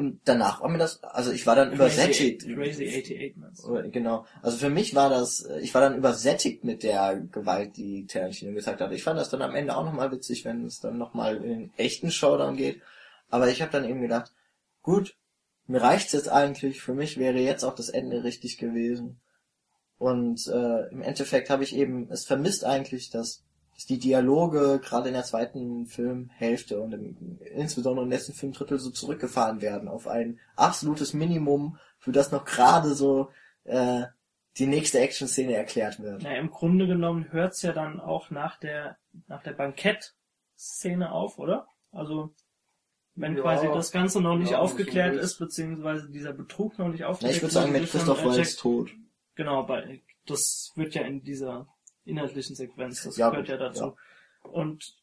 Und 0.00 0.22
danach 0.24 0.62
war 0.62 0.70
mir 0.70 0.78
das, 0.78 1.04
also 1.04 1.30
ich 1.30 1.46
war 1.46 1.54
dann 1.54 1.74
übersättigt. 1.74 2.40
Crazy, 2.40 2.54
Crazy 2.54 2.84
88 2.86 3.36
meinst 3.36 3.64
du? 3.64 3.90
Genau. 3.90 4.24
Also 4.40 4.56
für 4.56 4.70
mich 4.70 4.94
war 4.94 5.10
das, 5.10 5.46
ich 5.60 5.74
war 5.74 5.82
dann 5.82 5.94
übersättigt 5.94 6.64
mit 6.64 6.82
der 6.82 7.20
Gewalt, 7.30 7.76
die 7.76 8.06
Tarantino 8.06 8.54
gesagt 8.54 8.80
hat. 8.80 8.92
Ich 8.92 9.02
fand 9.02 9.20
das 9.20 9.28
dann 9.28 9.42
am 9.42 9.54
Ende 9.54 9.76
auch 9.76 9.84
nochmal 9.84 10.10
witzig, 10.10 10.46
wenn 10.46 10.64
es 10.64 10.80
dann 10.80 10.96
nochmal 10.96 11.36
in 11.36 11.42
den 11.42 11.72
echten 11.76 12.10
Showdown 12.10 12.56
geht. 12.56 12.80
Aber 13.28 13.48
ich 13.48 13.60
habe 13.60 13.72
dann 13.72 13.84
eben 13.84 14.00
gedacht, 14.00 14.32
gut, 14.80 15.16
mir 15.66 15.82
reicht's 15.82 16.12
jetzt 16.12 16.30
eigentlich. 16.30 16.80
Für 16.80 16.94
mich 16.94 17.18
wäre 17.18 17.38
jetzt 17.38 17.62
auch 17.62 17.74
das 17.74 17.90
Ende 17.90 18.24
richtig 18.24 18.56
gewesen. 18.56 19.20
Und 19.98 20.46
äh, 20.46 20.88
im 20.88 21.02
Endeffekt 21.02 21.50
habe 21.50 21.62
ich 21.62 21.76
eben 21.76 22.10
es 22.10 22.24
vermisst 22.24 22.64
eigentlich, 22.64 23.10
dass 23.10 23.44
die 23.88 23.98
Dialoge 23.98 24.80
gerade 24.82 25.08
in 25.08 25.14
der 25.14 25.24
zweiten 25.24 25.86
Filmhälfte 25.86 26.80
und 26.80 26.92
im, 26.92 27.38
insbesondere 27.54 28.04
im 28.04 28.10
letzten 28.10 28.32
Filmdrittel 28.32 28.78
so 28.78 28.90
zurückgefahren 28.90 29.60
werden 29.60 29.88
auf 29.88 30.06
ein 30.06 30.38
absolutes 30.56 31.14
Minimum, 31.14 31.78
für 31.98 32.12
das 32.12 32.32
noch 32.32 32.44
gerade 32.44 32.94
so 32.94 33.30
äh, 33.64 34.02
die 34.58 34.66
nächste 34.66 34.98
Action-Szene 34.98 35.54
erklärt 35.54 36.00
wird. 36.00 36.22
Na, 36.22 36.36
im 36.36 36.50
Grunde 36.50 36.86
genommen 36.86 37.30
hört's 37.30 37.62
ja 37.62 37.72
dann 37.72 38.00
auch 38.00 38.30
nach 38.30 38.58
der, 38.58 38.98
nach 39.28 39.42
der 39.42 39.52
Bankett-Szene 39.52 41.12
auf, 41.12 41.38
oder? 41.38 41.68
Also, 41.92 42.34
wenn 43.14 43.36
Ja. 43.36 43.42
quasi 43.42 43.66
das 43.66 43.92
Ganze 43.92 44.20
noch 44.20 44.36
nicht 44.36 44.52
Ja, 44.52 44.58
aufgeklärt 44.58 45.14
so 45.14 45.20
ist, 45.20 45.38
beziehungsweise 45.38 46.10
dieser 46.10 46.32
Betrug 46.32 46.78
noch 46.78 46.88
nicht 46.88 47.00
Ja, 47.00 47.08
aufgeklärt 47.08 47.36
ich 47.36 47.42
würde 47.42 47.54
sagen, 47.54 47.72
mit 47.72 47.88
Christoph 47.88 48.24
Waltz 48.24 48.56
tot. 48.56 48.90
Genau, 49.34 49.62
bei, 49.62 50.02
das 50.26 50.72
wird 50.74 50.94
ja 50.94 51.02
in 51.02 51.22
dieser 51.22 51.66
inhaltlichen 52.04 52.56
Sequenz, 52.56 53.02
das 53.04 53.16
Ja, 53.16 53.30
gehört 53.30 53.48
ja 53.48 53.56
dazu. 53.56 53.96
Und 54.42 54.96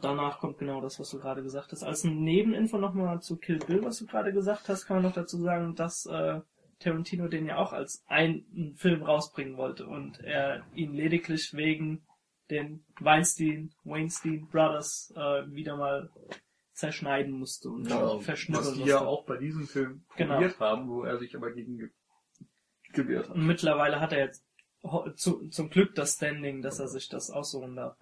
danach 0.00 0.38
kommt 0.40 0.58
genau 0.58 0.80
das, 0.80 0.98
was 1.00 1.10
du 1.10 1.18
gerade 1.18 1.42
gesagt 1.42 1.72
hast. 1.72 1.82
Als 1.82 2.04
Nebeninfo 2.04 2.78
nochmal 2.78 3.20
zu 3.20 3.36
Kill 3.36 3.58
Bill, 3.58 3.84
was 3.84 3.98
du 3.98 4.06
gerade 4.06 4.32
gesagt 4.32 4.68
hast, 4.68 4.86
kann 4.86 4.96
man 4.98 5.04
noch 5.04 5.14
dazu 5.14 5.38
sagen, 5.38 5.74
dass 5.74 6.06
äh, 6.06 6.40
Tarantino 6.78 7.28
den 7.28 7.46
ja 7.46 7.56
auch 7.58 7.72
als 7.72 8.02
einen 8.06 8.74
Film 8.76 9.02
rausbringen 9.02 9.56
wollte 9.56 9.86
und 9.86 10.20
er 10.20 10.64
ihn 10.74 10.94
lediglich 10.94 11.52
wegen 11.54 12.02
den 12.50 12.84
Weinstein, 12.98 13.72
Weinstein 13.84 14.48
Brothers 14.50 15.12
äh, 15.16 15.44
wieder 15.52 15.76
mal 15.76 16.10
zerschneiden 16.72 17.32
musste 17.32 17.68
und 17.68 17.88
Ja, 17.88 18.18
verschnibbeln 18.20 18.66
Was 18.66 18.72
die 18.72 18.78
musste. 18.80 18.90
ja 18.94 19.00
auch 19.00 19.24
bei 19.26 19.36
diesem 19.36 19.66
Film 19.66 20.04
Genau. 20.16 20.34
probiert 20.34 20.58
haben, 20.58 20.88
wo 20.88 21.02
er 21.02 21.18
sich 21.18 21.36
aber 21.36 21.52
gegen 21.52 21.76
ge 21.78 21.90
gewehrt 22.92 23.28
hat. 23.28 23.36
Und 23.36 23.46
mittlerweile 23.46 24.00
hat 24.00 24.12
er 24.12 24.18
jetzt 24.20 24.44
zu, 25.16 25.48
zum 25.48 25.70
Glück 25.70 25.94
das 25.94 26.14
Standing, 26.14 26.62
dass 26.62 26.78
er 26.78 26.88
sich 26.88 27.08
das 27.08 27.30
aussuchen 27.30 27.76
darf. 27.76 27.96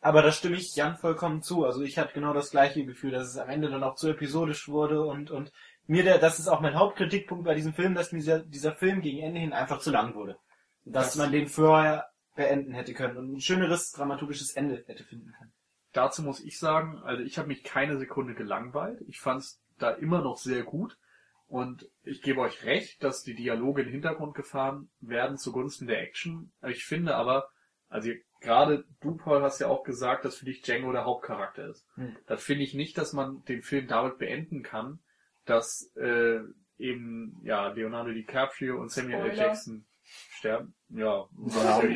Aber 0.00 0.22
da 0.22 0.32
stimme 0.32 0.56
ich 0.56 0.74
Jan 0.74 0.96
vollkommen 0.96 1.42
zu. 1.42 1.64
Also 1.64 1.82
ich 1.82 1.98
hatte 1.98 2.14
genau 2.14 2.32
das 2.32 2.50
gleiche 2.50 2.84
Gefühl, 2.84 3.12
dass 3.12 3.28
es 3.28 3.36
am 3.38 3.48
Ende 3.48 3.70
dann 3.70 3.82
auch 3.84 3.94
zu 3.94 4.08
episodisch 4.08 4.68
wurde 4.68 5.02
und, 5.02 5.30
und 5.30 5.52
mir 5.86 6.02
der, 6.02 6.18
das 6.18 6.38
ist 6.40 6.48
auch 6.48 6.60
mein 6.60 6.74
Hauptkritikpunkt 6.74 7.44
bei 7.44 7.54
diesem 7.54 7.72
Film, 7.74 7.94
dass 7.94 8.10
mir 8.12 8.18
dieser, 8.18 8.40
dieser 8.40 8.74
Film 8.74 9.00
gegen 9.00 9.22
Ende 9.22 9.40
hin 9.40 9.52
einfach 9.52 9.78
zu 9.80 9.90
lang 9.90 10.14
wurde. 10.14 10.38
Dass 10.84 11.08
Das- 11.08 11.16
man 11.16 11.32
den 11.32 11.46
vorher 11.48 12.08
beenden 12.34 12.72
hätte 12.72 12.94
können 12.94 13.16
und 13.16 13.32
ein 13.34 13.40
schöneres 13.40 13.92
dramaturgisches 13.92 14.52
Ende 14.52 14.84
hätte 14.86 15.04
finden 15.04 15.32
können. 15.38 15.52
Dazu 15.92 16.22
muss 16.22 16.40
ich 16.40 16.58
sagen, 16.58 16.98
also 17.04 17.22
ich 17.22 17.38
habe 17.38 17.48
mich 17.48 17.62
keine 17.64 17.96
Sekunde 17.98 18.34
gelangweilt. 18.34 19.00
Ich 19.08 19.20
fand 19.20 19.40
es 19.40 19.60
da 19.78 19.90
immer 19.90 20.20
noch 20.20 20.36
sehr 20.36 20.62
gut. 20.64 20.98
Und 21.48 21.88
ich 22.02 22.22
gebe 22.22 22.40
euch 22.40 22.64
recht, 22.64 23.02
dass 23.04 23.22
die 23.22 23.34
Dialoge 23.34 23.82
in 23.82 23.88
den 23.88 23.94
Hintergrund 23.94 24.34
gefahren 24.34 24.90
werden 25.00 25.38
zugunsten 25.38 25.86
der 25.86 26.02
Action. 26.02 26.52
Ich 26.66 26.84
finde 26.84 27.14
aber, 27.14 27.48
also 27.88 28.10
gerade 28.40 28.84
du, 29.00 29.16
Paul, 29.16 29.42
hast 29.42 29.60
ja 29.60 29.68
auch 29.68 29.84
gesagt, 29.84 30.24
dass 30.24 30.36
für 30.36 30.44
dich 30.44 30.62
Django 30.62 30.90
der 30.92 31.04
Hauptcharakter 31.04 31.68
ist. 31.68 31.86
Hm. 31.94 32.16
Da 32.26 32.36
finde 32.36 32.64
ich 32.64 32.74
nicht, 32.74 32.98
dass 32.98 33.12
man 33.12 33.44
den 33.44 33.62
Film 33.62 33.86
damit 33.86 34.18
beenden 34.18 34.62
kann, 34.64 34.98
dass 35.44 35.92
äh, 35.96 36.40
eben 36.78 37.40
ja 37.44 37.68
Leonardo 37.68 38.10
DiCaprio 38.10 38.80
und 38.80 38.90
Samuel 38.90 39.14
L. 39.14 39.26
Spoiler. 39.26 39.46
Jackson 39.46 39.86
sterben. 40.02 40.74
Ja, 40.88 41.28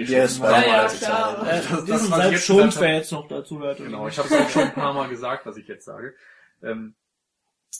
Ja, 0.08 0.22
bei 0.40 0.66
Ja, 0.66 0.66
ja, 0.66 0.88
klar. 0.88 1.46
Äh, 1.46 1.60
das, 1.60 1.84
diesen 1.84 1.90
was 1.90 2.02
ich 2.02 2.08
selbst 2.08 2.32
jetzt 2.32 2.46
schon, 2.46 2.80
wer 2.80 2.94
jetzt 2.94 3.12
noch 3.12 3.28
dazu 3.28 3.60
hört. 3.60 3.78
Genau, 3.78 4.08
ich 4.08 4.18
habe 4.18 4.28
es 4.28 4.40
auch 4.40 4.48
schon 4.48 4.62
ein 4.62 4.74
paar 4.74 4.94
Mal 4.94 5.08
gesagt, 5.08 5.46
was 5.46 5.56
ich 5.56 5.68
jetzt 5.68 5.84
sage. 5.84 6.14
Ähm, 6.62 6.94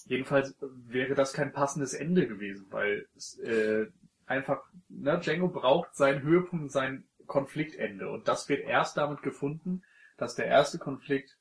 jedenfalls 0.07 0.55
wäre 0.61 1.15
das 1.15 1.33
kein 1.33 1.53
passendes 1.53 1.95
Ende 1.95 2.27
gewesen, 2.27 2.67
weil 2.71 3.07
äh, 3.43 3.87
einfach, 4.27 4.63
ne, 4.89 5.19
Django 5.19 5.49
braucht 5.49 5.95
seinen 5.95 6.23
Höhepunkt, 6.23 6.71
sein 6.71 7.05
Konfliktende. 7.27 8.11
Und 8.11 8.29
das 8.29 8.49
wird 8.49 8.65
erst 8.65 8.97
damit 8.97 9.23
gefunden, 9.23 9.83
dass 10.17 10.35
der 10.35 10.47
erste 10.47 10.79
Konflikt 10.79 11.37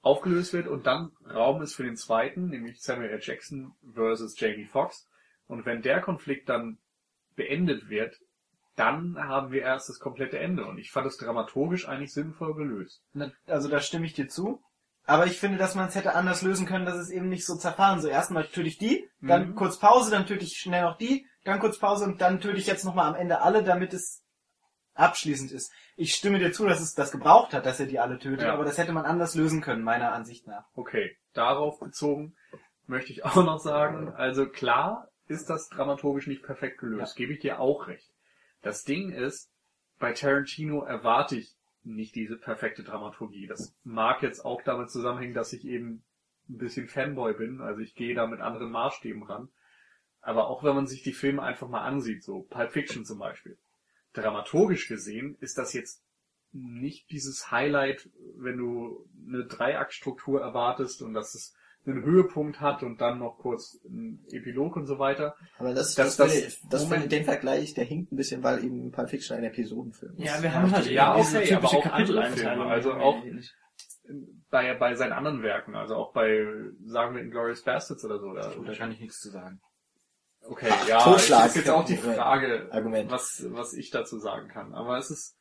aufgelöst 0.00 0.52
wird 0.52 0.68
und 0.68 0.86
dann 0.86 1.12
Raum 1.26 1.62
ist 1.62 1.74
für 1.74 1.82
den 1.82 1.96
zweiten, 1.96 2.48
nämlich 2.48 2.82
Samuel 2.82 3.10
L. 3.10 3.20
Jackson 3.22 3.74
versus 3.94 4.38
Jamie 4.38 4.66
Foxx. 4.66 5.08
Und 5.46 5.64
wenn 5.66 5.82
der 5.82 6.00
Konflikt 6.00 6.48
dann 6.48 6.78
beendet 7.36 7.88
wird, 7.88 8.20
dann 8.76 9.16
haben 9.18 9.52
wir 9.52 9.62
erst 9.62 9.88
das 9.88 10.00
komplette 10.00 10.38
Ende. 10.38 10.66
Und 10.66 10.78
ich 10.78 10.90
fand 10.90 11.06
es 11.06 11.16
dramaturgisch 11.16 11.88
eigentlich 11.88 12.12
sinnvoll 12.12 12.54
gelöst. 12.54 13.02
Also 13.46 13.68
da 13.68 13.80
stimme 13.80 14.06
ich 14.06 14.14
dir 14.14 14.28
zu. 14.28 14.62
Aber 15.06 15.26
ich 15.26 15.38
finde, 15.38 15.58
dass 15.58 15.74
man 15.74 15.88
es 15.88 15.94
hätte 15.94 16.14
anders 16.14 16.40
lösen 16.42 16.66
können, 16.66 16.86
dass 16.86 16.96
es 16.96 17.10
eben 17.10 17.28
nicht 17.28 17.44
so 17.44 17.56
zerfahren. 17.56 18.00
So 18.00 18.08
erstmal 18.08 18.44
töte 18.46 18.68
ich 18.68 18.78
die, 18.78 19.08
dann 19.20 19.50
Mhm. 19.50 19.54
kurz 19.54 19.78
Pause, 19.78 20.10
dann 20.10 20.26
töte 20.26 20.44
ich 20.44 20.56
schnell 20.56 20.82
noch 20.82 20.96
die, 20.96 21.26
dann 21.44 21.60
kurz 21.60 21.78
Pause 21.78 22.04
und 22.06 22.20
dann 22.22 22.40
töte 22.40 22.56
ich 22.56 22.66
jetzt 22.66 22.84
nochmal 22.84 23.06
am 23.08 23.14
Ende 23.14 23.42
alle, 23.42 23.62
damit 23.62 23.92
es 23.92 24.22
abschließend 24.94 25.52
ist. 25.52 25.72
Ich 25.96 26.14
stimme 26.14 26.38
dir 26.38 26.52
zu, 26.52 26.66
dass 26.66 26.80
es 26.80 26.94
das 26.94 27.10
gebraucht 27.10 27.52
hat, 27.52 27.66
dass 27.66 27.80
er 27.80 27.86
die 27.86 27.98
alle 27.98 28.18
tötet, 28.18 28.46
Ja. 28.46 28.54
aber 28.54 28.64
das 28.64 28.78
hätte 28.78 28.92
man 28.92 29.04
anders 29.04 29.34
lösen 29.34 29.60
können, 29.60 29.82
meiner 29.82 30.12
Ansicht 30.12 30.46
nach. 30.46 30.64
Okay, 30.74 31.16
darauf 31.34 31.80
bezogen 31.80 32.34
möchte 32.86 33.12
ich 33.12 33.24
auch 33.24 33.36
noch 33.44 33.58
sagen, 33.58 34.12
also 34.14 34.46
klar 34.48 35.08
ist 35.26 35.50
das 35.50 35.68
dramaturgisch 35.68 36.26
nicht 36.28 36.42
perfekt 36.42 36.78
gelöst, 36.78 37.16
gebe 37.16 37.32
ich 37.32 37.40
dir 37.40 37.58
auch 37.60 37.88
recht. 37.88 38.10
Das 38.62 38.84
Ding 38.84 39.10
ist, 39.10 39.50
bei 39.98 40.12
Tarantino 40.12 40.82
erwarte 40.84 41.36
ich 41.36 41.54
nicht 41.84 42.14
diese 42.14 42.36
perfekte 42.36 42.82
Dramaturgie. 42.82 43.46
Das 43.46 43.74
mag 43.84 44.22
jetzt 44.22 44.44
auch 44.44 44.62
damit 44.62 44.90
zusammenhängen, 44.90 45.34
dass 45.34 45.52
ich 45.52 45.66
eben 45.66 46.04
ein 46.48 46.58
bisschen 46.58 46.88
Fanboy 46.88 47.34
bin, 47.34 47.60
also 47.60 47.80
ich 47.80 47.94
gehe 47.94 48.14
da 48.14 48.26
mit 48.26 48.40
anderen 48.40 48.70
Maßstäben 48.70 49.22
ran. 49.22 49.48
Aber 50.20 50.48
auch 50.48 50.64
wenn 50.64 50.74
man 50.74 50.86
sich 50.86 51.02
die 51.02 51.12
Filme 51.12 51.42
einfach 51.42 51.68
mal 51.68 51.82
ansieht, 51.82 52.22
so 52.22 52.42
Pulp 52.42 52.72
Fiction 52.72 53.04
zum 53.04 53.18
Beispiel, 53.18 53.58
dramaturgisch 54.14 54.88
gesehen 54.88 55.36
ist 55.40 55.58
das 55.58 55.72
jetzt 55.72 56.02
nicht 56.52 57.10
dieses 57.10 57.50
Highlight, 57.50 58.10
wenn 58.36 58.56
du 58.56 59.08
eine 59.26 59.44
Dreiaktstruktur 59.44 60.40
erwartest 60.40 61.02
und 61.02 61.12
dass 61.12 61.34
es 61.34 61.54
einen 61.86 62.02
Höhepunkt 62.02 62.60
hat 62.60 62.82
und 62.82 63.00
dann 63.00 63.18
noch 63.18 63.38
kurz 63.38 63.78
ein 63.84 64.24
Epilog 64.30 64.76
und 64.76 64.86
so 64.86 64.98
weiter. 64.98 65.36
Aber 65.58 65.74
das, 65.74 65.94
Das- 65.94 66.16
das, 66.16 66.28
das- 66.32 66.42
das, 66.44 66.68
das, 66.70 66.84
Moment. 66.84 67.12
den 67.12 67.24
Vergleich, 67.24 67.74
der 67.74 67.84
hinkt 67.84 68.12
ein 68.12 68.16
bisschen, 68.16 68.42
weil 68.42 68.64
eben 68.64 68.90
Pulp 68.90 69.10
Fiction 69.10 69.36
ein 69.36 69.44
Episodenfilm 69.44 70.16
ist. 70.16 70.24
Ja, 70.24 70.42
wir 70.42 70.52
haben 70.54 70.70
halt 70.72 70.86
Ja, 70.90 71.16
okay, 71.16 71.54
aber 71.54 71.68
typische 71.68 71.76
auch 71.76 71.84
andere 71.86 71.90
Kapiteleinteilung. 71.90 72.36
Filme, 72.56 72.70
also 72.70 72.92
auch-. 72.94 73.22
Bei, 74.50 74.74
bei 74.74 74.94
seinen 74.94 75.12
anderen 75.12 75.42
Werken, 75.42 75.74
also 75.74 75.96
auch 75.96 76.12
bei, 76.12 76.46
sagen 76.84 77.14
wir, 77.16 77.22
Inglourious 77.22 77.62
Bastards 77.64 78.04
oder 78.04 78.18
so. 78.20 78.26
Oder, 78.28 78.54
Da 78.64 78.74
kann 78.74 78.92
ich 78.92 79.00
nichts 79.00 79.18
zu 79.20 79.30
sagen. 79.30 79.60
Okay, 80.46 80.68
ja, 80.86 81.02
Totschlag. 81.02 81.46
ist 81.46 81.56
jetzt 81.56 81.70
auch 81.70 81.86
die 81.86 81.96
Frage, 81.96 82.68
Argument. 82.70 83.10
was, 83.10 83.46
was 83.48 83.72
ich 83.72 83.90
dazu 83.90 84.18
sagen 84.18 84.48
kann. 84.48 84.74
Aber 84.74 84.98
es 84.98 85.10
ist 85.10 85.36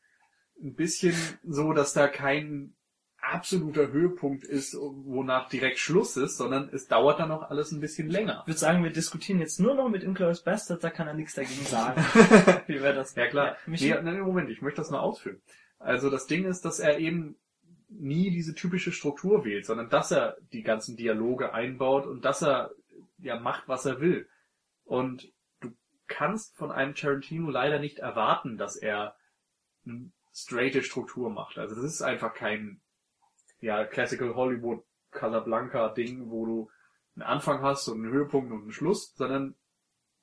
ein 0.62 0.76
bisschen 0.76 1.14
so, 1.44 1.74
dass 1.74 1.92
da 1.94 2.08
kein 2.08 2.74
absoluter 3.34 3.92
Höhepunkt 3.92 4.44
ist, 4.44 4.76
wonach 4.76 5.50
direkt 5.50 5.80
Schluss 5.80 6.18
ist, 6.18 6.38
sondern 6.38 6.70
es 6.72 6.88
dauert 6.88 7.20
dann 7.20 7.32
auch 7.32 7.50
alles 7.50 7.72
ein 7.72 7.80
bisschen 7.80 8.10
länger. 8.10 8.42
Ich 8.42 8.48
würde 8.48 8.60
sagen, 8.60 8.84
wir 8.84 8.92
diskutieren 8.92 9.40
jetzt 9.40 9.60
nur 9.60 9.76
noch 9.76 9.90
mit 9.90 10.04
Inglourious 10.04 10.44
Bastards, 10.44 10.82
da 10.82 10.90
kann 10.90 11.08
er 11.08 11.14
nichts 11.14 11.34
dagegen 11.34 11.66
sagen. 11.66 12.02
Wie 12.68 12.82
wäre 12.82 12.94
das? 12.94 13.16
Ja 13.16 13.28
klar. 13.28 13.58
Michi? 13.66 13.90
Nee, 13.90 14.02
nein, 14.02 14.20
Moment, 14.22 14.50
ich 14.50 14.62
möchte 14.62 14.82
das 14.82 14.92
nur 14.92 15.02
ausführen. 15.02 15.42
Also 15.80 16.10
das 16.10 16.28
Ding 16.28 16.46
ist, 16.46 16.64
dass 16.66 16.80
er 16.80 17.00
eben 17.00 17.36
nie 17.90 18.32
diese 18.32 18.56
typische 18.56 18.92
Struktur 18.92 19.46
wählt, 19.46 19.66
sondern 19.66 19.90
dass 19.90 20.12
er 20.12 20.38
die 20.52 20.64
ganzen 20.64 20.96
Dialoge 20.96 21.54
einbaut 21.54 22.06
und 22.06 22.26
dass 22.26 22.42
er 22.42 22.72
ja 23.18 23.40
macht, 23.40 23.68
was 23.68 23.86
er 23.86 24.00
will. 24.00 24.28
Und 24.86 25.32
du 25.60 25.72
kannst 26.08 26.56
von 26.56 26.72
einem 26.72 26.96
Tarantino 26.96 27.50
leider 27.50 27.80
nicht 27.80 28.00
erwarten, 28.00 28.58
dass 28.58 28.76
er 28.76 29.16
eine 29.86 30.12
straighte 30.34 30.82
Struktur 30.82 31.30
macht. 31.30 31.58
Also 31.58 31.76
das 31.76 31.86
ist 31.86 32.02
einfach 32.02 32.34
kein 32.34 32.82
ja, 33.64 33.86
Classical 33.86 34.36
Hollywood 34.36 34.84
Casablanca 35.12 35.90
Ding, 35.90 36.30
wo 36.30 36.46
du 36.46 36.72
einen 37.16 37.24
Anfang 37.24 37.62
hast 37.62 37.88
und 37.88 38.04
einen 38.04 38.12
Höhepunkt 38.12 38.52
und 38.52 38.64
einen 38.64 38.72
Schluss, 38.72 39.14
sondern 39.16 39.56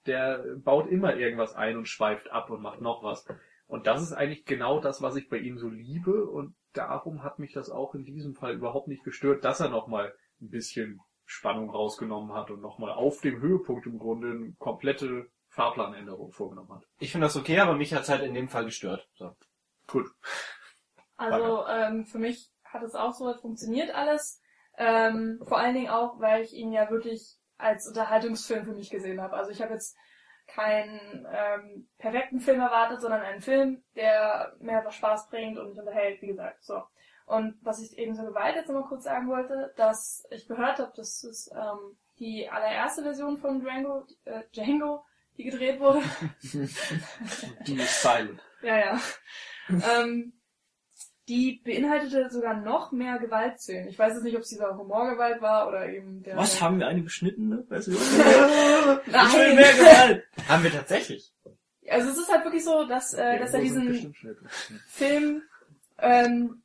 der 0.07 0.45
baut 0.59 0.89
immer 0.89 1.17
irgendwas 1.17 1.55
ein 1.55 1.77
und 1.77 1.89
schweift 1.89 2.31
ab 2.31 2.51
und 2.51 2.61
macht 2.61 2.81
noch 2.81 3.03
was. 3.03 3.27
Und 3.67 3.87
das 3.87 4.03
ist 4.03 4.13
eigentlich 4.13 4.45
genau 4.45 4.81
das, 4.81 5.01
was 5.01 5.17
ich 5.17 5.29
bei 5.29 5.39
ihm 5.39 5.59
so 5.59 5.69
liebe 5.69 6.27
und 6.27 6.55
darum 6.73 7.23
hat 7.23 7.39
mich 7.39 7.53
das 7.53 7.71
auch 7.71 7.95
in 7.95 8.05
diesem 8.05 8.35
Fall 8.35 8.55
überhaupt 8.55 8.89
nicht 8.89 9.05
gestört, 9.05 9.45
dass 9.45 9.61
er 9.61 9.71
nochmal 9.71 10.15
ein 10.41 10.51
bisschen 10.51 11.01
Spannung 11.25 11.71
rausgenommen 11.71 12.35
hat 12.35 12.51
und 12.51 12.61
nochmal 12.61 12.91
auf 12.91 13.21
dem 13.21 13.41
Höhepunkt 13.41 13.87
im 13.87 13.99
Grunde 13.99 14.31
eine 14.33 14.53
komplette 14.59 15.31
Fahrplanänderung 15.49 16.33
vorgenommen 16.33 16.73
hat. 16.73 16.87
Ich 16.99 17.13
finde 17.13 17.27
das 17.27 17.37
okay, 17.37 17.59
aber 17.61 17.75
mich 17.75 17.95
hat's 17.95 18.09
halt 18.09 18.23
in 18.23 18.35
dem 18.35 18.49
Fall 18.49 18.65
gestört. 18.65 19.09
So. 19.15 19.35
Gut. 19.87 20.09
Also 21.17 21.67
ähm, 21.69 22.07
für 22.07 22.19
mich 22.19 22.50
hat 22.73 22.83
es 22.83 22.95
auch 22.95 23.13
so 23.13 23.33
funktioniert 23.35 23.95
alles. 23.95 24.41
Ähm, 24.79 25.43
vor 25.47 25.59
allen 25.59 25.75
Dingen 25.75 25.91
auch, 25.91 26.21
weil 26.21 26.43
ich 26.43 26.55
ihn 26.55 26.73
ja 26.73 26.91
wirklich 26.91 27.37
als 27.59 27.87
Unterhaltungsfilm 27.87 28.65
für 28.65 28.73
mich 28.73 28.91
gesehen 28.91 29.21
habe. 29.21 29.37
Also 29.37 29.51
ich 29.51 29.61
habe 29.61 29.75
jetzt 29.75 29.97
keinen 30.47 31.27
ähm, 31.31 31.89
perfekten 31.99 32.41
Film 32.41 32.61
erwartet, 32.61 33.01
sondern 33.01 33.21
einen 33.21 33.41
Film, 33.41 33.83
der 33.95 34.57
mir 34.61 34.79
einfach 34.79 34.93
Spaß 34.93 35.29
bringt 35.29 35.59
und 35.59 35.71
mich 35.71 35.79
unterhält, 35.79 36.21
wie 36.23 36.29
gesagt. 36.29 36.65
So. 36.65 36.83
Und 37.27 37.57
was 37.63 37.81
ich 37.81 37.97
eben 37.97 38.15
zur 38.15 38.27
Gewalt 38.27 38.57
jetzt 38.57 38.69
nochmal 38.69 38.89
kurz 38.89 39.05
sagen 39.05 39.29
wollte, 39.29 39.73
dass 39.77 40.27
ich 40.31 40.49
gehört 40.49 40.79
habe, 40.79 40.93
das 40.97 41.23
ist 41.23 41.53
ähm, 41.55 41.97
die 42.19 42.49
allererste 42.51 43.03
Version 43.03 43.39
von 43.39 43.61
Django, 43.61 44.05
äh, 44.25 44.43
Django, 44.53 45.05
die 45.37 45.45
gedreht 45.45 45.79
wurde. 45.79 46.03
Die 47.67 47.77
ist 47.77 48.03
silent. 48.03 48.43
Ja, 48.63 48.77
ja. 48.77 49.01
ähm, 49.69 50.40
die 51.31 51.63
beinhaltete 51.65 52.29
sogar 52.29 52.55
noch 52.57 52.91
mehr 52.91 53.21
Gewaltszenen. 53.21 53.89
Ich 53.89 53.99
weiß 53.99 54.15
jetzt 54.15 54.25
nicht, 54.25 54.35
ob 54.35 54.43
es 54.43 54.49
dieser 54.49 54.77
Humorgewalt 54.77 55.41
war 55.41 55.69
oder 55.69 55.89
eben 55.89 56.25
der... 56.25 56.37
Was, 56.37 56.61
haben 56.61 56.81
wir 56.81 56.89
eine 56.89 57.03
beschnittene 57.03 57.63
Version? 57.69 57.97
Nein! 59.07 59.27
Ich 59.29 59.35
will 59.35 59.55
mehr 59.55 59.73
Gewalt! 59.73 60.25
Haben 60.49 60.65
wir 60.65 60.73
tatsächlich. 60.73 61.33
Also 61.89 62.11
es 62.11 62.19
ist 62.19 62.33
halt 62.33 62.45
wirklich 62.45 62.65
so, 62.65 62.85
dass, 62.85 63.15
äh, 63.15 63.39
dass 63.39 63.55
er 63.55 63.61
diesen. 63.61 64.13
Film 64.89 65.43
ähm, 65.99 66.63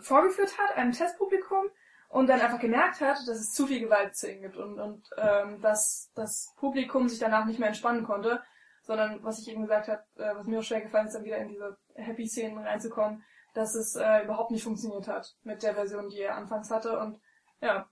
vorgeführt 0.00 0.58
hat, 0.58 0.76
einem 0.76 0.92
Testpublikum, 0.92 1.66
und 2.08 2.26
dann 2.26 2.40
einfach 2.40 2.58
gemerkt 2.58 3.00
hat, 3.00 3.18
dass 3.18 3.38
es 3.38 3.52
zu 3.52 3.66
viel 3.66 3.80
Gewaltszenen 3.80 4.42
gibt 4.42 4.56
und, 4.56 4.80
und 4.80 5.08
ähm, 5.18 5.60
dass 5.60 6.10
das 6.14 6.54
Publikum 6.56 7.08
sich 7.08 7.18
danach 7.18 7.44
nicht 7.44 7.58
mehr 7.58 7.68
entspannen 7.68 8.04
konnte, 8.04 8.42
sondern 8.82 9.22
was 9.22 9.38
ich 9.38 9.48
eben 9.48 9.62
gesagt 9.62 9.88
habe, 9.88 10.02
äh, 10.16 10.34
was 10.34 10.46
mir 10.46 10.58
auch 10.58 10.64
schwer 10.64 10.80
gefallen 10.80 11.06
ist, 11.06 11.14
dann 11.14 11.24
wieder 11.24 11.36
in 11.36 11.48
diese 11.48 11.76
Happy-Szenen 11.94 12.58
reinzukommen, 12.58 13.22
dass 13.54 13.74
es 13.74 13.96
äh, 13.96 14.24
überhaupt 14.24 14.50
nicht 14.50 14.64
funktioniert 14.64 15.08
hat 15.08 15.36
mit 15.42 15.62
der 15.62 15.74
Version, 15.74 16.08
die 16.08 16.20
er 16.20 16.36
anfangs 16.36 16.70
hatte. 16.70 16.98
Und 16.98 17.20
ja, 17.60 17.88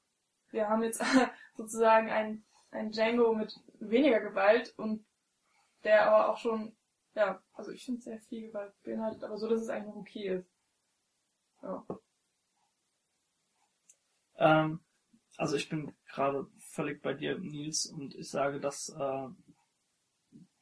wir 0.51 0.69
haben 0.69 0.83
jetzt 0.83 1.03
sozusagen 1.57 2.11
ein, 2.11 2.45
ein 2.71 2.91
Django 2.91 3.35
mit 3.35 3.55
weniger 3.79 4.21
Gewalt 4.21 4.75
und 4.77 5.05
der 5.85 6.07
aber 6.07 6.31
auch 6.31 6.39
schon, 6.39 6.77
ja, 7.15 7.43
also 7.53 7.71
ich 7.71 7.85
finde 7.85 8.01
sehr 8.01 8.21
viel 8.21 8.49
Gewalt 8.49 8.75
beinhaltet, 8.83 9.25
aber 9.25 9.39
so, 9.39 9.49
dass 9.49 9.63
es 9.63 9.69
eigentlich 9.69 9.97
okay 9.97 10.29
ist. 10.29 10.51
Ja. 11.63 11.87
Ähm, 14.39 14.81
also 15.37 15.57
ich 15.57 15.69
bin 15.69 15.95
gerade 16.09 16.47
völlig 16.59 17.03
bei 17.03 17.15
dir, 17.15 17.39
Nils, 17.39 17.87
und 17.87 18.15
ich 18.15 18.31
sage, 18.31 18.61
dass 18.61 18.89
äh, 18.89 19.29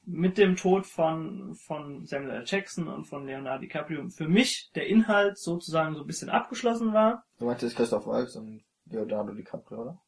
mit 0.07 0.39
dem 0.39 0.57
Tod 0.57 0.87
von, 0.87 1.55
von 1.55 2.07
Samuel 2.07 2.37
L. 2.37 2.45
Jackson 2.47 2.89
und 2.89 3.05
von 3.05 3.27
Leonardo 3.27 3.63
DiCaprio 3.63 4.09
für 4.09 4.29
mich 4.29 4.71
der 4.75 4.87
Inhalt 4.87 5.39
sozusagen 5.39 5.95
so 5.95 6.03
ein 6.03 6.07
bisschen 6.07 6.29
abgeschlossen 6.29 6.93
war. 6.93 7.25
Du 7.39 7.47
meintest 7.47 7.77
Christoph 7.77 8.07
Waltz 8.07 8.37
und 8.37 8.63
Leonardo 8.87 9.33
DiCaprio, 9.33 9.83
oder? 9.83 10.01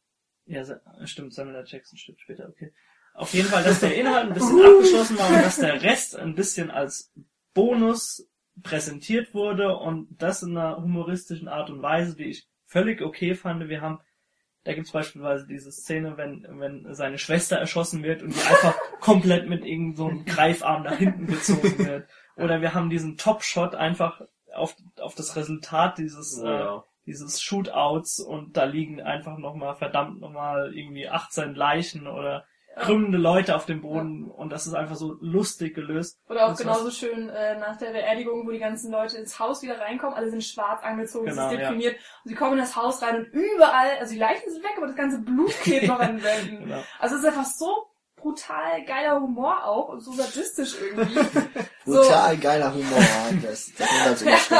Ja, 0.45 0.63
stimmt, 1.05 1.33
Samuel 1.33 1.57
L. 1.57 1.65
Jackson 1.67 1.97
stimmt 1.97 2.21
später, 2.21 2.47
okay. 2.47 2.73
Auf 3.13 3.33
jeden 3.33 3.47
Fall, 3.47 3.63
dass 3.63 3.79
der 3.79 3.95
Inhalt 3.95 4.27
ein 4.27 4.33
bisschen 4.33 4.61
abgeschlossen 4.63 5.17
war 5.17 5.29
und 5.29 5.43
dass 5.43 5.57
der 5.57 5.81
Rest 5.81 6.15
ein 6.15 6.35
bisschen 6.35 6.69
als 6.69 7.11
Bonus 7.53 8.29
präsentiert 8.61 9.33
wurde 9.33 9.75
und 9.75 10.07
das 10.21 10.43
in 10.43 10.55
einer 10.55 10.77
humoristischen 10.77 11.47
Art 11.47 11.69
und 11.69 11.81
Weise, 11.81 12.15
die 12.15 12.25
ich 12.25 12.47
völlig 12.65 13.01
okay 13.01 13.33
fand. 13.33 13.67
Wir 13.67 13.81
haben, 13.81 13.99
da 14.67 14.73
gibt's 14.73 14.91
beispielsweise 14.91 15.47
diese 15.47 15.71
Szene, 15.71 16.17
wenn, 16.17 16.45
wenn 16.59 16.93
seine 16.93 17.17
Schwester 17.17 17.55
erschossen 17.55 18.03
wird 18.03 18.21
und 18.21 18.35
die 18.35 18.41
einfach 18.41 18.75
komplett 18.99 19.47
mit 19.47 19.63
irgendeinem 19.63 19.95
so 19.95 20.07
einem 20.07 20.25
Greifarm 20.25 20.83
nach 20.83 20.97
hinten 20.97 21.25
gezogen 21.25 21.77
wird. 21.79 22.09
Oder 22.35 22.59
wir 22.59 22.73
haben 22.73 22.89
diesen 22.89 23.15
Top-Shot 23.15 23.75
einfach 23.75 24.21
auf, 24.53 24.75
auf 24.99 25.15
das 25.15 25.37
Resultat 25.37 25.97
dieses, 25.97 26.41
Oh, 26.43 26.45
äh, 26.45 26.59
ja. 26.59 26.83
dieses 27.05 27.41
Shootouts 27.41 28.19
und 28.19 28.57
da 28.57 28.65
liegen 28.65 28.99
einfach 29.01 29.37
nochmal 29.37 29.77
verdammt 29.77 30.19
nochmal 30.19 30.75
irgendwie 30.75 31.07
18 31.07 31.55
Leichen 31.55 32.05
oder 32.05 32.43
krümmende 32.79 33.17
Leute 33.17 33.55
auf 33.55 33.65
dem 33.65 33.81
Boden 33.81 34.25
und 34.29 34.51
das 34.51 34.67
ist 34.67 34.73
einfach 34.73 34.95
so 34.95 35.17
lustig 35.19 35.75
gelöst. 35.75 36.19
Oder 36.29 36.47
auch 36.47 36.55
genauso 36.57 36.91
schön 36.91 37.29
äh, 37.29 37.57
nach 37.57 37.77
der 37.77 37.91
Beerdigung, 37.91 38.45
wo 38.47 38.51
die 38.51 38.59
ganzen 38.59 38.91
Leute 38.91 39.17
ins 39.17 39.39
Haus 39.39 39.61
wieder 39.61 39.79
reinkommen, 39.79 40.15
alle 40.15 40.29
sind 40.29 40.43
schwarz 40.43 40.83
angezogen, 40.83 41.27
Genau, 41.27 41.47
es 41.47 41.53
ist 41.53 41.59
ja. 41.59 41.65
deprimiert 41.69 41.95
und 42.23 42.29
sie 42.29 42.35
kommen 42.35 42.53
in 42.53 42.59
das 42.59 42.75
Haus 42.75 43.01
rein 43.01 43.17
und 43.17 43.27
überall, 43.33 43.97
also 43.99 44.13
die 44.13 44.19
Leichen 44.19 44.51
sind 44.51 44.63
weg, 44.63 44.73
aber 44.77 44.87
das 44.87 44.95
ganze 44.95 45.19
Blut 45.19 45.51
klebt 45.61 45.87
noch 45.87 45.99
an 45.99 46.17
den 46.17 46.23
Wänden. 46.23 46.57
Genau. 46.67 46.83
Also 46.99 47.15
es 47.15 47.21
ist 47.21 47.27
einfach 47.27 47.45
so 47.45 47.87
brutal 48.15 48.83
geiler 48.85 49.21
Humor 49.21 49.63
auch 49.63 49.89
und 49.89 50.01
so 50.01 50.11
sadistisch 50.11 50.75
irgendwie. 50.81 51.19
so, 51.85 52.01
Brutal 52.01 52.37
geiler 52.37 52.73
Humor. 52.73 52.99
Das, 53.43 53.71
das 53.77 53.91
ist 53.91 54.05
halt 54.05 54.17
so 54.17 54.25
schlecht. 54.25 54.51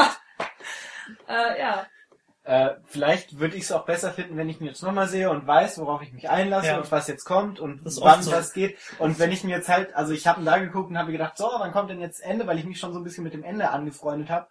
äh, 1.28 1.60
ja. 1.60 1.86
Äh, 2.48 2.76
vielleicht 2.86 3.38
würde 3.40 3.56
ich 3.56 3.64
es 3.64 3.72
auch 3.72 3.84
besser 3.84 4.10
finden, 4.10 4.38
wenn 4.38 4.48
ich 4.48 4.58
mir 4.58 4.68
jetzt 4.68 4.82
nochmal 4.82 5.06
sehe 5.06 5.28
und 5.28 5.46
weiß, 5.46 5.78
worauf 5.80 6.00
ich 6.00 6.14
mich 6.14 6.30
einlasse 6.30 6.68
Ja. 6.68 6.76
und 6.78 6.90
was 6.90 7.06
jetzt 7.06 7.24
kommt 7.24 7.60
und 7.60 7.84
Das 7.84 8.00
wann 8.00 8.22
so. 8.22 8.30
das 8.30 8.54
geht. 8.54 8.78
Und 8.98 9.18
wenn 9.18 9.30
ich 9.32 9.44
mir 9.44 9.54
jetzt 9.54 9.68
halt, 9.68 9.94
also 9.94 10.14
ich 10.14 10.26
habe 10.26 10.42
da 10.42 10.56
geguckt 10.56 10.88
und 10.88 10.96
habe 10.96 11.12
gedacht, 11.12 11.36
so, 11.36 11.44
wann 11.58 11.72
kommt 11.72 11.90
denn 11.90 12.00
jetzt 12.00 12.20
Ende, 12.22 12.46
weil 12.46 12.58
ich 12.58 12.64
mich 12.64 12.80
schon 12.80 12.94
so 12.94 13.00
ein 13.00 13.04
bisschen 13.04 13.22
mit 13.22 13.34
dem 13.34 13.44
Ende 13.44 13.68
angefreundet 13.68 14.30
habe. 14.30 14.46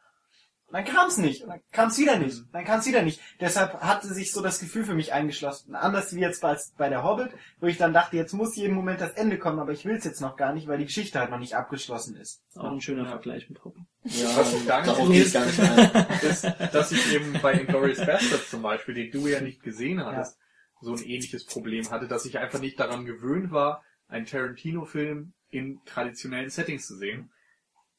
Dann 0.69 0.83
kam 0.83 1.07
es 1.07 1.17
nicht. 1.17 1.43
Und 1.43 1.49
dann 1.49 1.61
kam 1.71 1.87
es 1.87 1.97
wieder 1.97 2.17
nicht. 2.19 2.43
Dann 2.51 2.65
kam 2.65 2.79
es 2.79 2.85
wieder 2.85 3.01
nicht. 3.01 3.21
Deshalb 3.39 3.79
hatte 3.79 4.13
sich 4.13 4.33
so 4.33 4.41
das 4.41 4.59
Gefühl 4.59 4.83
für 4.83 4.95
mich 4.95 5.13
eingeschlossen. 5.13 5.75
Anders 5.75 6.13
wie 6.13 6.19
jetzt 6.19 6.41
bei, 6.41 6.57
bei 6.77 6.89
der 6.89 7.03
Hobbit, 7.03 7.29
wo 7.61 7.67
ich 7.67 7.77
dann 7.77 7.93
dachte, 7.93 8.17
jetzt 8.17 8.33
muss 8.33 8.55
jeden 8.57 8.75
Moment 8.75 8.99
das 8.99 9.13
Ende 9.13 9.37
kommen, 9.39 9.59
aber 9.59 9.71
ich 9.71 9.85
will 9.85 9.95
es 9.95 10.03
jetzt 10.03 10.19
noch 10.19 10.35
gar 10.35 10.53
nicht, 10.53 10.67
weil 10.67 10.77
die 10.77 10.85
Geschichte 10.85 11.19
halt 11.19 11.31
noch 11.31 11.39
nicht 11.39 11.55
abgeschlossen 11.55 12.17
ist. 12.17 12.43
Auch 12.55 12.71
ein 12.71 12.81
schöner 12.81 13.03
Ja. 13.03 13.09
Vergleich 13.11 13.49
mit 13.49 13.63
Hoppen. 13.63 13.87
Ja, 14.03 14.35
Was 14.35 14.53
ich 14.53 14.67
gar 14.67 14.81
nicht 14.85 15.27
ich 15.27 15.33
gar 15.33 15.45
nicht 15.45 15.59
ein. 15.59 16.05
ist, 16.29 16.43
dass 16.73 16.91
ich 16.91 17.13
eben 17.13 17.33
bei 17.41 17.53
Inglourious 17.53 18.05
Bastards 18.05 18.49
zum 18.49 18.61
Beispiel, 18.61 18.93
den 18.95 19.11
du 19.11 19.27
ja 19.27 19.39
nicht 19.39 19.63
gesehen 19.63 20.05
hattest, 20.05 20.37
so 20.81 20.93
ein 20.93 21.01
ähnliches 21.03 21.45
Problem 21.45 21.89
hatte, 21.91 22.07
dass 22.07 22.25
ich 22.25 22.39
einfach 22.39 22.59
nicht 22.59 22.79
daran 22.79 23.05
gewöhnt 23.05 23.51
war, 23.51 23.83
einen 24.09 24.25
Tarantino-Film 24.25 25.33
in 25.49 25.79
traditionellen 25.85 26.49
Settings 26.49 26.87
zu 26.87 26.97
sehen. 26.97 27.31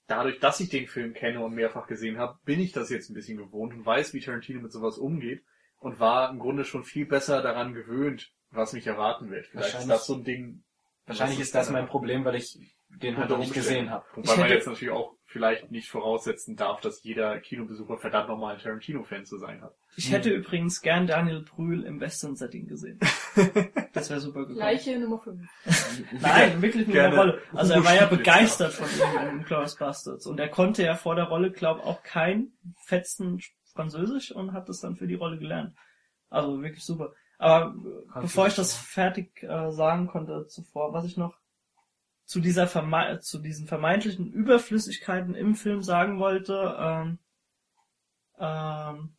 Dadurch, 0.09 0.41
dass 0.41 0.59
ich 0.59 0.71
den 0.71 0.89
Film 0.89 1.13
kenne 1.13 1.41
und 1.45 1.55
mehrfach 1.55 1.87
gesehen 1.87 2.19
habe, 2.19 2.39
bin 2.45 2.59
ich 2.61 2.73
das 2.73 2.89
jetzt 2.91 3.11
ein 3.11 3.15
bisschen 3.15 3.37
gewohnt 3.37 3.75
und 3.75 3.85
weiß, 3.85 4.15
wie 4.15 4.21
Tarantino 4.21 4.61
mit 4.61 4.73
sowas 4.73 4.97
umgeht 4.99 5.45
und 5.79 6.01
war 6.01 6.31
im 6.31 6.39
Grunde 6.39 6.65
schon 6.65 6.83
viel 6.83 7.05
besser 7.07 7.43
daran 7.43 7.75
gewöhnt, 7.75 8.33
was 8.51 8.73
mich 8.73 8.87
erwarten 8.87 9.31
wird. 9.31 9.47
Vielleicht 9.47 9.69
ist 9.69 9.75
Wahrscheinlich- 9.75 9.97
das 9.99 10.07
so 10.07 10.15
ein 10.15 10.25
Ding. 10.25 10.65
Wahrscheinlich 11.07 11.41
ist 11.41 11.55
das 11.55 11.71
mein 11.71 11.87
Problem, 11.87 12.25
weil 12.25 12.37
ich 12.37 12.59
den 12.89 13.19
halt 13.19 13.29
noch 13.29 13.39
nicht 13.39 13.53
gesehen 13.53 13.91
habe. 13.91 14.05
Wobei 14.15 14.23
Ich 14.23 14.37
man 14.37 14.47
hätte- 14.47 14.55
jetzt 14.55 14.67
natürlich 14.67 14.93
auch 14.95 15.15
vielleicht 15.29 15.71
nicht 15.71 15.91
voraussetzen 15.91 16.57
darf, 16.57 16.81
dass 16.81 17.03
jeder 17.03 17.39
Kinobesucher 17.39 17.99
verdammt 17.99 18.29
nochmal 18.29 18.55
ein 18.55 18.61
Tarantino-Fan 18.61 19.27
zu 19.27 19.37
sein 19.37 19.61
hat. 19.61 19.75
Ich 19.95 20.11
hätte 20.11 20.31
übrigens 20.31 20.81
gern 20.81 21.07
Daniel 21.07 21.43
Brühl 21.43 21.85
im 21.85 22.01
Western-Setting 22.01 22.67
gesehen. 22.67 22.99
Das 23.93 24.11
wäre 24.11 24.21
super 24.21 24.41
gekommen. 24.41 24.59
Leiche 24.59 24.99
Nummer 24.99 25.19
5. 25.19 25.41
Nein, 26.21 26.63
wirklich 26.63 26.87
Gerne. 26.87 27.17
Rolle. 27.17 27.43
Also 27.53 27.73
er 27.75 27.85
war 27.85 27.95
ja 27.95 28.07
begeistert 28.07 28.73
von 28.73 28.87
ihm 28.87 29.39
in 29.39 29.45
Glorious 29.45 29.77
Bastards. 29.77 30.27
Und 30.27 30.39
er 30.39 30.49
konnte 30.49 30.85
ja 30.85 30.95
vor 30.95 31.17
der 31.17 31.25
Rolle, 31.25 31.51
glaube 31.51 31.83
auch 31.85 32.03
kein 32.03 32.53
fetzen 32.85 33.41
Französisch 33.73 34.31
und 34.31 34.53
hat 34.53 34.69
das 34.69 34.81
dann 34.81 34.97
für 34.97 35.07
die 35.07 35.15
Rolle 35.15 35.39
gelernt. 35.39 35.75
Also 36.31 36.63
wirklich 36.63 36.85
super. 36.85 37.13
Aber 37.39 37.75
äh, 38.15 38.21
bevor 38.21 38.47
ich 38.47 38.55
das 38.55 38.75
fertig 38.75 39.43
äh, 39.43 39.73
sagen 39.73 40.07
konnte 40.07 40.47
zuvor, 40.47 40.93
was 40.93 41.05
ich 41.05 41.17
noch 41.17 41.37
zu 42.29 42.41
dieser 42.41 42.67
verme 42.67 43.21
zu 43.21 43.39
diesen 43.39 43.67
vermeintlichen 43.67 44.31
Überflüssigkeiten 44.31 45.35
im 45.35 45.55
Film 45.55 45.83
sagen 45.83 46.19
wollte, 46.21 46.77
ähm, 46.79 47.19
ähm, 48.39 49.15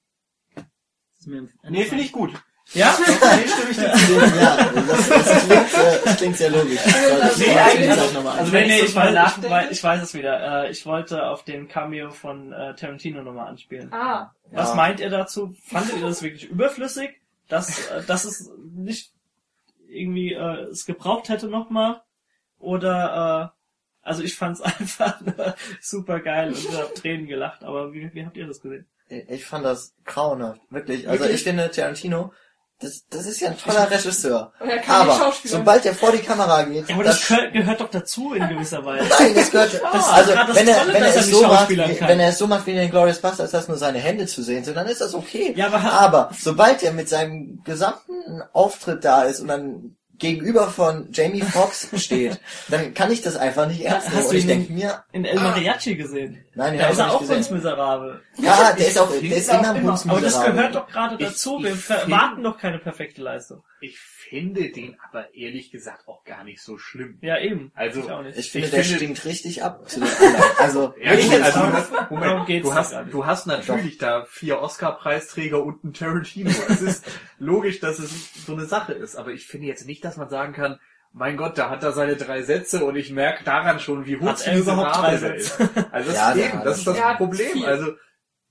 Nee, 1.67 1.85
finde 1.85 2.03
ich 2.03 2.11
gut. 2.11 2.31
Ja? 2.73 2.95
Nee, 3.35 3.47
stimme 3.47 3.71
ich 3.71 3.77
dir 3.77 3.93
zu. 3.93 4.35
Ja, 4.37 4.71
das, 4.71 5.09
das, 5.09 5.45
klingt, 5.47 5.73
äh, 5.73 5.99
das 6.05 6.17
klingt 6.17 6.37
sehr 6.37 6.51
logisch. 6.51 6.79
Das 6.83 7.37
Nee, 7.39 7.57
eigentlich 7.57 7.89
Also 7.89 8.51
wenn 8.51 8.67
nee, 8.67 8.79
ich 8.81 8.93
mal 8.93 9.05
weiß, 9.07 9.09
ich, 9.09 9.15
nachdenke- 9.43 9.49
weiß, 9.49 9.71
ich 9.71 9.83
weiß 9.83 10.03
es 10.03 10.13
wieder. 10.13 10.65
Äh, 10.65 10.71
ich 10.71 10.85
wollte 10.85 11.25
auf 11.27 11.43
den 11.43 11.67
Cameo 11.67 12.11
von 12.11 12.53
äh, 12.53 12.75
Tarantino 12.75 13.23
nochmal 13.23 13.47
anspielen. 13.47 13.91
Ah, 13.91 14.31
Was 14.51 14.69
Ja. 14.69 14.75
meint 14.75 14.99
ihr 14.99 15.09
dazu? 15.09 15.55
Fandet 15.65 15.95
ihr 15.95 16.01
das 16.03 16.21
wirklich 16.21 16.47
überflüssig, 16.47 17.19
dass, 17.47 17.87
äh, 17.89 18.03
dass 18.05 18.23
es 18.25 18.51
nicht 18.71 19.13
irgendwie 19.87 20.33
äh, 20.33 20.67
es 20.69 20.85
gebraucht 20.85 21.27
hätte 21.29 21.47
nochmal? 21.47 22.03
Oder 22.59 23.51
äh, 23.55 24.07
also 24.07 24.23
ich 24.23 24.35
fand 24.35 24.57
es 24.57 24.61
einfach 24.79 25.19
super 25.81 26.19
geil 26.19 26.49
und 26.53 26.77
habe 26.77 26.93
Tränen 26.93 27.27
gelacht, 27.27 27.63
aber 27.63 27.93
wie, 27.93 28.13
wie 28.13 28.25
habt 28.25 28.37
ihr 28.37 28.47
das 28.47 28.61
gesehen? 28.61 28.87
Ich 29.07 29.45
fand 29.45 29.65
das 29.65 29.93
grauenhaft, 30.05 30.61
wirklich. 30.69 31.07
Also 31.09 31.21
Wirklich? 31.21 31.37
ich 31.39 31.43
finde 31.43 31.71
Tarantino, 31.71 32.31
das, 32.81 33.05
das 33.09 33.25
ist 33.25 33.41
ja 33.41 33.49
ein 33.49 33.57
toller 33.57 33.89
Regisseur. 33.91 34.53
er 34.59 34.89
Aber 34.89 35.33
sobald 35.43 35.85
er 35.85 35.93
vor 35.93 36.11
die 36.13 36.19
Kamera 36.19 36.63
geht, 36.63 36.87
Ja, 36.87 36.95
aber 36.95 37.03
das, 37.03 37.27
gehört, 37.27 37.51
gehört 37.51 37.81
doch 37.81 37.89
dazu 37.89 38.33
in 38.33 38.47
gewisser 38.47 38.85
Weise. 38.85 39.09
Nein, 39.19 39.33
das 39.35 39.51
gehört. 39.51 39.73
Das 39.73 40.07
also 40.07 40.33
das 40.33 40.55
wenn 40.55 40.67
er 40.67 40.77
Tolle, 40.77 40.93
wenn 40.93 41.01
er 41.01 41.07
dass 41.07 41.15
er 41.15 41.21
es 41.21 41.29
so 41.31 41.41
macht, 41.47 41.69
wenn 41.69 42.19
er 42.19 42.29
es 42.29 42.37
so 42.37 42.47
macht 42.47 42.67
wie 42.67 42.71
in 42.71 42.77
den 42.77 42.89
Glorious 42.91 43.19
Bastards, 43.19 43.51
dass 43.51 43.67
nur 43.67 43.77
seine 43.77 43.99
Hände 43.99 44.27
zu 44.27 44.43
sehen 44.43 44.63
sind, 44.63 44.77
dann 44.77 44.87
ist 44.87 45.01
das 45.01 45.13
okay. 45.13 45.53
Ja, 45.57 45.67
aber- 45.67 45.91
aber 45.91 46.29
sobald 46.39 46.81
er 46.83 46.93
mit 46.93 47.09
seinem 47.09 47.61
gesamten 47.65 48.41
Auftritt 48.53 49.03
da 49.03 49.23
ist 49.23 49.41
und 49.41 49.47
dann 49.49 49.97
gegenüber 50.19 50.67
von 50.69 51.07
Jamie 51.11 51.41
Foxx 51.41 51.89
steht, 51.95 52.39
dann 52.67 52.93
kann 52.93 53.11
ich 53.11 53.21
das 53.21 53.35
einfach 53.35 53.67
nicht 53.67 53.81
ernst 53.81 54.07
Hast 54.09 54.13
nehmen. 54.15 54.23
du 54.23 54.29
Und 54.29 54.35
ich 54.35 54.41
ihn 54.43 54.47
denke 54.47 54.73
mir, 54.73 55.03
In 55.11 55.25
El 55.25 55.39
Mariachi 55.39 55.95
gesehen. 55.95 56.43
nein, 56.55 56.73
den 56.73 56.81
Da 56.81 56.87
ist 56.89 56.93
ich 56.93 56.99
er 56.99 57.11
auch 57.11 57.19
ganz 57.19 57.29
gesehen. 57.37 57.55
miserabel. 57.55 58.21
Ja, 58.37 58.73
der 58.73 58.87
ist 58.87 58.97
auch, 58.99 59.09
der 59.09 59.21
ist 59.37 59.49
immer 59.51 59.75
immer. 59.75 59.99
Aber 60.07 60.21
das 60.21 60.43
gehört 60.43 60.75
doch 60.75 60.87
gerade 60.87 61.15
Ich- 61.17 61.27
dazu. 61.29 61.57
ich 61.59 61.65
Wir 61.65 61.75
find- 61.75 61.99
erwarten 62.01 62.43
doch 62.43 62.57
keine 62.57 62.79
perfekte 62.79 63.21
Leistung. 63.21 63.63
Ich 63.81 63.97
finde 64.29 64.69
den 64.69 64.95
aber 65.09 65.33
ehrlich 65.33 65.71
gesagt 65.71 66.07
auch 66.07 66.23
gar 66.23 66.43
nicht 66.43 66.61
so 66.61 66.77
schlimm. 66.77 67.17
Ja, 67.21 67.39
eben. 67.39 67.71
Also, 67.75 67.99
ich 68.01 68.11
auch 68.11 68.21
nicht. 68.21 68.37
Ich 68.37 68.51
finde, 68.51 68.67
Ich 68.67 68.73
der 68.73 68.83
finde- 68.83 68.97
stinkt 68.97 69.25
richtig 69.25 69.63
ab 69.63 69.89
zu 69.89 69.99
den 69.99 70.09
anderen. 70.19 70.35
Also, 70.59 70.93
Ja, 71.01 71.15
gut, 71.15 71.33
also, 71.41 71.59
du 71.59 71.73
hast, 71.73 71.91
Darum 71.93 72.19
Moment, 72.19 72.45
geht's 72.47 72.63
du 72.63 72.69
doch 72.69 72.75
hast, 72.77 72.95
du 73.11 73.25
hast 73.25 73.47
natürlich 73.47 73.97
da 73.97 74.25
vier 74.29 74.59
Oscar-Preisträger 74.61 75.63
und 75.63 75.83
einen 75.83 75.93
Tarantino. 75.93 76.51
Es 76.69 76.81
ist 76.81 77.05
logisch, 77.39 77.79
dass 77.79 77.99
es 77.99 78.45
so 78.45 78.53
eine 78.53 78.65
Sache 78.65 78.93
ist. 78.93 79.15
Aber 79.15 79.31
ich 79.31 79.47
finde 79.47 79.67
jetzt 79.67 79.85
nicht, 79.87 80.03
dass 80.05 80.17
man 80.17 80.29
sagen 80.29 80.53
kann, 80.53 80.79
mein 81.11 81.37
Gott, 81.37 81.57
da 81.57 81.71
hat 81.71 81.81
er 81.83 81.91
seine 81.91 82.15
drei 82.15 82.43
Sätze 82.43 82.85
und 82.85 82.95
ich 82.95 83.11
merke 83.11 83.43
daran 83.43 83.79
schon, 83.79 84.05
wie 84.05 84.19
Hat 84.19 84.45
er 84.45 84.57
überhaupt 84.59 84.95
drei 84.97 85.17
Sätze? 85.17 85.63
ist. 85.63 85.91
Also 85.91 86.11
das, 86.11 86.15
Ja, 86.17 86.35
eben, 86.35 86.63
das 86.63 86.77
ist 86.77 86.87
das 86.87 87.17
Problem. 87.17 87.51
viel. 87.51 87.65
Also 87.65 87.93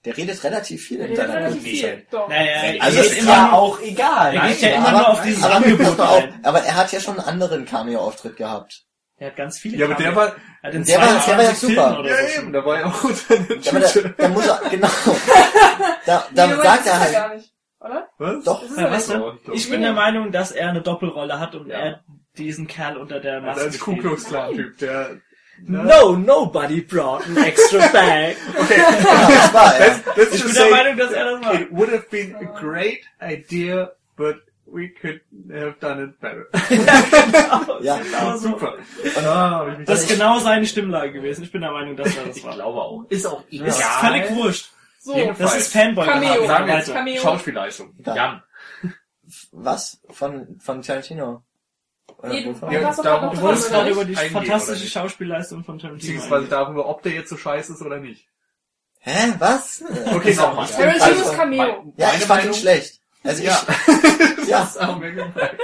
der 0.04 0.16
redet 0.16 0.42
relativ 0.44 0.84
viel 0.84 1.00
in 1.00 1.08
Der 1.08 1.10
redet 1.18 1.26
seiner 1.26 1.40
relativ 1.46 1.62
viel. 1.62 2.06
Doch. 2.10 2.28
Naja, 2.28 2.80
Also 2.80 3.00
es 3.00 3.18
immer 3.18 3.52
auch 3.52 3.80
egal. 3.80 4.34
er 4.34 4.48
geht 4.48 4.60
ja 4.60 4.68
immer 4.70 4.88
aber- 4.88 4.98
nur 4.98 5.08
auf 5.08 5.22
dieses 5.22 5.42
aber, 5.44 5.54
Angebot 5.56 6.00
ein. 6.00 6.40
aber 6.44 6.60
er 6.62 6.76
hat 6.76 6.92
ja 6.92 7.00
schon 7.00 7.18
einen 7.18 7.28
anderen 7.28 7.64
Cameo-Auftritt 7.64 8.36
gehabt. 8.36 8.84
Er 9.20 9.28
hat 9.28 9.36
ganz 9.36 9.58
viele 9.58 9.76
ja, 9.78 9.86
aber 9.86 9.94
der 9.96 10.14
war, 10.14 10.32
Er 10.62 10.70
in 10.72 10.84
der 10.84 10.98
war- 10.98 11.06
der 11.06 11.36
war 11.36 11.42
ja 11.42 11.54
22 11.54 11.58
super. 11.70 12.02
Ja 12.06 12.14
so. 12.28 12.40
eben, 12.40 12.52
da 12.52 12.64
war 12.64 12.78
ja 12.78 12.86
auch 12.86 13.02
unter 13.04 13.36
der 13.36 13.56
Ja, 13.58 13.70
aber 13.72 13.80
da, 13.80 14.08
da 14.16 14.28
muss 14.28 14.46
er, 14.46 14.60
genau. 14.70 14.88
Da, 16.06 16.24
da 16.34 16.46
Nee, 16.46 16.54
du 16.54 16.62
sagt 16.62 16.86
er 16.86 17.00
halt, 17.00 17.12
gar 17.12 17.34
nicht, 17.34 17.52
oder? 17.80 18.08
Was? 18.18 18.44
doch, 18.44 18.62
Das 18.62 18.70
ist 18.70 18.78
Ja, 18.78 18.88
denn? 18.90 19.00
so. 19.00 19.52
Ich 19.52 19.68
bin 19.70 19.82
der 19.82 19.92
Meinung, 19.92 20.30
dass 20.32 20.52
er 20.52 20.68
eine 20.70 20.82
Doppelrolle 20.82 21.40
hat 21.40 21.54
und 21.56 21.66
Ja. 21.68 21.78
er 21.78 22.04
diesen 22.36 22.66
Kerl 22.68 22.96
unter 22.96 23.18
der 23.20 23.34
Also 23.42 23.46
Maske 23.46 23.62
als 23.64 23.80
Ku 23.80 23.90
spielt. 23.90 24.06
Klux 24.06 24.24
Klan 24.26 24.54
Typ, 24.54 24.78
der, 24.78 25.10
No, 25.66 26.14
nobody 26.16 26.80
brought 26.80 27.26
an 27.26 27.36
extra 27.38 27.80
bag. 27.92 28.36
okay, 28.58 28.76
das 28.78 29.52
war 29.54 29.74
er. 29.74 29.80
let's, 29.80 30.00
let's 30.16 30.34
Ich 30.34 30.40
just 30.40 30.44
bin 30.44 30.52
say, 30.54 30.68
der 30.68 30.70
Meinung, 30.70 30.96
dass 30.96 31.12
er 31.12 31.24
das 31.24 31.40
macht. 31.40 31.60
it 31.60 31.72
would 31.72 31.90
have 31.92 32.08
been 32.10 32.34
a 32.36 32.44
great 32.60 33.00
idea, 33.20 33.90
but 34.16 34.36
we 34.66 34.88
could 34.88 35.20
have 35.50 35.74
done 35.80 36.02
it 36.02 36.20
better. 36.20 36.46
Genau, 36.68 37.80
Ja. 37.82 37.98
genau 37.98 38.36
so. 38.36 38.48
Super. 38.50 38.74
Ich 39.02 39.14
mich 39.78 39.86
Das 39.86 40.02
ist 40.02 40.08
genau 40.08 40.38
seine 40.38 40.66
Stimmlage 40.66 41.12
gewesen. 41.12 41.42
Ich 41.44 41.52
bin 41.52 41.60
der 41.62 41.72
Meinung, 41.72 41.96
dass 41.96 42.16
er 42.16 42.24
das 42.26 42.36
ich 42.36 42.44
war. 42.44 42.54
glaube 42.54 42.78
auch. 42.80 43.04
Ist 43.08 43.26
auch 43.26 43.42
Ist 43.50 43.82
völlig 43.82 44.30
wurscht. 44.34 44.70
So, 45.00 45.14
Jedenfalls. 45.16 45.52
Das 45.52 45.60
ist 45.60 45.72
Fanboy. 45.72 46.06
Cameo. 46.06 46.46
Sagen 46.46 46.66
wir 46.66 46.76
jetzt. 46.76 46.92
Cameo. 46.92 47.22
Schauspielleistung. 47.22 47.94
Ja. 48.04 48.14
Jan. 48.16 48.42
Was? 49.52 50.00
Von, 50.10 50.58
von 50.60 50.82
Tarantino? 50.82 51.42
Nee, 52.22 52.42
du- 52.42 52.50
wovon? 52.50 52.70
Ja, 52.72 52.92
du 52.92 53.02
darum- 53.02 53.40
wolltest 53.40 53.68
gerade 53.70 53.90
über 53.90 54.04
die 54.04 54.14
fantastische? 54.16 54.88
Schauspielleistung 54.88 55.64
von 55.64 55.78
Tarantino 55.78 55.98
Beziehungsweise 56.14 56.34
eingehen. 56.34 56.50
darüber, 56.50 56.88
ob 56.88 57.02
der 57.02 57.12
jetzt 57.12 57.28
so 57.30 57.36
scheiße 57.36 57.72
ist 57.74 57.82
oder 57.82 57.98
nicht. 57.98 58.26
Hä? 59.00 59.34
Was? 59.38 59.82
Okay, 60.14 60.34
nochmal. 60.34 60.66
Tarantinos 60.68 61.02
Also, 61.02 61.32
Cameo. 61.32 61.94
Ja, 61.96 62.10
ich 62.16 62.24
fand 62.24 62.44
ihn 62.46 62.54
schlecht. 62.54 63.00
Also 63.22 63.42
Ja. 63.42 63.60
ich, 64.42 64.48
ja. 64.48 64.60
Das 64.60 64.80
haben 64.80 65.00
wir 65.02 65.10
gemerkt. 65.12 65.60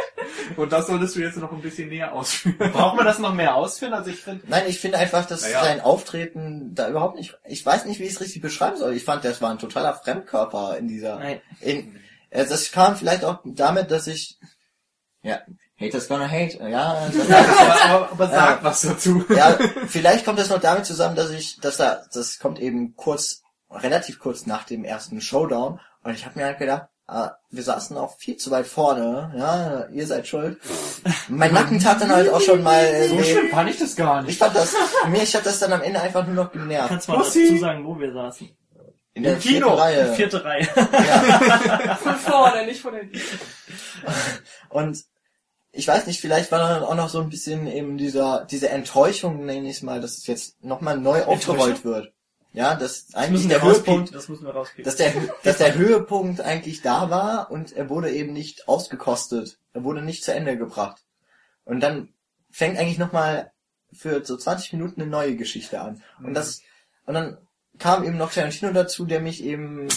Und 0.56 0.72
das 0.72 0.86
solltest 0.86 1.16
du 1.16 1.20
jetzt 1.20 1.36
noch 1.38 1.50
ein 1.52 1.60
bisschen 1.60 1.88
näher 1.88 2.12
ausführen. 2.12 2.56
Braucht 2.72 2.96
man 2.96 3.06
das 3.06 3.18
noch 3.18 3.32
mehr 3.34 3.54
ausführen? 3.54 3.92
Also 3.94 4.10
ich 4.10 4.20
finde, 4.20 4.44
Nein, 4.48 4.64
ich 4.68 4.78
finde 4.78 4.98
einfach, 4.98 5.26
dass 5.26 5.42
Naja. 5.42 5.62
sein 5.64 5.80
Auftreten 5.80 6.74
da 6.74 6.88
überhaupt 6.88 7.16
nicht, 7.16 7.36
ich 7.44 7.64
weiß 7.64 7.86
nicht, 7.86 7.98
wie 8.00 8.04
ich 8.04 8.12
es 8.12 8.20
richtig 8.20 8.42
beschreiben 8.42 8.76
soll. 8.76 8.94
Ich 8.94 9.04
fand, 9.04 9.24
das 9.24 9.40
war 9.42 9.50
ein 9.50 9.58
totaler 9.58 9.94
Fremdkörper 9.94 10.76
in 10.78 10.86
dieser, 10.88 11.18
Nein. 11.18 11.40
in, 11.60 11.96
äh, 12.30 12.46
das 12.46 12.70
kam 12.72 12.96
vielleicht 12.96 13.24
auch 13.24 13.38
damit, 13.44 13.90
dass 13.90 14.06
ich, 14.06 14.38
ja, 15.22 15.40
Haters 15.80 16.08
gonna 16.08 16.28
hate, 16.30 16.58
ja, 16.68 16.96
aber, 17.84 17.84
aber, 17.84 18.10
aber 18.12 18.26
sag 18.28 18.58
Ja. 18.58 18.64
was 18.64 18.82
dazu. 18.82 19.24
ja, 19.34 19.58
vielleicht 19.88 20.24
kommt 20.24 20.38
das 20.38 20.48
noch 20.48 20.60
damit 20.60 20.86
zusammen, 20.86 21.16
dass 21.16 21.30
ich, 21.30 21.58
dass 21.60 21.78
da, 21.78 22.02
das 22.12 22.38
kommt 22.38 22.60
eben 22.60 22.94
kurz, 22.96 23.42
relativ 23.70 24.18
kurz 24.20 24.46
nach 24.46 24.64
dem 24.64 24.84
ersten 24.84 25.20
Showdown 25.20 25.80
und 26.04 26.14
ich 26.14 26.24
habe 26.26 26.38
mir 26.38 26.44
halt 26.46 26.58
gedacht, 26.58 26.86
ah, 27.08 27.32
wir 27.50 27.62
saßen 27.64 27.96
auch 27.98 28.16
viel 28.18 28.36
zu 28.36 28.50
weit 28.52 28.66
vorne, 28.66 29.34
ja, 29.36 29.86
ihr 29.92 30.06
seid 30.06 30.28
schuld. 30.28 30.58
Mein 31.28 31.52
Nacken 31.52 31.80
tat 31.80 32.00
dann 32.00 32.10
halt 32.12 32.28
auch 32.32 32.40
schon 32.40 32.62
mal, 32.62 32.80
äh, 32.84 33.08
so 33.08 33.18
weh. 33.18 33.24
schlimm 33.24 33.50
fand 33.50 33.68
ich 33.70 33.78
das 33.78 33.96
gar 33.96 34.20
Ich 34.20 34.26
nicht. 34.28 34.38
fand 34.38 34.54
das, 34.54 34.74
mir 35.08 35.20
hat 35.20 35.44
das 35.44 35.58
dann 35.58 35.72
am 35.72 35.82
Ende 35.82 36.00
einfach 36.00 36.24
nur 36.24 36.36
noch 36.36 36.52
genervt. 36.52 36.88
Kannst 36.88 37.08
du 37.08 37.12
mal 37.12 37.18
Pussy. 37.18 37.48
dazu 37.48 37.58
sagen, 37.60 37.84
wo 37.84 37.98
wir 37.98 38.12
saßen? 38.12 38.48
In 39.14 39.22
der 39.22 39.34
Im 39.34 39.38
Kino. 39.40 39.66
vierten 39.68 39.80
Reihe. 39.80 40.12
Vierte 40.14 40.44
Reihe. 40.44 40.68
Ja. 40.76 41.94
Von 42.02 42.14
vorne, 42.16 42.66
nicht 42.66 42.80
von 42.80 42.94
hinten. 42.94 43.20
Und 44.70 45.04
ich 45.74 45.88
weiß 45.88 46.06
nicht, 46.06 46.20
vielleicht 46.20 46.52
war 46.52 46.58
dann 46.60 46.82
auch 46.82 46.94
noch 46.94 47.08
so 47.08 47.20
ein 47.20 47.28
bisschen 47.28 47.66
eben 47.66 47.98
dieser, 47.98 48.44
diese 48.44 48.68
Enttäuschung, 48.68 49.44
nenne 49.44 49.68
ich 49.68 49.76
es 49.76 49.82
mal, 49.82 50.00
dass 50.00 50.16
es 50.18 50.26
jetzt 50.26 50.62
nochmal 50.64 50.98
neu 50.98 51.24
aufgerollt 51.24 51.84
wird. 51.84 52.12
Ja, 52.52 52.76
dass 52.76 53.06
Das 53.06 53.16
eigentlich 53.16 53.48
der 53.48 53.62
Höhepunkt. 53.62 54.14
Das 54.14 54.28
müssen 54.28 54.44
wir 54.46 54.52
rauspiepen. 54.52 54.84
dass 54.84 54.96
der, 54.96 55.12
dass 55.42 55.58
der 55.58 55.74
Höhepunkt 55.74 56.40
eigentlich 56.40 56.82
da 56.82 57.10
war 57.10 57.50
und 57.50 57.72
er 57.72 57.88
wurde 57.88 58.10
eben 58.12 58.32
nicht 58.32 58.68
ausgekostet. 58.68 59.58
Er 59.72 59.82
wurde 59.82 60.02
nicht 60.02 60.22
zu 60.22 60.32
Ende 60.32 60.56
gebracht. 60.56 61.02
Und 61.64 61.80
dann 61.80 62.10
fängt 62.50 62.78
eigentlich 62.78 62.98
nochmal 62.98 63.50
für 63.92 64.24
so 64.24 64.36
20 64.36 64.74
Minuten 64.74 65.02
eine 65.02 65.10
neue 65.10 65.34
Geschichte 65.34 65.80
an. 65.80 66.02
Und 66.22 66.34
das, 66.34 66.62
und 67.06 67.14
dann 67.14 67.38
kam 67.78 68.04
eben 68.04 68.16
noch 68.16 68.32
Tarantino 68.32 68.72
dazu, 68.72 69.04
der 69.04 69.20
mich 69.20 69.42
eben, 69.42 69.88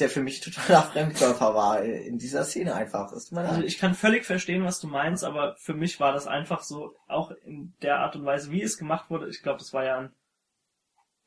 der 0.00 0.08
für 0.10 0.20
mich 0.20 0.40
totaler 0.40 0.82
Fremdkörper 0.82 1.54
war 1.54 1.82
in 1.82 2.18
dieser 2.18 2.44
Szene 2.44 2.74
einfach. 2.74 3.10
Mir 3.30 3.40
Also 3.40 3.60
leid. 3.60 3.64
ich 3.64 3.78
kann 3.78 3.94
völlig 3.94 4.24
verstehen, 4.24 4.64
was 4.64 4.80
du 4.80 4.86
meinst, 4.88 5.24
aber 5.24 5.56
für 5.58 5.74
mich 5.74 6.00
war 6.00 6.12
das 6.12 6.26
einfach 6.26 6.62
so, 6.62 6.94
auch 7.06 7.30
in 7.44 7.74
der 7.82 7.98
Art 8.00 8.16
und 8.16 8.24
Weise, 8.24 8.50
wie 8.50 8.62
es 8.62 8.78
gemacht 8.78 9.10
wurde. 9.10 9.28
Ich 9.28 9.42
glaube, 9.42 9.58
das 9.58 9.72
war 9.72 9.84
ja 9.84 9.98
ein 9.98 10.10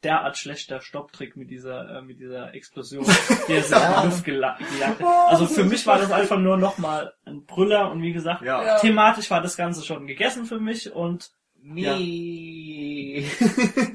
derart 0.03 0.35
schlechter 0.37 0.81
Stopptrick 0.81 1.37
mit 1.37 1.51
dieser, 1.51 1.97
äh, 1.97 2.01
mit 2.01 2.19
dieser 2.19 2.55
Explosion, 2.55 3.05
die 3.47 3.53
er 3.53 3.61
sich 3.61 3.71
in 3.75 3.81
Ja. 3.81 4.01
die 4.01 4.07
Luft 4.07 4.25
gejagt 4.25 4.61
hat. 4.99 5.01
Also 5.29 5.45
für 5.45 5.63
mich 5.63 5.85
war 5.85 5.99
das 5.99 6.11
einfach 6.11 6.39
nur 6.39 6.57
nochmal 6.57 7.13
ein 7.25 7.45
Brüller 7.45 7.91
und 7.91 8.01
wie 8.01 8.11
gesagt, 8.13 8.41
Ja. 8.41 8.63
Ja. 8.63 8.79
thematisch 8.79 9.29
war 9.29 9.41
das 9.41 9.55
Ganze 9.57 9.83
schon 9.85 10.07
gegessen 10.07 10.45
für 10.45 10.59
mich 10.59 10.91
und 10.91 11.29
Nee. 11.63 11.83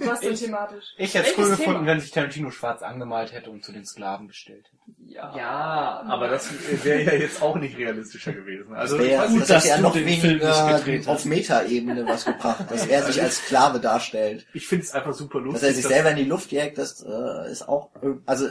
Was 0.04 0.20
denn 0.20 0.34
thematisch? 0.34 0.84
Ich 0.98 1.14
hätte 1.14 1.30
es 1.30 1.38
cool 1.38 1.50
gefunden, 1.50 1.72
Thema? 1.80 1.86
wenn 1.86 2.00
sich 2.00 2.10
Tarantino 2.10 2.50
schwarz 2.50 2.82
angemalt 2.82 3.32
hätte 3.32 3.50
und 3.50 3.64
zu 3.64 3.72
den 3.72 3.84
Sklaven 3.84 4.28
gestellt 4.28 4.64
hätte. 4.66 5.12
Ja. 5.12 5.36
Ja, 5.36 6.04
aber 6.08 6.28
das 6.28 6.48
wäre 6.84 7.02
ja 7.02 7.12
jetzt 7.14 7.40
auch 7.42 7.56
nicht 7.56 7.76
realistischer 7.76 8.32
gewesen. 8.32 8.74
Also 8.74 8.96
Das, 8.96 9.06
ich 9.06 9.10
wär, 9.12 9.18
weiß 9.20 9.30
gut, 9.30 9.40
das 9.42 9.48
dass 9.48 9.64
hätte 9.64 9.68
ja 9.70 9.76
du 9.76 9.82
noch 9.82 9.94
weniger 9.94 11.10
auf. 11.10 11.24
Metaebene 11.24 12.06
was 12.06 12.24
gebracht, 12.24 12.64
dass 12.70 12.86
er 12.86 13.02
sich 13.04 13.22
als 13.22 13.36
Sklave 13.38 13.80
darstellt. 13.80 14.46
ich 14.52 14.66
finde 14.66 14.84
es 14.84 14.92
einfach 14.92 15.14
super 15.14 15.40
lustig. 15.40 15.60
Dass 15.62 15.68
er 15.70 15.74
sich 15.74 15.86
selber 15.86 16.10
in 16.10 16.16
die 16.16 16.24
Luft 16.24 16.52
jägt, 16.52 16.78
das 16.78 17.02
äh, 17.02 17.50
ist 17.50 17.68
auch, 17.68 17.90
irg- 18.02 18.20
also 18.26 18.46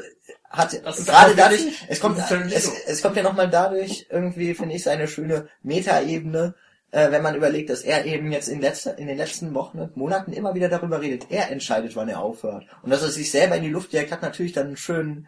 hat 0.49 0.79
Das 0.85 0.99
ist 0.99 1.07
gerade 1.07 1.35
dadurch, 1.35 1.61
es 1.87 1.99
kommt, 1.99 2.17
es, 2.19 2.71
es 2.87 3.01
kommt 3.01 3.17
ja 3.17 3.23
nochmal 3.23 3.49
dadurch 3.49 4.07
irgendwie, 4.09 4.53
finde 4.53 4.75
ich, 4.75 4.83
seine 4.83 5.07
schöne 5.07 5.47
Metaebene, 5.63 6.55
äh, 6.91 7.11
wenn 7.11 7.21
man 7.21 7.35
überlegt, 7.35 7.69
dass 7.69 7.81
er 7.81 8.05
eben 8.05 8.31
jetzt 8.31 8.47
in, 8.47 8.61
letzter, 8.61 8.97
in 8.97 9.07
den 9.07 9.17
letzten 9.17 9.53
Wochen 9.53 9.79
und 9.79 9.97
Monaten 9.97 10.31
immer 10.33 10.55
wieder 10.55 10.69
darüber 10.69 11.01
redet. 11.01 11.27
Er 11.29 11.51
entscheidet, 11.51 11.95
wann 11.95 12.07
er 12.09 12.19
aufhört. 12.21 12.65
Und 12.83 12.89
dass 12.91 13.01
er 13.01 13.09
sich 13.09 13.31
selber 13.31 13.55
in 13.57 13.63
die 13.63 13.69
Luft 13.69 13.91
jägt, 13.93 14.11
hat 14.11 14.21
natürlich 14.21 14.53
dann 14.53 14.67
einen 14.67 14.77
schönen, 14.77 15.27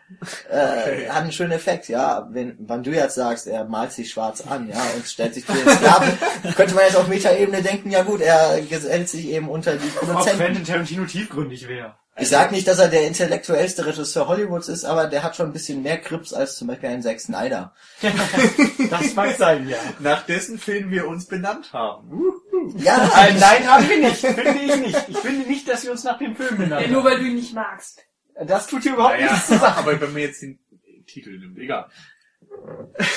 äh, 0.49 0.57
Okay. 0.57 1.09
hat 1.09 1.23
einen 1.23 1.31
schönen 1.31 1.51
Effekt, 1.51 1.89
ja. 1.89 2.27
Wenn, 2.31 2.55
wenn 2.59 2.83
du 2.83 2.91
jetzt 2.91 3.15
sagst, 3.15 3.47
er 3.47 3.65
malt 3.65 3.91
sich 3.91 4.09
schwarz 4.11 4.41
an, 4.47 4.69
ja, 4.69 4.81
und 4.95 5.05
stellt 5.05 5.33
sich 5.33 5.45
für 5.45 5.53
den 5.53 5.67
Sklaven, 5.75 6.17
könnte 6.55 6.75
man 6.75 6.83
jetzt 6.85 6.95
auf 6.97 7.07
Metaebene 7.07 7.61
denken, 7.61 7.91
ja 7.91 8.03
gut, 8.03 8.21
er 8.21 8.61
gesellt 8.61 9.09
sich 9.09 9.27
eben 9.29 9.49
unter 9.49 9.75
die 9.75 9.87
Ob 9.99 10.07
Produzenten. 10.07 10.37
Quentin 10.37 10.63
Tarantino 10.65 11.05
tiefgründig 11.05 11.67
wäre. 11.67 11.95
Ich 12.19 12.29
sag 12.29 12.51
nicht, 12.51 12.67
dass 12.67 12.79
er 12.79 12.87
der 12.87 13.05
intellektuellste 13.05 13.85
Regisseur 13.85 14.27
Hollywoods 14.27 14.69
ist, 14.69 14.85
aber 14.85 15.05
der 15.07 15.21
hat 15.23 15.35
schon 15.35 15.47
ein 15.47 15.53
bisschen 15.53 15.83
mehr 15.83 15.97
Grips 15.99 16.33
als 16.33 16.55
zum 16.55 16.67
Beispiel 16.67 16.89
ein 16.89 17.01
Zack 17.03 17.19
Snyder. 17.19 17.73
Das 18.89 19.13
mag 19.15 19.35
sein, 19.35 19.67
ja. 19.67 19.77
nach 19.99 20.25
dessen 20.25 20.57
Film 20.57 20.89
wir 20.91 21.07
uns 21.07 21.25
benannt 21.27 21.73
haben. 21.73 22.11
Uh. 22.11 22.31
Ja, 22.77 22.95
Äh, 23.27 23.33
nein, 23.33 23.67
haben 23.67 23.87
wir 23.89 23.99
nicht. 23.99 24.17
Finde 24.25 24.59
ich 24.63 24.75
nicht. 24.77 25.09
Ich 25.09 25.17
finde 25.17 25.47
nicht, 25.47 25.67
dass 25.67 25.83
wir 25.83 25.91
uns 25.91 26.03
nach 26.03 26.17
dem 26.17 26.35
Film 26.35 26.57
benannt 26.57 26.85
Ja, 26.85 26.87
nur 26.91 27.03
haben. 27.03 27.11
weil 27.11 27.19
du 27.19 27.25
ihn 27.25 27.35
nicht 27.35 27.53
magst. 27.53 28.03
Das 28.45 28.67
tut 28.67 28.83
hier 28.83 28.93
überhaupt 28.93 29.15
Naja, 29.19 29.31
nichts 29.33 29.47
zur 29.47 29.57
Sache. 29.57 29.77
aber 29.79 29.99
wenn 30.01 30.13
man 30.13 30.21
jetzt 30.21 30.41
den 30.41 30.57
Titel 31.05 31.37
nimmt, 31.37 31.57
egal. 31.59 31.87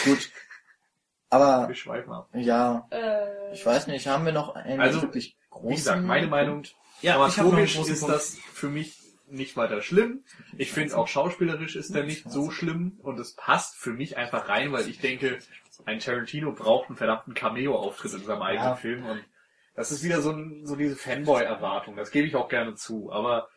gut. 0.05 0.31
Aber 1.31 1.68
Wir 1.68 1.74
schweifen 1.77 2.12
ab. 2.12 2.28
ja, 2.35 2.86
Äh, 2.90 3.55
ich 3.55 3.64
weiß 3.64 3.86
nicht, 3.86 4.06
haben 4.09 4.24
wir 4.24 4.32
noch 4.32 4.55
einen 4.56 4.81
Also, 4.81 5.02
wirklich 5.02 5.36
großen... 5.51 5.70
Wie 5.70 5.74
gesagt, 5.77 6.02
meine 6.02 6.27
Meinung, 6.27 6.64
Ja, 7.02 7.14
dramaturgisch 7.14 7.77
großen 7.77 7.93
ist 7.94 8.01
Punkt. 8.01 8.14
das 8.14 8.39
für 8.52 8.68
mich 8.68 8.98
nicht 9.28 9.56
weiter 9.56 9.81
schlimm. 9.81 10.24
Ich 10.59 10.72
finde 10.72 10.97
auch 10.97 11.06
schauspielerisch 11.09 11.77
ist 11.77 11.94
der 11.94 12.05
nicht 12.05 12.28
so 12.28 12.51
schlimm 12.51 12.98
und 13.02 13.18
es 13.20 13.35
passt 13.35 13.77
für 13.77 13.93
mich 13.93 14.16
einfach 14.16 14.48
rein, 14.48 14.72
weil 14.72 14.89
ich 14.89 14.98
denke, 14.98 15.39
ein 15.85 16.01
Tarantino 16.01 16.52
braucht 16.52 16.89
einen 16.89 16.97
verdammten 16.97 17.32
Cameo-Auftritt 17.35 18.12
in 18.14 18.24
seinem 18.24 18.43
eigenen 18.43 18.68
Ja. 18.70 18.77
Film 18.77 19.06
und 19.06 19.24
das 19.74 19.93
ist 19.93 20.02
wieder 20.02 20.20
so, 20.20 20.32
ein, 20.32 20.66
so 20.66 20.77
diese 20.77 20.97
Fanboy-Erwartung. 20.97 21.97
Das 21.97 22.10
gebe 22.10 22.27
ich 22.27 22.36
auch 22.36 22.48
gerne 22.48 22.74
zu. 22.74 23.10
Aber 23.12 23.48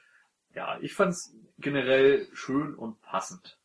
ja, 0.54 0.78
ich 0.80 0.94
fand's 0.94 1.36
generell 1.58 2.30
schön 2.34 2.76
und 2.76 3.02
passend. 3.02 3.58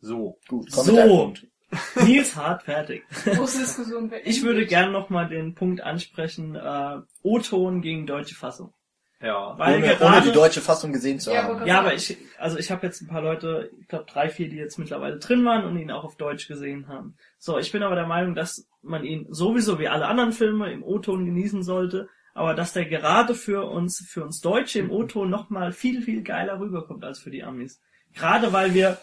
So. 0.00 0.38
Gut, 0.48 0.70
komm 0.72 0.84
So. 0.84 1.34
Nils 2.04 2.36
Hart 2.36 2.62
fertig. 2.64 3.04
große 3.24 3.60
Diskussion. 3.60 4.12
Ich 4.24 4.42
würde 4.42 4.60
liebt. 4.60 4.70
gern 4.70 4.92
nochmal 4.92 5.28
den 5.28 5.54
Punkt 5.54 5.80
ansprechen, 5.82 6.54
äh, 6.54 7.00
O-Ton 7.22 7.80
gegen 7.82 8.06
deutsche 8.06 8.34
Fassung. 8.34 8.72
Ja. 9.20 9.54
Weil 9.56 9.76
Ohne, 9.76 9.86
gerade, 9.86 10.04
ohne 10.04 10.20
die 10.22 10.32
deutsche 10.32 10.60
Fassung 10.60 10.92
gesehen 10.92 11.20
zu 11.20 11.30
Ja, 11.32 11.44
haben. 11.44 11.56
aber- 11.58 11.66
ja, 11.66 11.78
aber 11.78 11.94
ich, 11.94 12.16
also 12.38 12.58
ich 12.58 12.70
habe 12.72 12.84
jetzt 12.86 13.00
ein 13.02 13.06
paar 13.08 13.22
Leute, 13.22 13.70
ich 13.80 13.86
glaube 13.86 14.04
drei, 14.10 14.28
vier, 14.28 14.48
die 14.48 14.56
jetzt 14.56 14.78
mittlerweile 14.78 15.18
drin 15.18 15.44
waren 15.44 15.64
und 15.64 15.78
ihn 15.78 15.92
auch 15.92 16.02
auf 16.04 16.16
Deutsch 16.16 16.48
gesehen 16.48 16.88
haben. 16.88 17.16
So, 17.38 17.56
ich 17.58 17.70
bin 17.70 17.84
aber 17.84 17.94
der 17.94 18.06
Meinung, 18.08 18.34
dass 18.34 18.66
man 18.82 19.04
ihn 19.04 19.26
sowieso 19.30 19.78
wie 19.78 19.86
alle 19.88 20.06
anderen 20.06 20.32
Filme 20.32 20.72
im 20.72 20.82
O-Ton 20.82 21.24
genießen 21.24 21.62
sollte, 21.62 22.08
aber 22.34 22.54
dass 22.54 22.72
der 22.72 22.84
gerade 22.86 23.34
für 23.36 23.64
uns, 23.70 24.04
für 24.08 24.24
uns 24.24 24.40
Deutsche 24.40 24.80
im 24.80 24.90
O-Ton 24.90 25.30
nochmal 25.30 25.70
viel, 25.70 26.02
viel 26.02 26.22
geiler 26.22 26.58
rüberkommt 26.58 27.04
als 27.04 27.20
für 27.20 27.30
die 27.30 27.44
Amis. 27.44 27.80
Gerade 28.14 28.52
weil 28.52 28.74
wir, 28.74 28.98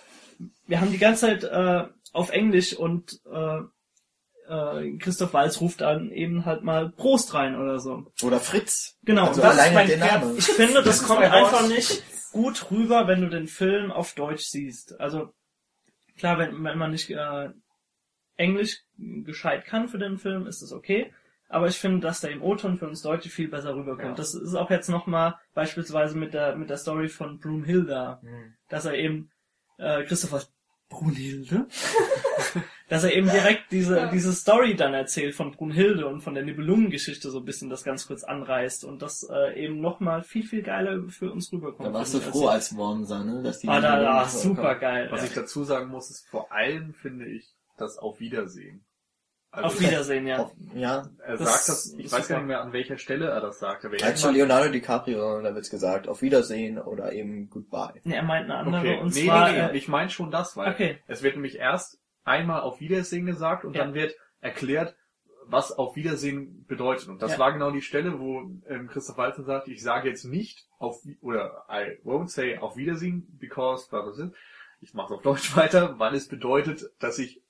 wir 0.67 0.81
haben 0.81 0.91
die 0.91 0.97
ganze 0.97 1.27
Zeit 1.27 1.43
äh, 1.45 1.87
auf 2.13 2.29
Englisch 2.31 2.73
und 2.75 3.19
äh, 3.31 3.59
äh, 4.49 4.97
Christoph 4.97 5.33
Walz 5.33 5.61
ruft 5.61 5.81
dann 5.81 6.11
eben 6.11 6.45
halt 6.45 6.63
mal 6.63 6.89
Prost 6.89 7.33
rein 7.33 7.55
oder 7.55 7.79
so. 7.79 8.11
Oder 8.23 8.39
Fritz. 8.39 8.97
Genau, 9.03 9.27
Also 9.27 9.41
das 9.41 9.65
ist 9.67 9.73
mein 9.73 9.87
der. 9.87 9.97
Name. 9.97 10.35
Ich 10.37 10.45
finde, 10.45 10.81
das 10.83 11.03
kommt 11.03 11.21
einfach 11.21 11.67
nicht 11.67 12.03
gut 12.31 12.71
rüber, 12.71 13.07
wenn 13.07 13.21
du 13.21 13.29
den 13.29 13.47
Film 13.47 13.91
auf 13.91 14.13
Deutsch 14.13 14.45
siehst. 14.45 14.99
Also 14.99 15.33
klar, 16.17 16.37
wenn, 16.39 16.63
wenn 16.63 16.77
man 16.77 16.91
nicht 16.91 17.09
äh, 17.09 17.49
Englisch 18.37 18.81
gescheit 18.97 19.65
kann 19.65 19.87
für 19.87 19.99
den 19.99 20.17
Film, 20.17 20.47
ist 20.47 20.61
das 20.61 20.71
okay. 20.71 21.13
Aber 21.51 21.67
ich 21.67 21.77
finde, 21.77 21.99
dass 21.99 22.21
der 22.21 22.29
im 22.31 22.43
O-Ton 22.43 22.77
für 22.77 22.87
uns 22.87 23.01
Deutsche 23.01 23.29
viel 23.29 23.47
besser 23.47 23.75
rüberkommt. 23.75 24.09
Ja. 24.09 24.13
Das 24.13 24.35
ist 24.35 24.53
auch 24.53 24.69
jetzt 24.69 24.87
nochmal 24.87 25.35
beispielsweise 25.55 26.15
mit 26.15 26.33
der 26.35 26.55
mit 26.55 26.69
der 26.69 26.77
Story 26.77 27.07
von 27.07 27.39
Broomhilda, 27.39 28.21
dass 28.69 28.85
er 28.85 28.93
eben 28.93 29.31
äh, 29.77 30.03
Christopher 30.03 30.43
Brunhilde, 30.89 31.67
dass 32.89 33.03
er 33.03 33.15
eben 33.15 33.29
direkt 33.29 33.71
diese 33.71 33.97
Ja. 33.97 34.11
diese 34.11 34.33
Story 34.33 34.75
dann 34.75 34.93
erzählt 34.93 35.35
von 35.35 35.51
Brunhilde 35.51 36.07
und 36.07 36.21
von 36.21 36.33
der 36.33 36.43
Nibelungengeschichte 36.43 37.29
so 37.29 37.39
ein 37.39 37.45
bisschen 37.45 37.69
das 37.69 37.83
ganz 37.83 38.07
kurz 38.07 38.23
anreißt 38.23 38.83
und 38.85 39.01
das 39.01 39.23
äh, 39.31 39.63
eben 39.63 39.79
nochmal 39.79 40.23
viel 40.23 40.43
viel 40.43 40.63
geiler 40.63 41.07
für 41.07 41.31
uns 41.31 41.51
rüberkommt. 41.53 41.87
Da 41.89 41.93
warst 41.93 42.13
du 42.15 42.19
froh 42.19 42.47
als 42.47 42.75
Wormser, 42.75 43.23
ne? 43.23 43.43
Dass 43.43 43.59
die 43.59 43.67
Ah, 43.67 43.79
da, 43.79 43.99
da, 44.01 44.25
super 44.25 44.75
geil. 44.75 45.07
Was 45.11 45.21
ja. 45.21 45.27
ich 45.27 45.33
dazu 45.33 45.63
sagen 45.63 45.89
muss, 45.89 46.09
ist 46.09 46.27
vor 46.27 46.51
allem 46.51 46.93
finde 46.93 47.27
ich 47.27 47.45
das 47.77 47.97
Auf 47.97 48.19
Wiedersehen. 48.19 48.83
Also 49.51 49.65
Auf 49.67 49.79
Wiedersehen, 49.81 50.27
ja. 50.27 50.37
Auf, 50.43 50.53
ja, 50.75 51.09
Er 51.25 51.37
Das 51.37 51.65
sagt 51.65 51.69
das, 51.69 51.93
ich 51.97 52.11
weiß 52.11 52.27
gar 52.27 52.37
nicht 52.37 52.47
mehr, 52.47 52.61
an 52.61 52.71
welcher 52.71 52.99
Stelle 52.99 53.29
er 53.29 53.41
das 53.41 53.57
sagt, 53.57 53.83
aber 53.83 53.97
als 54.03 54.21
schon 54.21 54.35
Leonardo 54.35 54.69
DiCaprio, 54.71 55.41
da 55.41 55.55
wird's 55.55 55.71
gesagt, 55.71 56.07
auf 56.07 56.21
Wiedersehen 56.21 56.77
oder 56.77 57.13
eben 57.13 57.49
Goodbye. 57.49 57.99
Nee, 58.03 58.13
er 58.15 58.23
meint 58.23 58.45
eine 58.45 58.57
andere 58.57 58.81
Okay, 58.81 58.99
und 58.99 59.15
nee, 59.15 59.25
zwar 59.25 59.51
nee, 59.51 59.57
nee, 59.57 59.67
äh, 59.69 59.77
ich 59.77 59.87
meine 59.87 60.11
schon 60.11 60.29
das, 60.29 60.55
weil 60.55 60.71
Okay. 60.73 60.99
es 61.07 61.23
wird 61.23 61.35
nämlich 61.35 61.57
erst 61.57 61.99
einmal 62.23 62.61
auf 62.61 62.79
Wiedersehen 62.79 63.25
gesagt 63.25 63.65
und 63.65 63.75
Ja. 63.75 63.83
dann 63.83 63.95
wird 63.95 64.15
erklärt, 64.39 64.95
was 65.47 65.71
auf 65.71 65.95
Wiedersehen 65.95 66.65
bedeutet. 66.67 67.07
Und 67.07 67.23
das 67.23 67.31
Ja. 67.33 67.39
war 67.39 67.51
genau 67.51 67.71
die 67.71 67.81
Stelle, 67.81 68.19
wo 68.19 68.41
ähm, 68.67 68.87
Christoph 68.87 69.17
Walzen 69.17 69.45
sagt, 69.45 69.67
ich 69.67 69.81
sage 69.81 70.09
jetzt 70.09 70.25
nicht 70.25 70.67
auf, 70.77 71.01
oder 71.21 71.65
I 71.71 71.97
won't 72.05 72.27
say 72.29 72.59
auf 72.59 72.77
Wiedersehen, 72.77 73.25
because, 73.39 73.89
blah, 73.89 74.01
blah, 74.03 74.11
blah. 74.13 74.29
ich 74.79 74.93
mache 74.93 75.15
auf 75.15 75.23
Deutsch 75.23 75.55
weiter, 75.57 75.97
weil 75.97 76.13
es 76.13 76.27
bedeutet, 76.27 76.83
dass 76.99 77.17
ich 77.17 77.41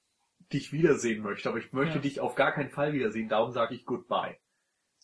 dich 0.54 0.72
wiedersehen 0.74 1.22
möchte, 1.22 1.50
aber 1.50 1.60
ich 1.60 1.72
möchte 1.74 1.96
Ja. 1.96 2.02
dich 2.02 2.20
auf 2.20 2.36
gar 2.36 2.52
keinen 2.52 2.70
Fall 2.70 2.94
wiedersehen, 2.94 3.30
darum 3.30 3.52
sage 3.52 3.76
ich 3.76 3.86
Goodbye. 3.86 4.38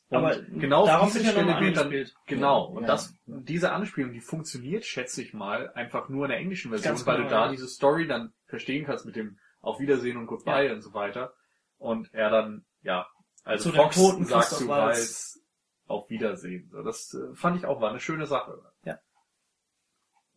Und 0.10 0.18
Aber 0.18 0.36
genau 0.40 0.86
darauf 0.86 1.08
auf 1.08 1.14
diese 1.14 1.26
ja 1.26 1.32
Stelle 1.32 1.48
nochmal 1.48 1.64
wird 1.64 1.78
dann, 1.78 2.06
genau, 2.28 2.70
Ja, 2.70 2.76
und 2.76 2.82
ja. 2.84 2.88
das, 2.88 3.16
diese 3.26 3.72
Anspielung, 3.72 4.12
die 4.14 4.22
funktioniert, 4.22 4.86
schätze 4.86 5.22
ich 5.24 5.34
mal, 5.34 5.72
einfach 5.74 6.10
nur 6.10 6.26
in 6.26 6.30
der 6.30 6.38
englischen 6.38 6.70
Version, 6.70 6.92
Ganz 6.94 7.08
weil 7.08 7.18
genau, 7.18 7.30
du 7.30 7.34
da 7.36 7.46
ja. 7.46 7.52
diese 7.52 7.68
Story 7.68 8.08
dann 8.08 8.32
verstehen 8.46 8.86
kannst 8.86 9.06
mit 9.06 9.16
dem 9.16 9.40
Auf 9.62 9.80
Wiedersehen 9.80 10.18
und 10.18 10.28
Goodbye 10.28 10.72
und 10.72 10.82
so 10.82 10.94
weiter. 10.94 11.34
Und 11.78 12.14
er 12.14 12.30
dann, 12.30 12.66
ja, 12.82 13.08
also 13.44 13.72
Zu 13.72 13.76
Fox 13.76 13.96
toten 13.96 14.26
sagt 14.26 14.46
zu 14.50 14.68
Waltz. 14.68 14.98
Waltz 14.98 15.42
Auf 15.88 16.10
Wiedersehen. 16.10 16.72
Das 16.84 17.14
äh, 17.16 17.34
fand 17.36 17.58
ich 17.58 17.66
auch 17.66 17.82
war 17.82 17.90
eine 17.90 18.00
schöne 18.00 18.28
Sache. 18.28 18.62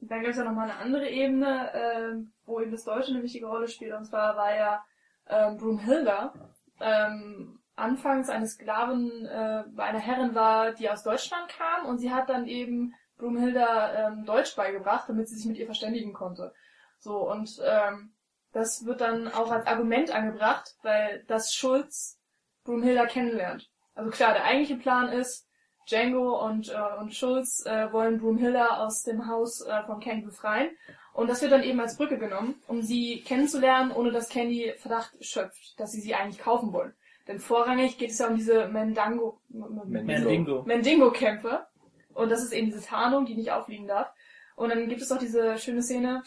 Dann 0.01 0.21
gibt 0.21 0.31
es 0.31 0.39
ja 0.39 0.45
nochmal 0.45 0.71
eine 0.71 0.79
andere 0.79 1.09
Ebene, 1.09 1.73
ähm, 1.75 2.33
wo 2.45 2.61
eben 2.61 2.71
das 2.71 2.85
Deutsche 2.85 3.11
eine 3.13 3.23
wichtige 3.23 3.47
Rolle 3.47 3.67
spielt. 3.67 3.93
Und 3.95 4.05
zwar 4.05 4.37
war 4.37 4.55
ja 4.55 4.85
ähm, 5.29 5.57
Brunhilda 5.57 6.33
ähm, 6.81 7.61
anfangs 7.77 8.29
eine 8.29 8.47
Sklavin 8.47 9.27
äh, 9.27 9.65
bei 9.69 9.85
einer 9.85 10.01
Herrin 10.01 10.35
war, 10.35 10.73
die 10.73 10.91
aus 10.91 11.03
Deutschland 11.03 11.49
kam 11.49 11.87
und 11.87 11.99
sie 11.99 12.13
hat 12.13 12.29
dann 12.29 12.47
eben 12.47 12.95
Brunhilda 13.19 14.09
ähm, 14.09 14.25
Deutsch 14.25 14.55
beigebracht, 14.57 15.09
damit 15.09 15.29
sie 15.29 15.37
sich 15.37 15.47
mit 15.47 15.57
ihr 15.57 15.67
verständigen 15.67 16.13
konnte. 16.13 16.53
So, 16.99 17.31
und 17.31 17.61
ähm, 17.65 18.15
das 18.53 18.85
wird 18.85 19.01
dann 19.01 19.29
auch 19.29 19.51
als 19.51 19.67
Argument 19.67 20.11
angebracht, 20.11 20.77
weil 20.83 21.25
das 21.27 21.53
Schulz 21.53 22.19
Brunhilda 22.65 23.07
kennenlernt. 23.07 23.71
Also 23.95 24.11
klar, 24.11 24.33
der 24.33 24.45
eigentliche 24.45 24.77
Plan 24.77 25.09
ist, 25.09 25.49
Django 25.89 26.45
und, 26.45 26.69
äh, 26.69 26.99
und 26.99 27.15
Schulz 27.15 27.65
äh, 27.65 27.93
wollen 27.93 28.19
Broomhilda 28.19 28.85
aus 28.85 29.03
dem 29.03 29.27
Haus 29.27 29.63
äh, 29.63 29.83
von 29.85 30.01
Candy 30.01 30.27
befreien. 30.27 30.71
Und 31.19 31.27
das 31.27 31.43
wird 31.43 31.51
dann 31.51 31.65
eben 31.65 31.81
als 31.81 31.97
Brücke 31.97 32.17
genommen, 32.17 32.63
um 32.69 32.81
sie 32.81 33.23
kennenzulernen, 33.23 33.91
ohne 33.91 34.13
dass 34.13 34.29
Candy 34.29 34.73
Verdacht 34.79 35.17
schöpft, 35.19 35.75
dass 35.77 35.91
sie 35.91 36.01
sie 36.01 36.15
eigentlich 36.15 36.39
kaufen 36.39 36.73
wollen. 36.73 36.95
Denn 37.27 37.41
vorrangig 37.41 37.99
geht 37.99 38.11
es 38.13 38.21
ja 38.21 38.29
um 38.29 38.37
diese 38.37 38.69
Mendango, 38.69 39.41
Mandingo. 39.49 40.63
Mandingo-Kämpfe. 40.63 41.67
Und 42.15 42.31
das 42.31 42.45
ist 42.45 42.53
eben 42.53 42.67
diese 42.67 42.85
Tarnung, 42.85 43.27
die 43.27 43.35
nicht 43.35 43.51
auffliegen 43.51 43.89
darf. 43.89 44.13
Und 44.55 44.69
dann 44.69 44.89
gibt 44.89 45.03
es 45.03 45.11
auch 45.11 45.19
diese 45.19 45.59
schöne 45.59 45.83
Szene, 45.83 46.23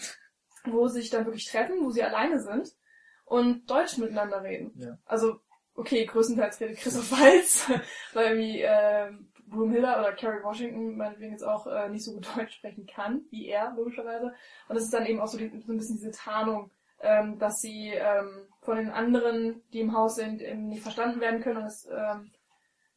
wo 0.66 0.86
sie 0.90 1.00
sich 1.00 1.10
dann 1.10 1.24
wirklich 1.24 1.46
treffen, 1.46 1.86
wo 1.86 1.90
sie 1.92 2.04
alleine 2.04 2.42
sind 2.42 2.76
und 3.24 3.72
Deutsch 3.72 3.98
miteinander 3.98 4.44
reden. 4.44 4.74
Ja. 4.76 4.98
Also, 5.06 5.40
okay, 5.74 6.06
größtenteils 6.06 6.60
redet 6.60 6.80
Christoph 6.80 7.14
Waltz, 7.14 7.72
weil 8.14 8.26
irgendwie 8.26 8.60
äh, 8.60 9.10
Broomhilda 9.52 10.00
oder 10.00 10.14
Kerry 10.14 10.44
Washington 10.44 10.98
meinetwegen 10.98 11.32
jetzt 11.32 11.44
auch 11.44 11.68
äh, 11.68 11.90
nicht 11.90 12.04
so 12.04 12.14
gut 12.14 12.28
Deutsch 12.36 12.56
sprechen 12.56 12.88
kann, 12.88 13.26
wie 13.30 13.48
er, 13.48 13.74
logischerweise. 13.76 14.34
Und 14.68 14.76
das 14.76 14.84
ist 14.84 14.94
dann 14.94 15.06
eben 15.06 15.20
auch 15.20 15.28
so, 15.28 15.38
die, 15.38 15.50
so 15.66 15.72
ein 15.72 15.78
bisschen 15.78 15.98
diese 15.98 16.12
Tarnung, 16.12 16.72
ähm, 17.02 17.38
dass 17.38 17.62
sie 17.62 17.90
ähm, 17.90 18.48
von 18.62 18.78
den 18.78 18.90
anderen, 18.90 19.62
die 19.74 19.82
im 19.82 19.96
Haus 19.96 20.16
sind, 20.16 20.42
eben 20.42 20.68
nicht 20.68 20.84
verstanden 20.84 21.20
werden 21.20 21.42
können 21.42 21.58
und 21.58 21.64
dass, 21.64 21.88
ähm, 21.88 22.32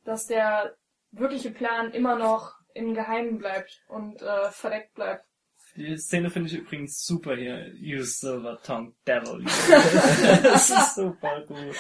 dass 0.05 0.27
der 0.27 0.77
wirkliche 1.11 1.51
Plan 1.51 1.91
immer 1.93 2.17
noch 2.17 2.55
im 2.75 2.95
Geheimen 2.95 3.39
bleibt 3.39 3.83
und 3.89 4.21
äh, 4.23 4.51
verdeckt 4.51 4.95
bleibt. 4.95 5.27
Die 5.77 5.97
Szene 5.99 6.31
finde 6.31 6.49
ich 6.49 6.57
übrigens 6.57 7.05
super 7.05 7.35
hier. 7.35 7.75
You 7.75 8.05
Silver 8.05 8.61
Tongue 8.63 8.93
Devil. 9.07 9.41
you. 9.41 9.49
das 10.43 10.71
ist 10.71 10.95
super 10.95 11.43
gut. 11.49 11.75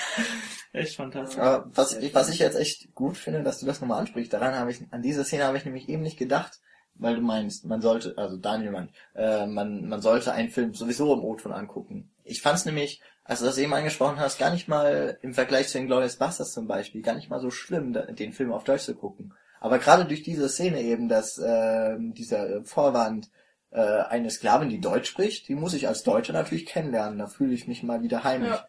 Echt 0.72 0.96
fantastisch. 0.96 1.38
Aber 1.38 1.70
was 1.74 1.96
ich, 1.96 2.12
was 2.12 2.28
ich 2.28 2.40
jetzt 2.40 2.56
echt 2.56 2.92
gut 2.94 3.16
finde, 3.16 3.44
dass 3.44 3.60
du 3.60 3.66
das 3.66 3.80
nochmal 3.80 4.00
ansprichst, 4.00 4.32
daran 4.32 4.54
habe 4.54 4.72
ich, 4.72 4.80
an 4.90 5.02
diese 5.02 5.24
Szene 5.24 5.44
habe 5.44 5.56
ich 5.56 5.64
nämlich 5.64 5.88
eben 5.88 6.02
nicht 6.02 6.18
gedacht, 6.18 6.60
weil 6.96 7.14
du 7.14 7.22
meinst, 7.22 7.66
man 7.66 7.80
sollte, 7.80 8.14
also 8.16 8.36
Daniel 8.36 8.72
meint, 8.72 8.90
äh, 9.14 9.46
man, 9.46 9.86
man 9.86 10.00
sollte 10.00 10.32
einen 10.32 10.50
Film 10.50 10.74
sowieso 10.74 11.14
im 11.14 11.24
O-Ton 11.24 11.52
angucken. 11.52 12.10
Ich 12.24 12.42
fand's 12.42 12.64
nämlich, 12.64 13.00
als 13.22 13.40
du 13.40 13.46
das 13.46 13.58
eben 13.58 13.74
angesprochen 13.74 14.18
hast, 14.18 14.38
gar 14.38 14.50
nicht 14.50 14.66
mal 14.66 15.18
im 15.22 15.34
Vergleich 15.34 15.68
zu 15.68 15.78
den 15.78 15.86
Glorious 15.86 16.16
Bastards 16.16 16.52
zum 16.52 16.66
Beispiel, 16.66 17.02
gar 17.02 17.14
nicht 17.14 17.30
mal 17.30 17.40
so 17.40 17.50
schlimm, 17.50 17.92
den 17.92 18.32
Film 18.32 18.52
auf 18.52 18.64
Deutsch 18.64 18.82
zu 18.84 18.94
gucken. 18.96 19.34
Aber 19.60 19.78
gerade 19.78 20.04
durch 20.04 20.22
diese 20.22 20.48
Szene 20.48 20.82
eben, 20.82 21.08
dass 21.08 21.38
äh, 21.38 21.96
dieser 21.98 22.64
Vorwand 22.64 23.30
äh, 23.74 24.02
eine 24.08 24.30
Sklavin, 24.30 24.68
die 24.68 24.80
Deutsch 24.80 25.10
spricht, 25.10 25.48
die 25.48 25.56
muss 25.56 25.74
ich 25.74 25.88
als 25.88 26.04
Deutscher 26.04 26.32
natürlich 26.32 26.64
kennenlernen. 26.64 27.18
Da 27.18 27.26
fühle 27.26 27.54
ich 27.54 27.66
mich 27.66 27.82
mal 27.82 28.02
wieder 28.02 28.22
heimisch. 28.24 28.50
Ja. 28.50 28.66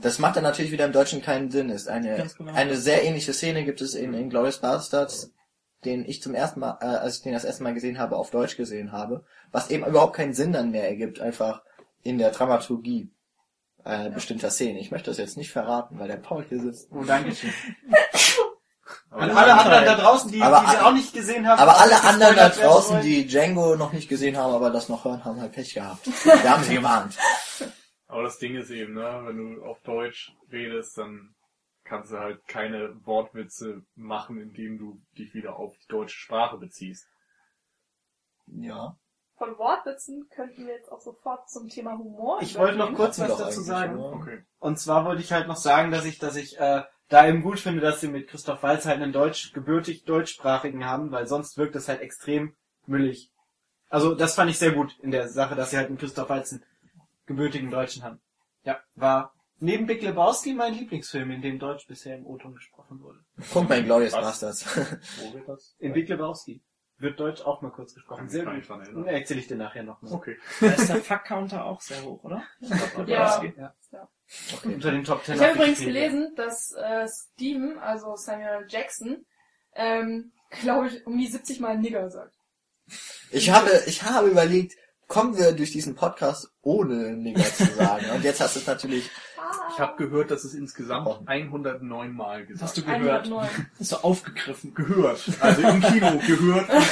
Das 0.00 0.18
macht 0.18 0.36
dann 0.36 0.44
natürlich 0.44 0.72
wieder 0.72 0.84
im 0.84 0.92
Deutschen 0.92 1.22
keinen 1.22 1.50
Sinn. 1.50 1.70
Ist 1.70 1.88
eine 1.88 2.28
genau. 2.36 2.52
eine 2.52 2.76
sehr 2.76 3.04
ähnliche 3.04 3.32
Szene 3.32 3.64
gibt 3.64 3.80
es 3.80 3.94
in, 3.94 4.14
in 4.14 4.30
Glorious 4.30 4.58
Bastards, 4.58 5.32
den 5.84 6.04
ich 6.04 6.22
zum 6.22 6.34
ersten 6.34 6.60
Mal, 6.60 6.78
äh, 6.80 6.86
als 6.86 7.16
ich 7.16 7.22
den 7.22 7.32
das 7.32 7.44
erste 7.44 7.64
Mal 7.64 7.74
gesehen 7.74 7.98
habe, 7.98 8.16
auf 8.16 8.30
Deutsch 8.30 8.56
gesehen 8.56 8.92
habe, 8.92 9.24
was 9.50 9.70
eben 9.70 9.84
überhaupt 9.84 10.14
keinen 10.14 10.34
Sinn 10.34 10.52
dann 10.52 10.70
mehr 10.70 10.88
ergibt, 10.88 11.20
einfach 11.20 11.62
in 12.02 12.18
der 12.18 12.30
Dramaturgie 12.30 13.10
äh, 13.84 14.10
bestimmter 14.10 14.50
Szenen. 14.50 14.78
Ich 14.78 14.90
möchte 14.90 15.10
das 15.10 15.18
jetzt 15.18 15.36
nicht 15.36 15.50
verraten, 15.50 15.98
weil 15.98 16.08
der 16.08 16.16
Paul 16.16 16.44
hier 16.48 16.60
sitzt. 16.60 16.90
Oh, 16.92 17.04
danke 17.04 17.34
schön. 17.34 17.52
Aber 19.10 19.22
An 19.22 19.30
alle 19.30 19.54
anderen 19.54 19.84
da 19.84 19.94
draußen, 19.94 20.30
die, 20.30 20.42
Aber 20.42 20.60
die 20.60 20.70
sie 20.70 20.84
auch 20.84 20.92
nicht 20.92 21.12
gesehen 21.14 21.48
haben. 21.48 21.58
Aber 21.58 21.80
alle 21.80 22.02
anderen 22.04 22.36
da 22.36 22.48
draußen, 22.50 23.00
die 23.00 23.26
Django 23.26 23.74
noch 23.74 23.92
nicht 23.92 24.08
gesehen 24.08 24.36
haben, 24.36 24.52
aber 24.52 24.70
das 24.70 24.88
noch 24.88 25.04
hören, 25.04 25.24
haben 25.24 25.40
halt 25.40 25.52
Pech 25.52 25.72
gehabt. 25.74 26.06
Wir 26.24 26.50
haben 26.50 26.62
sie 26.62 26.74
gewarnt. 26.74 27.16
Aber 28.06 28.22
das 28.22 28.38
Ding 28.38 28.56
ist 28.56 28.70
eben, 28.70 28.94
ne, 28.94 29.22
wenn 29.24 29.36
du 29.36 29.64
auf 29.64 29.80
Deutsch 29.80 30.32
redest, 30.52 30.98
dann 30.98 31.34
kannst 31.84 32.12
du 32.12 32.18
halt 32.18 32.46
keine 32.46 32.94
Wortwitze 33.06 33.82
machen, 33.94 34.40
indem 34.40 34.78
du 34.78 35.00
dich 35.16 35.32
wieder 35.32 35.56
auf 35.56 35.74
die 35.78 35.88
deutsche 35.88 36.18
Sprache 36.18 36.58
beziehst. 36.58 37.06
Ja. 38.46 38.96
Von 39.36 39.56
Wortwitzen 39.56 40.28
könnten 40.30 40.66
wir 40.66 40.74
jetzt 40.74 40.90
auch 40.90 41.00
sofort 41.00 41.48
zum 41.48 41.68
Thema 41.68 41.96
Humor 41.96 42.42
Ich 42.42 42.58
wollte 42.58 42.76
noch 42.76 42.92
kurz 42.94 43.18
was 43.20 43.36
dazu 43.36 43.60
sagen. 43.60 43.98
Okay. 43.98 44.42
Und 44.58 44.78
zwar 44.78 45.04
wollte 45.04 45.22
ich 45.22 45.32
halt 45.32 45.48
noch 45.48 45.56
sagen, 45.56 45.90
dass 45.92 46.04
ich, 46.04 46.18
dass 46.18 46.36
ich 46.36 46.58
äh, 46.58 46.82
da 47.08 47.26
eben 47.26 47.42
gut 47.42 47.60
finde, 47.60 47.80
dass 47.80 48.00
sie 48.00 48.08
mit 48.08 48.28
Christoph 48.28 48.62
Walz 48.62 48.86
halt 48.86 49.00
einen 49.00 49.12
deutsch, 49.12 49.52
gebürtig 49.52 50.04
deutschsprachigen 50.04 50.84
haben, 50.84 51.10
weil 51.10 51.26
sonst 51.26 51.56
wirkt 51.56 51.74
es 51.76 51.88
halt 51.88 52.00
extrem 52.00 52.54
müllig. 52.86 53.30
Also 53.88 54.14
das 54.14 54.34
fand 54.34 54.50
ich 54.50 54.58
sehr 54.58 54.72
gut 54.72 54.98
in 55.00 55.10
der 55.10 55.28
Sache, 55.28 55.54
dass 55.54 55.70
sie 55.70 55.78
halt 55.78 55.88
einen 55.88 55.98
Christoph 55.98 56.28
Walz 56.28 56.52
einen 56.52 56.64
gebürtigen 57.26 57.70
Deutschen 57.70 58.02
haben. 58.02 58.20
Ja, 58.62 58.80
war 58.94 59.32
neben 59.58 59.86
Big 59.86 60.02
Lebowski 60.02 60.52
mein 60.52 60.74
Lieblingsfilm, 60.74 61.30
in 61.30 61.40
dem 61.40 61.58
Deutsch 61.58 61.86
bisher 61.86 62.16
im 62.16 62.26
O-Ton 62.26 62.54
gesprochen 62.54 63.00
wurde. 63.00 63.20
Guck 63.52 63.68
mal 63.68 63.78
in 63.78 63.86
Glorious 63.86 64.12
Was? 64.12 64.40
Bastards. 64.40 64.66
Wo 65.20 65.32
wird 65.32 65.48
das? 65.48 65.74
In 65.78 65.94
Big 65.94 66.08
Lebowski 66.08 66.62
wird 66.98 67.18
Deutsch 67.18 67.40
auch 67.42 67.62
mal 67.62 67.70
kurz 67.70 67.94
gesprochen. 67.94 68.28
Sehr 68.28 68.44
gut. 68.44 69.06
Erzähle 69.06 69.40
ich 69.40 69.46
dir 69.46 69.56
nachher 69.56 69.84
noch 69.84 70.02
mal. 70.02 70.12
Okay. 70.12 70.36
Da 70.60 70.66
ist 70.66 70.88
der 70.88 70.96
Fuck-Counter 70.96 71.64
auch 71.64 71.80
sehr 71.80 72.02
hoch, 72.02 72.22
oder? 72.24 72.42
Ja. 73.06 73.42
Ja. 73.92 74.08
Okay. 74.54 74.74
Unter 74.74 74.90
den 74.90 75.04
Top 75.04 75.24
Ten. 75.24 75.36
Ich 75.36 75.42
habe 75.42 75.54
übrigens 75.54 75.80
gelesen, 75.80 76.34
dass 76.36 76.72
äh, 76.72 77.06
Steven, 77.08 77.78
also 77.78 78.14
Samuel 78.16 78.66
Jackson, 78.68 79.24
ähm, 79.74 80.32
glaube 80.62 80.88
ich, 80.88 81.06
um 81.06 81.16
die 81.16 81.26
70 81.26 81.60
Mal 81.60 81.78
Nigger 81.78 82.10
sagt. 82.10 82.34
Ich 83.30 83.50
habe, 83.50 83.70
ich 83.86 84.02
habe 84.02 84.28
überlegt, 84.28 84.76
kommen 85.08 85.36
wir 85.36 85.52
durch 85.52 85.72
diesen 85.72 85.94
Podcast 85.96 86.50
ohne 86.62 87.16
Nigger 87.16 87.42
zu 87.42 87.64
sagen. 87.64 88.06
Und 88.14 88.22
jetzt 88.22 88.40
hast 88.40 88.54
du 88.56 88.60
es 88.60 88.66
natürlich, 88.66 89.10
Ich 89.72 89.78
habe 89.80 89.96
gehört, 89.96 90.30
dass 90.30 90.44
es 90.44 90.52
insgesamt 90.54 91.06
Oh. 91.06 91.18
109 91.26 92.12
Mal 92.12 92.44
gesagt 92.46 92.62
Hast 92.62 92.76
du 92.76 92.82
gehört? 92.82 93.24
109. 93.26 93.48
Hast 93.80 93.92
du 93.92 93.96
aufgegriffen. 93.96 94.74
gehört. 94.74 95.20
Also 95.40 95.62
im 95.62 95.80
Kino 95.80 96.18
gehört 96.26 96.68
und. 96.68 96.84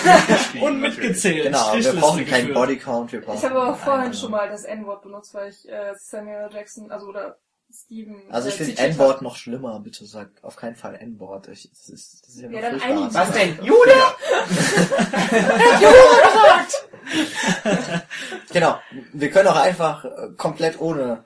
Und 0.62 0.80
mitgezählt. 0.80 1.44
genau, 1.44 1.74
wir 1.74 1.92
brauchen 1.92 2.24
keinen. 2.26 2.54
Bodycount, 2.54 3.12
wir 3.12 3.20
brauchen. 3.20 3.36
Ich 3.38 3.44
habe 3.44 3.60
aber 3.60 3.74
vorhin 3.74 4.14
schon 4.14 4.30
mal 4.30 4.48
das 4.48 4.64
N-Wort 4.64 5.02
benutzt, 5.02 5.34
weil 5.34 5.50
ich 5.50 5.68
äh, 5.68 5.92
Samuel 5.98 6.48
Jackson, 6.50 6.90
also 6.90 7.08
oder 7.08 7.36
Steven. 7.70 8.22
Also 8.30 8.48
ich 8.48 8.58
äh, 8.60 8.64
finde 8.64 8.80
N-Wort 8.80 9.20
noch 9.22 9.36
schlimmer, 9.36 9.78
bitte 9.80 10.06
sag 10.06 10.30
auf 10.42 10.56
keinen 10.56 10.76
Fall 10.76 10.94
N-Wort. 10.94 11.48
Das 11.48 11.64
ist, 11.64 11.90
das 11.90 11.90
ist 11.90 12.40
ja, 12.40 12.48
Ja, 12.48 12.70
dann 12.70 13.12
Was 13.12 13.30
denn? 13.32 13.58
Jude! 13.62 13.90
Genau, 18.52 18.78
wir 19.12 19.30
können 19.30 19.48
auch 19.48 19.56
einfach 19.56 20.04
äh, 20.04 20.30
komplett 20.36 20.80
ohne. 20.80 21.24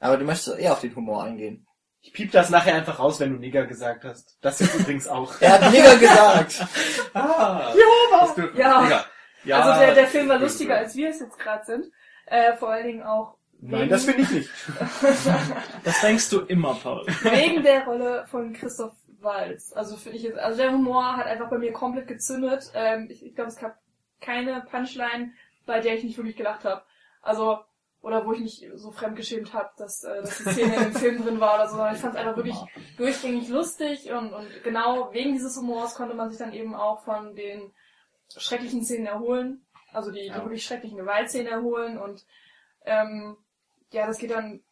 Aber 0.00 0.16
du 0.16 0.24
möchtest 0.24 0.58
eher 0.58 0.72
auf 0.72 0.80
den 0.80 0.94
Humor 0.94 1.24
eingehen. 1.24 1.66
Ich 2.02 2.12
piep 2.12 2.30
das 2.30 2.50
nachher 2.50 2.74
einfach 2.74 2.98
raus, 2.98 3.18
wenn 3.18 3.32
du 3.32 3.38
Nigger 3.38 3.66
gesagt 3.66 4.04
hast. 4.04 4.36
Das 4.42 4.60
jetzt 4.60 4.74
übrigens 4.74 5.08
auch. 5.08 5.32
Er 5.40 5.52
hat 5.52 5.72
Nigger 5.72 5.96
gesagt. 5.96 6.66
Ah. 7.14 7.72
Wir. 8.34 8.52
Ja. 8.56 9.04
Ja, 9.44 9.60
also 9.60 9.80
der, 9.80 9.94
der 9.94 10.06
Film 10.06 10.28
war 10.28 10.38
lustiger, 10.38 10.76
als 10.76 10.94
wir 10.96 11.08
es 11.08 11.20
jetzt 11.20 11.38
gerade 11.38 11.64
sind. 11.64 11.86
Äh, 12.26 12.56
vor 12.56 12.70
allen 12.70 12.86
Dingen 12.86 13.02
auch 13.02 13.36
Nein, 13.60 13.88
das 13.88 14.04
finde 14.04 14.22
ich 14.22 14.30
nicht. 14.30 14.50
Das 15.82 16.00
denkst 16.02 16.28
du 16.28 16.40
immer, 16.40 16.74
Paul. 16.74 17.06
wegen 17.22 17.62
der 17.62 17.84
Rolle 17.84 18.26
von 18.26 18.52
Christoph 18.52 18.92
Waltz. 19.20 19.72
Also 19.72 19.96
finde 19.96 20.18
ich 20.18 20.24
jetzt, 20.24 20.38
also 20.38 20.58
der 20.60 20.72
Humor 20.72 21.16
hat 21.16 21.26
einfach 21.26 21.48
bei 21.48 21.58
mir 21.58 21.72
komplett 21.72 22.06
gezündet. 22.06 22.70
Ähm, 22.74 23.08
ich 23.10 23.24
ich 23.24 23.34
glaube, 23.34 23.50
es 23.50 23.56
gab 23.56 23.78
keine 24.26 24.66
Punchline, 24.70 25.32
bei 25.66 25.80
der 25.80 25.94
ich 25.94 26.04
nicht 26.04 26.16
wirklich 26.18 26.36
gelacht 26.36 26.64
habe. 26.64 26.82
Also 27.22 27.58
oder 28.02 28.24
wo 28.24 28.32
ich 28.32 28.40
mich 28.40 28.68
so 28.74 28.92
fremdgeschämt 28.92 29.52
habe, 29.52 29.70
dass, 29.78 30.04
äh, 30.04 30.20
dass 30.22 30.38
die 30.38 30.44
Szene 30.50 30.76
im 30.76 30.92
Film 31.02 31.22
drin 31.24 31.40
war 31.40 31.54
oder 31.56 31.68
so. 31.68 31.76
Ich 31.94 32.00
fand 32.00 32.14
es 32.14 32.20
einfach 32.20 32.36
wirklich 32.36 32.56
durchgängig 32.96 33.48
lustig 33.48 34.12
und, 34.12 34.32
und 34.32 34.48
genau 34.62 35.12
wegen 35.12 35.32
dieses 35.32 35.56
Humors 35.56 35.94
konnte 35.96 36.14
man 36.14 36.28
sich 36.30 36.38
dann 36.38 36.52
eben 36.52 36.74
auch 36.74 37.02
von 37.02 37.34
den 37.34 37.72
schrecklichen 38.36 38.84
Szenen 38.84 39.06
erholen. 39.06 39.66
Also 39.92 40.10
die, 40.12 40.20
die 40.20 40.26
Ja. 40.26 40.42
wirklich 40.42 40.64
schrecklichen 40.64 40.98
Gewaltszenen 40.98 41.48
erholen 41.48 41.98
und 41.98 42.24
ähm, 42.84 43.36
ja, 43.92 44.06
das 44.06 44.18
geht 44.18 44.30
dann 44.30 44.62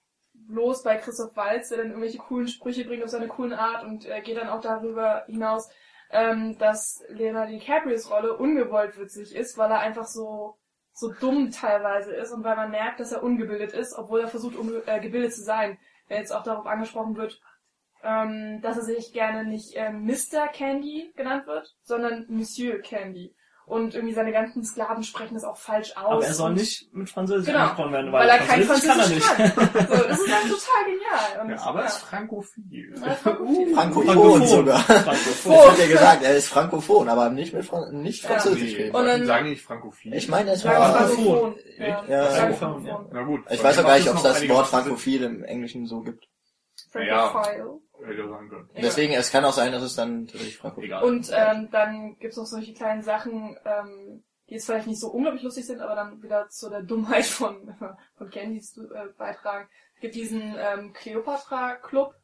los 0.49 0.83
bei 0.85 0.97
Christoph 0.97 1.35
Waltz, 1.37 1.71
der 1.71 1.79
dann 1.79 1.89
irgendwelche 1.89 2.19
coolen 2.19 2.47
Sprüche 2.49 2.85
bringt 2.85 3.03
auf 3.03 3.11
seine 3.11 3.29
coolen 3.29 3.53
Art 3.53 3.85
und 3.85 4.05
äh, 4.07 4.21
geht 4.21 4.37
dann 4.37 4.49
auch 4.49 4.61
darüber 4.61 5.25
hinaus, 5.27 5.71
ähm, 6.11 6.59
dass 6.59 7.05
Leonardo 7.09 7.53
DiCaprios 7.53 8.11
Rolle 8.11 8.37
ungewollt 8.37 8.99
witzig 8.99 9.35
ist, 9.35 9.59
weil 9.59 9.71
er 9.71 9.81
einfach 9.81 10.07
so 10.07 10.59
so 10.95 11.13
dumm 11.13 11.51
teilweise 11.51 12.15
ist 12.15 12.31
und 12.31 12.45
weil 12.45 12.57
man 12.57 12.71
merkt, 12.71 13.01
dass 13.01 13.13
er 13.13 13.23
ungebildet 13.23 13.73
ist, 13.73 13.95
obwohl 13.95 14.21
er 14.21 14.29
versucht, 14.29 14.57
um, 14.57 14.73
äh, 14.87 15.01
gebildet 15.01 15.35
zu 15.35 15.43
sein. 15.43 15.79
Wenn 16.07 16.19
jetzt 16.19 16.33
auch 16.33 16.45
darauf 16.45 16.67
angesprochen 16.67 17.17
wird, 17.17 17.41
ähm, 18.05 18.61
dass 18.63 18.77
er 18.77 18.85
sich 18.85 19.13
gerne 19.13 19.45
nicht 19.45 19.73
ähm, 19.75 20.05
Mr. 20.05 20.47
Candy 20.53 21.13
genannt 21.17 21.47
wird, 21.47 21.75
sondern 21.83 22.27
Monsieur 22.29 22.81
Candy. 22.81 23.35
Und 23.67 23.95
irgendwie 23.95 24.13
seine 24.15 24.31
ganzen 24.31 24.63
Sklaven 24.63 25.03
sprechen 25.03 25.35
das 25.35 25.45
auch 25.45 25.57
falsch 25.57 25.93
aus. 25.97 26.05
Aber 26.05 26.25
er 26.27 26.35
soll 26.35 26.53
nicht 26.53 26.93
mit 26.95 27.09
Französisch 27.09 27.47
Genau, 27.47 27.61
angesprochen 27.61 27.93
werden, 27.93 28.13
weil 28.13 28.29
er 28.29 28.39
kein 28.39 28.63
Französisch 28.63 28.89
kann 28.91 29.01
er 29.01 29.09
nicht. 29.09 29.23
kann. 29.23 29.53
So, 29.89 30.05
das 30.05 30.19
ist 30.21 30.31
dann 30.31 30.51
total 30.51 30.85
genial. 30.85 31.41
Und, 31.43 31.51
Ja, 31.51 31.61
aber 31.63 31.81
er 31.81 31.87
ist 31.87 32.01
ja. 32.01 32.07
frankophil. 32.09 32.95
Ja, 33.01 33.15
Frankophil. 33.15 33.75
Frankophon 33.75 34.47
sogar. 34.47 34.79
Frankophon. 34.81 35.53
Das 35.53 35.71
hat 35.71 35.79
er 35.79 35.89
gesagt, 35.89 36.23
er 36.25 36.37
ist 36.37 36.49
Frankophon, 36.49 37.09
aber 37.09 37.31
nicht 37.31 37.55
mit 37.55 37.65
Fran 37.65 38.03
nicht 38.03 38.23
Ja. 38.25 38.31
Französisch 38.31 38.73
Nee, 38.73 38.83
reden. 38.85 38.97
Und 38.97 39.07
dann- 39.07 39.27
sagen 39.27 39.49
nicht 39.49 39.63
frankophil? 39.63 40.15
Ich 40.15 40.29
meine, 40.29 40.51
es 40.53 40.61
Sagen 40.63 40.79
war. 40.79 40.95
Frankophon. 41.09 41.55
Ja? 41.79 42.05
Ja. 42.07 42.25
Frankophon. 42.27 42.87
Ja. 42.87 43.05
Na 43.13 43.23
gut. 43.23 43.41
Ich 43.51 43.65
weiß 43.65 43.79
auch 43.79 43.85
gar 43.87 43.97
nicht, 43.97 44.09
ob 44.11 44.17
es 44.17 44.23
das 44.23 44.49
Wort 44.49 44.67
Frankophil 44.67 45.23
im 45.23 45.43
Englischen 45.45 45.87
so 45.87 46.01
gibt. 46.03 46.27
Hätte 48.05 48.23
können. 48.49 48.69
Ja. 48.75 48.83
Deswegen, 48.83 49.15
es 49.15 49.31
kann 49.31 49.45
auch 49.45 49.53
sein, 49.53 49.73
dass 49.73 49.83
es 49.83 49.97
dann 49.97 50.27
tatsächlich 50.27 50.59
Frankophil 50.59 50.85
Egal. 50.85 51.05
Und 51.05 51.31
ähm, 51.33 51.69
dann 51.71 52.17
gibt's 52.19 52.37
noch 52.37 52.47
solche 52.47 52.75
kleinen 52.75 53.03
Sachen, 53.03 53.57
ähm, 53.65 54.25
die 54.49 54.55
jetzt 54.55 54.67
vielleicht 54.67 54.87
nicht 54.87 55.01
so 55.01 55.09
unglaublich 55.09 55.43
lustig 55.43 55.67
sind, 55.67 55.81
aber 55.81 55.95
dann 55.95 56.23
wieder 56.23 56.49
zu 56.49 56.69
der 56.69 56.83
Dummheit 56.83 57.25
von, 57.25 57.75
von 58.19 58.31
Candys 58.31 58.77
äh, 58.77 59.09
beitragen. 59.17 59.69
Es 59.95 60.01
gibt 60.01 60.15
diesen 60.15 60.55
ähm, 60.59 60.93
Cleopatra-Club, 60.93 62.15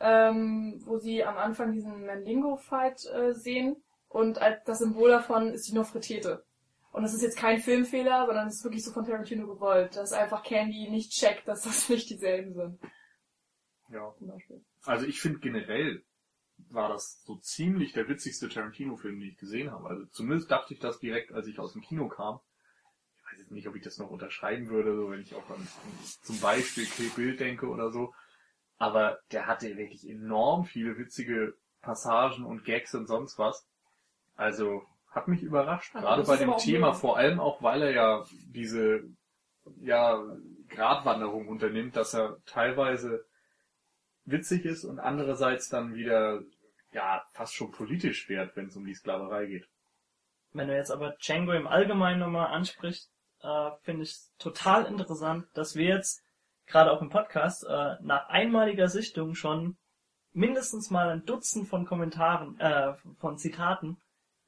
ähm, 0.00 0.80
wo 0.84 0.98
sie 0.98 1.24
am 1.24 1.36
Anfang 1.36 1.72
diesen 1.72 2.06
Mandingo-Fight 2.06 3.06
äh, 3.06 3.32
sehen 3.32 3.82
und 4.08 4.40
als 4.40 4.62
das 4.64 4.78
Symbol 4.78 5.10
davon 5.10 5.52
ist 5.52 5.68
die 5.68 5.74
Nofretete. 5.74 6.44
Und 6.92 7.02
das 7.02 7.14
ist 7.14 7.22
jetzt 7.22 7.36
kein 7.36 7.58
Filmfehler, 7.58 8.26
sondern 8.26 8.46
es 8.46 8.56
ist 8.56 8.64
wirklich 8.64 8.84
so 8.84 8.92
von 8.92 9.04
Tarantino 9.04 9.48
gewollt, 9.48 9.96
dass 9.96 10.12
einfach 10.12 10.44
Candy 10.44 10.88
nicht 10.88 11.10
checkt, 11.10 11.48
dass 11.48 11.62
das 11.62 11.88
nicht 11.88 12.08
dieselben 12.08 12.54
sind. 12.54 12.78
Ja. 13.94 14.12
Zum 14.18 14.28
Beispiel. 14.28 14.64
Also 14.84 15.06
ich 15.06 15.20
finde 15.20 15.38
generell 15.38 16.04
war 16.68 16.88
das 16.88 17.22
so 17.24 17.36
ziemlich 17.36 17.92
der 17.92 18.08
witzigste 18.08 18.48
Tarantino-Film, 18.48 19.18
den 19.20 19.30
ich 19.30 19.38
gesehen 19.38 19.70
habe. 19.70 19.88
Also 19.88 20.04
zumindest 20.06 20.50
dachte 20.50 20.74
ich 20.74 20.80
das 20.80 20.98
direkt, 20.98 21.32
als 21.32 21.46
ich 21.46 21.58
aus 21.58 21.72
dem 21.72 21.82
Kino 21.82 22.08
kam. 22.08 22.40
Ich 23.16 23.24
weiß 23.32 23.38
jetzt 23.40 23.50
nicht, 23.52 23.68
ob 23.68 23.74
ich 23.76 23.82
das 23.82 23.98
noch 23.98 24.10
unterschreiben 24.10 24.68
würde, 24.68 24.94
so 24.94 25.10
wenn 25.10 25.20
ich 25.20 25.34
auch 25.34 25.48
an 25.50 25.66
zum 26.22 26.40
Beispiel 26.40 26.86
Kill 26.86 27.10
Bill 27.16 27.36
denke 27.36 27.66
oder 27.68 27.90
so. 27.90 28.12
Aber 28.76 29.18
der 29.32 29.46
hatte 29.46 29.76
wirklich 29.76 30.08
enorm 30.08 30.64
viele 30.64 30.98
witzige 30.98 31.56
Passagen 31.80 32.44
und 32.44 32.64
Gags 32.64 32.94
und 32.94 33.06
sonst 33.06 33.38
was. 33.38 33.66
Also 34.36 34.82
Hat 35.10 35.28
mich 35.28 35.42
überrascht, 35.42 35.94
Aber 35.94 36.02
gerade 36.02 36.24
bei 36.24 36.36
dem 36.36 36.56
Thema, 36.56 36.88
möglich. 36.88 37.00
vor 37.00 37.16
allem 37.16 37.40
auch, 37.40 37.62
weil 37.62 37.82
er 37.82 37.90
ja 37.92 38.24
diese, 38.48 39.04
ja, 39.76 40.20
Gratwanderung 40.68 41.48
unternimmt, 41.48 41.94
dass 41.96 42.14
er 42.14 42.38
teilweise 42.46 43.24
witzig 44.24 44.64
ist 44.64 44.84
und 44.84 44.98
andererseits 44.98 45.68
dann 45.68 45.94
wieder, 45.94 46.42
ja, 46.92 47.24
fast 47.32 47.54
schon 47.54 47.70
politisch 47.72 48.28
wird, 48.28 48.56
wenn 48.56 48.66
es 48.66 48.76
um 48.76 48.84
die 48.84 48.94
Sklaverei 48.94 49.46
geht. 49.46 49.68
Wenn 50.52 50.68
du 50.68 50.76
jetzt 50.76 50.90
aber 50.90 51.12
Django 51.20 51.52
im 51.52 51.66
Allgemeinen 51.66 52.20
nochmal 52.20 52.48
ansprichst, 52.48 53.10
äh, 53.42 53.70
finde 53.82 54.04
ich 54.04 54.16
total 54.38 54.86
interessant, 54.86 55.46
dass 55.54 55.74
wir 55.74 55.86
jetzt, 55.86 56.22
gerade 56.66 56.92
auch 56.92 57.02
im 57.02 57.10
Podcast, 57.10 57.64
äh, 57.64 57.96
nach 58.00 58.28
einmaliger 58.28 58.88
Sichtung 58.88 59.34
schon 59.34 59.76
mindestens 60.32 60.90
mal 60.90 61.10
ein 61.10 61.24
Dutzend 61.26 61.68
von 61.68 61.84
Kommentaren, 61.84 62.58
äh, 62.60 62.94
von 63.18 63.36
Zitaten 63.38 63.98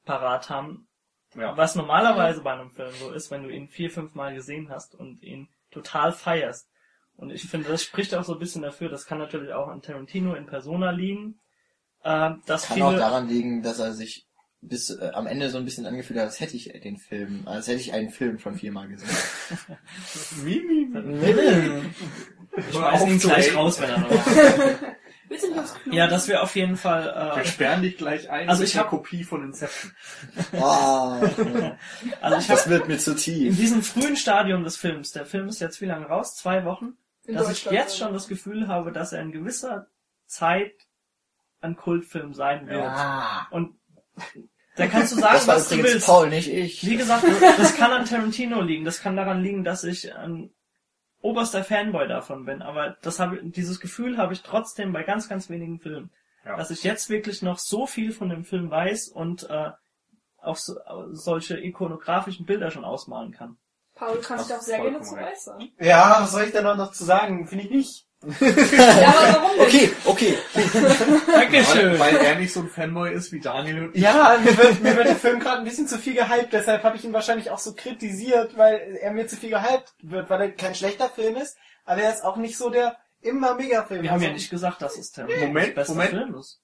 parat 0.05 0.49
haben, 0.49 0.87
Ja. 1.35 1.55
was 1.57 1.75
normalerweise 1.75 2.41
bei 2.41 2.53
einem 2.53 2.71
Film 2.71 2.91
so 2.93 3.11
ist, 3.11 3.29
wenn 3.29 3.43
du 3.43 3.49
ihn 3.49 3.67
vier, 3.67 3.91
fünf 3.91 4.15
Mal 4.15 4.33
gesehen 4.33 4.69
hast 4.69 4.95
und 4.95 5.21
ihn 5.21 5.49
total 5.71 6.11
feierst. 6.13 6.69
Und 7.17 7.31
ich 7.31 7.43
finde, 7.49 7.69
das 7.69 7.83
spricht 7.83 8.13
auch 8.15 8.23
so 8.23 8.33
ein 8.33 8.39
bisschen 8.39 8.61
dafür, 8.61 8.89
das 8.89 9.05
kann 9.05 9.17
natürlich 9.17 9.51
auch 9.51 9.67
an 9.67 9.81
Tarantino 9.81 10.35
in 10.35 10.45
Persona 10.45 10.91
liegen, 10.91 11.39
äh, 12.03 12.31
dass 12.45 12.67
Kann 12.67 12.81
auch 12.83 12.93
daran 12.95 13.27
liegen, 13.27 13.63
dass 13.63 13.79
er 13.79 13.93
sich 13.93 14.25
bis 14.61 14.89
äh, 14.91 15.11
am 15.13 15.27
Ende 15.27 15.49
so 15.49 15.57
ein 15.57 15.65
bisschen 15.65 15.85
angefühlt 15.85 16.19
hat, 16.19 16.27
als 16.27 16.39
hätte 16.39 16.55
ich 16.55 16.71
den 16.83 16.97
Film, 16.97 17.43
als 17.47 17.67
hätte 17.67 17.79
ich 17.79 17.93
einen 17.93 18.09
Film 18.09 18.37
schon 18.39 18.55
viermal 18.55 18.87
gesehen. 18.87 19.09
Mimi. 20.43 20.89
ich 22.57 22.75
schmeiß 22.75 23.05
ihn 23.07 23.19
gleich 23.19 23.55
raus, 23.55 23.79
wenn 23.81 23.89
er 23.89 23.97
noch 23.99 24.09
Willst 25.29 25.43
du 25.43 25.49
nicht 25.49 25.59
aufs 25.59 25.73
Klo? 25.73 25.93
Ja, 25.93 26.07
dass 26.07 26.27
wir 26.29 26.41
auf 26.41 26.55
jeden 26.55 26.77
Fall, 26.77 27.03
Wir 27.35 27.41
äh, 27.41 27.45
sperren 27.45 27.81
dich 27.81 27.97
gleich 27.97 28.29
ein 28.29 28.47
Also 28.49 28.63
ich 28.63 28.71
der 28.71 28.81
hab- 28.83 28.89
Kopie 28.89 29.25
von 29.25 29.43
Inception. 29.43 29.91
Ah, 30.53 31.19
also 32.21 32.37
ich 32.37 32.47
das 32.47 32.61
habe 32.61 32.69
wird 32.69 32.87
mir 32.87 32.97
zu 32.97 33.11
in 33.11 33.17
tief. 33.17 33.57
diesem 33.57 33.83
frühen 33.83 34.15
Stadium 34.15 34.63
des 34.63 34.77
Films, 34.77 35.11
der 35.11 35.25
Film 35.25 35.49
ist 35.49 35.59
jetzt 35.59 35.81
wie 35.81 35.85
lange 35.85 36.05
raus? 36.05 36.35
Zwei 36.37 36.63
Wochen? 36.63 36.93
In 37.27 37.35
dass 37.35 37.51
ich 37.51 37.65
jetzt 37.65 37.99
ja. 37.99 38.05
schon 38.05 38.13
das 38.13 38.27
Gefühl 38.27 38.67
habe, 38.67 38.91
dass 38.91 39.13
er 39.13 39.21
in 39.21 39.31
gewisser 39.31 39.87
Zeit 40.25 40.73
ein 41.61 41.75
Kultfilm 41.75 42.33
sein 42.33 42.67
wird. 42.67 42.83
Ah, 42.83 43.47
Und 43.51 43.77
da 44.75 44.87
kannst 44.87 45.11
du 45.11 45.19
sagen, 45.19 45.33
das 45.33 45.47
was 45.47 45.69
du 45.69 45.77
willst. 45.83 46.05
Paul, 46.05 46.29
nicht 46.29 46.51
ich. 46.51 46.85
Wie 46.85 46.97
gesagt, 46.97 47.25
das 47.57 47.75
kann 47.75 47.91
an 47.91 48.05
Tarantino 48.05 48.61
liegen. 48.61 48.85
Das 48.85 49.01
kann 49.01 49.15
daran 49.15 49.41
liegen, 49.41 49.63
dass 49.63 49.83
ich 49.83 50.15
ein 50.15 50.51
oberster 51.21 51.63
Fanboy 51.63 52.07
davon 52.07 52.45
bin. 52.45 52.61
Aber 52.61 52.97
das 53.01 53.19
habe, 53.19 53.39
dieses 53.43 53.79
Gefühl 53.79 54.17
habe 54.17 54.33
ich 54.33 54.43
trotzdem 54.43 54.93
bei 54.93 55.03
ganz, 55.03 55.27
ganz 55.27 55.49
wenigen 55.49 55.79
Filmen. 55.79 56.11
Ja. 56.45 56.55
Dass 56.55 56.71
ich 56.71 56.83
jetzt 56.83 57.09
wirklich 57.09 57.41
noch 57.41 57.59
so 57.59 57.87
viel 57.87 58.11
von 58.11 58.29
dem 58.29 58.45
Film 58.45 58.69
weiß 58.69 59.09
und 59.09 59.49
äh, 59.49 59.71
auch 60.41 60.55
so, 60.55 60.75
solche 61.11 61.59
ikonografischen 61.59 62.45
Bilder 62.45 62.71
schon 62.71 62.85
ausmalen 62.85 63.31
kann. 63.31 63.57
Paul 63.97 64.17
kann 64.21 64.39
sich 64.39 64.53
auch 64.55 64.61
sehr 64.61 64.79
gerne 64.79 65.01
zu 65.01 65.15
äußern. 65.15 65.69
Ja, 65.79 66.17
was 66.21 66.31
soll 66.31 66.43
ich 66.43 66.51
da 66.51 66.75
noch 66.75 66.91
zu 66.91 67.03
sagen? 67.03 67.47
Finde 67.47 67.65
ich 67.65 67.71
nicht. 67.71 68.03
Ja, 68.23 69.09
aber 69.09 69.41
warum 69.43 69.57
denn? 69.57 69.65
Okay, 69.67 69.91
okay. 70.05 70.37
Dankeschön. 71.27 71.99
Weil, 71.99 72.15
weil 72.15 72.25
er 72.25 72.35
nicht 72.35 72.51
so 72.51 72.61
ein 72.61 72.69
Fanboy 72.69 73.13
ist 73.13 73.31
wie 73.31 73.39
Daniel 73.39 73.85
und 73.85 73.95
ich. 73.95 74.01
Ja, 74.01 74.37
mir 74.43 74.57
wird, 74.57 74.81
mir 74.81 74.95
wird 74.97 75.07
der 75.07 75.15
Film 75.15 75.39
gerade 75.39 75.59
ein 75.59 75.63
bisschen 75.65 75.87
zu 75.87 75.97
viel 75.97 76.15
gehypt, 76.15 76.51
deshalb 76.51 76.83
habe 76.83 76.97
ich 76.97 77.03
ihn 77.05 77.13
wahrscheinlich 77.13 77.51
auch 77.51 77.59
so 77.59 77.73
kritisiert, 77.73 78.57
weil 78.57 78.97
er 79.01 79.11
mir 79.11 79.27
zu 79.27 79.35
viel 79.35 79.51
gehypt 79.51 79.93
wird, 80.01 80.29
weil 80.29 80.41
er 80.41 80.51
kein 80.51 80.73
schlechter 80.75 81.09
Film 81.09 81.35
ist, 81.35 81.57
aber 81.85 82.01
er 82.01 82.11
ist 82.13 82.23
auch 82.23 82.37
nicht 82.37 82.57
so 82.57 82.69
der 82.69 82.97
immer 83.21 83.55
Mega-Film. 83.55 84.01
Wir 84.03 84.09
haben 84.09 84.15
Also- 84.17 84.27
ja 84.27 84.33
nicht 84.33 84.49
gesagt, 84.49 84.81
dass 84.81 84.97
es 84.97 85.11
Tarantino 85.11 85.47
Moment, 85.47 85.75
bester 85.75 85.93
Moment. 85.93 86.09
Film 86.11 86.35
ist. 86.35 86.59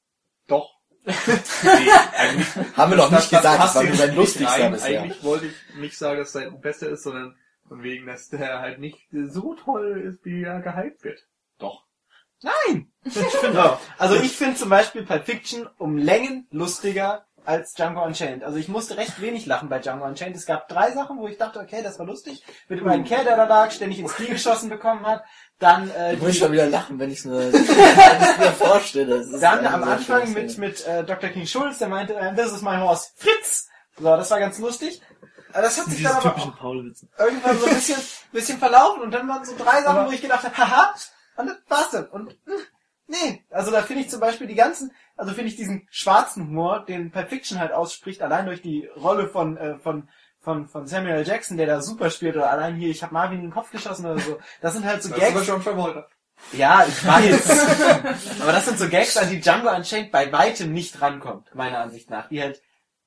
Doch. 0.47 0.69
Nee, 1.05 1.91
eigentlich 2.17 2.47
Haben 2.77 2.91
wir 2.91 2.97
doch 2.97 3.11
nicht 3.11 3.29
gesagt, 3.29 3.63
das 3.63 3.75
war 3.75 3.83
nur 3.83 3.95
sein 3.95 4.15
lustigster 4.15 4.69
bisher. 4.69 5.01
Eigentlich 5.01 5.23
wollte 5.23 5.47
ich 5.47 5.75
nicht 5.75 5.97
sagen, 5.97 6.19
dass 6.19 6.31
sein 6.31 6.61
bester 6.61 6.89
ist, 6.89 7.03
sondern 7.03 7.35
von 7.67 7.83
wegen, 7.83 8.05
dass 8.05 8.29
der 8.29 8.59
halt 8.59 8.79
nicht 8.79 8.99
so 9.11 9.55
toll 9.55 10.01
ist, 10.01 10.25
wie 10.25 10.43
er 10.43 10.61
gehypt 10.61 11.03
wird. 11.03 11.27
Doch. 11.57 11.85
Nein! 12.41 12.91
so, 13.05 13.77
also 13.97 14.15
ich 14.15 14.33
finde 14.33 14.55
zum 14.55 14.69
Beispiel 14.69 15.05
Pulp 15.05 15.25
Fiction 15.25 15.67
um 15.77 15.97
Längen 15.97 16.47
lustiger 16.51 17.25
als 17.45 17.73
Django 17.73 18.03
Unchained. 18.03 18.43
Also 18.43 18.57
ich 18.57 18.67
musste 18.67 18.97
recht 18.97 19.19
wenig 19.21 19.45
lachen 19.45 19.69
bei 19.69 19.79
Django 19.79 20.05
Unchained. 20.05 20.35
Es 20.35 20.45
gab 20.45 20.67
drei 20.67 20.91
Sachen, 20.91 21.17
wo 21.17 21.27
ich 21.27 21.37
dachte, 21.37 21.59
okay, 21.59 21.81
das 21.83 21.99
war 21.99 22.05
lustig. 22.05 22.43
Mit 22.69 22.79
dem 22.79 22.87
einen 22.87 23.03
Kerl, 23.03 23.23
der 23.23 23.35
da 23.35 23.45
lag, 23.45 23.71
ständig 23.71 23.99
ins 23.99 24.13
Knie 24.13 24.27
geschossen 24.27 24.69
bekommen 24.69 25.05
hat. 25.05 25.23
Dann, 25.59 25.89
äh, 25.91 26.13
Ich 26.13 26.21
muss 26.21 26.37
schon 26.37 26.51
wieder 26.51 26.67
lachen, 26.67 26.99
wenn 26.99 27.11
ich 27.11 27.19
es 27.19 27.25
mir, 27.25 27.51
vorstelle. 28.57 29.19
Das 29.19 29.27
ist 29.27 29.41
Dann 29.41 29.65
am 29.65 29.83
Anfang 29.83 30.31
mit, 30.33 30.57
mit 30.57 30.85
äh, 30.85 31.03
Dr. 31.03 31.29
King 31.29 31.45
Schulz, 31.45 31.77
der 31.79 31.89
meinte, 31.89 32.15
äh, 32.15 32.33
this 32.35 32.51
is 32.51 32.61
my 32.61 32.77
horse, 32.77 33.09
Fritz. 33.15 33.67
So, 33.97 34.03
das 34.05 34.31
war 34.31 34.39
ganz 34.39 34.57
lustig. 34.59 35.01
Äh, 35.53 35.61
Das 35.61 35.77
hat 35.77 35.85
sich 35.85 35.97
Diese 35.97 36.09
dann 36.09 36.17
aber 36.17 36.35
irgendwann 37.19 37.59
so 37.59 37.65
ein 37.67 37.75
bisschen, 37.75 38.01
bisschen 38.31 38.57
verlaufen 38.57 39.03
und 39.03 39.11
dann 39.11 39.27
waren 39.27 39.45
so 39.45 39.55
drei 39.57 39.81
Sachen, 39.83 40.07
wo 40.07 40.11
ich 40.11 40.21
gedacht 40.21 40.43
habe, 40.43 40.57
haha, 40.57 40.93
und 41.37 41.47
das 41.47 41.57
war's 41.67 41.89
dann. 41.91 42.05
Und 42.07 42.25
mh, 42.45 42.55
nee, 43.07 43.43
also 43.49 43.71
da 43.71 43.81
finde 43.81 44.03
ich 44.03 44.09
zum 44.09 44.19
Beispiel 44.19 44.47
die 44.47 44.55
ganzen, 44.55 44.91
also 45.15 45.33
finde 45.33 45.49
ich 45.49 45.55
diesen 45.55 45.87
schwarzen 45.91 46.47
Humor, 46.47 46.85
den 46.85 47.11
Pulp 47.11 47.29
Fiction 47.29 47.59
halt 47.59 47.71
ausspricht, 47.71 48.21
allein 48.21 48.45
durch 48.45 48.61
die 48.61 48.85
Rolle 48.95 49.27
von, 49.27 49.57
äh, 49.57 49.77
von 49.79 50.09
von, 50.39 50.67
von 50.67 50.87
Samuel 50.87 51.15
L. 51.15 51.25
Jackson, 51.27 51.55
der 51.55 51.67
da 51.67 51.81
super 51.81 52.09
spielt, 52.09 52.35
oder 52.35 52.51
allein 52.51 52.75
hier, 52.75 52.89
ich 52.89 53.01
habe 53.01 53.13
Marvin 53.13 53.37
in 53.37 53.45
den 53.45 53.53
Kopf 53.53 53.71
geschossen 53.71 54.05
oder 54.05 54.19
so. 54.19 54.39
Das 54.59 54.73
sind 54.73 54.83
halt 54.85 55.01
so 55.01 55.07
Das 55.07 55.17
Gags. 55.17 55.39
ist 55.39 55.45
schon 55.45 55.61
verwollt. 55.61 56.05
Ja, 56.51 56.85
ich 56.85 57.07
weiß. 57.07 58.41
Aber 58.41 58.51
das 58.51 58.65
sind 58.65 58.77
so 58.77 58.89
Gags, 58.89 59.15
an 59.15 59.29
die 59.29 59.39
Django 59.39 59.73
Unchained 59.73 60.11
bei 60.11 60.29
weitem 60.33 60.73
nicht 60.73 60.99
rankommt, 61.01 61.55
meiner 61.55 61.79
Ansicht 61.79 62.09
nach. 62.09 62.27
Die 62.27 62.41
halt 62.41 62.61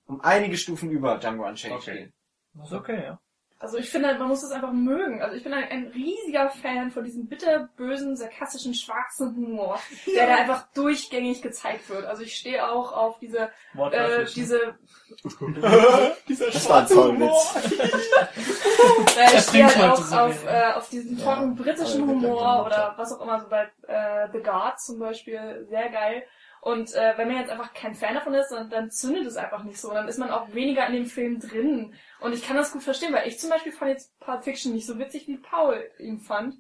um 0.07 0.23
einige 0.23 0.57
Stufen 0.57 0.91
über 0.91 1.19
Django 1.19 1.47
Unchained 1.47 1.75
Okay. 1.77 1.93
stehen. 1.93 2.13
Das 2.55 2.69
ist 2.69 2.73
okay, 2.73 3.03
ja. 3.05 3.21
Also 3.59 3.79
ich 3.79 3.89
finde, 3.89 4.19
man 4.19 4.29
muss 4.29 4.43
das 4.43 4.51
einfach 4.51 4.73
mögen. 4.73 5.23
Also 5.23 5.35
ich 5.35 5.43
bin 5.43 5.55
ein, 5.55 5.65
ein 5.71 5.87
riesiger 5.87 6.51
Fan 6.51 6.91
von 6.91 7.05
diesem 7.05 7.27
bitterbösen, 7.27 8.15
sarkastischen, 8.15 8.75
schwarzen 8.75 9.35
Humor, 9.35 9.81
der 10.15 10.27
da 10.27 10.35
einfach 10.37 10.67
durchgängig 10.75 11.41
gezeigt 11.41 11.89
wird. 11.89 12.05
Also 12.05 12.23
ich 12.23 12.37
stehe 12.37 12.69
auch 12.71 12.93
auf 12.93 13.19
diese, 13.19 13.39
äh, 13.39 13.49
Wortwörtlich. 13.73 14.35
diese, 14.35 14.75
Dieser 16.29 16.51
Das 16.51 16.69
war 16.69 16.81
ein 16.81 16.89
Zollwitz. 16.89 17.57
äh, 19.17 19.37
ich 19.37 19.41
stehe 19.41 19.65
halt 19.65 19.77
heute 19.77 20.03
auch 20.03 20.13
auf, 20.13 20.47
äh, 20.47 20.73
auf 20.75 20.89
diesen 20.91 21.19
Ja, 21.19 21.25
tollen 21.25 21.55
britischen 21.55 22.07
Humor 22.07 22.67
oder 22.67 22.95
was 22.99 23.13
auch 23.13 23.23
immer, 23.23 23.41
so 23.41 23.49
bei 23.49 23.71
äh, 23.89 24.29
The 24.33 24.41
Guard 24.41 24.81
zum 24.81 24.99
Beispiel, 24.99 25.67
sehr 25.71 25.89
geil. 25.89 26.25
Und 26.67 26.93
äh, 26.95 27.17
wenn 27.17 27.29
man 27.29 27.37
jetzt 27.37 27.53
einfach 27.53 27.73
kein 27.75 27.95
Fan 27.95 28.15
davon 28.15 28.35
ist, 28.35 28.51
dann, 28.51 28.69
dann 28.69 28.91
zündet 28.91 29.25
es 29.25 29.37
einfach 29.37 29.63
nicht 29.63 29.81
so. 29.81 29.93
Dann 29.93 30.09
ist 30.09 30.19
man 30.19 30.33
auch 30.33 30.53
weniger 30.53 30.85
in 30.89 30.95
dem 30.95 31.07
Film 31.07 31.39
drin. 31.39 31.95
Und 32.19 32.33
ich 32.33 32.43
kann 32.43 32.57
das 32.57 32.73
gut 32.73 32.83
verstehen, 32.83 33.13
weil 33.13 33.29
ich 33.29 33.39
zum 33.39 33.51
Beispiel 33.51 33.71
fand 33.71 33.93
jetzt 33.93 34.19
Pulp 34.19 34.43
Fiction 34.43 34.73
nicht 34.73 34.85
so 34.85 34.99
witzig, 34.99 35.29
wie 35.29 35.37
Paul 35.37 35.89
ihn 36.01 36.19
fand. 36.19 36.57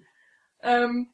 Ähm, 0.62 1.12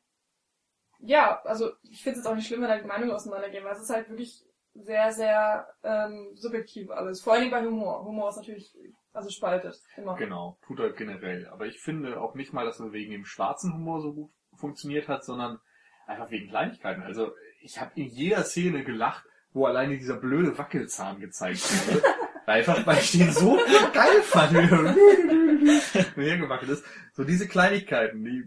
ja, 0.98 1.40
also 1.44 1.70
ich 1.84 2.02
finde 2.02 2.18
es 2.18 2.24
jetzt 2.24 2.26
auch 2.26 2.34
nicht 2.34 2.46
schlimm, 2.46 2.60
wenn 2.60 2.68
da 2.68 2.76
die 2.76 2.86
Meinungen 2.86 3.12
auseinandergehen, 3.12 3.64
weil 3.64 3.72
es 3.72 3.80
ist 3.80 3.88
halt 3.88 4.10
wirklich 4.10 4.44
sehr, 4.74 5.10
sehr 5.12 5.68
ähm, 5.82 6.32
subjektiv 6.34 6.90
alles. 6.90 7.22
Vor 7.22 7.32
allem 7.32 7.50
bei 7.50 7.64
Humor. 7.64 8.04
Humor 8.04 8.28
ist 8.28 8.36
natürlich, 8.36 8.76
also 9.14 9.30
spaltet. 9.30 9.80
Immer. 9.96 10.16
Genau, 10.16 10.58
tut 10.66 10.80
er 10.80 10.92
generell. 10.92 11.48
Aber 11.48 11.64
ich 11.64 11.80
finde 11.80 12.20
auch 12.20 12.34
nicht 12.34 12.52
mal, 12.52 12.66
dass 12.66 12.78
er 12.78 12.92
wegen 12.92 13.12
dem 13.12 13.24
schwarzen 13.24 13.72
Humor 13.72 14.02
so 14.02 14.12
gut 14.12 14.30
funktioniert 14.54 15.08
hat, 15.08 15.24
sondern 15.24 15.60
einfach 16.06 16.30
wegen 16.30 16.50
Kleinigkeiten. 16.50 17.02
Also 17.02 17.32
ich 17.62 17.80
habe 17.80 17.92
in 17.96 18.06
jeder 18.06 18.42
Szene 18.44 18.84
gelacht, 18.84 19.24
wo 19.52 19.66
alleine 19.66 19.96
dieser 19.98 20.16
blöde 20.16 20.56
Wackelzahn 20.58 21.20
gezeigt 21.20 21.62
wurde. 21.86 22.02
einfach, 22.46 22.86
weil 22.86 22.98
ich 22.98 23.12
den 23.12 23.30
so 23.32 23.58
geil 23.92 24.22
fand, 24.22 24.52
wie 24.54 26.18
er 26.18 26.24
hergewackelt 26.24 26.70
ist. 26.72 26.84
So 27.14 27.24
diese 27.24 27.46
Kleinigkeiten, 27.48 28.24
die 28.24 28.44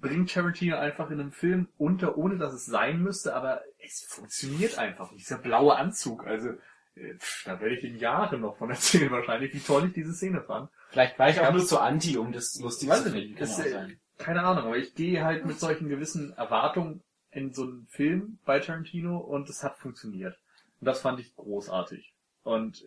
bringt 0.00 0.32
Tarantino 0.32 0.76
einfach 0.76 1.10
in 1.10 1.20
einem 1.20 1.32
Film 1.32 1.68
unter, 1.78 2.16
ohne 2.18 2.36
dass 2.38 2.52
es 2.54 2.66
sein 2.66 3.02
müsste, 3.02 3.34
aber 3.34 3.62
es 3.78 4.04
funktioniert 4.08 4.78
einfach. 4.78 5.10
Dieser 5.12 5.38
blaue 5.38 5.76
Anzug, 5.76 6.26
also 6.26 6.50
äh, 6.94 7.14
pff, 7.18 7.44
da 7.44 7.60
werde 7.60 7.74
ich 7.76 7.84
in 7.84 7.98
Jahren 7.98 8.40
noch 8.42 8.56
von 8.56 8.70
erzählen 8.70 9.10
wahrscheinlich, 9.10 9.54
wie 9.54 9.60
toll 9.60 9.86
ich 9.86 9.92
diese 9.94 10.12
Szene 10.12 10.42
fand. 10.42 10.70
Vielleicht 10.90 11.18
war 11.18 11.30
ich 11.30 11.40
auch 11.40 11.44
Ja. 11.44 11.52
nur 11.52 11.64
zu 11.66 11.78
anti, 11.80 12.16
um 12.18 12.32
das 12.32 12.58
lustig 12.60 12.88
zu 12.90 12.94
ich 12.96 13.02
finden. 13.02 13.18
nicht. 13.18 13.36
Kann 13.38 13.48
Das, 13.48 13.60
auch 13.60 13.64
äh, 13.66 13.96
keine 14.18 14.42
Ahnung, 14.44 14.64
aber 14.66 14.76
ich 14.76 14.94
gehe 14.94 15.24
halt 15.24 15.44
mit 15.46 15.58
solchen 15.58 15.88
gewissen 15.88 16.32
Erwartungen 16.36 17.02
in 17.34 17.52
so 17.52 17.62
einen 17.62 17.86
Film 17.88 18.38
bei 18.44 18.60
Tarantino 18.60 19.18
und 19.18 19.48
es 19.48 19.62
hat 19.62 19.76
funktioniert. 19.76 20.38
Und 20.80 20.86
das 20.86 21.00
fand 21.00 21.20
ich 21.20 21.34
großartig. 21.36 22.14
Und 22.42 22.84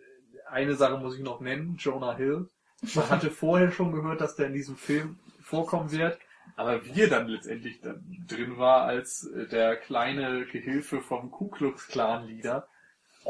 eine 0.49 0.75
Sache 0.75 0.97
muss 0.97 1.15
ich 1.15 1.23
noch 1.23 1.41
nennen, 1.41 1.75
Jonah 1.77 2.15
Hill. 2.15 2.49
Man 2.95 3.09
hatte 3.09 3.31
vorher 3.31 3.71
schon 3.71 3.91
gehört, 3.91 4.21
dass 4.21 4.35
der 4.35 4.47
in 4.47 4.53
diesem 4.53 4.77
Film 4.77 5.19
vorkommen 5.41 5.91
wird, 5.91 6.17
aber 6.55 6.85
wie 6.85 7.01
er 7.01 7.09
dann 7.09 7.27
letztendlich 7.27 7.81
dann 7.81 8.03
drin 8.27 8.57
war 8.57 8.83
als 8.83 9.29
der 9.51 9.75
kleine 9.75 10.45
Gehilfe 10.45 11.01
vom 11.01 11.31
Ku 11.31 11.49
Klux 11.49 11.87
Klan 11.87 12.27
Leader. 12.27 12.67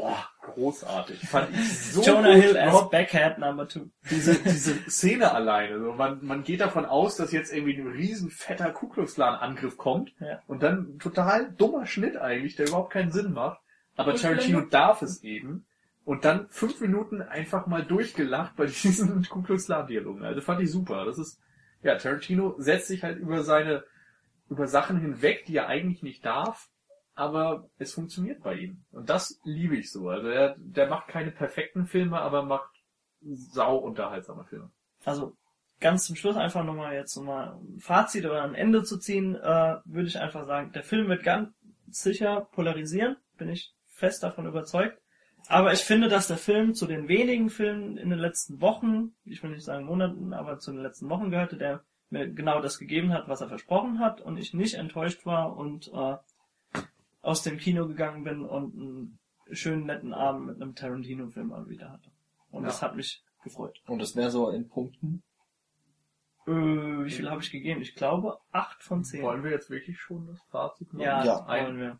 Oh, 0.00 0.14
großartig. 0.42 1.18
Fand 1.28 1.50
ich 1.50 1.78
so 1.92 2.02
Jonah 2.02 2.32
gut. 2.34 2.42
Hill 2.44 2.56
as 2.56 2.88
Backhead 2.90 3.38
Number 3.38 3.66
Two. 3.66 3.86
diese, 4.08 4.36
diese 4.36 4.88
Szene 4.88 5.32
alleine. 5.32 5.80
So, 5.80 5.92
man, 5.92 6.24
man 6.24 6.44
geht 6.44 6.60
davon 6.60 6.84
aus, 6.84 7.16
dass 7.16 7.32
jetzt 7.32 7.52
irgendwie 7.52 7.76
ein 7.80 7.86
riesen 7.88 8.30
fetter 8.30 8.70
Ku 8.70 8.88
Klux 8.88 9.14
Klan 9.16 9.34
Angriff 9.34 9.76
kommt 9.76 10.12
Ja. 10.20 10.40
und 10.46 10.62
dann 10.62 10.98
total 11.00 11.50
dummer 11.52 11.84
Schnitt 11.86 12.16
eigentlich, 12.16 12.54
der 12.54 12.68
überhaupt 12.68 12.92
keinen 12.92 13.10
Sinn 13.10 13.32
macht. 13.32 13.60
Aber 13.96 14.12
Und 14.12 14.22
Tarantino 14.22 14.60
darf 14.60 15.02
es 15.02 15.24
eben. 15.24 15.66
und 16.04 16.24
dann 16.24 16.46
fünf 16.50 16.80
Minuten 16.80 17.20
einfach 17.20 17.66
mal 17.66 17.84
durchgelacht 17.84 18.54
bei 18.54 18.66
diesen 18.66 19.24
Ku 19.28 19.42
Klux 19.42 19.66
Klan 19.66 19.88
Dialogen. 19.88 20.24
Also 20.24 20.40
fand 20.40 20.60
ich 20.60 20.70
super. 20.70 21.04
Das 21.06 21.18
ist, 21.18 21.40
ja, 21.82 21.96
Tarantino 21.96 22.54
setzt 22.58 22.86
sich 22.86 23.02
halt 23.02 23.18
über 23.18 23.42
seine, 23.42 23.82
über 24.48 24.68
Sachen 24.68 25.00
hinweg, 25.00 25.44
die 25.46 25.56
er 25.56 25.66
eigentlich 25.66 26.04
nicht 26.04 26.24
darf, 26.24 26.68
aber 27.18 27.68
es 27.78 27.94
funktioniert 27.94 28.44
bei 28.44 28.54
ihm. 28.54 28.84
Und 28.92 29.10
das 29.10 29.40
liebe 29.42 29.76
ich 29.76 29.90
so. 29.90 30.08
Also 30.08 30.28
er, 30.28 30.54
der 30.56 30.86
macht 30.86 31.08
keine 31.08 31.32
perfekten 31.32 31.86
Filme, 31.86 32.20
aber 32.20 32.44
macht 32.44 32.70
sau 33.20 33.78
unterhaltsame 33.78 34.44
Filme. 34.44 34.70
Also 35.04 35.36
ganz 35.80 36.04
zum 36.06 36.14
Schluss 36.14 36.36
einfach 36.36 36.62
nochmal 36.62 36.94
jetzt 36.94 37.16
nochmal 37.16 37.56
ein 37.56 37.80
Fazit 37.80 38.24
oder 38.24 38.44
ein 38.44 38.54
Ende 38.54 38.84
zu 38.84 38.98
ziehen, 38.98 39.34
äh, 39.34 39.78
würde 39.84 40.06
ich 40.06 40.20
einfach 40.20 40.46
sagen, 40.46 40.70
der 40.70 40.84
Film 40.84 41.08
wird 41.08 41.24
ganz 41.24 41.52
sicher 41.88 42.42
polarisieren, 42.52 43.16
bin 43.36 43.48
ich 43.48 43.74
fest 43.86 44.22
davon 44.22 44.46
überzeugt. 44.46 45.00
Aber 45.48 45.72
ich 45.72 45.80
finde, 45.80 46.08
dass 46.08 46.28
der 46.28 46.36
Film 46.36 46.74
zu 46.74 46.86
den 46.86 47.08
wenigen 47.08 47.50
Filmen 47.50 47.96
in 47.96 48.10
den 48.10 48.18
letzten 48.20 48.60
Wochen, 48.60 49.14
ich 49.24 49.42
will 49.42 49.50
nicht 49.50 49.64
sagen 49.64 49.86
Monaten, 49.86 50.32
aber 50.32 50.60
zu 50.60 50.70
den 50.70 50.82
letzten 50.82 51.10
Wochen 51.10 51.30
gehörte, 51.30 51.56
der 51.56 51.82
mir 52.10 52.28
genau 52.28 52.60
das 52.60 52.78
gegeben 52.78 53.12
hat, 53.12 53.28
was 53.28 53.40
er 53.40 53.48
versprochen 53.48 53.98
hat 53.98 54.20
und 54.20 54.36
ich 54.36 54.54
nicht 54.54 54.74
enttäuscht 54.74 55.26
war 55.26 55.56
und 55.56 55.88
äh, 55.92 56.16
aus 57.28 57.42
dem 57.42 57.58
Kino 57.58 57.86
gegangen 57.86 58.24
bin 58.24 58.44
und 58.44 58.74
einen 58.74 59.18
schönen 59.52 59.84
netten 59.86 60.14
Abend 60.14 60.46
mit 60.46 60.60
einem 60.62 60.74
Tarantino-Film 60.74 61.48
mal 61.48 61.68
wieder 61.68 61.90
hatte. 61.92 62.10
Und 62.50 62.62
Ja. 62.62 62.68
das 62.68 62.80
hat 62.82 62.96
mich 62.96 63.22
gefreut. 63.44 63.80
Und 63.86 63.98
das 64.00 64.16
wäre 64.16 64.30
so 64.30 64.50
in 64.50 64.68
Punkten. 64.68 65.22
Äh, 66.46 66.50
wie 66.52 67.10
viel 67.10 67.30
habe 67.30 67.42
ich 67.42 67.50
gegeben? 67.50 67.82
Ich 67.82 67.94
glaube 67.94 68.38
acht 68.52 68.82
von 68.82 69.04
zehn. 69.04 69.22
Wollen 69.22 69.44
wir 69.44 69.50
jetzt 69.50 69.68
wirklich 69.68 70.00
schon 70.00 70.26
das 70.26 70.40
Fazit 70.50 70.92
machen? 70.92 71.04
Ja, 71.04 71.22
Ja. 71.24 71.38
das 71.40 71.46
wollen 71.48 71.76
wir. 71.78 71.98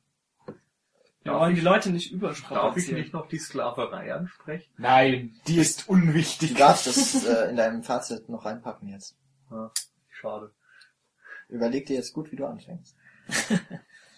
Wir 1.22 1.32
Darf 1.32 1.40
wollen 1.42 1.52
ich- 1.52 1.59
die 1.59 1.64
Leute 1.64 1.90
nicht 1.90 2.22
Darf 2.22 2.76
ich 2.78 2.90
nicht 2.92 3.12
noch 3.12 3.28
die 3.28 3.38
Sklaverei 3.38 4.14
ansprechen? 4.14 4.72
Nein, 4.78 5.34
die 5.46 5.59
ist 5.59 5.86
Du 5.86 5.92
unwichtig. 5.92 6.55
darfst 6.55 6.86
das 6.86 7.26
äh, 7.26 7.50
in 7.50 7.56
deinem 7.56 7.82
Fazit 7.82 8.28
noch 8.30 8.46
reinpacken 8.46 8.88
jetzt. 8.88 9.18
Schade. 10.09 10.52
Überleg 11.48 11.84
dir 11.86 11.96
jetzt 11.96 12.14
gut, 12.14 12.32
wie 12.32 12.36
du 12.36 12.46
anfängst. 12.46 12.96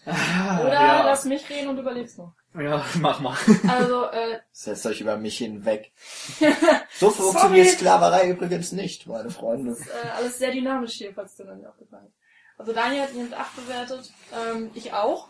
Oder 0.06 0.72
ja. 0.72 1.02
lass 1.04 1.24
mich 1.24 1.48
reden 1.50 1.68
und 1.68 1.78
überlegst 1.78 2.18
noch. 2.18 2.32
Ja, 2.54 2.84
mach 3.00 3.20
mal. 3.20 3.36
Also, 3.68 4.06
äh, 4.06 4.38
Setzt 4.50 4.86
euch 4.86 5.00
über 5.00 5.16
mich 5.16 5.38
hinweg. 5.38 5.92
So 6.92 7.10
funktioniert. 7.10 7.68
Sklaverei 7.68 8.30
übrigens 8.30 8.72
nicht, 8.72 9.06
meine 9.06 9.30
Freunde. 9.30 9.72
äh, 9.72 10.08
alles 10.10 10.38
sehr 10.38 10.50
dynamisch 10.50 10.94
hier, 10.94 11.14
falls 11.14 11.36
dir 11.36 11.44
noch 11.44 11.54
nicht 11.54 11.66
aufgefallen 11.66 12.06
ist. 12.06 12.20
Also 12.58 12.72
Daniel 12.74 13.02
hat 13.02 13.14
ihn 13.14 13.22
mit 13.24 13.32
8 13.32 13.56
bewertet, 13.56 14.12
ähm, 14.34 14.70
ich 14.74 14.92
auch. 14.92 15.28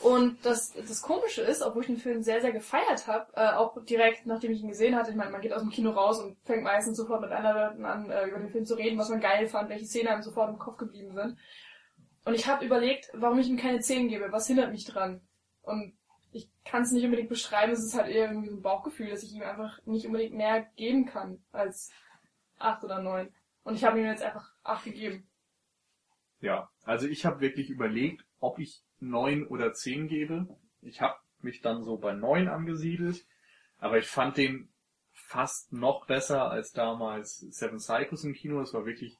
Und 0.00 0.38
das, 0.46 0.72
das 0.72 1.02
Komische 1.02 1.42
ist, 1.42 1.60
obwohl 1.60 1.82
ich 1.82 1.88
den 1.88 1.98
Film 1.98 2.22
sehr, 2.22 2.40
sehr 2.40 2.52
gefeiert 2.52 3.06
habe, 3.06 3.26
äh, 3.34 3.50
auch 3.50 3.76
direkt 3.84 4.26
nachdem 4.26 4.52
ich 4.52 4.62
ihn 4.62 4.68
gesehen 4.68 4.94
hatte, 4.94 5.10
ich 5.10 5.16
meine, 5.16 5.30
man 5.30 5.40
geht 5.40 5.52
aus 5.52 5.60
dem 5.60 5.70
Kino 5.70 5.90
raus 5.90 6.20
und 6.20 6.36
fängt 6.44 6.62
meistens 6.62 6.96
sofort 6.96 7.20
mit 7.20 7.32
anderen 7.32 7.56
Leuten 7.56 7.84
an, 7.84 8.10
äh, 8.10 8.28
über 8.28 8.38
den 8.38 8.50
Film 8.50 8.64
zu 8.64 8.74
reden, 8.74 8.98
was 8.98 9.08
man 9.08 9.20
geil 9.20 9.46
fand, 9.48 9.68
welche 9.68 9.86
Szenen 9.86 10.08
einem 10.08 10.22
sofort 10.22 10.50
im 10.50 10.58
Kopf 10.58 10.78
geblieben 10.78 11.12
sind. 11.14 11.36
Und 12.28 12.34
ich 12.34 12.46
habe 12.46 12.66
überlegt, 12.66 13.10
warum 13.14 13.38
ich 13.38 13.48
ihm 13.48 13.56
keine 13.56 13.80
10 13.80 14.08
gebe, 14.08 14.30
was 14.30 14.46
hindert 14.46 14.70
mich 14.70 14.84
dran? 14.84 15.22
Und 15.62 15.96
ich 16.30 16.50
kann 16.62 16.82
es 16.82 16.92
nicht 16.92 17.02
unbedingt 17.02 17.30
beschreiben, 17.30 17.72
es 17.72 17.82
ist 17.82 17.94
halt 17.94 18.14
eher 18.14 18.28
irgendwie 18.28 18.50
so 18.50 18.56
ein 18.56 18.60
Bauchgefühl, 18.62 19.08
dass 19.08 19.22
ich 19.22 19.32
ihm 19.32 19.40
einfach 19.40 19.80
nicht 19.86 20.04
unbedingt 20.04 20.34
mehr 20.34 20.66
geben 20.76 21.06
kann 21.06 21.42
als 21.52 21.90
8 22.58 22.84
oder 22.84 23.00
9. 23.00 23.32
Und 23.62 23.76
ich 23.76 23.84
habe 23.84 23.98
ihm 23.98 24.04
jetzt 24.04 24.22
einfach 24.22 24.52
8 24.62 24.84
gegeben. 24.84 25.26
Ja, 26.40 26.68
also 26.82 27.06
ich 27.06 27.24
habe 27.24 27.40
wirklich 27.40 27.70
überlegt, 27.70 28.26
ob 28.40 28.58
ich 28.58 28.82
neun 29.00 29.46
oder 29.46 29.72
zehn 29.72 30.06
gebe. 30.06 30.54
Ich 30.82 31.00
habe 31.00 31.16
mich 31.40 31.62
dann 31.62 31.82
so 31.82 31.96
bei 31.96 32.12
neun 32.12 32.46
angesiedelt, 32.48 33.24
aber 33.78 33.96
ich 33.96 34.06
fand 34.06 34.36
den 34.36 34.68
fast 35.12 35.72
noch 35.72 36.06
besser 36.06 36.50
als 36.50 36.72
damals 36.72 37.38
Seven 37.38 37.78
Psychos 37.78 38.24
im 38.24 38.34
Kino. 38.34 38.60
Es 38.60 38.74
war 38.74 38.84
wirklich 38.84 39.16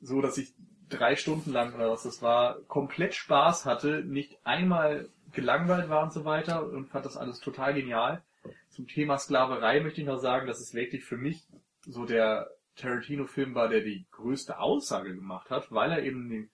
so, 0.00 0.20
dass 0.20 0.36
ich 0.36 0.52
drei 0.90 1.16
Stunden 1.16 1.52
lang 1.52 1.74
oder 1.74 1.90
was 1.90 2.02
das 2.02 2.20
war, 2.22 2.60
komplett 2.62 3.14
Spaß 3.14 3.64
hatte, 3.64 4.02
nicht 4.04 4.38
einmal 4.44 5.08
gelangweilt 5.32 5.88
war 5.88 6.02
und 6.02 6.12
so 6.12 6.24
weiter 6.24 6.66
und 6.66 6.88
fand 6.88 7.06
das 7.06 7.16
alles 7.16 7.40
total 7.40 7.74
genial. 7.74 8.22
Zum 8.68 8.86
Thema 8.86 9.18
Sklaverei 9.18 9.80
möchte 9.80 10.00
ich 10.00 10.06
noch 10.06 10.18
sagen, 10.18 10.46
dass 10.46 10.60
es 10.60 10.74
wirklich 10.74 11.04
für 11.04 11.16
mich 11.16 11.46
so 11.82 12.04
der 12.04 12.50
Tarantino-Film 12.76 13.54
war, 13.54 13.68
der 13.68 13.80
die 13.80 14.06
größte 14.10 14.58
Aussage 14.58 15.14
gemacht 15.14 15.50
hat, 15.50 15.70
weil 15.70 15.92
er 15.92 16.02
eben 16.02 16.28
den, 16.28 16.50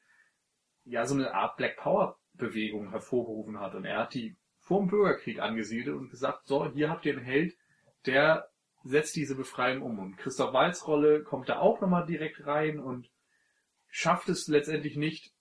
ja 0.85 1.07
so 1.07 1.15
eine 1.15 1.35
Art 1.35 1.57
Black 1.57 1.77
Power-Bewegung 1.77 2.91
hervorgerufen 2.91 3.61
hat. 3.61 3.75
Und 3.75 3.85
er 3.85 3.99
hat 3.99 4.15
die 4.15 4.37
vor 4.59 4.81
dem 4.81 4.89
Bürgerkrieg 4.89 5.41
angesiedelt 5.41 5.97
und 5.97 6.11
gesagt, 6.11 6.47
so, 6.47 6.69
hier 6.73 6.91
habt 6.91 7.07
ihr 7.07 7.13
einen 7.17 7.25
Held, 7.25 7.57
der 8.07 8.49
setzt 8.85 9.17
diese 9.17 9.37
Befreiung 9.37 9.83
um. 9.83 9.99
Und 9.99 10.17
Christoph 10.17 10.53
Waltz 10.53 10.87
Rolle 10.87 11.23
kommt 11.23 11.49
da 11.49 11.59
auch 11.59 11.81
nochmal 11.81 12.07
direkt 12.07 12.47
rein 12.47 12.79
und 12.79 13.09
schafft 13.89 14.29
es 14.29 14.49
letztendlich 14.49 14.97
nicht, 14.97 15.33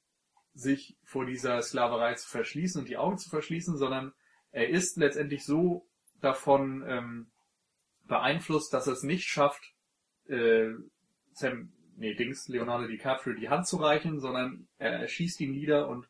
sich 0.54 0.98
vor 1.04 1.26
dieser 1.26 1.62
Sklaverei 1.62 2.14
zu 2.14 2.30
verschließen 2.30 2.80
und 2.82 2.90
die 2.90 2.98
Augen 2.98 3.18
zu 3.18 3.30
verschließen, 3.30 3.78
sondern 3.78 4.14
er 4.52 4.70
ist 4.70 4.98
letztendlich 4.98 5.46
so 5.46 5.86
davon 6.22 6.84
ähm, 6.88 7.32
beeinflusst, 8.08 8.74
dass 8.74 8.88
er 8.88 8.94
es 8.94 9.04
nicht 9.04 9.28
schafft, 9.28 9.74
äh, 10.28 10.70
Sam, 11.34 11.74
nee, 11.98 12.14
Dings, 12.14 12.48
Leonardo 12.48 12.88
DiCaprio 12.88 13.36
die 13.36 13.50
Hand 13.50 13.68
zu 13.68 13.78
reichen, 13.78 14.20
sondern 14.20 14.68
er 14.78 15.02
erschießt 15.02 15.42
ihn 15.42 15.52
nieder 15.52 15.90
und 15.90 16.08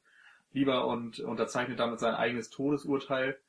lieber 0.51 0.87
und 0.87 1.19
unterzeichnet 1.19 1.79
damit 1.79 1.99
sein 1.99 2.13
eigenes 2.13 2.49
Todesurteil. 2.49 3.39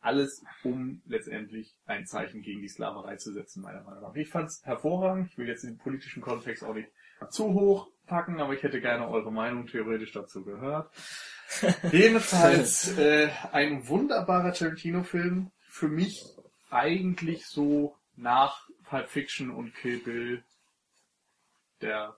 Alles, 0.00 0.44
um 0.62 1.02
letztendlich 1.06 1.76
ein 1.84 2.06
Zeichen 2.06 2.42
gegen 2.42 2.62
die 2.62 2.68
Sklaverei 2.68 3.16
zu 3.16 3.32
setzen, 3.32 3.62
meiner 3.62 3.82
Meinung 3.82 4.02
nach. 4.02 4.14
Ich 4.14 4.28
fand's 4.28 4.64
hervorragend. 4.64 5.30
Ich 5.30 5.38
will 5.38 5.48
jetzt 5.48 5.64
den 5.64 5.78
politischen 5.78 6.22
Kontext 6.22 6.62
auch 6.64 6.74
nicht 6.74 6.90
zu 7.30 7.54
hoch 7.54 7.88
packen, 8.06 8.40
aber 8.40 8.54
ich 8.54 8.62
hätte 8.62 8.80
gerne 8.80 9.08
eure 9.08 9.32
Meinung 9.32 9.66
theoretisch 9.66 10.12
dazu 10.12 10.44
gehört. 10.44 10.90
Jedenfalls 11.92 12.96
äh, 12.98 13.30
ein 13.52 13.88
wunderbarer 13.88 14.52
Tarantino-Film. 14.52 15.50
Für 15.68 15.88
mich 15.88 16.24
eigentlich 16.70 17.46
so 17.46 17.96
nach 18.16 18.68
Pulp 18.84 19.08
Fiction 19.08 19.50
und 19.50 19.74
Kill 19.74 19.98
Bill 19.98 20.44
der 21.80 22.16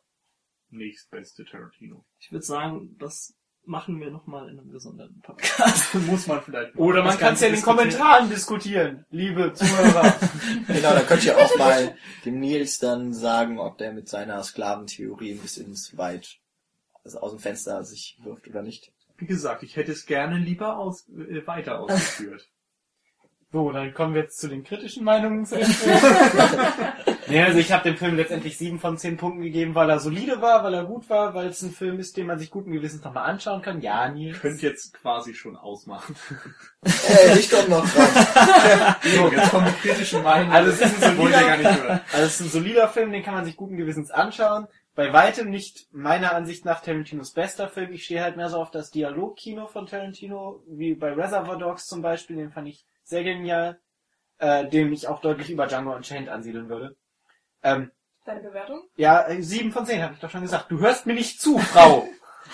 nächstbeste 0.70 1.45
Tarantino. 1.45 2.05
Ich 2.20 2.31
würde 2.31 2.45
sagen, 2.45 2.97
das 2.99 3.35
machen 3.69 4.01
wir 4.01 4.11
nochmal 4.11 4.49
in 4.49 4.59
einem 4.59 4.70
gesonderten 4.70 5.20
Podcast. 5.20 5.95
Muss 6.07 6.27
man 6.27 6.43
vielleicht 6.43 6.74
mal. 6.74 6.82
Oder 6.82 7.05
man 7.05 7.19
kann 7.19 7.35
es 7.35 7.40
ja 7.40 7.49
in 7.49 7.55
den 7.55 7.62
Kommentaren 7.62 8.28
diskutieren, 8.31 9.05
liebe 9.11 9.53
Zuhörer. 9.53 10.15
Genau, 10.66 10.93
da 10.93 11.01
könnt 11.01 11.24
ihr 11.24 11.36
auch 11.36 11.57
mal 11.59 11.95
dem 12.24 12.40
Nils 12.40 12.78
dann 12.78 13.12
sagen, 13.12 13.59
ob 13.59 13.78
der 13.78 13.93
mit 13.93 14.09
seiner 14.09 14.43
Sklaventheorie 14.43 15.32
ein 15.32 15.39
bisschen 15.39 15.77
weit 15.93 16.39
also 17.05 17.20
aus 17.20 17.31
dem 17.32 17.40
Fenster 17.40 17.85
sich 17.85 18.19
wirft 18.23 18.49
oder 18.49 18.62
nicht. 18.62 18.93
Wie 19.19 19.27
gesagt, 19.27 19.62
ich 19.62 19.77
hätte 19.77 19.93
es 19.93 20.07
gerne 20.07 20.39
lieber 20.39 20.78
aus, 20.78 21.09
äh, 21.09 21.47
weiter 21.47 21.81
ausgeführt. 21.81 22.49
so, 23.53 23.70
dann 23.73 23.93
kommen 23.95 24.15
wir 24.15 24.23
jetzt 24.23 24.39
zu 24.39 24.49
den 24.49 24.65
kritischen 24.65 25.05
Meinungen 25.05 25.47
nee, 27.29 27.43
also 27.43 27.59
ich 27.59 27.73
habe 27.73 27.85
dem 27.85 27.97
Film 27.97 28.17
letztendlich 28.17 28.59
sieben 28.59 28.79
von 28.79 28.99
zehn 28.99 29.17
Punkten 29.17 29.43
gegeben, 29.43 29.75
weil 29.75 29.91
er 29.91 29.99
solide 29.99 30.41
war, 30.41 30.65
weil 30.65 30.75
er 30.75 30.85
gut 30.85 31.09
war, 31.11 31.35
weil 31.35 31.49
es 31.49 31.63
ein 31.63 31.73
Film 31.73 31.99
ist, 31.99 32.17
den 32.17 32.27
man 32.27 32.39
sich 32.39 32.51
guten 32.51 32.73
Gewissens 32.73 33.05
nochmal 33.05 33.29
anschauen 33.29 33.63
kann. 33.63 33.81
Ja, 33.81 34.09
Nils. 34.09 34.41
Könnt 34.41 34.63
jetzt 34.63 34.95
quasi 34.95 35.35
schon 35.35 35.57
ausmachen. 35.57 36.17
Ey, 36.83 37.39
ich 37.39 37.51
komm 37.51 37.71
noch 37.71 37.89
dran. 37.89 38.97
So, 39.03 39.29
jetzt 39.33 39.51
kommen 39.51 39.67
die 39.67 39.89
kritischen 39.89 40.23
Meinungen. 40.23 40.53
Also 40.53 40.71
es 40.71 40.81
ist 40.81 41.03
ein 41.03 41.17
gar 41.17 41.17
solider, 41.17 41.57
nicht 41.57 41.83
hören. 41.83 42.01
also 42.13 42.27
es 42.27 42.35
ist 42.35 42.41
ein 42.41 42.51
solider 42.51 42.89
Film, 42.89 43.13
den 43.13 43.23
kann 43.23 43.35
man 43.35 43.45
sich 43.45 43.57
guten 43.57 43.77
Gewissens 43.77 44.11
anschauen. 44.11 44.67
Bei 44.95 45.13
weitem 45.13 45.51
nicht 45.51 45.87
meiner 45.93 46.35
Ansicht 46.35 46.65
nach 46.65 46.81
Tarantinos 46.81 47.33
bester 47.33 47.69
Film. 47.69 47.93
Ich 47.93 48.05
stehe 48.05 48.21
halt 48.21 48.37
mehr 48.37 48.49
so 48.49 48.57
auf 48.57 48.73
das 48.73 48.91
Dialogkino 48.91 49.69
von 49.69 49.87
Tarantino, 49.87 50.63
wie 50.67 50.95
bei 50.95 51.13
Reservoir 51.13 51.57
Dogs 51.57 51.87
zum 51.87 52.03
Beispiel. 52.03 52.37
Den 52.37 52.51
fand 52.51 52.67
ich 52.67 52.85
sehr 53.05 53.23
genial, 53.23 53.79
äh, 54.39 54.69
den 54.69 54.93
ich 54.93 55.07
auch 55.07 55.21
deutlich 55.21 55.51
über 55.51 55.67
Django 55.67 55.95
Unchained 55.95 56.29
ansiedeln 56.29 56.69
würde. 56.69 56.97
Ähm, 57.62 57.90
Deine 58.24 58.40
Bewertung? 58.40 58.82
ja, 58.97 59.26
äh, 59.26 59.43
sieben 59.43 59.72
von 59.72 59.86
zehn 59.86 60.02
habe 60.02 60.14
ich 60.14 60.20
doch 60.20 60.30
schon 60.30 60.43
gesagt. 60.43 60.70
Du 60.70 60.78
hörst 60.80 61.06
mir 61.06 61.14
nicht 61.14 61.40
zu, 61.40 61.59
Frau. 61.59 62.06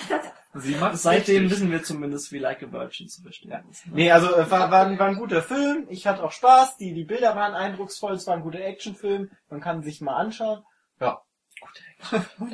Sie 0.57 0.77
macht 0.77 0.97
Seitdem 0.99 1.43
richtig. 1.43 1.51
wissen 1.51 1.71
wir 1.73 1.83
zumindest, 1.83 2.31
wie 2.31 2.39
Like 2.39 2.63
a 2.63 2.71
Virgin 2.71 3.09
zu 3.09 3.23
verstehen 3.23 3.53
ist. 3.71 3.87
Nee, 3.89 4.13
also 4.13 4.33
äh, 4.37 4.49
war, 4.49 4.71
war, 4.71 4.87
ein- 4.87 4.99
war 5.01 5.09
ein 5.09 5.17
guter 5.19 5.43
Film. 5.43 5.87
Ich 5.91 6.07
hatte 6.07 6.23
auch 6.23 6.31
Spaß. 6.31 6.77
Die, 6.77 6.95
die 6.95 7.03
Bilder 7.05 7.35
waren 7.35 7.55
eindrucksvoll. 7.55 8.13
Es 8.13 8.27
war 8.29 8.35
ein 8.37 8.43
guter 8.43 8.61
Actionfilm. 8.61 9.31
Man 9.51 9.61
kann 9.61 9.83
sich 9.83 10.01
mal 10.01 10.15
anschauen. 10.15 10.63
Ja. 11.01 11.21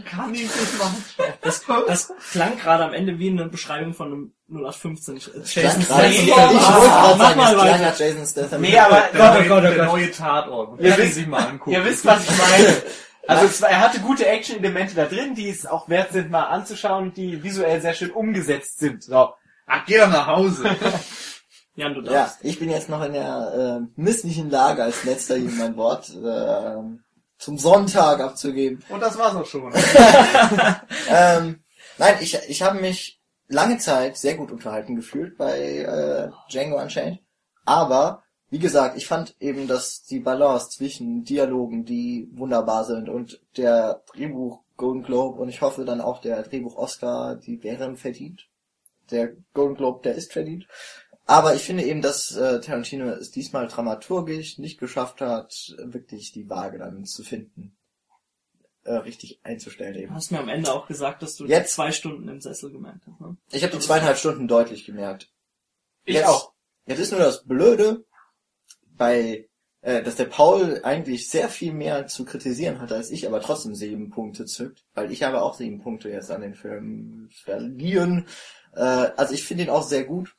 Kann 0.05 0.35
ich 0.35 0.43
nicht 0.43 0.79
machen. 0.79 1.05
Das, 1.43 1.63
das 1.87 2.13
klang 2.33 2.57
gerade 2.59 2.85
am 2.85 2.93
Ende 2.93 3.19
wie 3.19 3.31
eine 3.31 3.47
Beschreibung 3.47 3.95
von 3.95 4.07
einem 4.07 4.33
0815 4.49 5.17
Jason 5.17 5.43
Klang 5.45 5.83
Statham. 5.83 6.11
ich 6.11 6.27
ja, 6.27 6.37
wollte 6.37 6.59
gerade 6.59 7.59
sagen, 7.59 7.83
nach 7.83 7.99
Jason 7.99 8.27
Statham. 8.27 8.61
Nee, 8.61 8.79
aber 8.79 9.03
Der, 9.13 9.21
Gott, 9.21 9.35
neue, 9.35 9.45
oh 9.45 9.49
Gott, 9.49 9.59
oh 9.59 9.61
der 9.63 9.77
Gott. 9.77 9.87
neue 9.87 10.11
Tatort. 10.11 10.81
Ihr 10.81 10.99
wisst- 10.99 11.27
mal 11.27 11.47
angucken. 11.47 11.71
Ihr 11.73 11.85
wisst, 11.85 12.05
was 12.05 12.25
ich 12.25 12.39
meine. 12.39 12.77
Also 13.29 13.45
es, 13.47 13.63
war- 13.63 13.69
er 13.69 13.81
hatte 13.81 14.01
gute 14.01 14.27
Action-Elemente 14.27 14.95
da 14.97 15.05
drin, 15.05 15.35
die 15.37 15.51
es 15.51 15.65
auch 15.65 15.89
wert 15.89 16.11
sind, 16.11 16.31
mal 16.31 16.45
anzuschauen, 16.47 17.13
die 17.13 17.45
visuell 17.45 17.81
sehr 17.81 17.93
schön 17.95 18.11
umgesetzt 18.11 18.79
sind. 18.81 19.05
So. 19.05 19.35
Ach, 19.67 19.85
geh 19.87 19.99
doch 19.99 20.09
nach 20.09 20.27
Hause. 20.27 20.65
Jan, 21.77 21.95
du 21.95 22.01
Ja, 22.01 22.13
darfst. 22.13 22.39
ich 22.43 22.59
bin 22.59 22.71
jetzt 22.71 22.89
noch 22.89 23.05
in 23.05 23.13
der 23.13 23.81
äh, 23.85 24.01
misslichen 24.01 24.51
Lage, 24.51 24.83
als 24.83 25.05
letzter 25.05 25.37
hier 25.37 25.51
mein 25.51 25.77
Wort 25.77 26.09
äh, 26.11 26.77
zum 27.41 27.59
Sonntag 27.59 28.21
abzugeben. 28.21 28.85
Und 28.91 29.01
das 29.01 29.19
war's 29.19 29.35
auch 29.35 29.47
schon. 29.47 29.73
Ähm, 31.09 31.63
nein, 31.99 32.17
ich, 32.21 32.39
ich 32.49 32.63
habe 32.63 32.81
mich 32.81 33.21
lange 33.49 33.79
Zeit 33.79 34.17
sehr 34.17 34.37
gut 34.37 34.53
unterhalten 34.53 34.95
gefühlt 34.95 35.37
bei 35.37 35.79
äh, 35.79 36.31
Django 36.51 36.81
Unchained. 36.81 37.19
Aber, 37.65 38.23
wie 38.51 38.59
gesagt, 38.59 38.97
ich 38.97 39.07
fand 39.07 39.35
eben, 39.41 39.67
dass 39.67 40.05
die 40.05 40.21
Balance 40.21 40.71
zwischen 40.71 41.25
Dialogen, 41.25 41.85
die 41.85 42.29
wunderbar 42.33 42.85
sind, 42.85 43.09
und 43.09 43.41
der 43.57 44.03
Drehbuch 44.13 44.61
Golden 44.77 45.03
Globe 45.03 45.41
und 45.41 45.49
ich 45.49 45.61
hoffe 45.61 45.85
dann 45.85 46.01
auch 46.01 46.21
der 46.21 46.43
Drehbuch 46.43 46.77
Oscar, 46.77 47.37
die 47.37 47.63
wären 47.63 47.97
verdient. 47.97 48.49
Der 49.11 49.33
Golden 49.53 49.75
Globe, 49.75 50.01
der 50.05 50.15
ist 50.15 50.33
verdient. 50.33 50.67
Aber 51.31 51.55
ich 51.55 51.63
finde 51.63 51.85
eben, 51.85 52.03
dass 52.03 52.35
äh, 52.35 52.61
Tarantino 52.61 53.07
es 53.11 53.31
diesmal 53.31 53.69
dramaturgisch 53.69 54.59
nicht 54.59 54.81
geschafft 54.81 55.21
hat, 55.21 55.77
wirklich 55.79 56.33
die 56.33 56.51
Waage 56.51 56.79
dann 56.79 57.05
zu 57.05 57.23
finden. 57.23 57.77
Äh, 58.83 58.95
richtig 58.95 59.39
einzustellen 59.45 59.95
eben. 59.95 60.09
Du 60.09 60.15
hast 60.15 60.33
mir 60.33 60.41
am 60.41 60.49
Ende 60.49 60.73
auch 60.73 60.89
gesagt, 60.89 61.23
dass 61.23 61.37
du 61.37 61.47
Jetzt- 61.47 61.75
zwei 61.75 61.93
Stunden 61.93 62.27
im 62.29 62.41
Sessel 62.41 62.73
gemerkt 62.73 63.07
hast. 63.07 63.21
Ne? 63.21 63.37
Ich 63.53 63.63
habe 63.63 63.73
die 63.73 63.79
zweieinhalb 63.79 64.17
Stunden 64.17 64.49
deutlich 64.49 64.85
gemerkt. 64.85 65.31
Ich 66.05 66.17
Jetzt- 66.17 66.27
auch. 66.27 66.53
Jetzt 66.87 66.99
ist 66.99 67.13
nur 67.13 67.21
das 67.21 67.45
Blöde, 67.45 68.05
bei, 68.97 69.49
äh, 69.83 70.03
dass 70.03 70.17
der 70.17 70.25
Paul 70.25 70.81
eigentlich 70.83 71.31
sehr 71.31 71.49
viel 71.49 71.73
mehr 71.73 72.09
zu 72.09 72.25
kritisieren 72.25 72.81
hat 72.81 72.91
als 72.91 73.13
ich, 73.13 73.29
aber 73.29 73.41
trotzdem 73.41 73.77
sieben 73.77 74.11
Punkte 74.11 74.47
zückt, 74.47 74.85
weil 74.95 75.13
ich 75.13 75.23
habe 75.23 75.43
auch 75.43 75.55
sieben 75.55 75.81
Punkte 75.81 76.09
jetzt 76.11 76.33
an 76.33 76.41
den 76.41 76.57
Film 76.57 77.29
verliehen. 77.31 78.27
Äh, 78.75 78.81
also 78.81 79.33
ich 79.33 79.45
finde 79.45 79.63
ihn 79.63 79.71
auch 79.71 79.85
sehr 79.85 80.03
gut. 80.05 80.35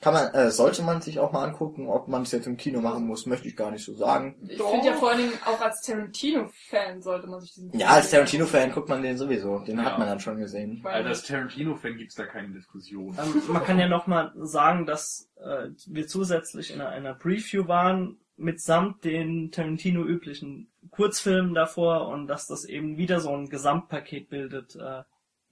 Kann 0.00 0.14
man, 0.14 0.32
äh, 0.32 0.50
sollte 0.50 0.82
man 0.82 1.02
sich 1.02 1.18
auch 1.18 1.30
mal 1.32 1.44
angucken, 1.44 1.86
ob 1.86 2.08
man 2.08 2.22
es 2.22 2.32
jetzt 2.32 2.46
im 2.46 2.56
Kino 2.56 2.80
machen 2.80 3.06
muss, 3.06 3.26
möchte 3.26 3.48
ich 3.48 3.56
gar 3.56 3.70
nicht 3.70 3.84
so 3.84 3.92
sagen. 3.94 4.34
Ich 4.48 4.60
finde 4.60 4.86
ja 4.86 4.94
vor 4.94 5.10
allen 5.10 5.18
Dingen 5.18 5.32
auch 5.44 5.60
als 5.60 5.82
Tarantino-Fan 5.82 7.02
sollte 7.02 7.26
man 7.26 7.40
sich 7.40 7.52
diesen 7.54 7.78
Ja, 7.78 7.88
als 7.88 8.10
Tarantino-Fan 8.10 8.72
guckt 8.72 8.88
man 8.88 9.02
den 9.02 9.18
sowieso. 9.18 9.58
Den 9.60 9.78
Ja. 9.78 9.84
hat 9.84 9.98
man 9.98 10.08
dann 10.08 10.20
schon 10.20 10.38
gesehen. 10.38 10.80
Weil- 10.82 10.94
Also 10.94 11.08
als 11.10 11.22
Tarantino-Fan 11.24 11.96
gibt's 11.98 12.14
da 12.14 12.24
keine 12.26 12.48
Diskussion. 12.48 13.14
Ähm, 13.22 13.42
man 13.52 13.62
kann 13.64 13.78
ja 13.78 13.88
nochmal 13.88 14.32
sagen, 14.36 14.86
dass 14.86 15.28
äh, 15.36 15.68
wir 15.86 16.06
zusätzlich 16.06 16.72
in 16.74 16.80
einer, 16.80 16.90
einer 16.90 17.14
Preview 17.14 17.66
waren, 17.68 18.18
mitsamt 18.36 19.04
den 19.04 19.50
Tarantino 19.52 20.02
üblichen 20.02 20.70
Kurzfilmen 20.90 21.52
davor 21.54 22.08
und 22.08 22.26
dass 22.26 22.46
das 22.46 22.64
eben 22.64 22.96
wieder 22.96 23.20
so 23.20 23.34
ein 23.36 23.50
Gesamtpaket 23.50 24.30
bildet, 24.30 24.76
äh, 24.76 25.02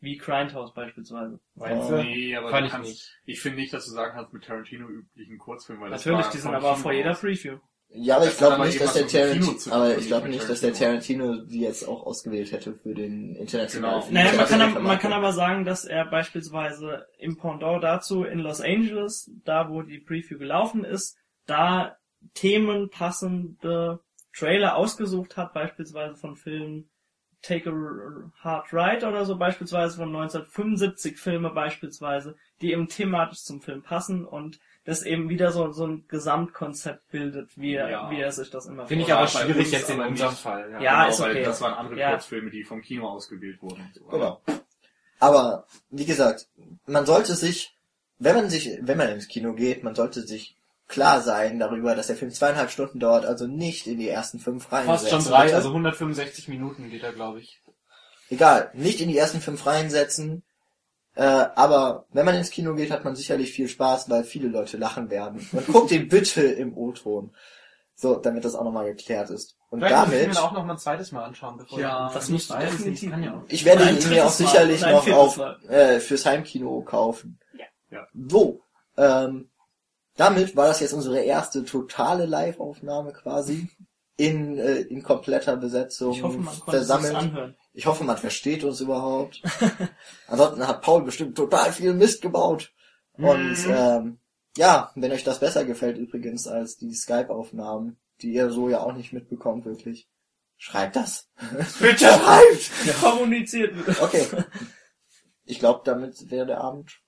wie 0.01 0.17
Grindhouse 0.17 0.73
beispielsweise. 0.75 1.41
Meinst 1.55 1.91
Ja. 1.91 1.97
du? 1.97 2.03
Nee, 2.03 2.37
aber 2.37 2.51
Fand 2.51 2.63
du 2.63 2.67
ich 2.67 2.73
kannst, 2.73 2.89
nicht. 2.91 3.21
ich 3.25 3.41
finde 3.41 3.59
nicht, 3.59 3.73
dass 3.73 3.85
du 3.87 3.91
sagen 3.93 4.13
kannst 4.15 4.33
mit 4.33 4.45
Tarantino 4.45 4.89
üblichen 4.89 5.39
Kurzfilm, 5.39 5.81
weil 5.81 5.91
das 5.91 6.05
Natürlich, 6.05 6.27
war 6.27 6.33
die 6.33 6.39
sind 6.39 6.55
aber 6.55 6.77
vor 6.77 6.93
jeder. 6.93 7.15
Preview. 7.15 7.59
Ja, 7.91 8.17
aber 8.17 8.27
Das 8.27 8.35
ich 8.35 8.39
glaube 8.39 8.55
aber 8.57 8.67
nicht, 8.67 8.81
dass 8.83 8.93
der 8.93 9.07
Tarantino, 9.09 9.55
aber 9.75 9.97
ich 9.97 10.07
glaube 10.09 10.29
nicht, 10.29 10.47
dass 10.49 10.61
der 10.61 10.75
Tarantino. 10.75 11.37
Die 11.47 11.61
jetzt 11.61 11.89
auch 11.89 12.05
ausgewählt 12.05 12.53
hätte 12.53 12.75
für 12.75 12.95
den 12.95 13.35
internationalen 13.35 13.95
Genau. 13.95 14.03
Film. 14.03 14.15
Naja, 14.15 14.33
man 14.37 14.47
kann, 14.47 14.61
aber, 14.61 14.81
man 14.81 14.99
kann 14.99 15.13
aber 15.15 15.33
sagen, 15.33 15.65
dass 15.65 15.87
er 15.87 16.05
beispielsweise 16.05 17.07
im 17.19 17.39
Pendant 17.39 17.83
dazu 17.83 18.25
in 18.25 18.41
Los 18.41 18.61
Angeles, 18.61 19.31
da 19.45 19.71
wo 19.71 19.81
die 19.81 20.01
Preview 20.01 20.37
gelaufen 20.39 20.85
ist, 20.85 21.17
da 21.47 21.97
themenpassende 22.35 24.01
Trailer 24.37 24.77
ausgesucht 24.77 25.37
hat, 25.37 25.55
beispielsweise 25.55 26.15
von 26.17 26.37
Filmen 26.37 26.91
Take 27.43 27.71
a 27.71 27.73
Hard 28.43 28.73
Ride 28.73 29.07
oder 29.07 29.25
so 29.25 29.37
beispielsweise 29.37 29.97
von 29.97 30.09
1975 30.09 31.19
Filme 31.19 31.51
beispielsweise, 31.51 32.37
die 32.61 32.73
eben 32.73 32.89
thematisch 32.89 33.43
zum 33.45 33.61
Film 33.61 33.83
passen 33.83 34.25
und 34.25 34.59
das 34.85 35.03
eben 35.03 35.29
wieder 35.29 35.53
so, 35.53 35.71
so 35.71 35.87
ein 35.87 36.05
Gesamtkonzept 36.09 37.11
bildet, 37.11 37.57
wie 37.57 37.75
er, 37.75 37.91
Ja. 37.91 38.11
wie 38.11 38.21
er 38.21 38.33
sich 38.33 38.51
das 38.51 38.67
immer 38.67 38.87
Finde 38.87 39.05
ich 39.05 39.13
aber 39.13 39.27
schwierig 39.29 39.71
jetzt 39.71 39.91
in 39.91 40.01
unserem. 40.01 40.35
Fall. 40.35 40.71
Ja. 40.73 40.81
Ja, 40.81 41.01
genau, 41.03 41.11
ist 41.13 41.21
weil 41.21 41.31
okay. 41.33 41.45
das 41.45 41.61
waren 41.61 41.75
andere 41.75 41.99
Ja. 41.99 42.11
Kurzfilme, 42.13 42.51
die 42.51 42.65
vom 42.65 42.81
Kino 42.81 43.09
ausgewählt 43.09 43.61
wurden. 43.63 43.89
so. 43.95 44.05
Genau. 44.05 44.41
Aber 45.21 45.67
wie 45.91 46.07
gesagt, 46.07 46.49
man 46.87 47.05
sollte 47.07 47.35
sich, 47.35 47.75
wenn 48.19 48.35
man 48.37 48.51
sich, 48.51 48.79
wenn 48.81 48.99
man 48.99 49.09
ins 49.11 49.29
Kino 49.29 49.53
geht, 49.53 49.85
man 49.85 49.95
sollte 49.95 50.23
sich 50.23 50.57
klar 50.89 51.21
sein 51.21 51.59
darüber, 51.59 51.95
dass 51.95 52.09
der 52.09 52.17
Film 52.17 52.31
zweieinhalb 52.31 52.71
Stunden 52.71 52.99
dauert, 52.99 53.27
also 53.27 53.47
nicht 53.47 53.87
in 53.87 53.99
die 53.99 54.09
ersten 54.09 54.39
fünf 54.39 54.73
Reihen 54.73 54.87
Fast 54.87 55.09
schon 55.09 55.21
setzen, 55.21 55.33
drei, 55.33 55.45
bitte. 55.45 55.57
also 55.57 55.69
165 55.69 56.49
Minuten 56.49 56.91
geht 56.91 57.03
er, 57.03 57.13
glaube 57.13 57.41
ich. 57.41 57.63
Egal, 58.31 58.71
nicht 58.75 59.01
in 59.01 59.09
die 59.09 59.17
ersten 59.17 59.41
fünf 59.41 59.65
Reihen 59.67 59.91
setzen. 59.91 60.43
Äh, 61.15 61.23
aber 61.23 62.07
wenn 62.11 62.25
man 62.25 62.37
ins 62.37 62.51
Kino 62.51 62.75
geht, 62.75 62.91
hat 62.91 63.05
man 63.05 63.17
sicherlich 63.17 63.53
viel 63.53 63.69
Spaß, 63.69 64.09
weil 64.09 64.25
viele 64.25 64.49
Leute 64.49 64.77
lachen 64.77 65.11
werden. 65.11 65.47
Und 65.53 65.67
guckt 65.73 65.91
den 65.91 66.09
bitte 66.09 66.43
im 66.43 66.77
O-Ton. 66.77 67.35
So, 67.95 68.15
damit 68.15 68.45
das 68.45 68.55
auch 68.55 68.63
nochmal 68.63 68.87
geklärt 68.87 69.29
ist. 69.31 69.57
Und 69.71 69.81
Vielleicht 69.81 69.97
muss 69.97 70.15
ich 70.15 70.21
damit, 70.21 70.35
mir 70.37 70.43
auch 70.43 70.53
noch 70.53 70.65
mal 70.65 70.75
ein 70.75 70.79
zweites 70.79 71.11
Mal 71.11 71.25
anschauen, 71.25 71.57
bevor 71.57 71.81
Ja, 71.81 72.07
ich 72.07 72.15
das 72.15 72.29
es 72.29 72.49
definitiv 72.49 73.11
ja 73.11 73.43
ich 73.49 73.65
werde 73.65 73.91
ihn 73.91 74.09
mir 74.09 74.25
auch 74.25 74.31
sicherlich 74.31 74.81
noch 74.83 75.09
auf, 75.11 75.41
äh, 75.69 75.99
fürs 75.99 76.25
Heimkino 76.25 76.83
kaufen. 76.83 77.41
Ja. 77.55 77.67
Ja. 77.91 78.07
So, 78.15 78.61
ähm, 78.97 79.48
damit 80.19 80.55
war 80.57 80.67
das 80.67 80.81
jetzt 80.81 80.93
unsere 80.93 81.21
erste 81.21 81.65
totale 81.65 82.27
Live-Aufnahme 82.27 83.13
quasi 83.15 83.69
in, 84.17 84.59
äh, 84.59 84.81
in 84.81 85.03
kompletter 85.03 85.57
Besetzung 85.57 86.13
Ich 86.13 86.23
hoffe, 86.23 86.39
man 86.39 86.47
konnte 86.61 86.81
es 86.81 86.87
versammelt. 86.89 87.15
anhören. 87.15 87.57
Ich 87.73 87.87
hoffe, 87.87 88.05
man 88.05 88.19
versteht 88.19 88.65
uns 88.65 88.81
überhaupt. 88.81 89.41
Ansonsten 90.27 90.67
hat 90.67 90.83
Paul 90.83 91.03
bestimmt 91.05 91.37
total 91.37 91.73
viel 91.73 91.95
Mist 91.95 92.21
gebaut. 92.21 92.73
Und 93.13 93.65
Mhm. 93.67 93.71
ähm, 93.71 94.19
ja, 94.57 94.91
wenn 94.97 95.13
euch 95.13 95.23
das 95.25 95.39
besser 95.39 95.65
gefällt 95.65 95.97
übrigens 95.99 96.47
als 96.49 96.77
die 96.77 96.93
Skype-Aufnahmen, 96.95 97.97
die 98.21 98.33
ihr 98.33 98.51
so 98.51 98.69
ja 98.69 98.81
auch 98.81 98.93
nicht 98.95 99.13
mitbekommt 99.13 99.65
wirklich, 99.65 100.09
schreibt 100.57 100.97
das. 100.97 101.29
Bitte! 101.79 102.07
Schreibt! 102.07 103.01
Kommuniziert 103.01 103.87
wird. 103.87 104.03
Okay. 104.03 104.27
Ich 105.45 105.61
glaube, 105.61 105.83
damit 105.85 106.29
wäre 106.31 106.47
der 106.47 106.61
Abend. 106.61 106.99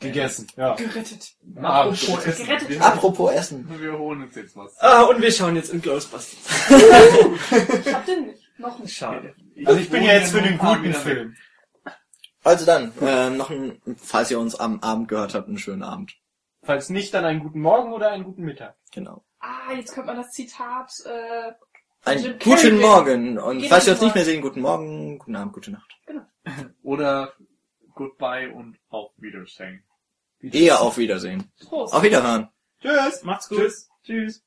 Gegessen. 0.00 0.46
Ja. 0.56 0.74
Gerettet. 0.74 1.34
Apropos 1.56 2.24
Essen. 2.26 2.46
Gerettet. 2.46 2.80
Apropos 2.80 3.32
Essen. 3.32 3.80
wir 3.80 3.98
holen 3.98 4.22
uns 4.22 4.34
jetzt 4.36 4.56
was. 4.56 4.78
Ah, 4.78 5.02
und 5.02 5.20
wir 5.20 5.32
schauen 5.32 5.56
jetzt 5.56 5.72
in 5.72 5.82
Ghostbusters. 5.82 6.36
Ich 6.70 7.94
hab 7.94 8.06
den 8.06 8.26
nicht. 8.26 8.42
Noch 8.58 8.78
nicht. 8.78 8.94
Schade. 8.94 9.34
Also 9.64 9.80
ich 9.80 9.90
bin 9.90 10.02
ja 10.04 10.14
jetzt 10.14 10.32
für 10.32 10.42
den 10.42 10.58
guten. 10.58 10.94
Film. 10.94 11.36
Also 12.44 12.64
dann, 12.64 12.92
äh, 13.00 13.30
noch 13.30 13.50
ein, 13.50 13.80
falls 13.96 14.30
ihr 14.30 14.38
uns 14.38 14.54
am 14.54 14.80
Abend 14.80 15.08
gehört 15.08 15.34
habt, 15.34 15.48
einen 15.48 15.58
schönen 15.58 15.82
Abend. 15.82 16.16
Falls 16.62 16.88
nicht, 16.88 17.12
dann 17.14 17.24
einen 17.24 17.40
guten 17.40 17.60
Morgen 17.60 17.92
oder 17.92 18.10
einen 18.10 18.24
guten 18.24 18.42
Mittag. 18.42 18.76
Genau. 18.92 19.24
Ah, 19.40 19.72
jetzt 19.74 19.94
kommt 19.94 20.06
man 20.06 20.16
das 20.16 20.30
Zitat, 20.30 20.92
äh, 21.04 21.52
Einen 22.04 22.38
guten. 22.38 22.80
Morgen. 22.80 23.38
Und 23.38 23.58
Guten 23.58 23.68
falls 23.68 23.86
wir 23.86 23.92
uns 23.94 24.02
nicht 24.02 24.14
mehr 24.14 24.24
sehen, 24.24 24.42
guten 24.42 24.60
Morgen, 24.60 25.18
guten 25.18 25.36
Abend, 25.36 25.52
gute 25.52 25.70
Nacht. 25.72 25.92
Oder 26.82 27.32
Goodbye 27.94 28.52
und 28.52 28.78
auf 28.88 29.10
Wiedersehen. 29.16 29.82
Eher 30.40 30.80
auf 30.80 30.98
Wiedersehen. 30.98 31.50
Prost. 31.66 31.94
Auf 31.94 32.02
Wiederhören. 32.02 32.48
Tschüss! 32.80 33.22
Macht's 33.24 33.48
gut. 33.48 33.58
Tschüss. 33.58 33.88
Tschüss. 34.04 34.44